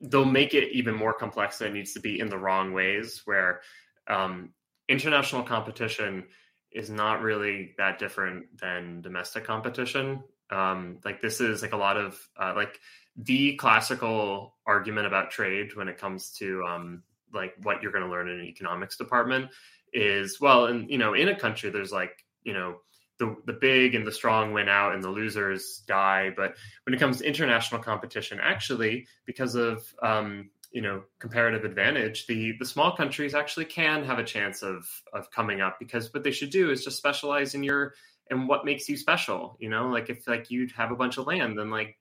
they'll 0.00 0.24
make 0.24 0.54
it 0.54 0.72
even 0.72 0.94
more 0.94 1.14
complex 1.14 1.58
than 1.58 1.68
it 1.68 1.74
needs 1.74 1.92
to 1.94 2.00
be 2.00 2.18
in 2.18 2.28
the 2.28 2.38
wrong 2.38 2.72
ways. 2.72 3.22
Where 3.24 3.60
um, 4.08 4.50
international 4.88 5.44
competition 5.44 6.26
is 6.72 6.90
not 6.90 7.22
really 7.22 7.74
that 7.78 7.98
different 7.98 8.46
than 8.60 9.00
domestic 9.00 9.44
competition. 9.44 10.22
Um, 10.50 10.98
like 11.04 11.20
this 11.20 11.40
is 11.40 11.62
like 11.62 11.72
a 11.72 11.76
lot 11.78 11.96
of 11.96 12.18
uh, 12.38 12.52
like 12.56 12.78
the 13.16 13.56
classical 13.56 14.54
argument 14.66 15.06
about 15.06 15.30
trade 15.30 15.76
when 15.76 15.88
it 15.88 15.98
comes 15.98 16.30
to 16.38 16.62
um, 16.64 17.02
like 17.32 17.54
what 17.62 17.82
you're 17.82 17.92
going 17.92 18.04
to 18.04 18.10
learn 18.10 18.28
in 18.28 18.40
an 18.40 18.46
economics 18.46 18.96
department 18.96 19.50
is 19.92 20.40
well, 20.40 20.66
and 20.66 20.90
you 20.90 20.98
know, 20.98 21.14
in 21.14 21.28
a 21.28 21.38
country 21.38 21.70
there's 21.70 21.92
like 21.92 22.24
you 22.42 22.52
know 22.52 22.76
the 23.18 23.36
the 23.44 23.52
big 23.52 23.94
and 23.94 24.06
the 24.06 24.12
strong 24.12 24.52
win 24.52 24.68
out 24.68 24.94
and 24.94 25.04
the 25.04 25.10
losers 25.10 25.82
die. 25.86 26.30
But 26.34 26.56
when 26.84 26.94
it 26.94 26.98
comes 26.98 27.18
to 27.18 27.26
international 27.26 27.82
competition, 27.82 28.38
actually, 28.40 29.06
because 29.26 29.54
of 29.54 29.84
um, 30.02 30.50
you 30.72 30.82
know 30.82 31.02
comparative 31.18 31.64
advantage, 31.64 32.26
the 32.26 32.54
the 32.58 32.66
small 32.66 32.96
countries 32.96 33.34
actually 33.34 33.66
can 33.66 34.04
have 34.04 34.18
a 34.18 34.24
chance 34.24 34.62
of 34.62 34.86
of 35.12 35.30
coming 35.30 35.60
up 35.60 35.78
because 35.78 36.12
what 36.12 36.24
they 36.24 36.32
should 36.32 36.50
do 36.50 36.70
is 36.70 36.84
just 36.84 36.96
specialize 36.96 37.54
in 37.54 37.62
your 37.62 37.94
and 38.30 38.48
what 38.48 38.64
makes 38.64 38.88
you 38.88 38.96
special. 38.96 39.56
You 39.58 39.68
know, 39.68 39.88
like 39.88 40.08
if 40.08 40.26
like 40.26 40.50
you'd 40.50 40.72
have 40.72 40.92
a 40.92 40.96
bunch 40.96 41.18
of 41.18 41.26
land, 41.26 41.58
then 41.58 41.70
like 41.70 41.96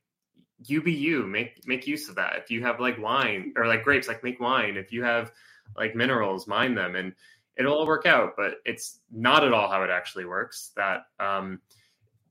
you 0.66 0.82
be 0.82 0.94
you 0.94 1.26
make 1.26 1.66
make 1.66 1.88
use 1.88 2.10
of 2.10 2.16
that 2.16 2.36
if 2.38 2.52
you 2.52 2.62
have 2.62 2.80
like 2.80 2.98
wine 3.00 3.54
or 3.56 3.68
like 3.68 3.84
grapes 3.84 4.08
like 4.08 4.24
make 4.24 4.40
wine 4.40 4.76
if 4.76 4.92
you 4.92 5.04
have 5.04 5.32
like 5.78 5.96
minerals 5.96 6.48
mine 6.48 6.76
them 6.76 6.96
and 6.96 7.14
it'll 7.58 7.74
all 7.74 7.88
work 7.88 8.06
out 8.06 8.34
but 8.36 8.56
it's 8.66 9.00
not 9.12 9.44
at 9.44 9.54
all 9.54 9.70
how 9.70 9.84
it 9.84 9.90
actually 9.90 10.26
works 10.26 10.72
that 10.76 11.04
um 11.20 11.60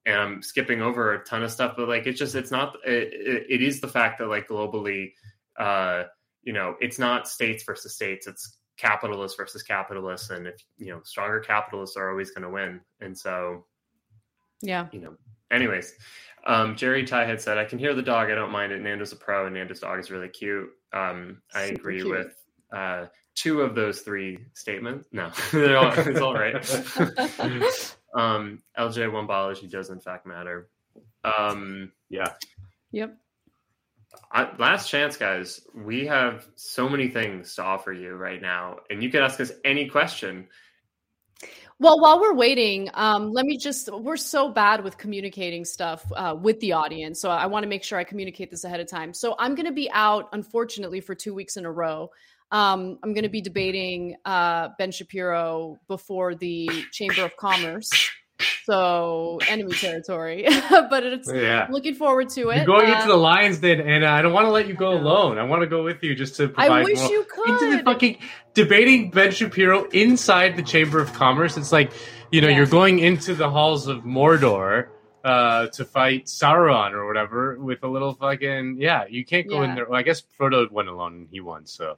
and 0.05 0.17
i'm 0.17 0.43
skipping 0.43 0.83
over 0.83 1.15
a 1.15 1.25
ton 1.25 1.43
of 1.43 1.51
stuff 1.51 1.75
but 1.77 1.89
like 1.89 2.07
it's 2.07 2.19
just 2.19 2.35
it's 2.35 2.51
not 2.51 2.77
it, 2.85 3.13
it, 3.13 3.47
it 3.49 3.63
is 3.63 3.81
the 3.81 3.89
fact 3.89 4.19
that 4.19 4.29
like 4.29 4.49
globally 4.49 5.13
uh 5.59 6.05
you 6.43 6.53
know 6.53 6.75
it's 6.81 6.99
not 6.99 7.29
states 7.29 7.65
versus 7.65 7.95
states 7.95 8.27
it's 8.27 8.59
capitalists 8.77 9.37
versus 9.37 9.63
capitalists 9.63 10.31
and 10.31 10.47
if 10.47 10.63
you 10.77 10.93
know 10.93 11.01
stronger 11.03 11.41
capitalists 11.41 11.97
are 11.97 12.11
always 12.11 12.31
going 12.31 12.43
to 12.43 12.51
win 12.51 12.81
and 13.01 13.17
so 13.17 13.65
Yeah. 14.63 14.87
you 14.93 15.01
know 15.01 15.15
anyways 15.51 15.95
um, 16.49 16.77
Jerry 16.77 17.05
Ty 17.05 17.27
had 17.27 17.41
said, 17.41 17.59
I 17.59 17.65
can 17.67 17.79
hear 17.79 17.95
the 17.95 18.03
dog. 18.03 18.31
I 18.31 18.35
don't 18.35 18.51
mind 18.51 18.73
it. 18.73 18.81
Nando's 18.81 19.13
a 19.13 19.17
pro, 19.17 19.47
and 19.47 19.55
Nando's 19.55 19.81
dog 19.81 19.99
is 19.99 20.11
really 20.11 20.29
cute. 20.29 20.71
Um, 20.95 21.43
I 21.55 21.67
Super 21.69 21.81
agree 21.81 21.97
cute. 21.97 22.11
with 22.11 22.35
uh, 22.73 23.07
two 23.35 23.61
of 23.61 23.75
those 23.75 24.01
three 24.01 24.39
statements. 24.55 25.09
No, 25.13 25.31
they're 25.53 25.77
all, 25.77 25.93
it's 25.93 26.21
all 26.21 26.35
right. 26.35 26.55
um, 28.15 28.63
LJ 28.79 29.13
one 29.13 29.27
biology 29.27 29.69
does 29.69 29.91
in 29.91 30.01
fact 30.01 30.27
matter. 30.27 30.69
Um, 31.23 31.93
yeah. 32.09 32.33
Yep. 32.93 33.17
I, 34.33 34.49
last 34.59 34.89
chance, 34.89 35.19
guys. 35.19 35.61
We 35.75 36.07
have 36.07 36.47
so 36.55 36.89
many 36.89 37.09
things 37.09 37.55
to 37.57 37.63
offer 37.63 37.93
you 37.93 38.15
right 38.15 38.41
now, 38.41 38.79
and 38.89 39.03
you 39.03 39.11
can 39.11 39.23
ask 39.23 39.39
us 39.41 39.53
any 39.67 39.89
question. 39.89 40.49
Well, 41.81 42.01
while 42.01 42.21
we're 42.21 42.35
waiting, 42.35 42.91
um, 42.95 43.31
let 43.31 43.47
me 43.47 43.57
just, 43.57 43.89
we're 43.93 44.17
so 44.17 44.49
bad 44.49 44.83
with 44.83 44.99
communicating 44.99 45.65
stuff 45.65 46.05
uh, 46.17 46.35
with 46.37 46.59
the 46.59 46.73
audience. 46.73 47.21
So 47.21 47.31
I 47.31 47.47
want 47.47 47.63
to 47.63 47.69
make 47.69 47.85
sure 47.85 48.01
I 48.01 48.05
communicate 48.05 48.51
this 48.51 48.65
ahead 48.65 48.81
of 48.81 48.89
time. 48.89 49.15
So 49.15 49.37
I'm 49.39 49.55
going 49.55 49.67
to 49.67 49.73
be 49.73 49.89
out, 49.93 50.29
unfortunately, 50.33 51.01
for 51.01 51.15
two 51.15 51.33
weeks 51.35 51.57
in 51.57 51.65
a 51.65 51.71
row. 51.71 52.11
Um, 52.51 52.99
I'm 53.05 53.15
going 53.15 53.23
to 53.23 53.29
be 53.29 53.41
debating 53.41 54.17
uh, 54.25 54.71
Ben 54.77 54.91
Shapiro 54.91 55.79
before 55.87 56.35
the 56.35 56.69
Chamber 56.91 57.23
of 57.23 57.37
Commerce. 57.37 57.93
So 58.71 59.39
enemy 59.49 59.73
territory, 59.73 60.47
but 60.71 61.03
it's 61.07 61.33
Yeah. 61.33 61.69
looking 61.71 61.95
forward 61.95 62.29
to 62.31 62.51
it. 62.51 62.57
You're 62.59 62.67
going 62.67 62.91
Uh, 62.91 62.97
into 62.97 63.09
the 63.09 63.17
Lions 63.17 63.59
Den, 63.61 63.81
and 63.81 64.05
I 64.05 64.21
don't 64.21 64.35
want 64.35 64.45
to 64.47 64.51
let 64.51 64.69
you 64.69 64.75
go 64.75 64.93
alone. 64.93 65.39
I 65.39 65.45
want 65.45 65.63
to 65.63 65.67
go 65.67 65.83
with 65.83 66.03
you 66.03 66.15
just 66.15 66.37
to 66.37 66.49
provide. 66.49 66.71
I 66.71 66.85
wish 66.85 66.99
more- 66.99 67.11
you 67.11 67.27
into 67.47 67.77
the 67.79 67.83
fucking 67.83 68.19
debating 68.53 69.11
Ben 69.11 69.31
Shapiro 69.31 69.85
inside 69.89 70.57
the 70.57 70.63
Chamber 70.63 71.01
of 71.01 71.15
Commerce. 71.15 71.57
It's 71.57 71.73
like 71.73 71.93
you 72.31 72.43
know 72.43 72.49
you're 72.49 72.67
going 72.67 72.99
into 72.99 73.35
the 73.35 73.49
halls 73.49 73.87
of 73.89 74.03
Mordor 74.05 74.89
uh, 75.25 75.69
to 75.69 75.87
fight 75.87 76.27
Sauron 76.27 76.93
or 76.93 77.07
whatever 77.07 77.59
with 77.59 77.83
a 77.85 77.89
little 77.89 78.13
fucking 78.13 78.77
yeah. 78.79 79.05
You 79.09 79.25
can't 79.25 79.49
go 79.49 79.63
in 79.63 79.75
there. 79.77 79.87
Well, 79.89 79.99
I 79.99 80.03
guess 80.03 80.23
Frodo 80.39 80.71
went 80.71 80.89
alone 80.91 81.15
and 81.15 81.29
he 81.31 81.41
won. 81.41 81.65
So 81.65 81.97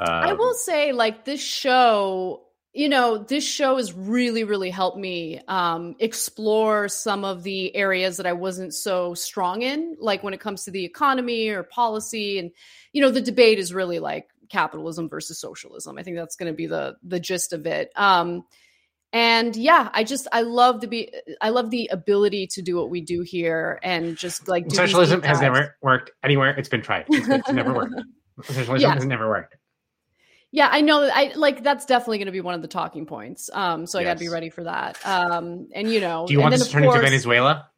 uh, 0.00 0.04
I 0.08 0.32
will 0.32 0.54
say, 0.54 0.92
like 0.92 1.26
this 1.26 1.42
show, 1.42 2.45
you 2.76 2.90
know, 2.90 3.16
this 3.16 3.42
show 3.42 3.78
has 3.78 3.94
really, 3.94 4.44
really 4.44 4.68
helped 4.68 4.98
me 4.98 5.40
um, 5.48 5.96
explore 5.98 6.88
some 6.88 7.24
of 7.24 7.42
the 7.42 7.74
areas 7.74 8.18
that 8.18 8.26
I 8.26 8.34
wasn't 8.34 8.74
so 8.74 9.14
strong 9.14 9.62
in, 9.62 9.96
like 9.98 10.22
when 10.22 10.34
it 10.34 10.40
comes 10.40 10.64
to 10.64 10.70
the 10.70 10.84
economy 10.84 11.48
or 11.48 11.62
policy, 11.62 12.38
and 12.38 12.50
you 12.92 13.00
know, 13.00 13.10
the 13.10 13.22
debate 13.22 13.58
is 13.58 13.72
really 13.72 13.98
like 13.98 14.28
capitalism 14.50 15.08
versus 15.08 15.40
socialism. 15.40 15.96
I 15.96 16.02
think 16.02 16.18
that's 16.18 16.36
going 16.36 16.52
to 16.52 16.56
be 16.56 16.66
the 16.66 16.96
the 17.02 17.18
gist 17.18 17.54
of 17.54 17.66
it. 17.66 17.90
Um, 17.96 18.44
and 19.10 19.56
yeah, 19.56 19.88
I 19.94 20.04
just 20.04 20.28
I 20.30 20.42
love 20.42 20.82
the 20.82 20.88
be 20.88 21.14
I 21.40 21.48
love 21.48 21.70
the 21.70 21.88
ability 21.90 22.48
to 22.48 22.62
do 22.62 22.76
what 22.76 22.90
we 22.90 23.00
do 23.00 23.22
here 23.22 23.80
and 23.82 24.18
just 24.18 24.48
like 24.48 24.68
do 24.68 24.76
socialism 24.76 25.22
has 25.22 25.40
never 25.40 25.76
worked 25.80 26.10
anywhere. 26.22 26.50
It's 26.50 26.68
been 26.68 26.82
tried. 26.82 27.06
It's, 27.08 27.26
it's 27.26 27.52
never 27.52 27.72
worked. 27.72 27.94
Socialism 28.42 28.80
Yeah. 28.80 28.92
has 28.92 29.06
never 29.06 29.26
worked. 29.26 29.56
Yeah, 30.52 30.68
I 30.70 30.80
know. 30.80 31.02
I 31.12 31.32
like 31.34 31.62
that's 31.62 31.84
definitely 31.86 32.18
going 32.18 32.26
to 32.26 32.32
be 32.32 32.40
one 32.40 32.54
of 32.54 32.62
the 32.62 32.68
talking 32.68 33.04
points. 33.06 33.50
Um, 33.52 33.86
so 33.86 33.98
I 33.98 34.04
got 34.04 34.14
to 34.14 34.20
be 34.20 34.28
ready 34.28 34.48
for 34.50 34.64
that. 34.64 34.96
Um, 35.04 35.68
and 35.74 35.90
you 35.92 36.00
know, 36.00 36.26
Do 36.26 36.32
you 36.32 36.40
want 36.40 36.52
this 36.52 36.64
to 36.66 36.70
turn 36.72 36.84
into 36.84 37.00
Venezuela? 37.00 37.68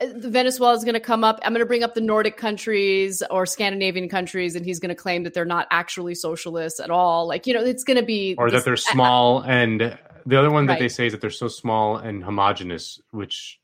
uh, 0.00 0.06
Venezuela 0.16 0.74
is 0.74 0.82
going 0.84 0.94
to 0.94 1.00
come 1.00 1.24
up. 1.24 1.40
I'm 1.42 1.52
going 1.52 1.60
to 1.60 1.66
bring 1.66 1.82
up 1.84 1.94
the 1.94 2.00
Nordic 2.00 2.36
countries 2.36 3.22
or 3.30 3.46
Scandinavian 3.46 4.08
countries, 4.08 4.56
and 4.56 4.64
he's 4.66 4.80
going 4.80 4.88
to 4.90 4.94
claim 4.94 5.22
that 5.24 5.34
they're 5.34 5.44
not 5.44 5.66
actually 5.70 6.14
socialists 6.14 6.80
at 6.80 6.90
all. 6.90 7.26
Like 7.28 7.46
you 7.46 7.54
know, 7.54 7.62
it's 7.64 7.84
going 7.84 7.98
to 7.98 8.04
be 8.04 8.34
or 8.38 8.50
this- 8.50 8.60
that 8.60 8.64
they're 8.64 8.76
small 8.76 9.40
and 9.42 9.96
the 10.26 10.38
other 10.38 10.50
one 10.50 10.66
that 10.66 10.78
they 10.78 10.88
say 10.88 11.06
is 11.06 11.12
that 11.12 11.20
they're 11.22 11.30
so 11.30 11.48
small 11.48 11.96
and 11.96 12.22
homogenous 12.22 13.00
which 13.10 13.58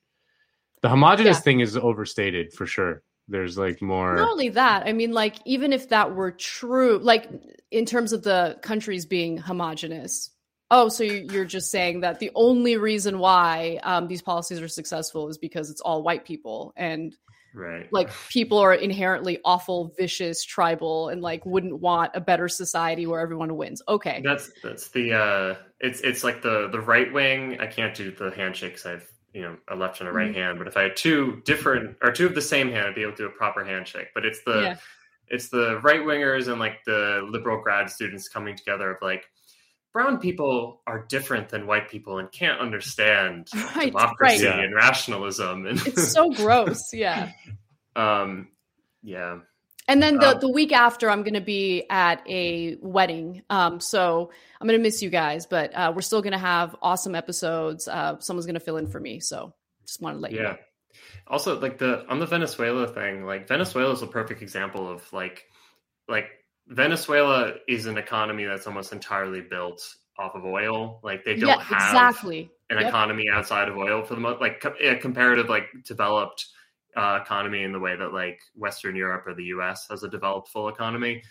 the 0.81 0.89
homogenous 0.89 1.37
Yeah. 1.37 1.41
thing 1.43 1.61
is 1.61 1.77
overstated 1.77 2.53
for 2.55 2.65
sure 2.65 3.03
there's 3.29 3.59
like 3.59 3.83
more 3.83 4.17
Not 4.17 4.31
only 4.33 4.51
that, 4.51 4.87
I 4.87 4.93
mean, 4.93 5.13
like 5.13 5.37
even 5.45 5.73
if 5.73 5.89
that 5.89 6.15
were 6.15 6.31
true, 6.33 6.99
like 6.99 7.29
in 7.71 7.85
terms 7.87 8.13
of 8.13 8.23
the 8.23 8.59
countries 8.63 9.07
being 9.07 9.37
homogenous, 9.39 10.31
Oh, 10.69 10.89
so 10.89 11.05
you- 11.05 11.29
you're 11.31 11.45
just 11.45 11.71
saying 11.71 12.01
that 12.01 12.19
the 12.19 12.33
only 12.35 12.77
reason 12.77 13.21
why 13.21 13.79
um, 13.85 14.09
these 14.09 14.21
policies 14.21 14.61
are 14.61 14.67
successful 14.67 15.29
is 15.29 15.39
because 15.39 15.71
it's 15.71 15.81
all 15.81 16.03
white 16.03 16.25
people 16.25 16.73
and 16.77 17.15
Right. 17.55 17.87
like 17.93 18.11
people 18.31 18.59
are 18.59 18.75
inherently 18.75 19.39
awful, 19.45 19.95
vicious, 19.97 20.45
tribal, 20.45 21.09
and 21.09 21.23
like 21.23 21.47
wouldn't 21.47 21.81
want 21.81 22.13
a 22.15 22.21
better 22.21 22.49
society 22.49 23.07
where 23.07 23.21
everyone 23.21 23.57
wins. 23.57 23.81
Okay, 23.89 24.21
That's 24.25 24.51
that's 24.61 24.89
the 24.89 25.13
uh 25.13 25.55
it's 25.81 26.01
it's 26.01 26.25
like 26.25 26.43
the 26.43 26.69
the 26.69 26.81
right 26.81 27.13
wing. 27.13 27.59
I 27.61 27.67
can't 27.69 27.95
do 27.95 28.11
the 28.11 28.31
handshakes 28.31 28.85
I've 28.87 29.09
you 29.37 29.43
know 29.43 29.57
a 29.69 29.77
left 29.77 30.01
and 30.01 30.09
a 30.09 30.13
right 30.13 30.31
Mhm. 30.33 30.35
hand. 30.35 30.59
But 30.59 30.67
if 30.67 30.77
I 30.79 30.85
had 30.85 30.97
two 30.97 31.43
different 31.45 31.99
or 32.03 32.11
two 32.11 32.25
of 32.25 32.35
the 32.35 32.41
same 32.41 32.71
hand, 32.71 32.87
I'd 32.89 32.95
be 32.95 33.03
able 33.03 33.13
to 33.13 33.25
do 33.25 33.27
a 33.27 33.31
proper 33.43 33.63
handshake. 33.65 34.09
But 34.15 34.25
it's 34.25 34.43
the 34.45 34.61
Yeah. 34.63 34.77
it's 35.29 35.49
the 35.51 35.79
right 35.81 36.01
wingers 36.01 36.49
and 36.49 36.59
like 36.59 36.83
the 36.87 37.21
liberal 37.29 37.61
grad 37.63 37.91
students 37.91 38.29
coming 38.29 38.57
together 38.57 38.91
of 38.93 39.03
like 39.03 39.29
brown 39.93 40.19
people 40.21 40.81
are 40.87 41.05
different 41.09 41.49
than 41.51 41.67
white 41.67 41.89
people 41.91 42.19
and 42.19 42.31
can't 42.33 42.61
understand 42.61 43.49
Right, 43.77 43.93
democracy 43.93 44.47
right. 44.47 44.65
and 44.65 44.75
rationalism 44.75 45.67
and 45.67 45.79
it's 45.87 46.13
so 46.13 46.31
gross. 46.31 46.81
Yeah. 46.95 47.33
um 47.95 48.49
yeah 49.03 49.41
And 49.89 50.03
then 50.03 50.19
the, 50.19 50.35
Um, 50.35 50.41
the 50.41 50.49
week 50.49 50.73
after, 50.73 51.09
I'm 51.11 51.23
going 51.23 51.35
to 51.35 51.41
be 51.41 51.85
at 51.91 52.23
a 52.29 52.77
wedding. 52.83 53.43
Um, 53.51 53.79
so 53.81 54.31
I'm 54.61 54.67
going 54.67 54.79
to 54.79 54.83
miss 54.83 55.01
you 55.03 55.11
guys, 55.11 55.47
but 55.47 55.73
uh, 55.75 55.93
we're 55.95 56.03
still 56.03 56.23
going 56.23 56.33
to 56.33 56.39
have 56.39 56.75
awesome 56.83 57.15
episodes. 57.15 57.87
Uh, 57.87 58.19
someone's 58.19 58.47
going 58.47 58.55
to 58.55 58.61
fill 58.61 58.79
in 58.79 58.89
for 58.89 58.99
me. 58.99 59.21
So 59.21 59.55
just 59.87 60.01
want 60.03 60.17
to 60.17 60.21
let 60.21 60.33
you 60.35 60.41
yeah 60.41 60.43
know. 60.43 60.57
also 61.29 61.61
like 61.61 61.79
the 61.79 62.07
on 62.09 62.19
the 62.19 62.27
venezuela 62.27 62.87
thing 62.89 63.25
like 63.25 63.49
venezuela 63.49 63.93
is 63.93 64.03
a 64.03 64.07
perfect 64.07 64.43
example 64.43 64.89
of 64.91 65.11
like 65.13 65.47
like 66.09 66.27
venezuela 66.69 67.55
is 67.69 67.87
an 67.87 67.99
economy 67.99 68.45
that's 68.45 68.67
almost 68.67 68.93
entirely 68.93 69.41
built 69.41 69.97
off 70.19 70.35
of 70.35 70.45
oil 70.45 71.01
like 71.03 71.25
they 71.25 71.37
don't 71.37 71.59
Yeah, 71.59 71.61
have 71.61 71.73
exactly. 71.73 72.51
an 72.71 72.79
Yep. 72.79 72.89
economy 72.89 73.25
outside 73.33 73.69
of 73.69 73.77
oil 73.77 74.05
for 74.05 74.15
the 74.15 74.21
most 74.21 74.41
like 74.41 74.65
a 74.83 74.97
comparative 74.97 75.49
like 75.49 75.67
developed 75.85 76.47
uh, 76.97 77.21
economy 77.23 77.63
in 77.63 77.73
the 77.73 77.81
way 77.81 77.95
that 77.97 78.13
like 78.13 78.41
western 78.55 78.97
europe 78.97 79.27
or 79.27 79.35
the 79.35 79.45
us 79.45 79.87
has 79.91 80.03
a 80.03 80.09
developed 80.09 80.49
full 80.49 80.69
economy 80.69 81.23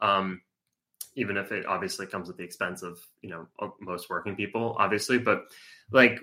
um 0.00 0.40
even 1.16 1.36
if 1.36 1.52
it 1.52 1.66
obviously 1.66 2.06
comes 2.06 2.28
at 2.28 2.36
the 2.36 2.42
expense 2.42 2.82
of 2.82 2.98
you 3.22 3.30
know 3.30 3.46
most 3.80 4.10
working 4.10 4.34
people 4.36 4.76
obviously. 4.78 5.18
But 5.18 5.44
like 5.92 6.20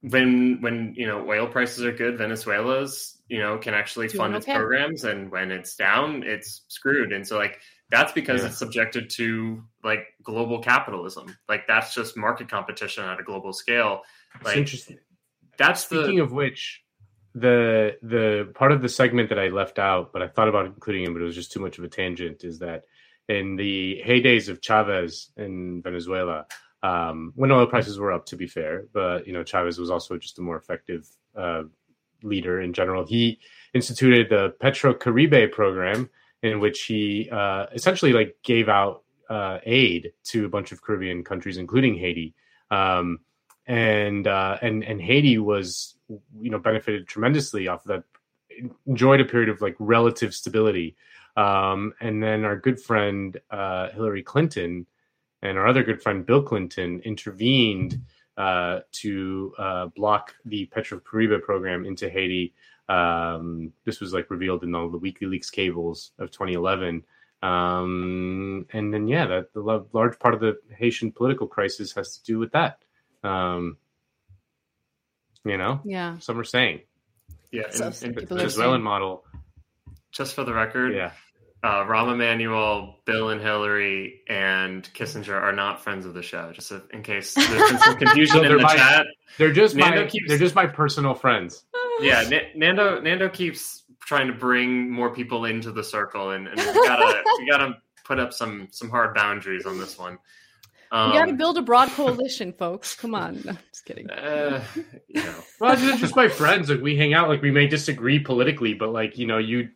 when 0.00 0.60
when 0.60 0.94
you 0.96 1.06
know 1.06 1.28
oil 1.28 1.46
prices 1.46 1.84
are 1.84 1.92
good 1.92 2.18
venezuela's 2.18 3.22
you 3.28 3.38
know 3.38 3.56
can 3.56 3.72
actually 3.72 4.08
Doing 4.08 4.18
fund 4.18 4.34
its 4.34 4.46
programs 4.46 5.04
and 5.04 5.30
when 5.30 5.52
it's 5.52 5.76
down 5.76 6.22
it's 6.24 6.62
screwed. 6.68 7.12
And 7.12 7.26
so 7.26 7.36
like 7.36 7.60
that's 7.90 8.12
because 8.12 8.40
Yeah. 8.40 8.48
it's 8.48 8.58
subjected 8.58 9.10
to 9.10 9.62
like 9.84 10.06
global 10.22 10.60
capitalism. 10.60 11.36
Like 11.48 11.66
that's 11.66 11.94
just 11.94 12.16
market 12.16 12.48
competition 12.48 13.04
at 13.04 13.20
a 13.20 13.22
global 13.22 13.52
scale. 13.52 14.00
It's 14.34 14.44
like 14.44 14.56
interesting. 14.56 14.98
that's 15.58 15.88
the 15.88 16.04
Speaking 16.04 16.20
of 16.20 16.32
which, 16.32 16.81
the 17.34 17.96
the 18.02 18.52
part 18.54 18.72
of 18.72 18.82
the 18.82 18.88
segment 18.88 19.28
that 19.30 19.38
I 19.38 19.48
left 19.48 19.78
out, 19.78 20.12
but 20.12 20.22
I 20.22 20.28
thought 20.28 20.48
about 20.48 20.66
including 20.66 21.04
it, 21.04 21.12
but 21.12 21.22
it 21.22 21.24
was 21.24 21.34
just 21.34 21.52
too 21.52 21.60
much 21.60 21.78
of 21.78 21.84
a 21.84 21.88
tangent. 21.88 22.44
Is 22.44 22.58
that 22.58 22.84
in 23.28 23.56
the 23.56 24.02
heydays 24.04 24.48
of 24.48 24.60
Chavez 24.60 25.30
in 25.36 25.82
Venezuela, 25.82 26.46
um, 26.82 27.32
when 27.34 27.50
oil 27.50 27.66
prices 27.66 27.98
were 27.98 28.12
up, 28.12 28.26
to 28.26 28.36
be 28.36 28.46
fair, 28.46 28.86
but 28.92 29.26
you 29.26 29.32
know 29.32 29.44
Chavez 29.44 29.78
was 29.78 29.90
also 29.90 30.18
just 30.18 30.38
a 30.38 30.42
more 30.42 30.56
effective 30.56 31.08
uh, 31.36 31.62
leader 32.22 32.60
in 32.60 32.72
general. 32.72 33.06
He 33.06 33.38
instituted 33.72 34.28
the 34.28 34.54
Petro 34.60 34.92
Caribe 34.92 35.52
program, 35.52 36.10
in 36.42 36.60
which 36.60 36.82
he 36.82 37.30
uh, 37.30 37.66
essentially 37.72 38.12
like 38.12 38.36
gave 38.42 38.68
out 38.68 39.04
uh, 39.30 39.58
aid 39.64 40.12
to 40.24 40.44
a 40.44 40.48
bunch 40.48 40.72
of 40.72 40.82
Caribbean 40.82 41.24
countries, 41.24 41.56
including 41.56 41.96
Haiti. 41.96 42.34
Um, 42.70 43.20
and 43.66 44.26
uh, 44.26 44.58
and 44.60 44.82
and 44.82 45.00
Haiti 45.00 45.38
was 45.38 45.96
you 46.40 46.50
know 46.50 46.58
benefited 46.58 47.06
tremendously 47.06 47.68
off 47.68 47.86
of 47.86 47.88
that, 47.88 48.04
enjoyed 48.86 49.20
a 49.20 49.24
period 49.24 49.48
of 49.48 49.60
like 49.60 49.76
relative 49.78 50.34
stability. 50.34 50.96
Um, 51.36 51.94
and 52.00 52.22
then 52.22 52.44
our 52.44 52.56
good 52.56 52.80
friend 52.80 53.38
uh, 53.50 53.88
Hillary 53.90 54.22
Clinton 54.22 54.86
and 55.42 55.58
our 55.58 55.66
other 55.66 55.82
good 55.82 56.02
friend 56.02 56.24
Bill 56.24 56.42
Clinton 56.42 57.00
intervened 57.00 58.00
uh, 58.36 58.80
to 58.92 59.54
uh, 59.58 59.86
block 59.86 60.34
the 60.44 60.66
Petro 60.66 61.00
Caribe 61.00 61.42
program 61.42 61.84
into 61.84 62.08
Haiti. 62.08 62.54
Um, 62.88 63.72
this 63.84 64.00
was 64.00 64.12
like 64.12 64.30
revealed 64.30 64.62
in 64.62 64.74
all 64.74 64.88
the 64.88 64.98
WikiLeaks 64.98 65.50
cables 65.50 66.12
of 66.18 66.30
2011. 66.30 67.04
Um, 67.42 68.66
and 68.72 68.94
then, 68.94 69.08
yeah, 69.08 69.26
that 69.26 69.52
the 69.52 69.84
large 69.92 70.18
part 70.18 70.34
of 70.34 70.40
the 70.40 70.58
Haitian 70.76 71.12
political 71.12 71.46
crisis 71.46 71.92
has 71.92 72.16
to 72.18 72.24
do 72.24 72.38
with 72.38 72.52
that. 72.52 72.78
Um, 73.24 73.78
you 75.44 75.56
know, 75.56 75.80
Yeah. 75.84 76.18
some 76.18 76.38
are 76.38 76.44
saying, 76.44 76.80
yeah 77.50 77.70
So 77.70 77.86
and, 77.86 78.02
and 78.04 78.16
people 78.16 78.36
are 78.36 78.40
Venezuelan 78.40 78.74
saying- 78.78 78.82
model. 78.84 79.24
just 80.12 80.34
for 80.34 80.44
the 80.44 80.52
record 80.54 80.94
Yeah. 80.94 81.12
uh, 81.64 81.84
Rahm 81.84 82.12
Emanuel, 82.12 83.00
Bill 83.04 83.30
and 83.30 83.40
Hillary, 83.40 84.20
and 84.28 84.82
Kissinger 84.94 85.40
are 85.40 85.52
not 85.52 85.82
friends 85.82 86.06
of 86.06 86.14
the 86.14 86.22
show. 86.22 86.52
Just 86.52 86.68
so- 86.68 86.82
in 86.92 87.02
case 87.02 87.34
there's 87.34 87.48
been 87.70 87.78
some 87.78 87.96
confusion 88.04 88.36
So 88.36 88.42
in 88.42 88.48
they're 88.48 88.56
the 88.58 88.62
my- 88.64 88.76
chat. 88.76 89.06
They're 89.38 89.52
just 89.52 89.74
Nando 89.74 90.02
my 90.02 90.06
keeps- 90.08 90.28
they're 90.28 90.38
just 90.38 90.54
my 90.54 90.66
personal 90.66 91.14
friends. 91.14 91.64
yeah, 92.00 92.22
Na- 92.28 92.48
Nando 92.54 93.00
Nando 93.00 93.28
keeps 93.28 93.82
trying 94.00 94.26
to 94.26 94.32
bring 94.34 94.90
more 94.90 95.14
people 95.14 95.44
into 95.46 95.72
the 95.72 95.82
circle, 95.84 96.30
and, 96.30 96.46
and 96.48 96.58
we 96.58 96.64
gotta 96.86 97.22
we 97.38 97.48
gotta 97.50 97.74
put 98.04 98.18
up 98.18 98.32
some 98.32 98.68
some 98.72 98.90
hard 98.90 99.14
boundaries 99.14 99.64
on 99.64 99.78
this 99.78 99.98
one. 99.98 100.18
Um, 100.92 101.10
you 101.12 101.18
got 101.18 101.24
to 101.26 101.32
build 101.32 101.56
a 101.56 101.62
broad 101.62 101.88
coalition, 101.90 102.52
folks. 102.52 102.94
Come 102.94 103.14
on. 103.14 103.40
No, 103.44 103.56
just 103.72 103.84
kidding. 103.86 104.10
uh, 104.10 104.62
you 105.08 105.22
know, 105.22 105.34
Well, 105.58 105.74
just 105.76 106.14
my 106.14 106.28
friends. 106.28 106.68
Like 106.68 106.82
we 106.82 106.96
hang 106.96 107.14
out. 107.14 107.28
Like 107.28 107.40
we 107.40 107.50
may 107.50 107.66
disagree 107.66 108.18
politically, 108.18 108.74
but 108.74 108.90
like 108.92 109.16
you 109.16 109.26
know, 109.26 109.38
you 109.38 109.70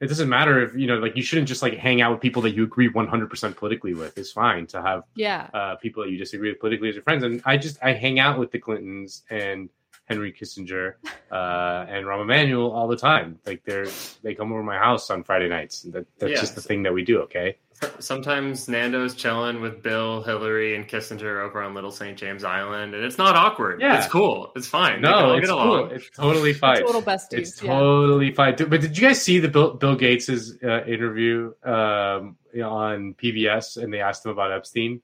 it 0.00 0.06
doesn't 0.08 0.28
matter 0.30 0.62
if 0.64 0.74
you 0.74 0.86
know, 0.86 0.96
like 0.98 1.14
you 1.14 1.22
shouldn't 1.22 1.46
just 1.46 1.60
like 1.62 1.74
hang 1.74 2.00
out 2.00 2.10
with 2.12 2.20
people 2.22 2.40
that 2.42 2.52
you 2.56 2.64
agree 2.64 2.88
one 2.88 3.06
hundred 3.06 3.28
percent 3.30 3.54
politically 3.56 3.92
with. 3.94 4.16
It's 4.16 4.32
fine 4.32 4.66
to 4.68 4.80
have 4.82 5.02
Yeah. 5.14 5.48
uh, 5.52 5.76
people 5.76 6.02
that 6.04 6.10
you 6.10 6.16
disagree 6.18 6.48
with 6.50 6.58
politically 6.58 6.88
as 6.88 6.94
your 6.94 7.04
friends. 7.04 7.22
And 7.22 7.42
I 7.44 7.58
just 7.58 7.78
I 7.82 7.92
hang 7.92 8.18
out 8.18 8.38
with 8.38 8.50
the 8.50 8.58
Clintons 8.58 9.22
and 9.28 9.68
Henry 10.06 10.32
Kissinger 10.32 10.94
uh, 11.30 11.86
and 11.88 12.04
Rahm 12.06 12.22
Emanuel 12.22 12.72
all 12.72 12.88
the 12.88 12.96
time. 12.96 13.38
Like 13.46 13.62
they're 13.64 13.86
they 14.22 14.34
come 14.34 14.52
over 14.52 14.62
my 14.62 14.78
house 14.78 15.10
on 15.10 15.22
Friday 15.22 15.48
nights. 15.48 15.82
That, 15.82 16.06
that's 16.18 16.32
Yeah. 16.32 16.40
just 16.40 16.54
the 16.54 16.62
thing 16.62 16.82
that 16.84 16.94
we 16.94 17.04
do. 17.04 17.20
Okay. 17.22 17.58
Sometimes 17.98 18.68
Nando's 18.68 19.14
chilling 19.14 19.60
with 19.60 19.82
Bill, 19.82 20.22
Hillary, 20.22 20.76
and 20.76 20.88
Kissinger 20.88 21.42
over 21.42 21.62
on 21.62 21.74
Little 21.74 21.90
St. 21.90 22.16
James 22.16 22.44
Island, 22.44 22.94
and 22.94 23.04
it's 23.04 23.18
not 23.18 23.36
awkward. 23.36 23.80
Yeah. 23.80 23.98
it's 23.98 24.06
cool. 24.06 24.52
It's 24.56 24.66
fine. 24.66 25.00
No, 25.00 25.12
all 25.12 25.34
it's 25.34 25.46
get 25.46 25.52
cool. 25.52 25.86
It's 25.86 26.10
totally 26.10 26.52
fine. 26.52 26.80
Total 26.80 27.02
besties, 27.02 27.38
It's 27.38 27.62
yeah. 27.62 27.72
totally 27.72 28.32
fine. 28.32 28.56
But 28.56 28.80
did 28.80 28.96
you 28.96 29.06
guys 29.06 29.22
see 29.22 29.38
the 29.38 29.48
Bill, 29.48 29.74
Bill 29.74 29.96
Gates's 29.96 30.58
uh, 30.62 30.84
interview 30.84 31.52
um, 31.64 32.36
on 32.54 33.14
PBS 33.14 33.82
and 33.82 33.92
they 33.92 34.00
asked 34.00 34.24
him 34.24 34.32
about 34.32 34.52
Epstein? 34.52 35.00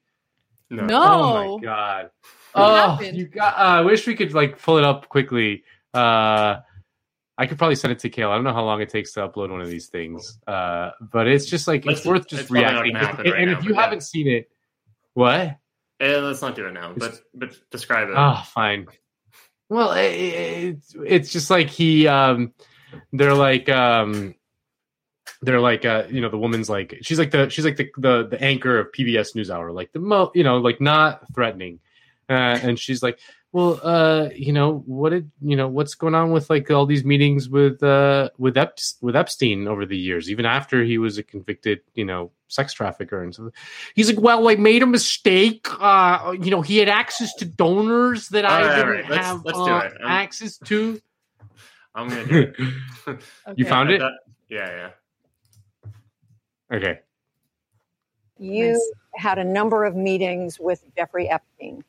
No. 0.71 0.87
No. 0.87 1.03
Oh 1.03 1.59
my 1.59 1.65
god. 1.65 2.11
What 2.53 2.63
oh, 2.63 2.75
happened? 2.75 3.17
you 3.17 3.27
got. 3.27 3.55
Uh, 3.55 3.57
I 3.57 3.81
wish 3.83 4.07
we 4.07 4.15
could 4.15 4.35
like 4.35 4.61
pull 4.61 4.79
it 4.79 4.85
up 4.85 5.09
quickly. 5.09 5.65
Uh, 5.95 6.59
I 7.41 7.47
could 7.47 7.57
probably 7.57 7.77
send 7.77 7.93
it 7.93 8.01
to 8.01 8.11
Kale. 8.11 8.31
I 8.31 8.35
don't 8.35 8.43
know 8.45 8.53
how 8.53 8.65
long 8.65 8.81
it 8.81 8.89
takes 8.89 9.13
to 9.13 9.21
upload 9.21 9.51
one 9.51 9.61
of 9.61 9.69
these 9.69 9.87
things, 9.87 10.39
uh, 10.49 10.91
but 11.01 11.29
it's 11.29 11.47
just 11.47 11.69
like 11.69 11.87
Let's 11.87 12.01
it's 12.01 12.07
worth 12.07 12.27
just- 12.29 12.43
it's 12.43 12.51
reacting. 12.51 12.97
and 12.97 13.05
right 13.05 13.27
and 13.41 13.51
now, 13.53 13.59
if 13.59 13.65
you 13.65 13.75
haven't 13.75 14.03
seen 14.03 14.27
it, 14.27 14.51
what? 15.15 15.57
Eh, 16.01 16.17
let's 16.19 16.43
not 16.43 16.57
do 16.57 16.67
it 16.67 16.73
now. 16.73 16.93
But 16.97 17.21
but 17.35 17.57
describe 17.71 18.09
it. 18.09 18.15
Oh, 18.17 18.43
fine. 18.53 18.87
Well, 19.69 19.93
it, 19.93 20.05
it's 20.11 20.97
it's 21.07 21.33
just 21.33 21.49
like 21.51 21.69
he, 21.71 22.09
um, 22.09 22.55
they're 23.13 23.35
like, 23.35 23.69
um, 23.69 24.35
they're 25.43 25.61
like, 25.61 25.85
uh, 25.85 26.05
you 26.11 26.21
know, 26.21 26.31
the 26.31 26.39
woman's 26.39 26.69
like, 26.71 26.99
she's 27.03 27.19
like 27.19 27.31
the, 27.31 27.49
she's 27.51 27.65
like 27.65 27.77
the, 27.77 27.91
the, 27.99 28.29
the 28.29 28.43
anchor 28.43 28.79
of 28.81 28.93
PBS 28.93 29.37
NewsHour, 29.37 29.73
like 29.75 29.93
the 29.93 29.99
mo, 30.01 30.31
you 30.35 30.43
know, 30.43 30.57
like 30.59 30.81
not 30.81 31.23
threatening, 31.35 31.81
uh, 32.29 32.33
and 32.63 32.79
she's 32.79 33.03
like, 33.03 33.19
well, 33.53 33.81
uh, 33.83 34.29
you 34.35 34.53
know, 34.53 34.83
what 34.87 35.11
did, 35.11 35.31
you 35.41 35.57
know, 35.57 35.69
what's 35.69 35.95
going 35.95 36.15
on 36.15 36.31
with 36.33 36.51
like 36.51 36.71
all 36.71 36.85
these 36.87 37.05
meetings 37.05 37.49
with, 37.49 37.83
uh, 37.83 38.29
with 38.37 38.57
Ep- 38.59 38.79
with 39.01 39.17
Epstein 39.17 39.67
over 39.67 39.87
the 39.87 39.97
years, 39.97 40.31
even 40.31 40.45
after 40.45 40.85
he 40.85 40.99
was 40.99 41.17
a 41.19 41.23
convicted, 41.23 41.81
you 41.95 42.05
know, 42.05 42.31
sex 42.49 42.73
trafficker 42.73 43.23
and 43.23 43.35
so 43.35 43.51
he's 43.95 44.09
like, 44.09 44.21
well, 44.21 44.49
I 44.49 44.57
made 44.57 44.83
a 44.83 44.87
mistake. 44.87 45.67
Uh, 45.81 46.35
you 46.41 46.51
know, 46.51 46.63
he 46.63 46.77
had 46.79 46.89
access 46.89 47.35
to 47.37 47.45
donors 47.45 48.29
that 48.29 48.45
All 48.45 48.51
I 48.53 48.63
right, 48.63 48.77
didn't 48.77 48.91
right. 48.91 49.11
Let's- 49.11 49.27
have 49.27 49.45
let's 49.45 49.59
do 49.59 49.65
uh, 49.65 49.79
it. 49.81 49.93
Access 50.05 50.59
to. 50.59 51.01
I'm 51.95 52.09
gonna 52.09 52.27
do 52.27 52.39
it. 53.07 53.21
You 53.57 53.65
found 53.65 53.91
it? 53.91 54.01
That- 54.01 54.13
yeah, 54.51 54.91
yeah. 56.71 56.77
Okay. 56.77 57.01
You 58.39 58.81
had 59.17 59.39
a 59.39 59.45
number 59.45 59.85
of 59.85 59.97
meetings 59.97 60.61
with 60.61 60.85
Jeffrey 60.97 61.29
Epstein, 61.29 61.83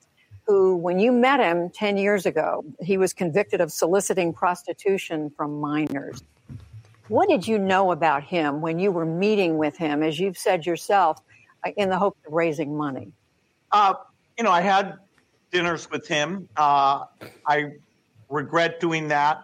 who, 0.50 0.76
when 0.76 0.98
you 0.98 1.12
met 1.12 1.40
him 1.40 1.70
10 1.70 1.98
years 1.98 2.26
ago, 2.26 2.66
he 2.82 2.98
was 2.98 3.14
convicted 3.14 3.62
of 3.62 3.72
soliciting 3.72 4.34
prostitution 4.34 5.30
from 5.38 5.62
minors. 5.62 6.24
What 7.08 7.30
did 7.30 7.48
you 7.48 7.60
know 7.60 7.92
about 7.92 8.24
him 8.24 8.60
when 8.60 8.80
you 8.80 8.92
were 8.92 9.06
meeting 9.06 9.60
with 9.60 9.78
him, 9.78 10.02
as 10.02 10.20
you've 10.20 10.40
said 10.40 10.66
yourself, 10.66 11.22
uh, 11.64 11.70
in 11.78 11.90
the 11.90 12.00
hope 12.00 12.18
of 12.26 12.34
raising 12.34 12.76
money? 12.76 13.12
Uh, 13.72 13.94
you 14.40 14.44
know, 14.44 14.50
I 14.50 14.62
had 14.62 14.98
dinners 15.52 15.88
with 15.92 16.08
him. 16.08 16.50
Uh, 16.58 17.06
I 17.46 17.74
regret 18.28 18.80
doing 18.80 19.08
that. 19.10 19.44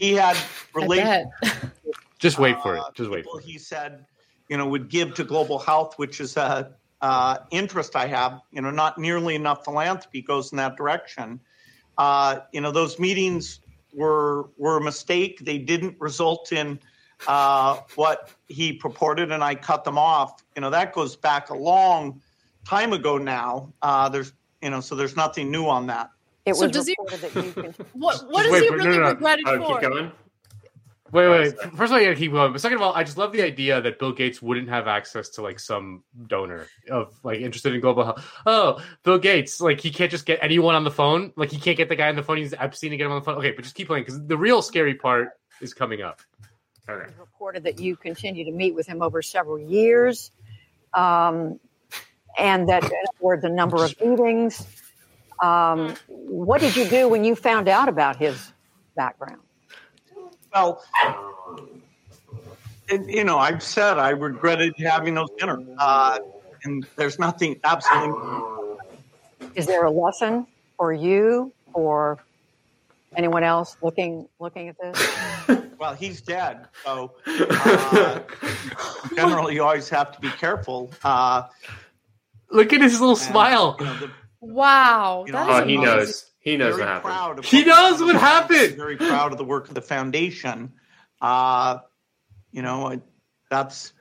He 0.00 0.14
had 0.14 0.36
relations. 0.74 1.32
Just 2.18 2.40
wait 2.40 2.60
for 2.60 2.74
it. 2.74 2.82
Just 2.94 3.08
wait. 3.08 3.22
People 3.22 3.38
he 3.38 3.56
said, 3.56 4.04
you 4.48 4.56
know, 4.56 4.66
would 4.66 4.88
give 4.88 5.14
to 5.14 5.22
global 5.22 5.60
health, 5.60 5.96
which 5.96 6.20
is 6.20 6.36
a 6.36 6.72
uh, 7.02 7.38
interest 7.50 7.96
I 7.96 8.06
have. 8.06 8.40
You 8.52 8.62
know, 8.62 8.70
not 8.70 8.98
nearly 8.98 9.34
enough 9.34 9.64
philanthropy 9.64 10.22
goes 10.22 10.52
in 10.52 10.56
that 10.58 10.76
direction. 10.76 11.40
Uh, 11.98 12.40
you 12.52 12.60
know, 12.60 12.70
those 12.72 12.98
meetings 12.98 13.60
were 13.94 14.48
were 14.56 14.76
a 14.78 14.80
mistake. 14.82 15.40
They 15.44 15.58
didn't 15.58 15.96
result 16.00 16.52
in 16.52 16.78
uh, 17.26 17.78
what 17.96 18.30
he 18.48 18.72
purported, 18.72 19.32
and 19.32 19.42
I 19.44 19.54
cut 19.54 19.84
them 19.84 19.98
off. 19.98 20.42
You 20.56 20.62
know, 20.62 20.70
that 20.70 20.92
goes 20.92 21.16
back 21.16 21.50
a 21.50 21.54
long 21.56 22.20
time 22.64 22.92
ago 22.92 23.18
now. 23.18 23.72
Uh, 23.82 24.08
there's, 24.08 24.32
you 24.62 24.70
know, 24.70 24.80
so 24.80 24.94
there's 24.94 25.16
nothing 25.16 25.50
new 25.50 25.66
on 25.66 25.86
that. 25.88 26.10
It 26.46 26.54
So 26.54 26.62
was 26.66 26.72
does 26.72 26.86
he- 26.86 26.96
that 27.10 27.34
you 27.34 27.52
can. 27.62 27.74
What 27.92 28.22
what 28.30 28.42
Just 28.44 28.52
wait 28.52 28.62
he 28.62 28.68
for- 28.68 28.76
no, 28.78 28.84
really 28.84 28.96
no, 28.98 29.02
no. 29.04 29.08
regretted 29.10 29.44
Oh, 29.48 29.58
for? 29.58 29.80
keep 29.80 29.90
going. 29.90 30.12
Wait, 31.12 31.28
wait. 31.28 31.58
First 31.58 31.92
of 31.92 31.92
all, 31.92 32.00
yeah, 32.00 32.14
keep 32.14 32.32
going. 32.32 32.52
But 32.52 32.60
second 32.60 32.76
of 32.76 32.82
all, 32.82 32.94
I 32.94 33.02
just 33.02 33.18
love 33.18 33.32
the 33.32 33.42
idea 33.42 33.80
that 33.80 33.98
Bill 33.98 34.12
Gates 34.12 34.40
wouldn't 34.40 34.68
have 34.68 34.86
access 34.86 35.28
to 35.30 35.42
like 35.42 35.58
some 35.58 36.04
donor 36.26 36.66
of 36.90 37.18
like 37.24 37.40
interested 37.40 37.74
in 37.74 37.80
global 37.80 38.04
health. 38.04 38.24
Oh, 38.46 38.82
Bill 39.02 39.18
Gates, 39.18 39.60
like 39.60 39.80
he 39.80 39.90
can't 39.90 40.10
just 40.10 40.26
get 40.26 40.38
anyone 40.42 40.74
on 40.74 40.84
the 40.84 40.90
phone. 40.90 41.32
Like 41.36 41.50
he 41.50 41.58
can't 41.58 41.76
get 41.76 41.88
the 41.88 41.96
guy 41.96 42.08
on 42.08 42.16
the 42.16 42.22
phone. 42.22 42.36
He's 42.36 42.54
Epstein 42.54 42.90
to 42.90 42.96
get 42.96 43.06
him 43.06 43.12
on 43.12 43.20
the 43.20 43.24
phone. 43.24 43.38
Okay, 43.38 43.52
but 43.52 43.62
just 43.62 43.74
keep 43.74 43.88
playing 43.88 44.04
because 44.04 44.24
the 44.26 44.36
real 44.36 44.62
scary 44.62 44.94
part 44.94 45.30
is 45.60 45.74
coming 45.74 46.02
up. 46.02 46.20
Okay. 46.88 47.12
reported 47.18 47.64
that 47.64 47.78
you 47.78 47.96
continue 47.96 48.44
to 48.44 48.50
meet 48.50 48.74
with 48.74 48.86
him 48.86 49.00
over 49.02 49.22
several 49.22 49.58
years, 49.58 50.32
um, 50.94 51.60
and 52.38 52.68
that 52.68 52.90
or 53.20 53.36
the 53.36 53.48
number 53.48 53.84
of 53.84 54.00
meetings. 54.00 54.66
Um, 55.40 55.94
what 56.08 56.60
did 56.60 56.76
you 56.76 56.84
do 56.86 57.08
when 57.08 57.24
you 57.24 57.34
found 57.34 57.68
out 57.68 57.88
about 57.88 58.16
his 58.16 58.52
background? 58.94 59.40
Well, 60.52 60.82
it, 62.88 63.08
you 63.08 63.24
know, 63.24 63.38
I've 63.38 63.62
said 63.62 63.98
I 63.98 64.10
regretted 64.10 64.74
having 64.78 65.14
those 65.14 65.28
dinners, 65.38 65.64
uh, 65.78 66.18
and 66.64 66.86
there's 66.96 67.18
nothing 67.18 67.60
absolutely. 67.64 68.78
Is 69.54 69.66
there 69.66 69.84
a 69.84 69.90
lesson 69.90 70.46
for 70.76 70.92
you 70.92 71.52
or 71.72 72.18
anyone 73.16 73.44
else 73.44 73.76
looking 73.82 74.28
looking 74.38 74.68
at 74.68 74.76
this? 74.80 75.66
Well, 75.78 75.94
he's 75.94 76.20
dead, 76.20 76.68
so 76.84 77.14
uh, 77.26 78.20
generally 79.16 79.54
you 79.54 79.62
always 79.62 79.88
have 79.88 80.12
to 80.12 80.20
be 80.20 80.28
careful. 80.30 80.92
Uh, 81.02 81.44
Look 82.50 82.72
at 82.72 82.80
his 82.80 83.00
little 83.00 83.16
smile. 83.16 83.76
You 83.78 83.86
know, 83.86 83.94
the, 83.96 84.10
Wow, 84.40 85.24
you 85.26 85.32
that 85.32 85.46
know, 85.46 85.54
is 85.54 85.62
Oh, 85.62 85.66
he 85.66 85.76
knows. 85.76 86.29
He 86.40 86.56
knows 86.56 86.76
very 86.76 86.80
what 86.86 86.88
happened. 86.88 87.12
proud 87.12 87.38
of 87.38 87.44
He 87.44 87.58
what 87.58 87.66
knows 87.68 88.00
what 88.00 88.16
happened. 88.16 88.76
Very 88.76 88.96
proud 88.96 89.32
of 89.32 89.38
the 89.38 89.44
work 89.44 89.68
of 89.68 89.74
the 89.74 89.82
foundation. 89.82 90.72
Uh, 91.20 91.78
you 92.50 92.62
know, 92.62 93.00
that's 93.50 93.92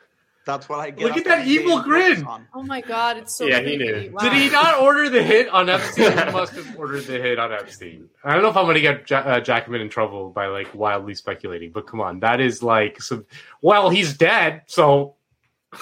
that's 0.46 0.68
what 0.70 0.80
I 0.80 0.90
get. 0.92 1.06
Look 1.06 1.18
at 1.18 1.26
that 1.26 1.46
evil 1.48 1.76
and 1.78 1.84
grin. 1.84 2.28
Oh 2.56 2.64
my 2.64 2.82
god, 2.82 3.18
it's 3.18 3.36
so 3.36 3.46
Yeah, 3.46 3.60
he 3.60 3.78
creepy. 3.78 4.08
knew. 4.08 4.12
Wow. 4.14 4.22
Did 4.24 4.34
he 4.34 4.50
not 4.50 4.80
order 4.80 5.10
the 5.10 5.22
hit 5.22 5.48
on 5.50 5.70
Epstein? 5.70 6.18
he 6.18 6.32
must 6.32 6.54
have 6.54 6.76
ordered 6.80 7.04
the 7.04 7.20
hit 7.22 7.38
on 7.38 7.52
Epstein. 7.54 8.10
I 8.24 8.34
don't 8.34 8.42
know 8.42 8.50
if 8.50 8.58
I'm 8.58 8.64
going 8.66 8.76
to 8.76 8.82
get 8.82 9.08
ja- 9.10 9.18
uh, 9.20 9.40
Jackman 9.42 9.82
in 9.82 9.90
trouble 9.90 10.30
by 10.32 10.48
like 10.48 10.74
wildly 10.74 11.14
speculating, 11.14 11.72
but 11.72 11.86
come 11.88 12.00
on, 12.02 12.22
that 12.22 12.40
is 12.40 12.64
like 12.64 13.00
some. 13.02 13.26
Well, 13.62 13.90
he's 13.90 14.18
dead, 14.18 14.62
so. 14.66 15.16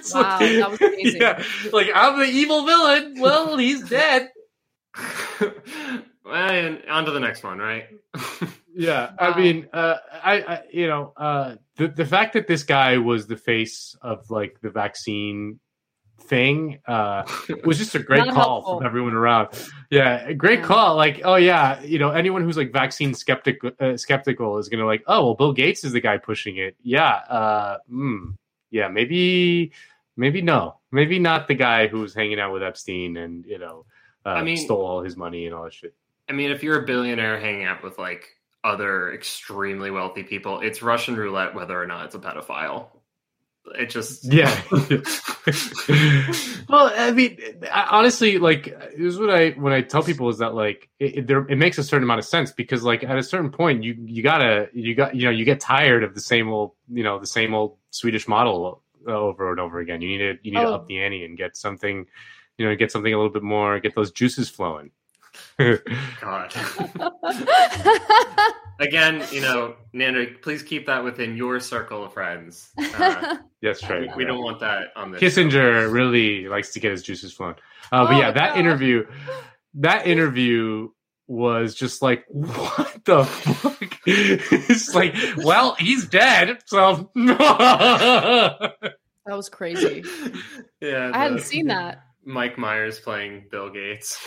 It's 0.00 0.14
Wow, 0.14 0.38
that 0.38 0.70
was 0.70 0.80
amazing. 0.80 1.20
Yeah, 1.22 1.42
like 1.72 1.88
I'm 1.94 2.18
the 2.18 2.26
evil 2.26 2.64
villain. 2.66 3.16
Well, 3.18 3.56
he's 3.56 3.88
dead. 3.88 4.30
Well, 5.40 5.52
and 6.34 6.82
on 6.88 7.04
to 7.04 7.10
the 7.12 7.20
next 7.20 7.42
one, 7.44 7.58
right? 7.58 7.86
Yeah, 8.72 9.10
I 9.18 9.36
mean, 9.36 9.68
uh, 9.72 9.96
I, 10.22 10.32
I, 10.40 10.62
you 10.72 10.86
know, 10.86 11.12
uh, 11.16 11.56
the 11.76 11.88
the 11.88 12.06
fact 12.06 12.34
that 12.34 12.46
this 12.46 12.62
guy 12.62 12.98
was 12.98 13.26
the 13.26 13.36
face 13.36 13.96
of 14.00 14.30
like 14.30 14.60
the 14.62 14.70
vaccine 14.70 15.58
thing 16.22 16.78
uh, 16.86 17.24
was 17.64 17.78
just 17.78 17.96
a 17.96 17.98
great 17.98 18.22
call 18.22 18.32
helpful. 18.32 18.78
from 18.78 18.86
everyone 18.86 19.14
around. 19.14 19.48
Yeah, 19.90 20.32
great 20.34 20.60
Yeah. 20.60 20.66
call. 20.66 20.94
Like, 20.96 21.20
oh 21.24 21.34
yeah, 21.34 21.82
you 21.82 21.98
know, 21.98 22.10
anyone 22.10 22.42
who's 22.42 22.56
like 22.56 22.72
vaccine 22.72 23.12
skeptic 23.12 23.58
uh, 23.80 23.96
skeptical 23.96 24.56
is 24.58 24.68
gonna 24.68 24.86
like, 24.86 25.02
oh 25.08 25.24
well, 25.24 25.34
Bill 25.34 25.52
Gates 25.52 25.82
is 25.82 25.92
the 25.92 26.00
guy 26.00 26.18
pushing 26.18 26.56
it. 26.56 26.76
Yeah, 26.80 27.08
uh, 27.10 27.78
mm, 27.92 28.34
yeah, 28.70 28.86
maybe, 28.86 29.72
maybe 30.20 30.42
no, 30.42 30.76
maybe 30.92 31.18
not 31.18 31.48
the 31.48 31.54
guy 31.54 31.88
who's 31.88 32.14
hanging 32.14 32.38
out 32.38 32.52
with 32.52 32.62
Epstein 32.62 33.16
and 33.16 33.44
you 33.46 33.58
know, 33.58 33.86
uh, 34.24 34.30
I 34.30 34.44
mean- 34.44 34.58
stole 34.58 34.84
all 34.84 35.02
his 35.02 35.16
money 35.16 35.46
and 35.46 35.54
all 35.54 35.64
that 35.64 35.72
shit. 35.72 35.94
I 36.28 36.32
mean, 36.32 36.52
if 36.52 36.62
you're 36.62 36.80
a 36.80 36.86
billionaire 36.86 37.40
hanging 37.40 37.64
out 37.64 37.82
with 37.82 37.98
like 37.98 38.36
other 38.62 39.12
extremely 39.12 39.90
wealthy 39.90 40.22
people, 40.22 40.60
it's 40.60 40.80
Russian 40.80 41.16
roulette 41.16 41.54
whether 41.56 41.80
or 41.80 41.86
not 41.86 42.04
it's 42.04 42.14
a 42.14 42.20
pedophile. 42.20 42.86
It 43.76 43.90
just 43.90 44.24
Yeah. 44.32 44.54
well, 46.68 46.92
I 46.94 47.10
mean, 47.12 47.38
I, 47.72 47.88
honestly, 47.90 48.38
like 48.38 48.64
this 48.64 49.14
is 49.14 49.18
what 49.18 49.30
I 49.30 49.50
when 49.50 49.72
I 49.72 49.80
tell 49.80 50.02
people 50.02 50.28
is 50.28 50.38
that 50.38 50.54
like 50.54 50.88
it, 51.00 51.18
it, 51.18 51.26
there, 51.26 51.46
it 51.48 51.56
makes 51.56 51.78
a 51.78 51.82
certain 51.82 52.04
amount 52.04 52.20
of 52.20 52.26
sense 52.26 52.52
because 52.52 52.84
like 52.84 53.02
at 53.02 53.18
a 53.18 53.22
certain 53.22 53.50
point 53.50 53.82
you 53.82 53.96
you 54.04 54.22
gotta 54.22 54.68
you 54.72 54.94
got 54.94 55.16
you 55.16 55.24
know 55.24 55.30
you 55.30 55.44
get 55.44 55.60
tired 55.60 56.04
of 56.04 56.14
the 56.14 56.20
same 56.20 56.48
old 56.48 56.72
you 56.88 57.02
know 57.02 57.18
the 57.18 57.26
same 57.26 57.54
old 57.54 57.76
Swedish 57.90 58.28
model 58.28 58.82
over 59.06 59.50
and 59.50 59.60
over 59.60 59.80
again. 59.80 60.00
You 60.00 60.08
need 60.08 60.18
to 60.18 60.38
you 60.42 60.52
need 60.52 60.60
to 60.60 60.66
Oh. 60.68 60.74
up 60.74 60.86
the 60.88 61.00
ante 61.02 61.24
and 61.24 61.36
get 61.38 61.56
something 61.56 62.06
you 62.58 62.66
know 62.68 62.74
get 62.76 62.90
something 62.92 63.12
a 63.12 63.16
little 63.16 63.32
bit 63.32 63.42
more 63.42 63.78
get 63.80 63.94
those 63.94 64.10
juices 64.12 64.48
flowing. 64.48 64.90
God. 65.58 66.52
Again, 68.80 69.22
you 69.30 69.42
know, 69.42 69.74
Nando, 69.92 70.26
please 70.40 70.62
keep 70.62 70.86
that 70.86 71.04
within 71.04 71.36
your 71.36 71.60
circle 71.60 72.02
of 72.04 72.14
friends. 72.14 72.70
Uh, 72.78 73.36
Yes, 73.60 73.86
right. 73.90 74.08
we 74.16 74.24
don't 74.24 74.42
want 74.42 74.58
that 74.60 74.88
on 74.96 75.12
this. 75.12 75.20
Kissinger 75.20 75.92
really 75.92 76.48
likes 76.48 76.72
to 76.72 76.80
get 76.80 76.92
his 76.92 77.02
juices 77.02 77.30
flowing. 77.34 77.56
Uh, 77.92 78.06
but 78.06 78.14
Oh, 78.14 78.18
yeah, 78.18 78.30
that 78.30 78.50
God. 78.54 78.58
interview, 78.58 79.04
that 79.74 80.06
interview 80.06 80.88
was 81.30 81.76
just 81.76 82.02
like, 82.02 82.24
what 82.28 83.04
the 83.04 83.24
fuck? 83.24 83.98
it's 84.06 84.94
like, 84.94 85.14
well, 85.38 85.76
he's 85.78 86.06
dead, 86.06 86.58
so. 86.66 87.10
That 89.26 89.36
was 89.36 89.50
crazy. 89.50 90.02
Yeah, 90.80 91.12
I 91.14 91.18
hadn't 91.18 91.42
seen 91.42 91.68
that. 91.68 92.02
Mike 92.24 92.58
Myers 92.58 92.98
playing 92.98 93.44
Bill 93.48 93.70
Gates. 93.70 94.18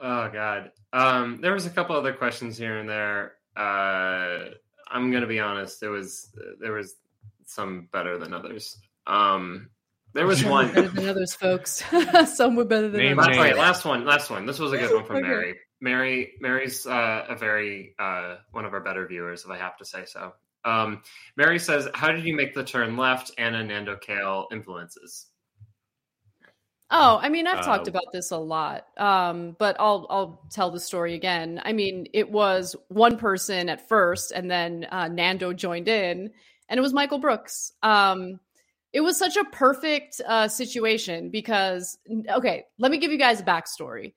oh 0.00 0.30
God. 0.32 0.72
Um, 0.92 1.38
there 1.40 1.52
was 1.52 1.66
a 1.66 1.70
couple 1.70 1.94
other 1.94 2.14
questions 2.14 2.58
here 2.58 2.78
and 2.78 2.88
there. 2.88 3.34
Uh, 3.56 4.46
I'm 4.90 5.12
gonna 5.12 5.28
be 5.28 5.38
honest. 5.38 5.80
There 5.80 5.92
was 5.92 6.34
there 6.58 6.72
was 6.72 6.96
some 7.44 7.88
better 7.92 8.18
than 8.18 8.32
others. 8.32 8.80
Um, 9.06 9.68
there 10.14 10.26
was 10.26 10.40
Some 10.40 10.50
one. 10.50 10.72
better 10.72 10.88
than 10.88 11.08
others, 11.08 11.34
folks. 11.34 11.82
Some 12.34 12.56
were 12.56 12.64
better 12.64 12.88
than 12.88 13.00
Name 13.00 13.18
others. 13.18 13.36
Last, 13.36 13.40
wait, 13.48 13.56
last 13.56 13.84
one. 13.84 14.04
Last 14.04 14.30
one. 14.30 14.46
This 14.46 14.58
was 14.58 14.72
a 14.72 14.78
good 14.78 14.94
one 14.94 15.04
from 15.04 15.16
Okay. 15.16 15.26
Mary. 15.28 15.54
Mary. 15.80 16.32
Mary's 16.40 16.86
uh, 16.86 17.26
a 17.28 17.36
very 17.36 17.94
uh, 17.98 18.36
one 18.52 18.64
of 18.64 18.72
our 18.74 18.80
better 18.80 19.06
viewers, 19.06 19.44
if 19.44 19.50
I 19.50 19.56
have 19.58 19.76
to 19.78 19.84
say 19.84 20.04
so. 20.06 20.32
Um, 20.64 21.02
Mary 21.36 21.58
says, 21.58 21.88
"How 21.94 22.10
did 22.10 22.24
you 22.24 22.34
make 22.34 22.54
the 22.54 22.64
turn 22.64 22.96
left?" 22.96 23.30
Anna 23.38 23.62
Nando 23.64 23.96
Kale 23.96 24.48
influences. 24.50 25.26
Oh, 26.90 27.18
I 27.20 27.28
mean, 27.28 27.46
I've 27.46 27.58
Uh, 27.58 27.62
talked 27.62 27.86
about 27.86 28.06
this 28.12 28.30
a 28.30 28.38
lot, 28.38 28.86
um, 28.96 29.54
but 29.58 29.76
I'll 29.78 30.06
I'll 30.08 30.42
tell 30.50 30.70
the 30.70 30.80
story 30.80 31.14
again. 31.14 31.60
I 31.64 31.72
mean, 31.74 32.06
it 32.14 32.30
was 32.30 32.74
one 32.88 33.18
person 33.18 33.68
at 33.68 33.88
first, 33.88 34.32
and 34.32 34.50
then 34.50 34.86
uh, 34.90 35.08
Nando 35.08 35.52
joined 35.52 35.86
in, 35.88 36.30
and 36.68 36.78
it 36.78 36.80
was 36.80 36.94
Michael 36.94 37.18
Brooks. 37.18 37.72
Um, 37.82 38.40
it 38.92 39.00
was 39.00 39.18
such 39.18 39.36
a 39.36 39.44
perfect 39.44 40.20
uh, 40.26 40.48
situation 40.48 41.30
because, 41.30 41.98
okay, 42.30 42.64
let 42.78 42.90
me 42.90 42.98
give 42.98 43.12
you 43.12 43.18
guys 43.18 43.40
a 43.40 43.44
backstory. 43.44 44.14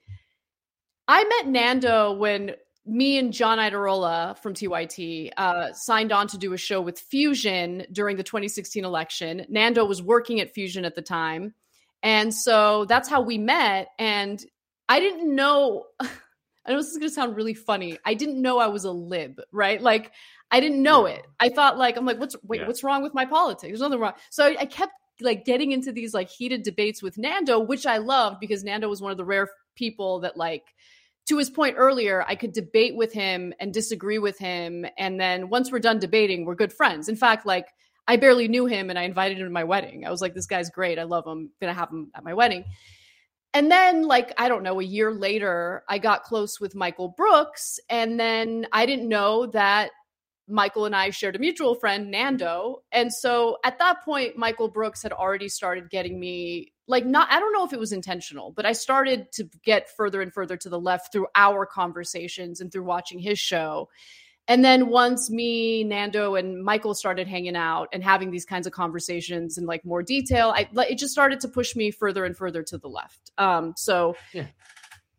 I 1.08 1.24
met 1.24 1.48
Nando 1.48 2.14
when 2.14 2.56
me 2.86 3.18
and 3.18 3.34
John 3.34 3.58
Iadarola 3.58 4.38
from 4.40 4.54
TYT 4.54 5.32
uh, 5.38 5.74
signed 5.74 6.12
on 6.12 6.28
to 6.28 6.38
do 6.38 6.54
a 6.54 6.58
show 6.58 6.82
with 6.82 7.00
Fusion 7.00 7.86
during 7.92 8.18
the 8.18 8.24
2016 8.24 8.86
election. 8.86 9.46
Nando 9.50 9.86
was 9.86 10.02
working 10.02 10.40
at 10.40 10.54
Fusion 10.54 10.86
at 10.86 10.96
the 10.96 11.02
time. 11.02 11.54
And 12.02 12.34
so 12.34 12.86
that's 12.86 13.10
how 13.10 13.22
we 13.22 13.38
met. 13.38 13.90
And 14.00 14.44
I 14.90 15.00
didn't 15.00 15.36
know, 15.36 15.86
I 16.00 16.72
know 16.72 16.78
this 16.78 16.88
is 16.88 16.98
going 16.98 17.10
to 17.10 17.14
sound 17.14 17.36
really 17.36 17.54
funny. 17.54 17.98
I 18.06 18.14
didn't 18.14 18.42
know 18.42 18.58
I 18.58 18.68
was 18.68 18.86
a 18.86 18.92
lib, 18.92 19.42
right? 19.52 19.82
Like, 19.82 20.12
I 20.52 20.60
didn't 20.60 20.84
know 20.84 21.06
it. 21.06 21.26
I 21.40 21.50
thought, 21.50 21.78
like, 21.78 21.98
I'm 21.98 22.06
like, 22.06 22.20
what's, 22.20 22.36
wait, 22.44 22.62
Yeah. 22.62 22.68
what's 22.68 22.84
wrong 22.84 23.04
with 23.04 23.14
my 23.14 23.26
politics? 23.26 23.70
There's 23.70 23.80
nothing 23.80 24.00
wrong. 24.00 24.14
So 24.30 24.46
I, 24.46 24.58
I 24.60 24.66
kept 24.66 24.92
like 25.22 25.46
getting 25.46 25.72
into 25.72 25.92
these 25.92 26.14
like 26.14 26.30
heated 26.30 26.64
debates 26.64 27.02
with 27.02 27.18
Nando, 27.18 27.60
which 27.60 27.86
I 27.86 27.98
loved 27.98 28.40
because 28.40 28.64
Nando 28.64 28.90
was 28.90 29.02
one 29.02 29.12
of 29.12 29.18
the 29.18 29.26
rare 29.26 29.50
people 29.76 30.22
that 30.22 30.36
like, 30.36 30.64
to 31.30 31.38
his 31.38 31.50
point 31.50 31.76
earlier, 31.78 32.26
I 32.28 32.36
could 32.36 32.52
debate 32.52 32.96
with 32.96 33.14
him 33.14 33.54
and 33.60 33.74
disagree 33.74 34.18
with 34.18 34.38
him. 34.40 34.86
And 34.98 35.20
then 35.22 35.50
once 35.50 35.72
we're 35.72 35.80
done 35.80 36.00
debating, 36.00 36.46
we're 36.46 36.56
good 36.56 36.74
friends. 36.74 37.08
In 37.08 37.16
fact, 37.16 37.46
like, 37.46 37.68
I 38.08 38.18
barely 38.18 38.48
knew 38.48 38.66
him 38.66 38.90
and 38.90 38.98
I 38.98 39.04
invited 39.04 39.38
him 39.38 39.46
to 39.46 39.52
my 39.52 39.64
wedding. 39.64 40.06
I 40.06 40.10
was 40.10 40.22
like, 40.22 40.34
this 40.34 40.48
guy's 40.48 40.72
great. 40.72 40.98
I 40.98 41.04
love 41.04 41.26
him. 41.26 41.52
Gonna 41.62 41.76
have 41.76 41.90
him 41.92 42.12
at 42.16 42.24
my 42.24 42.34
wedding. 42.34 42.66
And 43.54 43.70
then, 43.70 44.04
like, 44.08 44.34
I 44.38 44.48
don't 44.48 44.64
know, 44.64 44.80
a 44.80 44.84
year 44.84 45.14
later, 45.14 45.84
I 45.88 46.00
got 46.00 46.24
close 46.24 46.60
with 46.60 46.74
Michael 46.74 47.10
Brooks. 47.10 47.80
And 47.90 48.20
then 48.20 48.66
I 48.72 48.86
didn't 48.86 49.08
know 49.08 49.46
that 49.48 49.92
Michael 50.52 50.86
and 50.86 50.96
I 50.96 51.10
shared 51.10 51.36
a 51.36 51.40
mutual 51.40 51.76
friend, 51.76 52.12
Nando. 52.12 52.84
And 52.92 53.12
so 53.12 53.58
at 53.64 53.80
that 53.80 54.04
point, 54.04 54.38
Michael 54.38 54.68
Brooks 54.68 55.02
had 55.02 55.14
already 55.14 55.50
started 55.50 55.90
getting 55.90 56.20
me, 56.20 56.74
like, 56.88 57.06
not, 57.06 57.32
I 57.32 57.40
don't 57.40 57.54
know 57.54 57.66
if 57.66 57.74
it 57.74 57.80
was 57.80 57.92
intentional, 57.92 58.52
but 58.52 58.66
I 58.66 58.74
started 58.74 59.32
to 59.34 59.50
get 59.64 59.90
further 59.96 60.22
and 60.22 60.34
further 60.34 60.58
to 60.58 60.70
the 60.70 60.80
left 60.80 61.12
through 61.12 61.28
our 61.36 61.66
conversations 61.66 62.62
and 62.62 62.72
through 62.72 62.84
watching 62.84 63.20
his 63.20 63.40
show. 63.40 63.90
And 64.48 64.66
then 64.66 64.90
once 64.90 65.30
me, 65.30 65.84
Nando, 65.84 66.36
and 66.36 66.64
Michael 66.64 66.96
started 66.96 67.28
hanging 67.28 67.56
out 67.56 67.90
and 67.94 68.04
having 68.04 68.32
these 68.32 68.44
kinds 68.44 68.68
of 68.68 68.74
conversations 68.74 69.58
in 69.58 69.66
like 69.66 69.86
more 69.86 70.04
detail, 70.04 70.52
I 70.54 70.68
it 70.90 70.98
just 70.98 71.14
started 71.14 71.40
to 71.42 71.48
push 71.48 71.76
me 71.76 71.92
further 71.92 72.26
and 72.26 72.36
further 72.36 72.64
to 72.64 72.78
the 72.78 72.90
left. 72.90 73.32
Um, 73.38 73.74
so 73.78 74.16
yeah. 74.34 74.48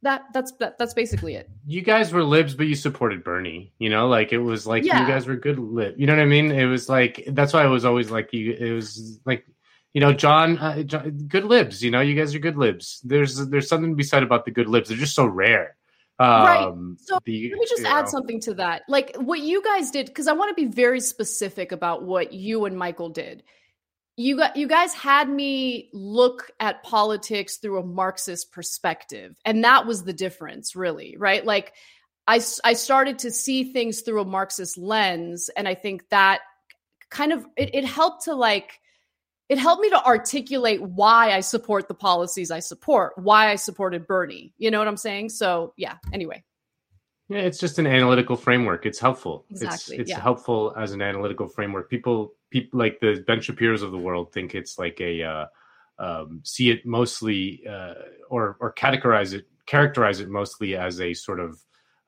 That 0.03 0.23
that's 0.35 0.53
that, 0.61 0.79
that's 0.79 0.95
basically 0.95 1.35
it. 1.35 1.49
You 1.67 1.81
guys 1.83 2.13
were 2.13 2.25
libs, 2.25 2.55
but 2.55 2.67
you 2.67 2.75
supported 2.75 3.23
Bernie. 3.25 3.73
You 3.79 3.89
know, 3.91 4.09
like 4.09 4.33
it 4.33 4.39
was 4.39 4.67
like 4.67 4.85
Yeah. 4.85 5.01
you 5.03 5.07
guys 5.07 5.27
were 5.27 5.37
good 5.37 5.59
lib. 5.59 5.95
You 5.99 6.07
know 6.07 6.15
what 6.15 6.23
I 6.23 6.27
mean? 6.27 6.51
It 6.51 6.67
was 6.67 6.89
like 6.89 7.25
that's 7.29 7.53
why 7.53 7.63
I 7.63 7.67
was 7.67 7.85
always 7.85 8.11
like 8.11 8.33
you. 8.33 8.53
It 8.53 8.73
was 8.73 9.21
like 9.25 9.47
you 9.95 10.01
know, 10.01 10.13
John, 10.15 10.57
uh, 10.59 10.83
John, 10.85 11.11
good 11.29 11.45
libs. 11.45 11.83
You 11.85 11.91
know, 11.91 12.01
you 12.01 12.15
guys 12.15 12.35
are 12.35 12.39
good 12.39 12.57
libs. 12.57 13.01
There's 13.05 13.37
there's 13.49 13.69
something 13.69 13.91
to 13.91 13.97
be 13.97 14.03
said 14.03 14.23
about 14.23 14.45
the 14.45 14.51
good 14.51 14.67
libs. 14.67 14.89
They're 14.89 14.99
just 14.99 15.15
so 15.15 15.27
rare. 15.27 15.77
right. 16.19 16.65
Um, 16.67 16.97
So 17.01 17.19
the- 17.25 17.51
let 17.51 17.59
me 17.59 17.67
just 17.69 17.85
add 17.85 18.03
know. 18.07 18.11
something 18.11 18.41
to 18.41 18.55
that. 18.55 18.83
Like 18.89 19.17
what 19.17 19.41
you 19.41 19.63
guys 19.63 19.91
did, 19.91 20.07
because 20.07 20.29
I 20.29 20.33
want 20.33 20.57
to 20.57 20.61
be 20.61 20.69
very 20.71 21.01
specific 21.01 21.73
about 21.73 22.05
what 22.05 22.33
you 22.33 22.65
and 22.65 22.77
Michael 22.79 23.11
did. 23.11 23.43
You 24.17 24.37
got 24.37 24.57
you 24.57 24.69
guys 24.69 24.93
had 24.93 25.29
me 25.29 25.89
look 25.93 26.51
at 26.61 26.83
politics 26.83 27.57
through 27.57 27.79
a 27.79 27.87
Marxist 27.87 28.53
perspective, 28.53 29.37
and 29.45 29.65
that 29.65 29.87
was 29.87 30.05
the 30.05 30.13
difference, 30.13 30.77
really, 30.77 31.17
right? 31.19 31.45
Like 31.45 31.73
i 32.29 32.41
i 32.65 32.75
started 32.75 33.19
to 33.21 33.31
see 33.31 33.73
things 33.73 34.03
through 34.03 34.21
a 34.21 34.25
Marxist 34.27 34.77
lens, 34.77 35.49
and 35.57 35.67
I 35.67 35.75
think 35.75 36.09
that 36.11 36.41
kind 37.11 37.33
of 37.33 37.47
it, 37.57 37.75
it 37.75 37.85
helped 37.85 38.25
to 38.25 38.35
like 38.35 38.81
it 39.49 39.59
helped 39.59 39.83
me 39.83 39.91
to 39.91 40.05
articulate 40.05 40.83
why 40.83 41.33
I 41.33 41.41
support 41.41 41.89
the 41.89 41.95
policies 41.95 42.51
I 42.51 42.61
support, 42.61 43.15
why 43.17 43.51
I 43.51 43.57
supported 43.57 44.07
Bernie. 44.07 44.55
You 44.59 44.71
know 44.71 44.79
what 44.79 44.89
I'm 44.89 44.97
saying? 44.97 45.31
So 45.31 45.73
yeah. 45.77 45.97
Anyway. 46.13 46.45
Yeah, 47.33 47.39
it's 47.39 47.59
just 47.59 47.79
an 47.79 47.87
analytical 47.87 48.37
framework. 48.37 48.85
It's 48.85 48.99
helpful. 48.99 49.47
Exactly, 49.51 49.97
It's, 49.97 50.03
it's 50.03 50.11
yeah. 50.11 50.21
helpful 50.21 50.75
as 50.77 50.93
an 50.93 51.01
analytical 51.01 51.49
framework. 51.49 51.89
People, 51.89 52.35
people 52.51 52.79
like 52.79 53.01
the 53.01 53.25
Ben 53.27 53.41
Shapiro's 53.41 53.81
of 53.81 53.91
the 53.91 53.97
world 53.97 54.33
think 54.35 54.55
it's 54.55 54.79
like 54.79 55.01
a 55.01 55.23
uh, 55.23 55.47
um, 55.99 56.41
see 56.45 56.71
it 56.71 56.85
mostly 56.85 57.63
uh, 57.67 57.95
or 58.29 58.59
or 58.61 58.75
categorize 58.75 59.33
it 59.33 59.47
characterize 59.65 60.21
it 60.21 60.29
mostly 60.29 60.77
as 60.77 61.01
a 61.01 61.15
sort 61.15 61.41
of 61.41 61.59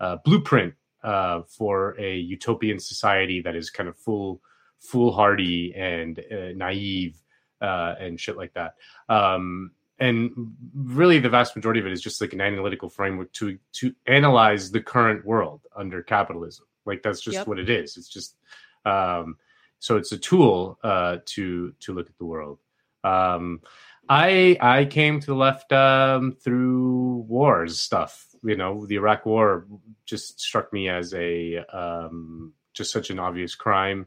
uh, 0.01 0.17
blueprint 0.27 0.75
uh, 1.03 1.41
for 1.49 1.99
a 1.99 2.17
utopian 2.17 2.79
society 2.79 3.41
that 3.41 3.57
is 3.57 3.71
kind 3.71 3.89
of 3.89 3.97
full 3.97 4.43
foolhardy 4.79 5.73
and 5.75 6.19
uh, 6.19 6.53
naive 6.55 7.17
uh, 7.63 7.95
and 7.99 8.21
shit 8.21 8.37
like 8.37 8.53
that. 8.53 8.75
Um, 9.09 9.71
and 10.05 10.55
really, 10.75 11.19
the 11.19 11.29
vast 11.31 11.57
majority 11.57 11.81
of 11.81 11.87
it 11.87 11.93
is 11.93 12.03
just 12.03 12.21
like 12.21 12.33
an 12.33 12.41
analytical 12.41 12.89
framework 12.91 13.33
to 13.35 13.59
to 13.75 13.95
analyze 14.07 14.71
the 14.71 14.81
current 14.81 15.25
world 15.25 15.63
under 15.75 16.03
capitalism. 16.03 16.67
Like 16.85 17.03
that's 17.03 17.21
just 17.21 17.39
Yep. 17.39 17.47
what 17.47 17.59
it 17.59 17.71
is. 17.71 17.97
It's 17.97 18.09
just 18.09 18.37
um, 18.85 19.37
so 19.79 19.97
it's 19.97 20.13
a 20.13 20.19
tool 20.19 20.79
uh, 20.83 21.19
to 21.27 21.73
to 21.81 21.95
look 21.95 22.09
at 22.11 22.19
the 22.19 22.25
world. 22.27 22.59
Um, 23.03 23.61
I 24.09 24.57
I 24.61 24.85
came 24.85 25.21
to 25.21 25.27
the 25.27 25.35
left 25.35 25.73
um, 25.73 26.33
through 26.33 27.25
wars 27.27 27.81
stuff. 27.81 28.27
You 28.43 28.57
know, 28.57 28.85
the 28.85 28.97
Iraq 28.97 29.25
War 29.25 29.67
just 30.05 30.41
struck 30.41 30.71
me 30.73 30.91
as 30.91 31.15
a 31.15 31.59
um, 31.73 32.53
just 32.75 32.93
such 32.93 33.09
an 33.11 33.19
obvious 33.19 33.55
crime. 33.55 34.07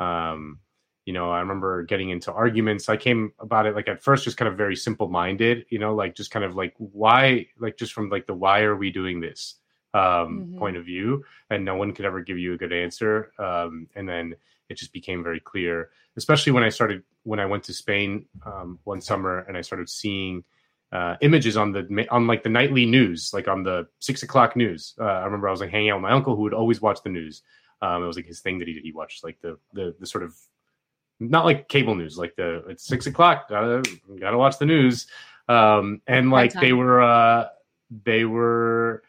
Um, 0.00 0.60
you 1.04 1.12
know, 1.12 1.30
I 1.30 1.40
remember 1.40 1.82
getting 1.82 2.10
into 2.10 2.32
arguments. 2.32 2.88
I 2.88 2.96
came 2.96 3.32
about 3.38 3.66
it 3.66 3.74
like 3.74 3.88
at 3.88 4.02
first 4.02 4.24
just 4.24 4.36
kind 4.36 4.48
of 4.48 4.56
very 4.56 4.76
simple 4.76 5.08
minded. 5.08 5.66
You 5.68 5.78
know, 5.78 5.94
like 5.94 6.14
just 6.14 6.30
kind 6.30 6.44
of 6.44 6.56
like 6.56 6.74
why, 6.78 7.46
like 7.58 7.76
just 7.76 7.92
from 7.92 8.08
like 8.08 8.26
the 8.26 8.34
why 8.34 8.62
are 8.62 8.76
we 8.76 8.90
doing 8.90 9.20
this 9.20 9.56
um, 9.92 10.48
Mhm. 10.54 10.58
point 10.58 10.76
of 10.76 10.84
view, 10.84 11.24
and 11.50 11.64
no 11.64 11.76
one 11.76 11.92
could 11.92 12.04
ever 12.04 12.20
give 12.22 12.38
you 12.38 12.54
a 12.54 12.56
good 12.56 12.72
answer. 12.72 13.32
Um, 13.38 13.88
and 13.94 14.08
then 14.08 14.34
it 14.68 14.76
just 14.78 14.92
became 14.92 15.22
very 15.22 15.40
clear, 15.40 15.90
especially 16.16 16.52
when 16.52 16.64
I 16.64 16.70
started 16.70 17.02
when 17.22 17.38
I 17.38 17.46
went 17.46 17.64
to 17.64 17.74
Spain 17.74 18.26
um, 18.44 18.78
one 18.84 19.00
summer 19.00 19.40
and 19.40 19.56
I 19.56 19.60
started 19.60 19.88
seeing 19.88 20.44
uh, 20.92 21.16
images 21.20 21.56
on 21.56 21.72
the 21.72 22.06
on 22.10 22.26
like 22.26 22.42
the 22.42 22.48
nightly 22.48 22.86
news, 22.86 23.32
like 23.34 23.46
on 23.48 23.62
the 23.62 23.86
six 23.98 24.22
o'clock 24.22 24.56
news. 24.56 24.94
Uh, 24.98 25.04
I 25.04 25.24
remember 25.24 25.48
I 25.48 25.50
was 25.50 25.60
like 25.60 25.70
hanging 25.70 25.90
out 25.90 25.96
with 25.96 26.02
my 26.02 26.12
uncle 26.12 26.34
who 26.34 26.42
would 26.42 26.54
always 26.54 26.80
watch 26.80 27.02
the 27.02 27.10
news. 27.10 27.42
Um, 27.82 28.02
it 28.02 28.06
was 28.06 28.16
like 28.16 28.26
his 28.26 28.40
thing 28.40 28.58
that 28.60 28.68
he 28.68 28.74
did. 28.74 28.84
He 28.84 28.92
watched 28.92 29.22
like 29.22 29.40
the 29.42 29.58
the 29.74 29.94
the 30.00 30.06
sort 30.06 30.24
of 30.24 30.34
not 31.20 31.44
like 31.44 31.68
cable 31.68 31.94
news, 31.94 32.18
like 32.18 32.34
the 32.36 32.64
it's 32.68 32.84
six 32.86 33.06
o'clock. 33.06 33.48
Gotta 33.48 33.82
gotta 34.18 34.38
watch 34.38 34.58
the 34.58 34.66
news. 34.66 35.06
Um, 35.48 36.00
and 36.06 36.30
like 36.30 36.52
they 36.52 36.72
were 36.72 37.02
uh, 37.02 37.48
they 38.04 38.24
were 38.24 39.02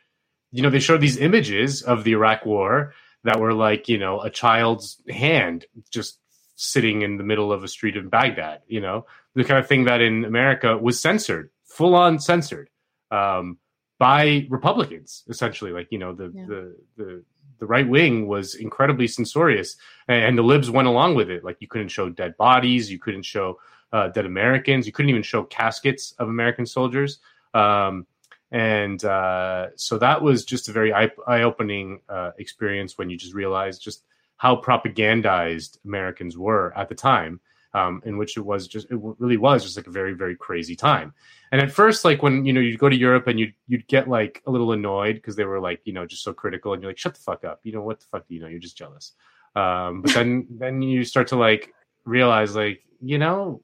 you 0.52 0.62
know 0.62 0.70
they 0.70 0.80
showed 0.80 1.02
these 1.02 1.18
images 1.18 1.82
of 1.82 2.04
the 2.04 2.12
Iraq 2.12 2.46
War 2.46 2.94
that 3.24 3.40
were 3.40 3.54
like 3.54 3.90
you 3.90 3.98
know 3.98 4.22
a 4.22 4.30
child's 4.30 5.02
hand 5.10 5.66
just 5.92 6.20
sitting 6.56 7.02
in 7.02 7.18
the 7.18 7.24
middle 7.24 7.52
of 7.52 7.64
a 7.64 7.68
street 7.68 7.96
in 7.98 8.10
Baghdad. 8.10 8.62
You 8.68 8.82
know 8.82 9.06
the 9.34 9.44
kind 9.44 9.60
of 9.60 9.68
thing 9.68 9.86
that 9.86 10.02
in 10.02 10.24
America 10.26 10.78
was 10.78 11.00
censored, 11.00 11.50
full 11.66 11.96
on 11.96 12.20
censored 12.20 12.70
um, 13.12 13.58
by 14.00 14.46
Republicans, 14.50 15.24
essentially. 15.28 15.72
Like 15.72 15.88
you 15.92 15.98
know 16.00 16.14
the 16.14 16.32
Yeah. 16.34 16.46
the 16.48 16.76
the 16.98 17.24
the 17.60 17.66
right 17.66 17.88
wing 17.88 18.28
was 18.28 18.56
incredibly 18.56 19.08
censorious, 19.08 19.78
and, 20.08 20.38
the 20.38 20.44
libs 20.44 20.70
went 20.70 20.88
along 20.88 21.16
with 21.16 21.30
it. 21.30 21.44
Like 21.44 21.58
you 21.60 21.68
couldn't 21.68 21.90
show 21.90 22.10
dead 22.10 22.38
bodies, 22.38 22.92
you 22.92 23.00
couldn't 23.00 23.24
show 23.24 23.60
uh, 23.92 24.10
dead 24.10 24.26
Americans, 24.26 24.86
you 24.86 24.92
couldn't 24.92 25.10
even 25.10 25.24
show 25.24 25.44
caskets 25.44 26.14
of 26.20 26.28
American 26.28 26.66
soldiers. 26.66 27.20
Um, 27.54 28.06
and 28.52 29.04
uh, 29.04 29.68
so 29.76 29.98
that 29.98 30.22
was 30.22 30.46
just 30.46 30.70
a 30.70 30.72
very 30.72 30.94
eye 30.94 31.42
opening 31.42 32.02
uh, 32.10 32.32
experience 32.38 32.98
when 32.98 33.10
you 33.10 33.18
just 33.18 33.34
realized 33.34 33.82
just 33.82 34.04
how 34.38 34.56
propagandized 34.62 35.78
Americans 35.86 36.38
were 36.38 36.74
at 36.78 36.90
the 36.90 36.96
time. 36.96 37.40
Um, 37.76 38.02
in 38.06 38.18
which 38.18 38.38
it 38.38 38.46
was 38.46 38.68
just 38.70 38.90
it 38.90 38.98
really 39.20 39.36
was 39.36 39.62
just 39.66 39.76
like 39.76 39.88
a 39.88 39.92
very 39.92 40.14
very 40.14 40.36
crazy 40.36 40.76
time. 40.78 41.14
And 41.52 41.60
at 41.62 41.72
first 41.72 42.06
like 42.06 42.24
when 42.24 42.46
you 42.46 42.54
know 42.54 42.62
you'd 42.62 42.80
go 42.80 42.88
to 42.88 42.96
europe 42.96 43.28
and 43.28 43.38
you'd 43.40 43.54
you'd 43.68 43.86
get 43.88 44.08
like 44.08 44.42
a 44.48 44.52
little 44.52 44.72
annoyed 44.72 45.16
because 45.16 45.36
they 45.36 45.44
were 45.44 45.60
like 45.60 45.82
you 45.84 45.92
know 45.92 46.06
just 46.06 46.24
so 46.24 46.32
critical 46.34 46.72
and 46.72 46.82
you're 46.82 46.92
like 46.92 46.98
shut 46.98 47.16
the 47.16 47.20
fuck 47.20 47.44
up. 47.44 47.60
You 47.64 47.74
know 47.74 47.82
what 47.82 48.00
the 48.00 48.06
fuck 48.12 48.28
do 48.28 48.34
you 48.36 48.40
know? 48.42 48.48
You're 48.48 48.60
just 48.70 48.78
jealous. 48.78 49.12
Um, 49.56 50.02
but 50.04 50.14
then 50.14 50.48
then 50.50 50.82
you 50.82 51.04
start 51.04 51.28
to 51.30 51.36
like 51.36 51.74
realize 52.06 52.56
like 52.56 52.82
you 53.02 53.18
know 53.18 53.62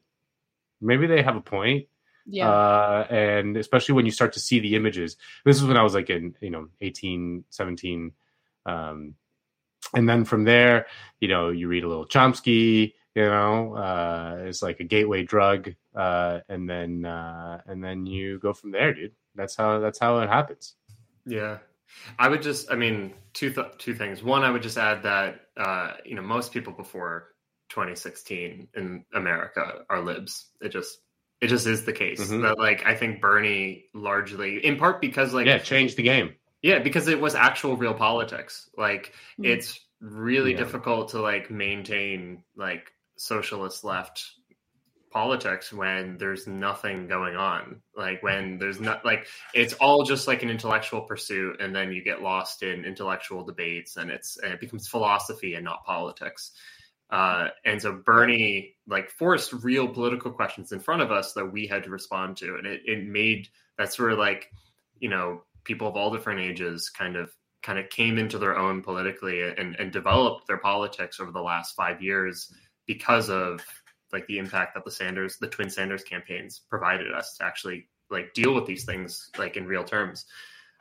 maybe 0.82 1.08
they 1.08 1.22
have 1.22 1.38
a 1.38 1.42
point 1.42 1.88
Yeah. 2.26 2.50
uh, 2.50 3.08
and 3.10 3.56
especially 3.56 3.96
when 3.96 4.06
you 4.06 4.12
start 4.12 4.34
to 4.34 4.40
see 4.42 4.60
the 4.60 4.76
images. 4.76 5.16
This 5.46 5.56
is 5.58 5.64
when 5.66 5.78
i 5.78 5.84
was 5.84 5.94
like 5.94 6.10
in 6.10 6.36
you 6.42 6.50
know 6.50 6.68
18 6.82 7.46
17 7.50 8.12
um, 8.66 9.16
and 9.94 10.08
then 10.10 10.26
from 10.26 10.44
there 10.44 10.88
you 11.22 11.28
know 11.28 11.50
you 11.50 11.68
read 11.70 11.84
a 11.84 11.88
little 11.88 12.08
chomsky 12.08 12.94
you 13.16 13.26
know 13.26 13.76
uh, 13.76 14.38
it's 14.46 14.62
like 14.62 14.80
a 14.80 14.84
gateway 14.86 15.24
drug 15.24 15.74
uh, 15.96 16.40
and 16.50 16.70
then 16.70 17.06
uh, 17.06 17.62
and 17.68 17.84
then 17.84 18.06
you 18.06 18.40
go 18.40 18.54
from 18.54 18.72
there 18.72 18.94
dude 18.94 19.14
that's 19.36 19.56
how 19.56 19.80
that's 19.80 20.00
how 20.00 20.20
it 20.20 20.30
happens 20.30 20.76
Yeah, 21.26 21.60
I 22.18 22.28
would 22.30 22.42
just, 22.42 22.72
I 22.72 22.76
mean, 22.76 23.14
two 23.34 23.52
th- 23.54 23.78
two 23.78 23.94
things. 23.94 24.24
One, 24.24 24.44
I 24.44 24.50
would 24.50 24.64
just 24.64 24.78
add 24.78 25.04
that 25.04 25.42
uh, 25.56 25.94
you 26.06 26.16
know 26.16 26.24
most 26.24 26.52
people 26.52 26.74
before 26.74 27.36
2016 27.70 28.68
in 28.76 29.06
America 29.14 29.86
are 29.90 30.02
libs. 30.02 30.48
It 30.62 30.70
just 30.70 31.00
it 31.42 31.48
just 31.48 31.68
is 31.68 31.86
the 31.86 31.94
case 31.94 32.20
Mhm. 32.22 32.42
that 32.44 32.58
like 32.58 32.86
I 32.86 32.96
think 32.96 33.22
Bernie 33.22 33.86
largely, 33.94 34.66
in 34.66 34.78
part 34.78 35.02
because 35.02 35.34
like 35.34 35.46
yeah 35.46 35.60
changed 35.60 35.96
the 35.98 36.04
game 36.04 36.36
yeah, 36.64 36.80
because 36.80 37.08
it 37.08 37.20
was 37.20 37.36
actual 37.36 37.76
real 37.78 37.94
politics. 37.94 38.70
Like 38.78 39.14
Mhm. 39.40 39.46
it's 39.54 39.80
really 40.00 40.52
Yeah. 40.52 40.58
difficult 40.64 41.10
to 41.10 41.22
like 41.22 41.52
maintain 41.52 42.44
like 42.56 42.92
socialist 43.22 43.84
left 43.84 44.32
politics 45.12 45.74
when 45.74 46.18
there's 46.18 46.48
nothing 46.48 47.08
going 47.08 47.36
on. 47.36 47.82
Like 47.96 48.24
when 48.24 48.58
there's 48.58 48.80
not 48.80 49.06
like 49.06 49.28
it's 49.54 49.74
all 49.74 50.04
just 50.04 50.28
like 50.28 50.42
an 50.42 50.50
intellectual 50.50 51.02
pursuit 51.02 51.62
and 51.62 51.76
then 51.76 51.92
you 51.92 52.04
get 52.04 52.22
lost 52.22 52.64
in 52.64 52.86
intellectual 52.86 53.44
debates 53.44 53.98
and 53.98 54.10
it's 54.10 54.38
and 54.38 54.54
it 54.54 54.60
becomes 54.60 54.88
philosophy 54.88 55.54
and 55.54 55.66
not 55.66 55.86
politics. 55.86 56.52
Uh, 57.10 57.50
and 57.66 57.82
so 57.82 57.92
Bernie 58.06 58.76
like 58.88 59.12
forced 59.12 59.52
real 59.52 59.88
political 59.88 60.32
questions 60.32 60.72
in 60.72 60.80
front 60.80 61.02
of 61.02 61.12
us 61.12 61.34
that 61.34 61.52
we 61.52 61.68
had 61.68 61.84
to 61.84 61.90
respond 61.90 62.38
to, 62.38 62.56
and 62.56 62.66
it, 62.66 62.82
it 62.86 63.06
made 63.06 63.50
that 63.78 63.94
sort 63.94 64.14
of 64.14 64.18
like 64.18 64.50
you 65.00 65.10
know 65.10 65.44
people 65.66 65.88
of 65.88 65.96
all 65.96 66.12
different 66.12 66.40
ages 66.40 66.90
kind 66.90 67.18
of 67.18 67.30
kind 67.62 67.78
of 67.78 67.90
came 67.90 68.18
into 68.18 68.40
their 68.40 68.58
own 68.58 68.82
politically 68.82 69.42
and, 69.44 69.76
and 69.76 69.92
developed 69.92 70.48
their 70.48 70.58
politics 70.58 71.20
over 71.20 71.32
the 71.32 71.42
last 71.42 71.76
five 71.76 72.02
years 72.02 72.52
because 72.94 73.30
of 73.30 73.64
like 74.12 74.28
the 74.28 74.38
impact 74.38 74.74
that 74.74 74.84
the 74.84 74.92
Sanders, 74.92 75.38
the 75.40 75.48
twin 75.48 75.70
Sanders 75.70 76.04
campaigns 76.04 76.62
provided 76.70 77.14
us 77.14 77.38
to 77.38 77.46
actually 77.46 77.88
like 78.10 78.34
deal 78.34 78.54
with 78.54 78.66
these 78.66 78.84
things 78.84 79.30
like 79.38 79.56
in 79.56 79.66
real 79.66 79.86
terms. 79.86 80.26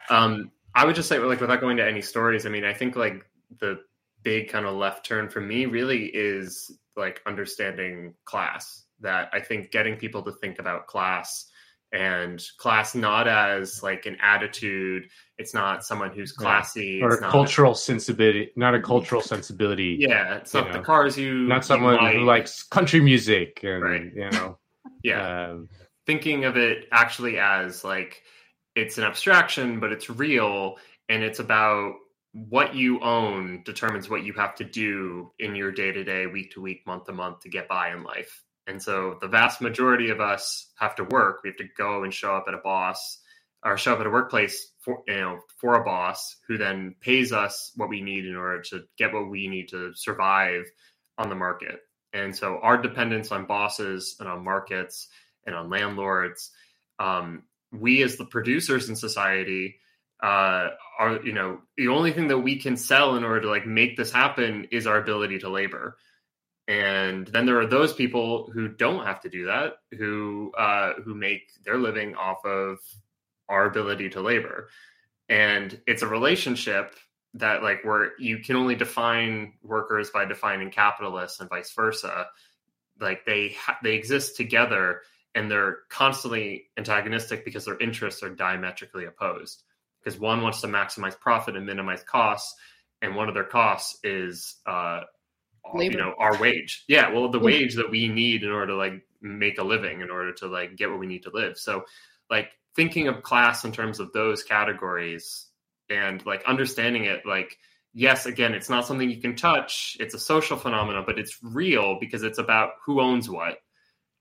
Um, 0.08 0.50
I 0.74 0.84
would 0.84 0.96
just 0.96 1.08
say 1.08 1.18
like 1.20 1.40
without 1.40 1.60
going 1.60 1.76
to 1.76 1.86
any 1.86 2.02
stories, 2.02 2.46
I 2.46 2.48
mean, 2.48 2.64
I 2.64 2.74
think 2.74 2.96
like 2.96 3.24
the 3.60 3.80
big 4.24 4.48
kind 4.48 4.66
of 4.66 4.74
left 4.74 5.06
turn 5.06 5.28
for 5.28 5.40
me 5.40 5.66
really 5.66 6.06
is 6.06 6.76
like 6.96 7.22
understanding 7.26 8.14
class. 8.24 8.84
That 9.02 9.30
I 9.32 9.40
think 9.40 9.70
getting 9.70 9.96
people 9.96 10.22
to 10.24 10.32
think 10.32 10.58
about 10.58 10.86
class 10.86 11.46
and 11.92 12.42
class 12.58 12.94
not 12.94 13.26
as 13.26 13.82
like 13.82 14.06
an 14.06 14.16
attitude. 14.22 15.08
It's 15.38 15.54
not 15.54 15.84
someone 15.84 16.10
who's 16.10 16.32
classy 16.32 17.02
or 17.02 17.12
it's 17.14 17.20
not, 17.20 17.30
cultural 17.30 17.74
sensibility, 17.74 18.50
not 18.56 18.74
a 18.74 18.80
cultural 18.80 19.20
sensibility. 19.34 19.96
Yeah, 19.98 20.36
it's 20.36 20.54
not 20.54 20.72
the 20.72 20.80
cars 20.80 21.18
you 21.18 21.34
not 21.46 21.64
someone 21.64 22.02
you 22.12 22.20
who 22.20 22.24
likes 22.24 22.62
country 22.62 23.00
music 23.00 23.60
and 23.62 23.82
Right. 23.82 24.12
you 24.14 24.30
know. 24.30 24.58
Yeah. 25.02 25.48
Um, 25.48 25.68
thinking 26.06 26.44
of 26.44 26.58
it 26.58 26.86
actually 26.92 27.38
as 27.38 27.84
like 27.84 28.22
it's 28.76 28.98
an 28.98 29.04
abstraction, 29.04 29.80
but 29.80 29.92
it's 29.92 30.10
real 30.10 30.76
and 31.08 31.22
it's 31.22 31.38
about 31.38 31.94
what 32.32 32.74
you 32.74 33.00
own 33.00 33.62
determines 33.64 34.08
what 34.08 34.24
you 34.24 34.32
have 34.34 34.54
to 34.56 34.64
do 34.64 35.32
in 35.38 35.54
your 35.56 35.72
day 35.72 35.90
to 35.90 36.04
day, 36.04 36.26
week 36.26 36.52
to 36.52 36.60
week, 36.60 36.86
month 36.86 37.04
to 37.06 37.12
month 37.12 37.40
to 37.40 37.48
get 37.48 37.66
by 37.68 37.92
in 37.92 38.04
life. 38.04 38.42
And 38.70 38.80
so 38.80 39.18
the 39.20 39.26
vast 39.26 39.60
majority 39.60 40.10
of 40.10 40.20
us 40.20 40.68
have 40.78 40.94
to 40.96 41.04
work. 41.04 41.40
We 41.42 41.50
have 41.50 41.56
to 41.56 41.68
go 41.76 42.04
and 42.04 42.14
show 42.14 42.36
up 42.36 42.44
at 42.46 42.54
a 42.54 42.58
boss 42.58 43.18
or 43.64 43.76
show 43.76 43.94
up 43.94 44.00
at 44.00 44.06
a 44.06 44.10
workplace 44.10 44.70
for 44.78 45.02
you 45.08 45.20
know 45.20 45.40
for 45.58 45.74
a 45.74 45.84
boss 45.84 46.36
who 46.46 46.56
then 46.56 46.94
pays 47.00 47.32
us 47.32 47.72
what 47.74 47.88
we 47.88 48.00
need 48.00 48.24
in 48.24 48.36
order 48.36 48.62
to 48.70 48.84
get 48.96 49.12
what 49.12 49.28
we 49.28 49.48
need 49.48 49.70
to 49.70 49.92
survive 49.94 50.64
on 51.18 51.28
the 51.28 51.34
market. 51.34 51.80
And 52.12 52.34
so 52.34 52.60
our 52.62 52.80
dependence 52.80 53.32
on 53.32 53.46
bosses 53.46 54.16
and 54.20 54.28
on 54.28 54.44
markets 54.44 55.08
and 55.44 55.54
on 55.54 55.68
landlords, 55.68 56.50
um, 56.98 57.42
we 57.72 58.02
as 58.02 58.16
the 58.16 58.24
producers 58.24 58.88
in 58.88 58.94
society 58.94 59.80
uh, 60.22 60.68
are 60.98 61.20
you 61.24 61.32
know 61.32 61.58
the 61.76 61.88
only 61.88 62.12
thing 62.12 62.28
that 62.28 62.38
we 62.38 62.56
can 62.56 62.76
sell 62.76 63.16
in 63.16 63.24
order 63.24 63.40
to 63.40 63.50
like 63.50 63.66
make 63.66 63.96
this 63.96 64.12
happen 64.12 64.68
is 64.70 64.86
our 64.86 64.98
ability 64.98 65.40
to 65.40 65.48
labor. 65.48 65.96
And 66.70 67.26
then 67.26 67.46
there 67.46 67.58
are 67.58 67.66
those 67.66 67.92
people 67.92 68.48
who 68.54 68.68
don't 68.68 69.04
have 69.04 69.20
to 69.22 69.28
do 69.28 69.46
that, 69.46 69.78
who 69.98 70.52
uh, 70.56 70.92
who 71.04 71.16
make 71.16 71.50
their 71.64 71.76
living 71.76 72.14
off 72.14 72.44
of 72.44 72.78
our 73.48 73.66
ability 73.66 74.10
to 74.10 74.20
labor. 74.20 74.68
And 75.28 75.80
it's 75.88 76.02
a 76.02 76.06
relationship 76.06 76.94
that 77.34 77.64
like 77.64 77.84
where 77.84 78.12
you 78.20 78.38
can 78.38 78.54
only 78.54 78.76
define 78.76 79.54
workers 79.64 80.10
by 80.10 80.26
defining 80.26 80.70
capitalists 80.70 81.40
and 81.40 81.50
vice 81.50 81.72
versa. 81.72 82.28
Like 83.00 83.26
they 83.26 83.56
ha- 83.58 83.78
they 83.82 83.96
exist 83.96 84.36
together 84.36 85.00
and 85.34 85.50
they're 85.50 85.78
constantly 85.88 86.66
antagonistic 86.76 87.44
because 87.44 87.64
their 87.64 87.78
interests 87.78 88.22
are 88.22 88.30
diametrically 88.30 89.06
opposed. 89.06 89.64
Because 90.04 90.20
one 90.20 90.40
wants 90.40 90.60
to 90.60 90.68
maximize 90.68 91.18
profit 91.18 91.56
and 91.56 91.66
minimize 91.66 92.04
costs, 92.04 92.54
and 93.02 93.16
one 93.16 93.28
of 93.28 93.34
their 93.34 93.42
costs 93.42 93.98
is 94.04 94.54
uh, 94.66 95.00
you 95.74 95.90
know 95.96 96.14
our 96.18 96.36
wage. 96.40 96.84
Yeah 96.88 97.10
well 97.12 97.28
the 97.30 97.38
Yeah. 97.38 97.44
wage 97.44 97.74
that 97.76 97.90
we 97.90 98.08
need 98.08 98.42
in 98.42 98.50
order 98.50 98.68
to 98.68 98.76
like 98.76 99.02
make 99.20 99.58
a 99.58 99.62
living 99.64 100.00
in 100.00 100.10
order 100.10 100.32
to 100.34 100.46
like 100.46 100.76
get 100.76 100.90
what 100.90 100.98
we 100.98 101.06
need 101.06 101.24
to 101.24 101.30
live. 101.30 101.58
So 101.58 101.84
like 102.30 102.50
thinking 102.76 103.08
of 103.08 103.22
class 103.22 103.64
in 103.64 103.72
terms 103.72 104.00
of 104.00 104.12
those 104.12 104.42
categories 104.42 105.46
and 105.88 106.24
like 106.24 106.42
understanding 106.46 107.04
it 107.04 107.26
like 107.26 107.56
yes 107.92 108.26
again 108.26 108.54
it's 108.54 108.70
not 108.70 108.86
something 108.86 109.10
you 109.10 109.20
can 109.20 109.34
touch 109.34 109.96
it's 109.98 110.14
a 110.14 110.18
social 110.18 110.56
phenomenon 110.56 111.02
but 111.04 111.18
it's 111.18 111.38
real 111.42 111.98
because 111.98 112.22
it's 112.22 112.38
about 112.38 112.70
who 112.86 113.00
owns 113.00 113.28
what. 113.28 113.58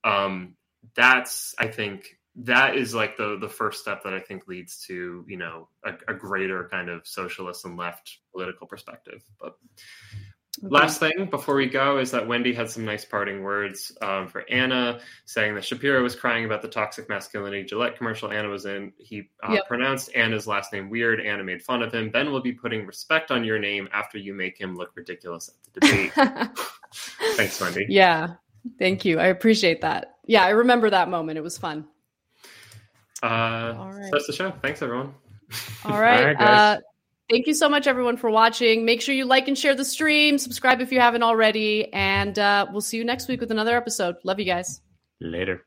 Um 0.04 0.56
that's 0.96 1.54
i 1.60 1.68
think 1.68 2.06
that 2.36 2.76
is 2.78 2.96
like 2.96 3.18
the 3.18 3.38
the 3.40 3.50
first 3.50 3.82
step 3.82 4.04
that 4.04 4.14
i 4.14 4.20
think 4.20 4.48
leads 4.48 4.86
to 4.86 5.26
you 5.28 5.36
know 5.38 5.68
a, 5.86 5.94
a 6.08 6.14
greater 6.14 6.68
kind 6.72 6.90
of 6.90 7.06
socialist 7.06 7.66
and 7.66 7.76
left 7.78 8.18
political 8.32 8.66
perspective 8.66 9.22
but 9.40 9.58
Last 10.62 11.00
thing 11.00 11.28
before 11.30 11.56
we 11.56 11.68
go 11.68 12.00
is 12.00 12.12
that 12.12 12.28
Wendy 12.28 12.54
had 12.54 12.70
some 12.70 12.84
nice 12.84 13.06
parting 13.06 13.44
words 13.44 13.92
um, 14.02 14.28
for 14.28 14.44
Ana, 14.50 15.00
saying 15.26 15.56
that 15.56 15.64
Shapiro 15.64 16.04
was 16.04 16.16
crying 16.16 16.46
about 16.46 16.62
the 16.62 16.68
toxic 16.68 17.08
masculinity 17.08 17.64
Gillette 17.64 17.96
commercial 17.98 18.32
Ana 18.32 18.50
was 18.50 18.66
in. 18.66 18.92
He 18.98 19.30
uh, 19.48 19.54
Yep. 19.54 19.68
pronounced 19.68 20.16
Ana's 20.16 20.48
last 20.48 20.74
name 20.74 20.90
weird. 20.90 21.22
Ana 21.22 21.44
made 21.44 21.62
fun 21.62 21.82
of 21.82 21.94
him. 21.94 22.10
Ben 22.10 22.32
will 22.32 22.42
be 22.42 22.52
putting 22.52 22.86
respect 22.86 23.32
on 23.32 23.44
your 23.44 23.58
name 23.60 23.88
after 23.94 24.18
you 24.18 24.34
make 24.34 24.58
him 24.60 24.76
look 24.76 24.92
ridiculous 24.96 25.50
at 25.50 25.74
the 25.74 25.80
debate. 25.88 26.12
Thanks, 27.38 27.62
Wendy. 27.62 27.86
Yeah. 27.88 28.34
Thank 28.78 29.06
you. 29.06 29.20
I 29.20 29.28
appreciate 29.28 29.82
that. 29.82 30.16
Yeah, 30.26 30.44
I 30.44 30.50
remember 30.50 30.90
that 30.90 31.10
moment. 31.10 31.38
It 31.38 31.42
was 31.42 31.58
fun. 31.58 31.88
Uh, 33.24 33.28
right. 33.78 34.04
so 34.06 34.10
That's 34.12 34.28
the 34.28 34.34
show. 34.34 34.52
Thanks, 34.62 34.82
everyone. 34.82 35.14
All 35.86 36.00
right. 36.00 36.26
right, 36.26 36.38
guys. 36.38 36.78
uh, 36.78 36.82
thank 37.30 37.48
you 37.48 37.54
so 37.54 37.70
much, 37.70 37.88
everyone, 37.88 38.18
for 38.18 38.30
watching. 38.30 38.86
Make 38.86 39.02
sure 39.02 39.16
you 39.16 39.26
like 39.26 39.48
and 39.48 39.58
share 39.58 39.76
the 39.76 39.86
stream. 39.86 40.38
Subscribe 40.38 40.82
if 40.82 40.92
you 40.92 41.00
haven't 41.00 41.24
already. 41.24 41.92
And 41.94 42.38
uh, 42.38 42.68
we'll 42.72 42.82
see 42.82 42.98
you 42.98 43.06
next 43.06 43.28
week 43.28 43.40
with 43.40 43.52
another 43.52 43.76
episode. 43.78 44.16
Love 44.24 44.40
you 44.40 44.46
guys. 44.46 44.82
Later. 45.22 45.66